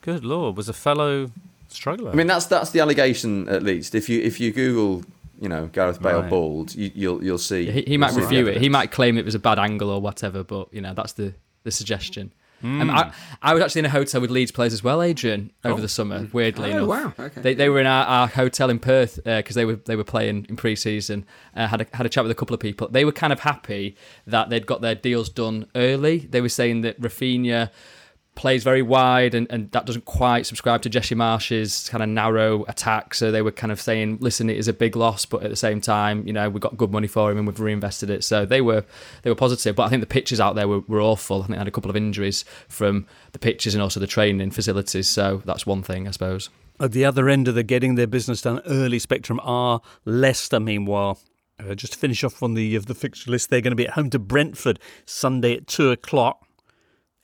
good 0.00 0.24
lord, 0.24 0.56
was 0.56 0.68
a 0.68 0.72
fellow 0.72 1.30
struggler. 1.68 2.10
I 2.10 2.14
mean, 2.14 2.26
that's 2.26 2.46
that's 2.46 2.70
the 2.70 2.80
allegation 2.80 3.48
at 3.48 3.62
least. 3.62 3.94
If 3.94 4.08
you 4.08 4.20
if 4.20 4.40
you 4.40 4.52
Google, 4.52 5.04
you 5.40 5.48
know, 5.48 5.66
Gareth 5.66 6.00
Bale 6.00 6.22
right. 6.22 6.30
bald, 6.30 6.74
you, 6.74 6.90
will 6.90 6.98
you'll, 6.98 7.24
you'll 7.24 7.38
see. 7.38 7.70
He, 7.70 7.82
he 7.82 7.96
might 7.96 8.14
review 8.14 8.46
it. 8.46 8.60
He 8.60 8.68
might 8.68 8.90
claim 8.90 9.18
it 9.18 9.24
was 9.24 9.34
a 9.34 9.38
bad 9.38 9.58
angle 9.58 9.90
or 9.90 10.00
whatever, 10.00 10.42
but 10.42 10.72
you 10.72 10.80
know, 10.80 10.94
that's 10.94 11.12
the 11.12 11.34
the 11.64 11.70
suggestion. 11.70 12.32
Mm. 12.62 12.80
Um, 12.80 12.90
I, 12.90 13.12
I, 13.42 13.52
was 13.52 13.62
actually 13.62 13.80
in 13.80 13.84
a 13.84 13.90
hotel 13.90 14.20
with 14.20 14.30
Leeds 14.30 14.50
players 14.50 14.72
as 14.72 14.82
well, 14.82 15.02
Adrian, 15.02 15.52
over 15.62 15.78
oh. 15.78 15.80
the 15.82 15.88
summer. 15.88 16.26
Weirdly 16.32 16.72
oh, 16.72 16.84
enough, 16.84 17.18
wow, 17.18 17.26
okay. 17.26 17.40
they, 17.42 17.54
they 17.54 17.68
were 17.68 17.80
in 17.80 17.86
our, 17.86 18.06
our 18.06 18.26
hotel 18.26 18.70
in 18.70 18.78
Perth 18.78 19.16
because 19.24 19.56
uh, 19.56 19.60
they 19.60 19.64
were 19.66 19.76
they 19.76 19.94
were 19.94 20.04
playing 20.04 20.46
in 20.48 20.56
pre-season. 20.56 21.26
Uh, 21.54 21.66
had 21.66 21.82
a, 21.82 21.86
had 21.96 22.06
a 22.06 22.08
chat 22.08 22.24
with 22.24 22.30
a 22.30 22.34
couple 22.34 22.54
of 22.54 22.60
people. 22.60 22.88
They 22.88 23.04
were 23.04 23.12
kind 23.12 23.32
of 23.32 23.40
happy 23.40 23.96
that 24.26 24.48
they'd 24.48 24.66
got 24.66 24.80
their 24.80 24.94
deals 24.94 25.28
done 25.28 25.66
early. 25.74 26.18
They 26.18 26.40
were 26.40 26.48
saying 26.48 26.80
that 26.80 26.98
Raphinha 27.00 27.70
plays 28.36 28.62
very 28.62 28.82
wide 28.82 29.34
and, 29.34 29.46
and 29.50 29.72
that 29.72 29.86
doesn't 29.86 30.04
quite 30.04 30.46
subscribe 30.46 30.82
to 30.82 30.88
Jesse 30.88 31.14
Marsch's 31.14 31.88
kind 31.88 32.02
of 32.02 32.08
narrow 32.08 32.64
attack. 32.68 33.14
So 33.14 33.32
they 33.32 33.42
were 33.42 33.50
kind 33.50 33.72
of 33.72 33.80
saying, 33.80 34.18
listen, 34.20 34.48
it 34.48 34.58
is 34.58 34.68
a 34.68 34.72
big 34.72 34.94
loss, 34.94 35.24
but 35.24 35.42
at 35.42 35.50
the 35.50 35.56
same 35.56 35.80
time, 35.80 36.24
you 36.26 36.32
know, 36.32 36.48
we 36.48 36.60
got 36.60 36.76
good 36.76 36.92
money 36.92 37.08
for 37.08 37.30
him 37.30 37.38
and 37.38 37.46
we've 37.46 37.58
reinvested 37.58 38.10
it. 38.10 38.22
So 38.22 38.46
they 38.46 38.60
were 38.60 38.84
they 39.22 39.30
were 39.30 39.36
positive. 39.36 39.74
But 39.74 39.84
I 39.84 39.88
think 39.88 40.00
the 40.00 40.06
pitches 40.06 40.38
out 40.38 40.54
there 40.54 40.68
were, 40.68 40.80
were 40.80 41.00
awful. 41.00 41.38
I 41.38 41.46
think 41.46 41.52
they 41.52 41.58
had 41.58 41.66
a 41.66 41.72
couple 41.72 41.90
of 41.90 41.96
injuries 41.96 42.44
from 42.68 43.06
the 43.32 43.38
pitches 43.38 43.74
and 43.74 43.82
also 43.82 43.98
the 43.98 44.06
training 44.06 44.50
facilities. 44.52 45.08
So 45.08 45.42
that's 45.44 45.66
one 45.66 45.82
thing, 45.82 46.06
I 46.06 46.12
suppose. 46.12 46.50
At 46.78 46.92
the 46.92 47.06
other 47.06 47.30
end 47.30 47.48
of 47.48 47.54
the 47.54 47.62
getting 47.62 47.94
their 47.94 48.06
business 48.06 48.42
done 48.42 48.60
early 48.66 48.98
spectrum 48.98 49.40
are 49.42 49.80
Leicester, 50.04 50.60
meanwhile. 50.60 51.18
Uh, 51.58 51.74
just 51.74 51.94
to 51.94 51.98
finish 51.98 52.22
off 52.22 52.42
on 52.42 52.52
the 52.52 52.76
of 52.76 52.84
the 52.84 52.94
fixture 52.94 53.30
list, 53.30 53.48
they're 53.48 53.62
going 53.62 53.70
to 53.70 53.76
be 53.76 53.86
at 53.86 53.94
home 53.94 54.10
to 54.10 54.18
Brentford 54.18 54.78
Sunday 55.06 55.56
at 55.56 55.66
two 55.66 55.90
o'clock 55.90 56.45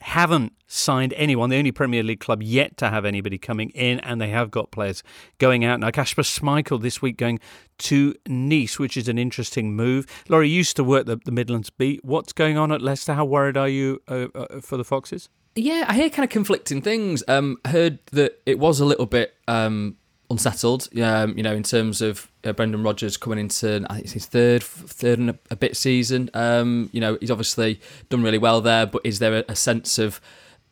haven't 0.02 0.52
signed 0.66 1.12
anyone, 1.16 1.50
the 1.50 1.56
only 1.56 1.72
Premier 1.72 2.02
League 2.02 2.20
club 2.20 2.42
yet 2.42 2.76
to 2.78 2.90
have 2.90 3.04
anybody 3.04 3.38
coming 3.38 3.70
in, 3.70 4.00
and 4.00 4.20
they 4.20 4.28
have 4.28 4.50
got 4.50 4.70
players 4.70 5.02
going 5.38 5.64
out 5.64 5.80
now. 5.80 5.90
Kasper 5.90 6.22
Schmeichel 6.22 6.80
this 6.80 7.00
week 7.00 7.16
going 7.16 7.40
to 7.78 8.14
Nice, 8.26 8.78
which 8.78 8.96
is 8.96 9.08
an 9.08 9.18
interesting 9.18 9.74
move. 9.74 10.06
Laurie 10.28 10.48
used 10.48 10.76
to 10.76 10.84
work 10.84 11.06
the, 11.06 11.18
the 11.24 11.32
Midlands 11.32 11.70
beat. 11.70 12.04
What's 12.04 12.32
going 12.32 12.58
on 12.58 12.72
at 12.72 12.82
Leicester? 12.82 13.14
How 13.14 13.24
worried 13.24 13.56
are 13.56 13.68
you 13.68 14.00
uh, 14.08 14.28
uh, 14.34 14.60
for 14.60 14.76
the 14.76 14.84
Foxes? 14.84 15.28
Yeah, 15.54 15.84
I 15.86 15.94
hear 15.94 16.08
kind 16.08 16.24
of 16.24 16.30
conflicting 16.30 16.80
things. 16.80 17.22
Um, 17.28 17.58
heard 17.66 17.98
that 18.12 18.40
it 18.46 18.58
was 18.58 18.80
a 18.80 18.86
little 18.86 19.06
bit 19.06 19.34
um, 19.46 19.96
unsettled. 20.32 20.88
Um, 21.00 21.36
you 21.36 21.42
know, 21.42 21.54
in 21.54 21.62
terms 21.62 22.02
of 22.02 22.30
uh, 22.44 22.52
Brendan 22.52 22.82
Rodgers 22.82 23.16
coming 23.16 23.38
into 23.38 23.86
I 23.88 23.94
think 23.94 24.04
it's 24.04 24.12
his 24.14 24.26
third, 24.26 24.62
third 24.62 25.18
and 25.18 25.30
a, 25.30 25.38
a 25.50 25.56
bit 25.56 25.76
season. 25.76 26.30
Um, 26.34 26.90
you 26.92 27.00
know, 27.00 27.16
he's 27.20 27.30
obviously 27.30 27.80
done 28.10 28.22
really 28.22 28.38
well 28.38 28.60
there, 28.60 28.86
but 28.86 29.02
is 29.04 29.20
there 29.20 29.38
a, 29.38 29.44
a 29.48 29.54
sense 29.54 29.98
of, 29.98 30.20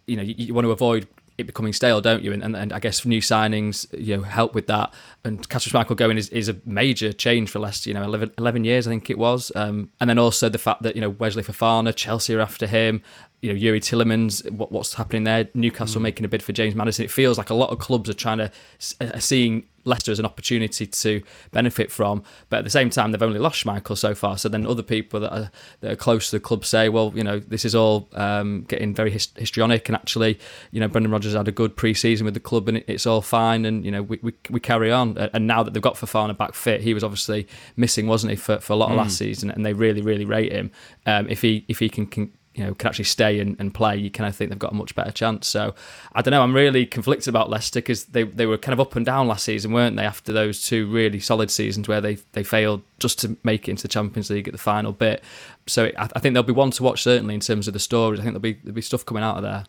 you 0.07 0.17
know, 0.17 0.23
you, 0.23 0.35
you, 0.37 0.55
want 0.55 0.65
to 0.65 0.73
avoid 0.73 1.07
it 1.39 1.47
becoming 1.47 1.73
stale, 1.73 2.01
don't 2.01 2.23
you? 2.23 2.33
And, 2.33 2.43
and, 2.43 2.57
and 2.57 2.73
I 2.73 2.81
guess 2.81 3.05
new 3.05 3.21
signings, 3.21 3.87
you 3.97 4.17
know, 4.17 4.23
help 4.23 4.55
with 4.55 4.67
that. 4.67 4.93
And 5.25 5.47
Kasper 5.49 5.71
Schmeichel 5.71 5.97
going 5.97 6.19
is, 6.19 6.29
is 6.31 6.49
a 6.49 6.57
major 6.65 7.13
change 7.13 7.51
for 7.51 7.61
Leicester. 7.61 7.91
You 7.91 7.95
know, 7.95 8.03
11, 8.03 8.33
11 8.39 8.65
years 8.65 8.87
I 8.87 8.91
think 8.91 9.11
it 9.11 9.19
was. 9.19 9.53
Um, 9.55 9.91
and 10.01 10.11
then 10.11 10.19
also 10.19 10.49
the 10.49 10.59
fact 10.59 10.83
that 10.83 10.97
you 10.97 11.01
know 11.01 11.11
Wesley 11.11 11.43
Fofana, 11.43 11.95
Chelsea 11.95 12.35
are 12.35 12.41
after 12.41 12.67
him. 12.67 13.03
You 13.43 13.53
know, 13.53 13.59
Youri 13.59 13.81
Tielemans, 13.81 14.49
what, 14.51 14.71
what's 14.71 14.95
happening 14.95 15.25
there? 15.25 15.49
Newcastle 15.55 16.01
mm. 16.01 16.05
making 16.05 16.25
a 16.25 16.29
bid 16.29 16.43
for 16.43 16.53
James 16.53 16.75
Maddison. 16.75 17.05
It 17.05 17.11
feels 17.11 17.39
like 17.39 17.51
a 17.51 17.55
lot 17.55 17.71
of 17.71 17.79
clubs 17.79 18.11
are 18.11 18.15
trying 18.15 18.39
to 18.39 18.53
are 19.01 19.21
seeing 19.21 19.67
Leicester 19.85 20.13
as 20.13 20.19
an 20.19 20.27
opportunity 20.27 20.87
to 20.87 21.23
benefit 21.53 21.91
from. 21.91 22.23
But 22.49 22.59
at 22.59 22.65
the 22.65 22.71
same 22.71 22.91
time, 22.91 23.13
they've 23.13 23.23
only 23.23 23.39
lost 23.39 23.65
Schmeichel 23.65 23.97
so 23.97 24.15
far. 24.15 24.37
So 24.37 24.49
then 24.49 24.67
other 24.67 24.83
people 24.83 25.21
that 25.21 25.33
are, 25.33 25.51
that 25.81 25.93
are 25.93 25.97
close 25.97 26.31
to 26.31 26.37
the 26.37 26.41
club 26.41 26.65
say, 26.65 26.89
well, 26.89 27.13
you 27.15 27.25
know, 27.25 27.39
this 27.39 27.65
is 27.65 27.75
all 27.75 28.09
um, 28.13 28.67
getting 28.69 28.95
very 28.95 29.11
hist- 29.11 29.39
histrionic. 29.39 29.89
And 29.89 29.97
actually, 29.97 30.39
you 30.71 30.81
know, 30.81 30.89
Brendan 30.89 31.13
Rodgers 31.13 31.35
had 31.35 31.49
a 31.49 31.53
good 31.53 31.77
pre-season 31.77 32.25
with 32.25 32.35
the 32.35 32.41
club, 32.41 32.69
and 32.69 32.79
it, 32.79 32.85
it's 32.87 33.07
all 33.07 33.23
fine. 33.23 33.65
And 33.65 33.85
you 33.85 33.91
know, 33.91 34.03
we, 34.03 34.19
we, 34.23 34.35
we 34.51 34.61
carry 34.61 34.93
on. 34.93 35.17
And 35.17 35.47
now 35.47 35.63
that 35.63 35.73
they've 35.73 35.83
got 35.83 35.95
Fofana 35.95 36.37
back 36.37 36.55
fit, 36.55 36.83
he 36.83 36.95
was 36.95 37.03
obviously 37.03 37.49
missing, 37.77 38.07
wasn't 38.07 38.33
he, 38.33 38.37
for, 38.37 38.59
for 38.59 38.75
a 38.75 38.77
lot 38.77 38.91
of 38.91 38.97
mm. 38.97 38.99
last 38.99 39.17
season? 39.17 39.51
And 39.51 39.65
they 39.65 39.73
really, 39.73 40.03
really 40.03 40.25
rate 40.25 40.53
him. 40.53 40.71
Um, 41.07 41.29
if 41.29 41.41
he 41.43 41.65
if 41.69 41.79
he 41.79 41.89
can, 41.89 42.07
can 42.07 42.33
you 42.55 42.65
know 42.65 42.75
can 42.75 42.89
actually 42.89 43.05
stay 43.05 43.39
and, 43.41 43.57
and 43.59 43.73
play, 43.73 43.97
you 43.97 44.11
kind 44.11 44.29
of 44.29 44.35
think 44.35 44.51
they've 44.51 44.59
got 44.59 44.73
a 44.73 44.75
much 44.75 44.95
better 44.95 45.13
chance. 45.13 45.47
So 45.47 45.75
I 46.13 46.23
don't 46.23 46.33
know. 46.33 46.43
I'm 46.43 46.55
really 46.55 46.85
conflicted 46.85 47.29
about 47.29 47.49
Leicester 47.49 47.79
because 47.79 48.07
they, 48.07 48.25
they 48.25 48.47
were 48.47 48.59
kind 48.59 48.73
of 48.73 48.81
up 48.81 48.97
and 48.97 49.07
down 49.07 49.29
last 49.29 49.45
season, 49.45 49.73
weren't 49.73 49.97
they? 49.97 50.05
After 50.05 50.33
those 50.33 50.63
two 50.63 50.91
really 50.91 51.21
solid 51.21 51.51
seasons 51.51 51.89
where 51.89 52.01
they 52.01 52.19
they 52.33 52.43
failed 52.43 52.83
just 52.99 53.19
to 53.21 53.37
make 53.45 53.69
it 53.69 53.73
into 53.73 53.83
the 53.83 53.89
Champions 53.89 54.31
League 54.31 54.49
at 54.49 54.53
the 54.53 54.59
final 54.59 54.93
bit. 54.93 55.23
So 55.67 55.87
I, 55.97 56.09
I 56.17 56.19
think 56.19 56.35
there'll 56.35 56.43
be 56.43 56.53
one 56.53 56.73
to 56.73 56.83
watch 56.83 57.03
certainly 57.03 57.35
in 57.35 57.41
terms 57.41 57.69
of 57.69 57.73
the 57.73 57.81
stories. 57.81 58.19
I 58.21 58.23
think 58.25 58.35
there'll 58.35 58.41
be 58.41 58.55
there'll 58.55 58.75
be 58.75 58.83
stuff 58.83 59.07
coming 59.07 59.23
out 59.23 59.37
of 59.37 59.43
there. 59.43 59.65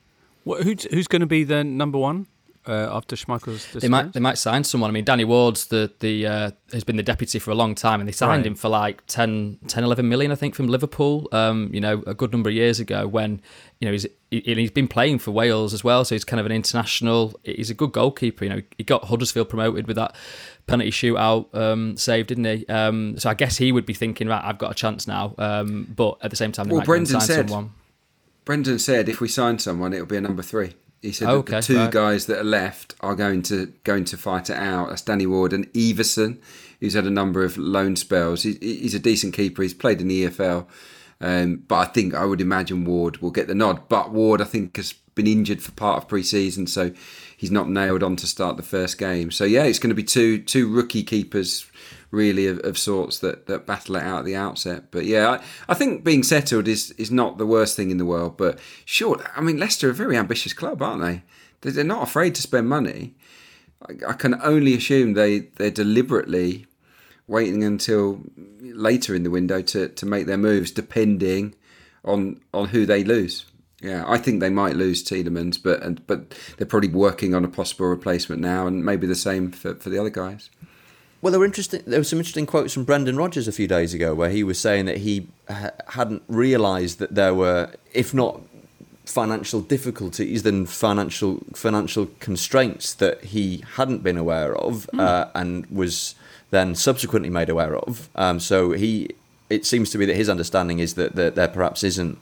Who's 0.64 0.86
who's 0.86 1.08
going 1.08 1.20
to 1.20 1.28
be 1.28 1.44
the 1.44 1.64
number 1.64 1.98
one? 1.98 2.28
Uh, 2.68 2.90
after 2.92 3.16
Schmeichel's 3.16 3.72
They 3.74 3.88
might 3.88 4.14
they 4.14 4.20
might 4.20 4.38
sign 4.38 4.64
someone. 4.64 4.90
I 4.90 4.94
mean, 4.94 5.04
Danny 5.04 5.24
Ward's 5.24 5.68
the 5.68 5.92
the 6.00 6.28
uh, 6.28 6.52
has 6.74 6.84
been 6.84 6.96
the 6.96 7.04
deputy 7.04 7.40
for 7.40 7.52
a 7.52 7.56
long 7.56 7.76
time, 7.76 8.00
and 8.00 8.08
they 8.08 8.14
signed 8.14 8.42
right. 8.42 8.48
him 8.48 8.56
for 8.56 8.70
like 8.70 9.06
10, 9.08 9.60
10, 9.68 9.84
11 9.84 10.08
million, 10.08 10.32
I 10.32 10.36
think, 10.36 10.54
from 10.54 10.68
Liverpool. 10.68 11.28
Um, 11.32 11.70
you 11.74 11.82
know, 11.82 12.04
a 12.06 12.14
good 12.14 12.32
number 12.32 12.50
of 12.50 12.56
years 12.56 12.80
ago 12.80 13.08
when 13.08 13.42
you 13.80 13.88
know 13.88 13.92
he's 13.92 14.06
he, 14.30 14.42
he's 14.42 14.72
been 14.72 14.88
playing 14.88 15.20
for 15.20 15.32
Wales 15.32 15.74
as 15.74 15.84
well, 15.84 16.06
so 16.06 16.16
he's 16.16 16.24
kind 16.24 16.40
of 16.40 16.46
an 16.46 16.52
international. 16.52 17.34
He's 17.44 17.70
a 17.70 17.74
good 17.74 17.92
goalkeeper. 17.92 18.46
You 18.46 18.50
know, 18.50 18.62
he 18.78 18.84
got 18.84 19.06
Huddersfield 19.06 19.50
promoted 19.50 19.88
with 19.88 19.96
that 19.96 20.16
penalty 20.68 20.92
shootout 20.92 21.54
um, 21.56 21.98
save, 21.98 22.28
didn't 22.28 22.46
he? 22.46 22.66
Um, 22.68 23.18
so 23.18 23.30
I 23.30 23.34
guess 23.34 23.58
he 23.58 23.72
would 23.72 23.86
be 23.86 23.94
thinking, 23.94 24.28
right, 24.28 24.44
I've 24.44 24.58
got 24.58 24.72
a 24.72 24.76
chance 24.76 25.08
now. 25.08 25.34
Um, 25.38 25.92
but 25.96 26.18
at 26.22 26.30
the 26.30 26.38
same 26.38 26.52
time, 26.52 26.70
well, 26.70 26.82
Brendan 26.82 27.22
said. 27.22 27.50
Someone. 27.50 27.72
Brendan 28.44 28.80
said 28.80 29.08
if 29.08 29.22
we 29.22 29.28
sign 29.28 29.60
someone, 29.60 29.94
it'll 29.94 30.06
be 30.06 30.18
a 30.18 30.22
number 30.22 30.42
three. 30.42 30.74
He 31.02 31.12
said 31.12 31.30
okay, 31.30 31.52
that 31.52 31.64
the 31.64 31.74
two 31.74 31.80
right. 31.80 31.92
guys 31.92 32.28
that 32.28 32.40
are 32.40 32.44
left 32.44 32.94
are 33.02 33.16
going 33.16 33.42
to 33.44 33.74
going 33.84 34.06
to 34.06 34.18
fight 34.18 34.50
it 34.50 34.58
out. 34.58 34.90
That's 34.90 35.02
Danny 35.02 35.26
Ward 35.26 35.52
and 35.52 35.72
Iversen, 35.74 36.38
who's 36.80 36.94
had 36.94 37.06
a 37.06 37.12
number 37.12 37.44
of 37.44 37.58
loan 37.58 37.96
spells. 37.96 38.44
He, 38.44 38.54
he's 38.62 38.94
a 38.94 39.00
decent 39.00 39.34
keeper. 39.34 39.64
He's 39.64 39.74
played 39.74 40.00
in 40.00 40.08
the 40.08 40.26
EFL, 40.26 40.68
um, 41.20 41.64
but 41.68 41.76
I 41.76 41.86
think 41.86 42.14
I 42.14 42.26
would 42.26 42.40
imagine 42.40 42.86
Ward 42.86 43.18
will 43.18 43.32
get 43.32 43.48
the 43.48 43.56
nod. 43.56 43.90
But 43.90 44.12
Ward, 44.12 44.42
I 44.42 44.46
think, 44.46 44.78
has 44.78 44.94
been 45.16 45.28
injured 45.28 45.62
for 45.62 45.72
part 45.72 45.98
of 45.98 46.08
pre-season, 46.08 46.68
so 46.68 46.92
he's 47.36 47.52
not 47.52 47.68
nailed 47.68 48.04
on 48.04 48.16
to 48.18 48.28
start 48.28 48.58
the 48.58 48.64
first 48.64 49.00
game. 49.00 49.32
So 49.32 49.44
yeah, 49.44 49.64
it's 49.64 49.80
going 49.80 49.90
to 49.90 49.96
be 49.96 50.04
two 50.04 50.40
two 50.44 50.72
rookie 50.72 51.04
keepers 51.04 51.70
really 52.12 52.48
of, 52.48 52.60
of, 52.60 52.78
sorts 52.78 53.20
that, 53.20 53.48
that 53.48 53.66
battle 53.66 53.96
it 53.96 54.04
out 54.04 54.20
at 54.20 54.26
the 54.26 54.36
outset. 54.36 54.92
But 54.92 55.06
yeah, 55.06 55.30
I, 55.30 55.44
I, 55.70 55.74
think 55.74 56.04
being 56.04 56.24
settled 56.24 56.68
is 56.68 56.92
is 56.92 57.10
not 57.10 57.38
the 57.38 57.46
worst 57.46 57.76
thing 57.76 57.90
in 57.90 57.98
the 57.98 58.06
world. 58.06 58.38
But 58.38 58.60
sure, 58.86 59.24
I 59.36 59.42
mean 59.42 59.58
Leicester 59.58 59.88
are 59.88 59.92
a 59.92 59.96
very 59.96 60.18
ambitious 60.18 60.54
club, 60.54 60.82
aren't 60.82 61.02
they? 61.02 61.24
They're 61.62 61.84
not 61.84 62.04
afraid 62.04 62.36
to 62.36 62.42
spend 62.42 62.68
money. 62.68 63.16
I, 63.88 64.12
I 64.12 64.14
can 64.14 64.40
only 64.42 64.74
assume 64.76 65.14
they 65.14 65.40
they're 65.40 65.72
deliberately 65.72 66.68
waiting 67.28 67.64
until 67.64 68.22
later 68.60 69.16
in 69.16 69.24
the 69.24 69.30
window 69.30 69.62
to, 69.62 69.88
to 69.88 70.06
make 70.06 70.28
their 70.28 70.38
moves, 70.38 70.72
depending 70.72 71.56
on 72.04 72.42
on 72.54 72.70
who 72.70 72.86
they 72.86 73.04
lose. 73.04 73.46
Yeah, 73.82 74.04
I 74.08 74.20
think 74.20 74.42
they 74.42 74.52
might 74.52 74.76
lose 74.76 75.04
Tielemans, 75.04 75.62
but 75.62 75.82
and, 75.82 76.06
but 76.06 76.38
they're 76.58 76.68
probably 76.68 76.90
working 76.90 77.34
on 77.34 77.44
a 77.44 77.48
possible 77.48 77.88
replacement 77.88 78.42
now, 78.42 78.68
and 78.68 78.86
maybe 78.86 79.08
the 79.08 79.16
same 79.16 79.52
for, 79.52 79.74
for 79.76 79.90
the 79.90 79.98
other 79.98 80.12
guys. 80.12 80.52
Well, 81.22 81.32
there 81.32 81.40
were 81.40 81.46
interesting. 81.46 81.84
There 81.86 82.00
were 82.00 82.04
some 82.04 82.20
interesting 82.20 82.46
quotes 82.46 82.74
from 82.74 82.84
Brendan 82.84 83.16
Rodgers 83.16 83.48
a 83.48 83.52
few 83.52 83.68
days 83.68 83.94
ago, 83.94 84.16
where 84.16 84.30
he 84.30 84.44
was 84.44 84.60
saying 84.60 84.86
that 84.86 84.98
he 84.98 85.28
ha- 85.48 85.72
hadn't 85.90 86.24
realised 86.28 87.00
that 87.00 87.14
there 87.14 87.36
were, 87.36 87.72
if 87.94 88.14
not 88.14 88.42
financial 89.06 89.62
difficulties, 89.62 90.44
then 90.44 90.66
financial 90.66 91.42
financial 91.54 92.08
constraints 92.20 92.94
that 92.96 93.24
he 93.24 93.64
hadn't 93.76 94.02
been 94.04 94.18
aware 94.18 94.56
of, 94.56 94.90
mm. 94.94 95.00
uh, 95.00 95.28
and 95.36 95.66
was 95.68 96.16
then 96.50 96.76
subsequently 96.76 97.30
made 97.30 97.50
aware 97.50 97.78
of. 97.78 98.10
Um, 98.16 98.40
so 98.40 98.72
he, 98.72 99.10
it 99.50 99.66
seems 99.66 99.90
to 99.92 99.98
be 99.98 100.06
that 100.06 100.16
his 100.16 100.30
understanding 100.30 100.80
is 100.80 100.96
that, 100.96 101.16
that 101.16 101.36
there 101.36 101.48
perhaps 101.48 101.84
isn't 101.84 102.20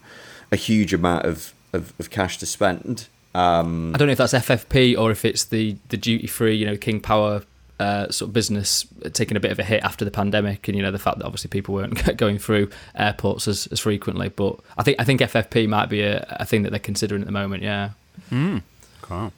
a 0.52 0.56
huge 0.56 0.94
amount 0.94 1.26
of, 1.26 1.52
of, 1.72 1.92
of 1.98 2.10
cash 2.10 2.38
to 2.38 2.46
spend. 2.46 3.08
Um, 3.34 3.94
I 3.94 3.98
don't 3.98 4.08
know 4.08 4.12
if 4.12 4.18
that's 4.18 4.32
FFP 4.32 4.98
or 4.98 5.10
if 5.10 5.24
it's 5.24 5.44
the 5.44 5.76
the 5.88 5.96
duty 5.96 6.26
free, 6.26 6.56
you 6.56 6.66
know, 6.66 6.76
King 6.76 7.00
Power 7.00 7.42
uh, 7.80 8.10
sort 8.10 8.28
of 8.28 8.32
business 8.34 8.86
taking 9.14 9.38
a 9.38 9.40
bit 9.40 9.50
of 9.50 9.58
a 9.58 9.64
hit 9.64 9.82
after 9.82 10.04
the 10.04 10.10
pandemic, 10.10 10.68
and 10.68 10.76
you 10.76 10.82
know 10.82 10.90
the 10.90 10.98
fact 10.98 11.18
that 11.18 11.24
obviously 11.24 11.48
people 11.48 11.74
weren't 11.74 12.16
going 12.18 12.38
through 12.38 12.68
airports 12.94 13.48
as, 13.48 13.66
as 13.68 13.80
frequently. 13.80 14.28
But 14.28 14.60
I 14.76 14.82
think 14.82 15.00
I 15.00 15.04
think 15.04 15.20
FFP 15.20 15.66
might 15.66 15.88
be 15.88 16.02
a, 16.02 16.26
a 16.38 16.44
thing 16.44 16.62
that 16.62 16.70
they're 16.70 16.78
considering 16.78 17.22
at 17.22 17.26
the 17.26 17.32
moment. 17.32 17.62
Yeah. 17.62 17.90
Mm. 18.30 18.62
Cool. 19.00 19.32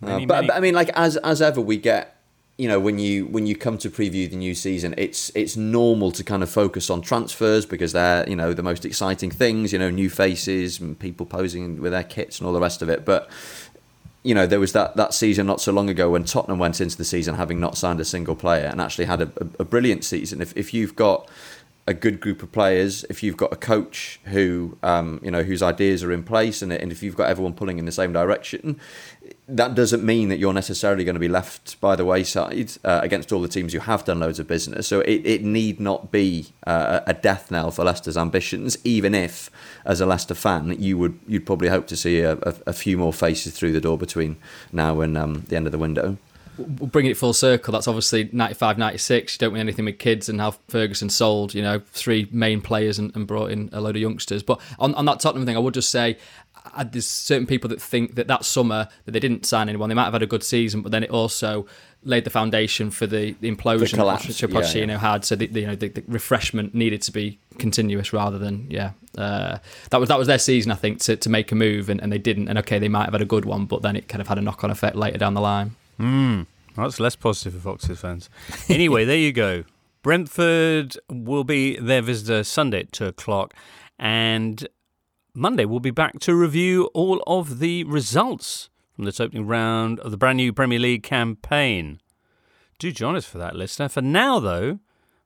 Many, 0.00 0.22
uh, 0.22 0.26
but, 0.26 0.46
but 0.46 0.54
I 0.54 0.60
mean, 0.60 0.74
like 0.74 0.90
as 0.90 1.16
as 1.16 1.42
ever, 1.42 1.60
we 1.60 1.78
get 1.78 2.16
you 2.58 2.68
know 2.68 2.78
when 2.78 2.98
you 3.00 3.26
when 3.26 3.46
you 3.46 3.56
come 3.56 3.76
to 3.78 3.90
preview 3.90 4.28
the 4.28 4.36
new 4.36 4.54
season 4.54 4.94
it's 4.98 5.32
it's 5.34 5.56
normal 5.56 6.12
to 6.12 6.22
kind 6.22 6.42
of 6.42 6.50
focus 6.50 6.90
on 6.90 7.00
transfers 7.00 7.64
because 7.64 7.92
they're 7.92 8.28
you 8.28 8.36
know 8.36 8.52
the 8.52 8.62
most 8.62 8.84
exciting 8.84 9.30
things 9.30 9.72
you 9.72 9.78
know 9.78 9.88
new 9.88 10.10
faces 10.10 10.78
and 10.78 10.98
people 10.98 11.24
posing 11.24 11.80
with 11.80 11.92
their 11.92 12.04
kits 12.04 12.38
and 12.38 12.46
all 12.46 12.52
the 12.52 12.60
rest 12.60 12.82
of 12.82 12.90
it 12.90 13.06
but 13.06 13.30
you 14.22 14.34
know, 14.34 14.46
there 14.46 14.60
was 14.60 14.72
that, 14.72 14.96
that 14.96 15.14
season 15.14 15.46
not 15.46 15.60
so 15.60 15.72
long 15.72 15.88
ago 15.88 16.10
when 16.10 16.24
Tottenham 16.24 16.58
went 16.58 16.80
into 16.80 16.96
the 16.96 17.04
season 17.04 17.36
having 17.36 17.58
not 17.58 17.76
signed 17.76 18.00
a 18.00 18.04
single 18.04 18.36
player 18.36 18.66
and 18.66 18.80
actually 18.80 19.06
had 19.06 19.22
a, 19.22 19.32
a, 19.40 19.60
a 19.60 19.64
brilliant 19.64 20.04
season. 20.04 20.42
If, 20.42 20.54
if 20.56 20.74
you've 20.74 20.94
got 20.94 21.28
a 21.90 21.94
good 21.94 22.20
group 22.20 22.40
of 22.40 22.52
players, 22.52 23.04
if 23.10 23.20
you've 23.20 23.36
got 23.36 23.52
a 23.52 23.56
coach 23.56 24.20
who, 24.26 24.78
um, 24.80 25.20
you 25.24 25.30
know, 25.30 25.42
whose 25.42 25.60
ideas 25.60 26.04
are 26.04 26.12
in 26.12 26.22
place, 26.22 26.62
and, 26.62 26.72
and 26.72 26.92
if 26.92 27.02
you've 27.02 27.16
got 27.16 27.28
everyone 27.28 27.52
pulling 27.52 27.80
in 27.80 27.84
the 27.84 27.90
same 27.90 28.12
direction, 28.12 28.78
that 29.48 29.74
doesn't 29.74 30.04
mean 30.04 30.28
that 30.28 30.38
you're 30.38 30.52
necessarily 30.52 31.02
going 31.02 31.16
to 31.16 31.20
be 31.20 31.28
left 31.28 31.80
by 31.80 31.96
the 31.96 32.04
wayside 32.04 32.70
uh, 32.84 33.00
against 33.02 33.32
all 33.32 33.42
the 33.42 33.48
teams 33.48 33.72
who 33.72 33.80
have 33.80 34.04
done 34.04 34.20
loads 34.20 34.38
of 34.38 34.46
business. 34.46 34.86
So 34.86 35.00
it, 35.00 35.26
it 35.26 35.42
need 35.42 35.80
not 35.80 36.12
be 36.12 36.52
uh, 36.64 37.00
a 37.08 37.12
death 37.12 37.50
knell 37.50 37.72
for 37.72 37.84
Leicester's 37.84 38.16
ambitions, 38.16 38.78
even 38.84 39.12
if, 39.12 39.50
as 39.84 40.00
a 40.00 40.06
Leicester 40.06 40.34
fan, 40.34 40.76
you 40.78 40.96
would 40.96 41.18
you'd 41.26 41.44
probably 41.44 41.70
hope 41.70 41.88
to 41.88 41.96
see 41.96 42.20
a, 42.20 42.34
a, 42.34 42.54
a 42.68 42.72
few 42.72 42.96
more 42.96 43.12
faces 43.12 43.52
through 43.52 43.72
the 43.72 43.80
door 43.80 43.98
between 43.98 44.36
now 44.72 45.00
and 45.00 45.18
um, 45.18 45.44
the 45.48 45.56
end 45.56 45.66
of 45.66 45.72
the 45.72 45.78
window 45.78 46.18
bringing 46.66 47.10
it 47.10 47.16
full 47.16 47.32
circle, 47.32 47.72
that's 47.72 47.88
obviously 47.88 48.28
95, 48.32 48.78
96. 48.78 49.34
You 49.34 49.38
don't 49.38 49.52
win 49.52 49.60
anything 49.60 49.84
with 49.84 49.98
kids, 49.98 50.28
and 50.28 50.40
how 50.40 50.52
Ferguson 50.68 51.10
sold, 51.10 51.54
you 51.54 51.62
know, 51.62 51.80
three 51.92 52.28
main 52.30 52.60
players 52.60 52.98
and, 52.98 53.14
and, 53.14 53.26
brought 53.26 53.50
in 53.50 53.70
a 53.72 53.80
load 53.80 53.96
of 53.96 54.02
youngsters. 54.02 54.42
But 54.42 54.60
on, 54.78 54.94
on 54.94 55.04
that 55.06 55.20
Tottenham 55.20 55.46
thing, 55.46 55.56
I 55.56 55.60
would 55.60 55.74
just 55.74 55.90
say 55.90 56.18
uh, 56.74 56.84
there's 56.84 57.06
certain 57.06 57.46
people 57.46 57.68
that 57.68 57.80
think 57.80 58.14
that 58.14 58.28
that 58.28 58.44
summer 58.44 58.88
that 59.04 59.12
they 59.12 59.20
didn't 59.20 59.46
sign 59.46 59.68
anyone, 59.68 59.88
they 59.88 59.94
might 59.94 60.04
have 60.04 60.12
had 60.12 60.22
a 60.22 60.26
good 60.26 60.44
season, 60.44 60.82
but 60.82 60.92
then 60.92 61.02
it 61.02 61.10
also 61.10 61.66
laid 62.02 62.24
the 62.24 62.30
foundation 62.30 62.90
for 62.90 63.06
the, 63.06 63.32
the 63.40 63.50
implosion 63.50 63.96
the 63.96 64.04
that 64.04 64.20
Pochettino 64.20 64.74
yeah, 64.74 64.92
yeah. 64.92 64.98
had. 64.98 65.24
So 65.24 65.36
the, 65.36 65.46
the 65.46 65.60
you 65.60 65.66
know 65.66 65.74
the, 65.74 65.88
the, 65.88 66.04
refreshment 66.06 66.74
needed 66.74 67.02
to 67.02 67.12
be 67.12 67.38
continuous 67.58 68.12
rather 68.12 68.38
than 68.38 68.66
yeah. 68.70 68.92
Uh, 69.18 69.58
that 69.90 69.98
was 69.98 70.08
that 70.08 70.18
was 70.18 70.26
their 70.26 70.38
season, 70.38 70.72
I 70.72 70.76
think, 70.76 71.00
to, 71.00 71.16
to 71.16 71.28
make 71.28 71.52
a 71.52 71.54
move, 71.54 71.88
and, 71.88 72.00
and 72.00 72.12
they 72.12 72.18
didn't. 72.18 72.48
And 72.48 72.58
okay, 72.58 72.78
they 72.78 72.88
might 72.88 73.04
have 73.04 73.14
had 73.14 73.22
a 73.22 73.26
good 73.26 73.44
one, 73.44 73.66
but 73.66 73.82
then 73.82 73.96
it 73.96 74.08
kind 74.08 74.20
of 74.20 74.28
had 74.28 74.38
a 74.38 74.42
knock 74.42 74.64
on 74.64 74.70
effect 74.70 74.96
later 74.96 75.18
down 75.18 75.34
the 75.34 75.40
line. 75.40 75.76
Mm, 75.98 76.46
well, 76.76 76.86
that's 76.86 77.00
less 77.00 77.16
positive 77.16 77.54
for 77.54 77.60
Foxes 77.60 78.00
fans. 78.00 78.30
Anyway, 78.68 79.04
there 79.04 79.16
you 79.16 79.32
go. 79.32 79.64
Brentford 80.02 80.96
will 81.10 81.44
be 81.44 81.76
their 81.76 82.00
visitor 82.00 82.42
Sunday 82.44 82.80
at 82.80 82.92
two 82.92 83.06
o'clock, 83.06 83.54
and 83.98 84.66
Monday 85.34 85.64
we'll 85.64 85.80
be 85.80 85.90
back 85.90 86.18
to 86.20 86.34
review 86.34 86.86
all 86.94 87.22
of 87.26 87.58
the 87.58 87.84
results 87.84 88.70
from 88.94 89.04
this 89.04 89.20
opening 89.20 89.46
round 89.46 90.00
of 90.00 90.10
the 90.10 90.16
brand 90.16 90.36
new 90.36 90.52
Premier 90.52 90.78
League 90.78 91.02
campaign. 91.02 92.00
Do 92.78 92.90
join 92.92 93.14
us 93.14 93.26
for 93.26 93.38
that, 93.38 93.54
listener. 93.54 93.88
For 93.88 94.00
now, 94.00 94.40
though, 94.40 94.78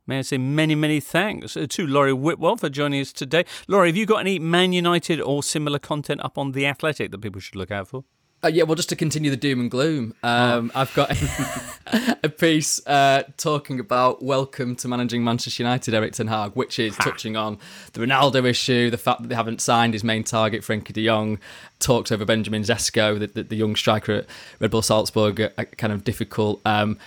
may 0.06 0.18
I 0.18 0.22
say 0.22 0.38
many, 0.38 0.74
many 0.74 0.98
thanks 0.98 1.54
to 1.54 1.86
Laurie 1.86 2.12
Whitwell 2.12 2.56
for 2.56 2.68
joining 2.68 3.00
us 3.00 3.12
today. 3.12 3.44
Laurie, 3.68 3.90
have 3.90 3.96
you 3.96 4.06
got 4.06 4.18
any 4.18 4.38
Man 4.38 4.72
United 4.72 5.20
or 5.20 5.42
similar 5.42 5.78
content 5.78 6.20
up 6.24 6.36
on 6.36 6.52
The 6.52 6.66
Athletic 6.66 7.12
that 7.12 7.18
people 7.18 7.40
should 7.40 7.56
look 7.56 7.70
out 7.70 7.88
for? 7.88 8.04
Uh, 8.44 8.48
yeah, 8.48 8.62
well, 8.62 8.74
just 8.74 8.90
to 8.90 8.96
continue 8.96 9.30
the 9.30 9.38
doom 9.38 9.58
and 9.58 9.70
gloom, 9.70 10.12
um, 10.22 10.70
oh. 10.74 10.80
I've 10.82 10.92
got 10.92 11.16
a 12.22 12.28
piece 12.28 12.86
uh, 12.86 13.22
talking 13.38 13.80
about 13.80 14.22
welcome 14.22 14.76
to 14.76 14.88
managing 14.88 15.24
Manchester 15.24 15.62
United, 15.62 15.94
Erik 15.94 16.12
Ten 16.12 16.26
Hag, 16.26 16.52
which 16.52 16.78
is 16.78 16.94
touching 16.96 17.38
on 17.38 17.56
the 17.94 18.00
Ronaldo 18.00 18.44
issue, 18.44 18.90
the 18.90 18.98
fact 18.98 19.22
that 19.22 19.28
they 19.28 19.34
haven't 19.34 19.62
signed 19.62 19.94
his 19.94 20.04
main 20.04 20.24
target, 20.24 20.60
Frenkie 20.60 20.92
de 20.92 21.06
Jong, 21.06 21.38
talks 21.84 22.10
over 22.10 22.24
Benjamin 22.24 22.62
Sesko, 22.62 23.18
the, 23.18 23.26
the, 23.26 23.42
the, 23.42 23.56
young 23.56 23.76
striker 23.76 24.12
at 24.12 24.26
Red 24.58 24.70
Bull 24.70 24.82
Salzburg, 24.82 25.40
are, 25.40 25.52
are 25.58 25.64
kind 25.66 25.92
of 25.92 26.02
difficult. 26.02 26.60
Um, 26.64 26.98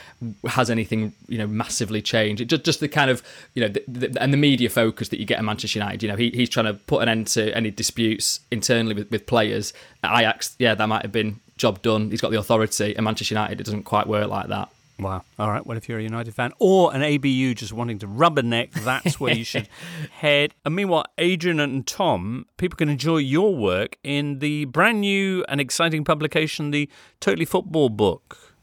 has 0.45 0.70
anything 0.70 1.14
you 1.28 1.38
know 1.38 1.48
massively 1.48 2.02
changed? 2.02 2.41
It 2.41 2.45
just 2.45 2.64
just 2.64 2.80
the 2.80 2.88
kind 2.88 3.10
of 3.10 3.24
you 3.56 3.64
know 3.64 3.70
the, 3.70 3.84
the, 3.88 4.22
and 4.22 4.32
the 4.32 4.38
media 4.38 4.70
focus 4.70 5.10
that 5.10 5.20
you 5.20 5.26
get 5.26 5.40
at 5.40 5.44
Manchester 5.44 5.80
United. 5.80 6.04
You 6.04 6.10
know, 6.10 6.16
he, 6.16 6.30
he's 6.30 6.49
trying 6.49 6.68
to 6.68 6.74
put 6.74 7.02
an 7.02 7.10
end 7.10 7.28
to 7.28 7.56
any 7.56 7.72
disputes 7.72 8.40
internally 8.52 8.94
with, 8.94 9.12
with 9.12 9.26
players. 9.26 9.74
At 10.04 10.20
Ajax, 10.20 10.56
yeah, 10.60 10.76
that 10.76 10.88
might 10.88 11.02
have 11.02 11.12
been 11.12 11.40
job 11.58 11.82
done. 11.82 12.12
He's 12.12 12.22
got 12.22 12.32
the 12.32 12.40
authority. 12.40 12.95
At 12.95 13.04
Manchester 13.04 13.34
United, 13.34 13.60
it 13.60 13.64
doesn't 13.64 13.84
quite 13.84 14.08
work 14.08 14.30
like 14.30 14.48
that. 14.48 14.70
Wow. 14.99 15.24
All 15.38 15.52
right. 15.52 15.65
Well, 15.65 15.78
if 15.78 15.88
you're 15.88 15.99
a 15.99 16.03
United 16.03 16.34
fan 16.34 16.53
or 16.60 16.94
an 16.95 17.03
ABU 17.03 17.53
just 17.53 17.72
wanting 17.72 17.99
to 17.99 18.07
rub 18.07 18.38
a 18.38 18.44
neck, 18.44 18.72
that's 18.72 19.19
where 19.19 19.34
you 19.34 19.44
should 19.44 19.69
head. 20.11 20.56
And 20.65 20.76
meanwhile, 20.76 21.06
Adrian 21.18 21.60
and 21.60 21.86
Tom, 21.86 22.48
people 22.57 22.78
can 22.78 22.90
enjoy 22.90 23.18
your 23.18 23.56
work 23.56 23.98
in 24.03 24.40
the 24.40 24.65
brand 24.65 25.02
new 25.02 25.45
and 25.48 25.61
exciting 25.61 26.03
publication, 26.03 26.72
the 26.72 26.90
Totally 27.19 27.45
Football 27.45 27.90
book. 27.90 28.56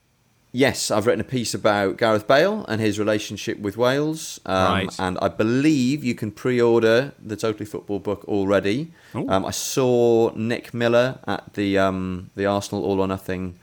Yes, 0.50 0.92
I've 0.92 1.06
written 1.06 1.20
a 1.20 1.24
piece 1.24 1.52
about 1.52 1.96
Gareth 1.96 2.28
Bale 2.28 2.64
and 2.68 2.80
his 2.80 2.96
relationship 2.96 3.58
with 3.58 3.76
Wales. 3.76 4.40
Um, 4.46 4.72
right. 4.72 5.00
And 5.00 5.18
I 5.20 5.26
believe 5.26 6.04
you 6.04 6.14
can 6.14 6.30
pre 6.30 6.60
order 6.60 7.12
the 7.20 7.36
Totally 7.36 7.66
Football 7.66 7.98
book 7.98 8.24
already. 8.26 8.92
Um, 9.14 9.44
I 9.44 9.50
saw 9.50 10.32
Nick 10.34 10.72
Miller 10.72 11.18
at 11.26 11.54
the, 11.54 11.78
um, 11.78 12.30
the 12.36 12.46
Arsenal 12.46 12.84
All 12.84 13.00
or 13.00 13.08
Nothing 13.08 13.58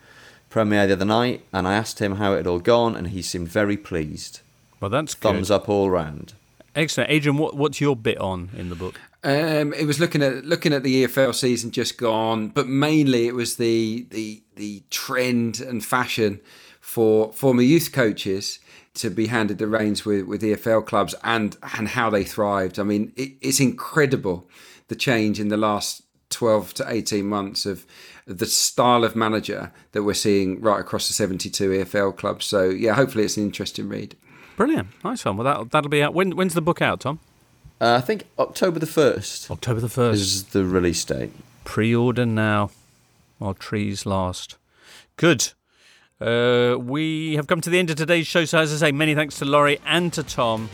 premiere 0.52 0.86
the 0.86 0.94
other 0.94 1.06
night, 1.06 1.44
and 1.52 1.68
I 1.68 1.74
asked 1.74 2.00
him 2.00 2.18
how 2.18 2.34
it 2.34 2.38
had 2.38 2.48
all 2.48 2.60
gone, 2.60 2.96
and 2.96 3.08
he 3.08 3.24
seemed 3.24 3.48
very 3.48 3.78
pleased. 3.78 4.42
Well, 4.80 4.92
that's 4.92 5.16
thumbs 5.16 5.48
good. 5.48 5.56
up 5.56 5.70
all 5.70 5.90
round. 5.90 6.34
Excellent, 6.76 7.10
Adrian. 7.10 7.38
What, 7.38 7.56
what's 7.56 7.82
your 7.82 7.96
bit 7.96 8.20
on 8.20 8.50
in 8.56 8.70
the 8.70 8.76
book? 8.76 9.00
Um, 9.24 9.74
it 9.74 9.86
was 9.86 10.00
looking 10.00 10.24
at 10.24 10.46
looking 10.46 10.74
at 10.74 10.84
the 10.84 11.06
EFL 11.06 11.34
season 11.36 11.72
just 11.72 11.98
gone, 11.98 12.50
but 12.50 12.68
mainly 12.68 13.28
it 13.28 13.36
was 13.36 13.58
the 13.58 14.06
the 14.10 14.42
the 14.56 14.84
trend 14.90 15.62
and 15.62 15.84
fashion 15.84 16.40
for 16.80 17.32
former 17.34 17.62
youth 17.62 17.92
coaches 17.92 18.60
to 18.94 19.10
be 19.10 19.28
handed 19.28 19.58
the 19.58 19.68
reins 19.68 20.06
with, 20.06 20.26
with 20.26 20.42
EFL 20.42 20.86
clubs 20.86 21.14
and 21.24 21.58
and 21.78 21.90
how 21.90 22.10
they 22.10 22.24
thrived. 22.24 22.80
I 22.80 22.84
mean, 22.84 23.14
it, 23.16 23.34
it's 23.42 23.60
incredible 23.60 24.48
the 24.88 24.96
change 24.96 25.40
in 25.40 25.50
the 25.50 25.58
last 25.58 26.02
twelve 26.30 26.74
to 26.76 26.86
eighteen 26.92 27.28
months 27.28 27.66
of 27.66 27.86
the 28.26 28.46
style 28.46 29.04
of 29.04 29.16
manager 29.16 29.72
that 29.92 30.04
we're 30.04 30.14
seeing 30.14 30.62
right 30.62 30.80
across 30.80 31.08
the 31.08 31.14
72 31.14 31.70
EFL 31.70 32.16
clubs. 32.16 32.46
So, 32.46 32.70
yeah, 32.70 32.94
hopefully 32.94 33.24
it's 33.24 33.38
an 33.38 33.44
interesting 33.44 33.90
read. 33.90 34.16
Brilliant. 34.58 34.90
Nice 35.04 35.26
one. 35.26 35.38
Well, 35.38 35.46
that'll, 35.46 35.66
that'll 35.66 35.90
be 35.90 36.04
out. 36.04 36.14
When, 36.14 36.36
when's 36.36 36.54
the 36.54 36.62
book 36.62 36.82
out, 36.82 37.02
Tom? 37.02 37.20
Uh, 37.80 37.96
I 37.96 38.02
think 38.02 38.26
October 38.38 38.80
the 38.80 38.86
1st. 38.86 39.50
October 39.50 39.80
the 39.80 39.88
1st. 39.88 40.14
Is 40.14 40.44
the 40.46 40.66
release 40.66 41.04
date. 41.04 41.32
Pre 41.64 41.96
order 41.96 42.26
now 42.26 42.70
while 43.40 43.56
trees 43.56 44.06
last. 44.06 44.58
Good. 45.18 45.54
Uh, 46.20 46.78
we 46.80 47.34
have 47.36 47.48
come 47.48 47.60
to 47.62 47.72
the 47.72 47.80
end 47.80 47.90
of 47.90 47.96
today's 47.96 48.28
show. 48.28 48.46
So, 48.46 48.60
as 48.60 48.72
I 48.72 48.88
say, 48.88 48.92
many 48.92 49.16
thanks 49.16 49.40
to 49.40 49.46
Laurie 49.46 49.80
and 49.86 50.14
to 50.14 50.22
Tom 50.22 50.70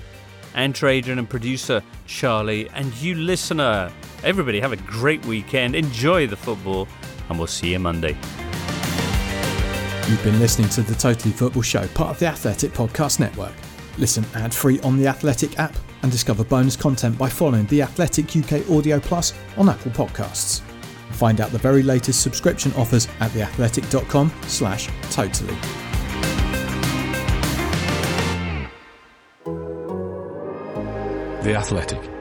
and 0.53 0.76
to 0.76 0.88
Adrian 0.88 1.18
and 1.18 1.30
producer 1.30 1.82
Charlie 2.07 2.69
and 2.72 2.94
you, 2.95 3.15
listener. 3.15 3.90
Everybody, 4.24 4.60
have 4.60 4.74
a 4.74 4.78
great 4.78 5.26
weekend. 5.26 5.76
Enjoy 5.76 6.28
the 6.28 6.36
football 6.36 6.90
and 7.30 7.38
we'll 7.38 7.48
see 7.48 7.72
you 7.72 7.80
Monday. 7.80 8.18
You've 10.08 10.24
been 10.24 10.40
listening 10.40 10.70
to 10.70 10.82
the 10.82 10.95
Totally 10.95 11.34
Football 11.34 11.64
Show, 11.64 11.86
part 11.90 12.12
of 12.12 12.20
the 12.20 12.28
Athletic 12.28 12.72
Podcast 12.72 13.20
Network. 13.20 13.54
Listen 13.98 14.26
ad 14.36 14.54
free 14.54 14.80
on 14.82 14.98
the 14.98 15.08
Athletic 15.08 15.60
app 15.60 15.76
and 16.02 16.12
discover 16.12 16.44
bonus 16.44 16.76
content 16.76 17.18
by 17.18 17.28
following 17.28 17.66
the 17.66 17.82
Athletic 17.82 18.36
UK 18.38 18.70
Audio 18.70 18.99
Plus 18.99 19.34
on 19.58 19.68
Apple 19.68 19.91
Podcasts. 19.91 20.62
Find 21.12 21.41
out 21.41 21.52
the 21.52 21.58
very 21.58 21.84
latest 21.84 22.22
subscription 22.22 22.72
offers 22.74 23.08
at 23.20 23.32
theathletic.com 23.32 24.32
slash 24.44 24.88
totally. 25.12 25.56
The 31.44 31.56
Athletic. 31.56 32.16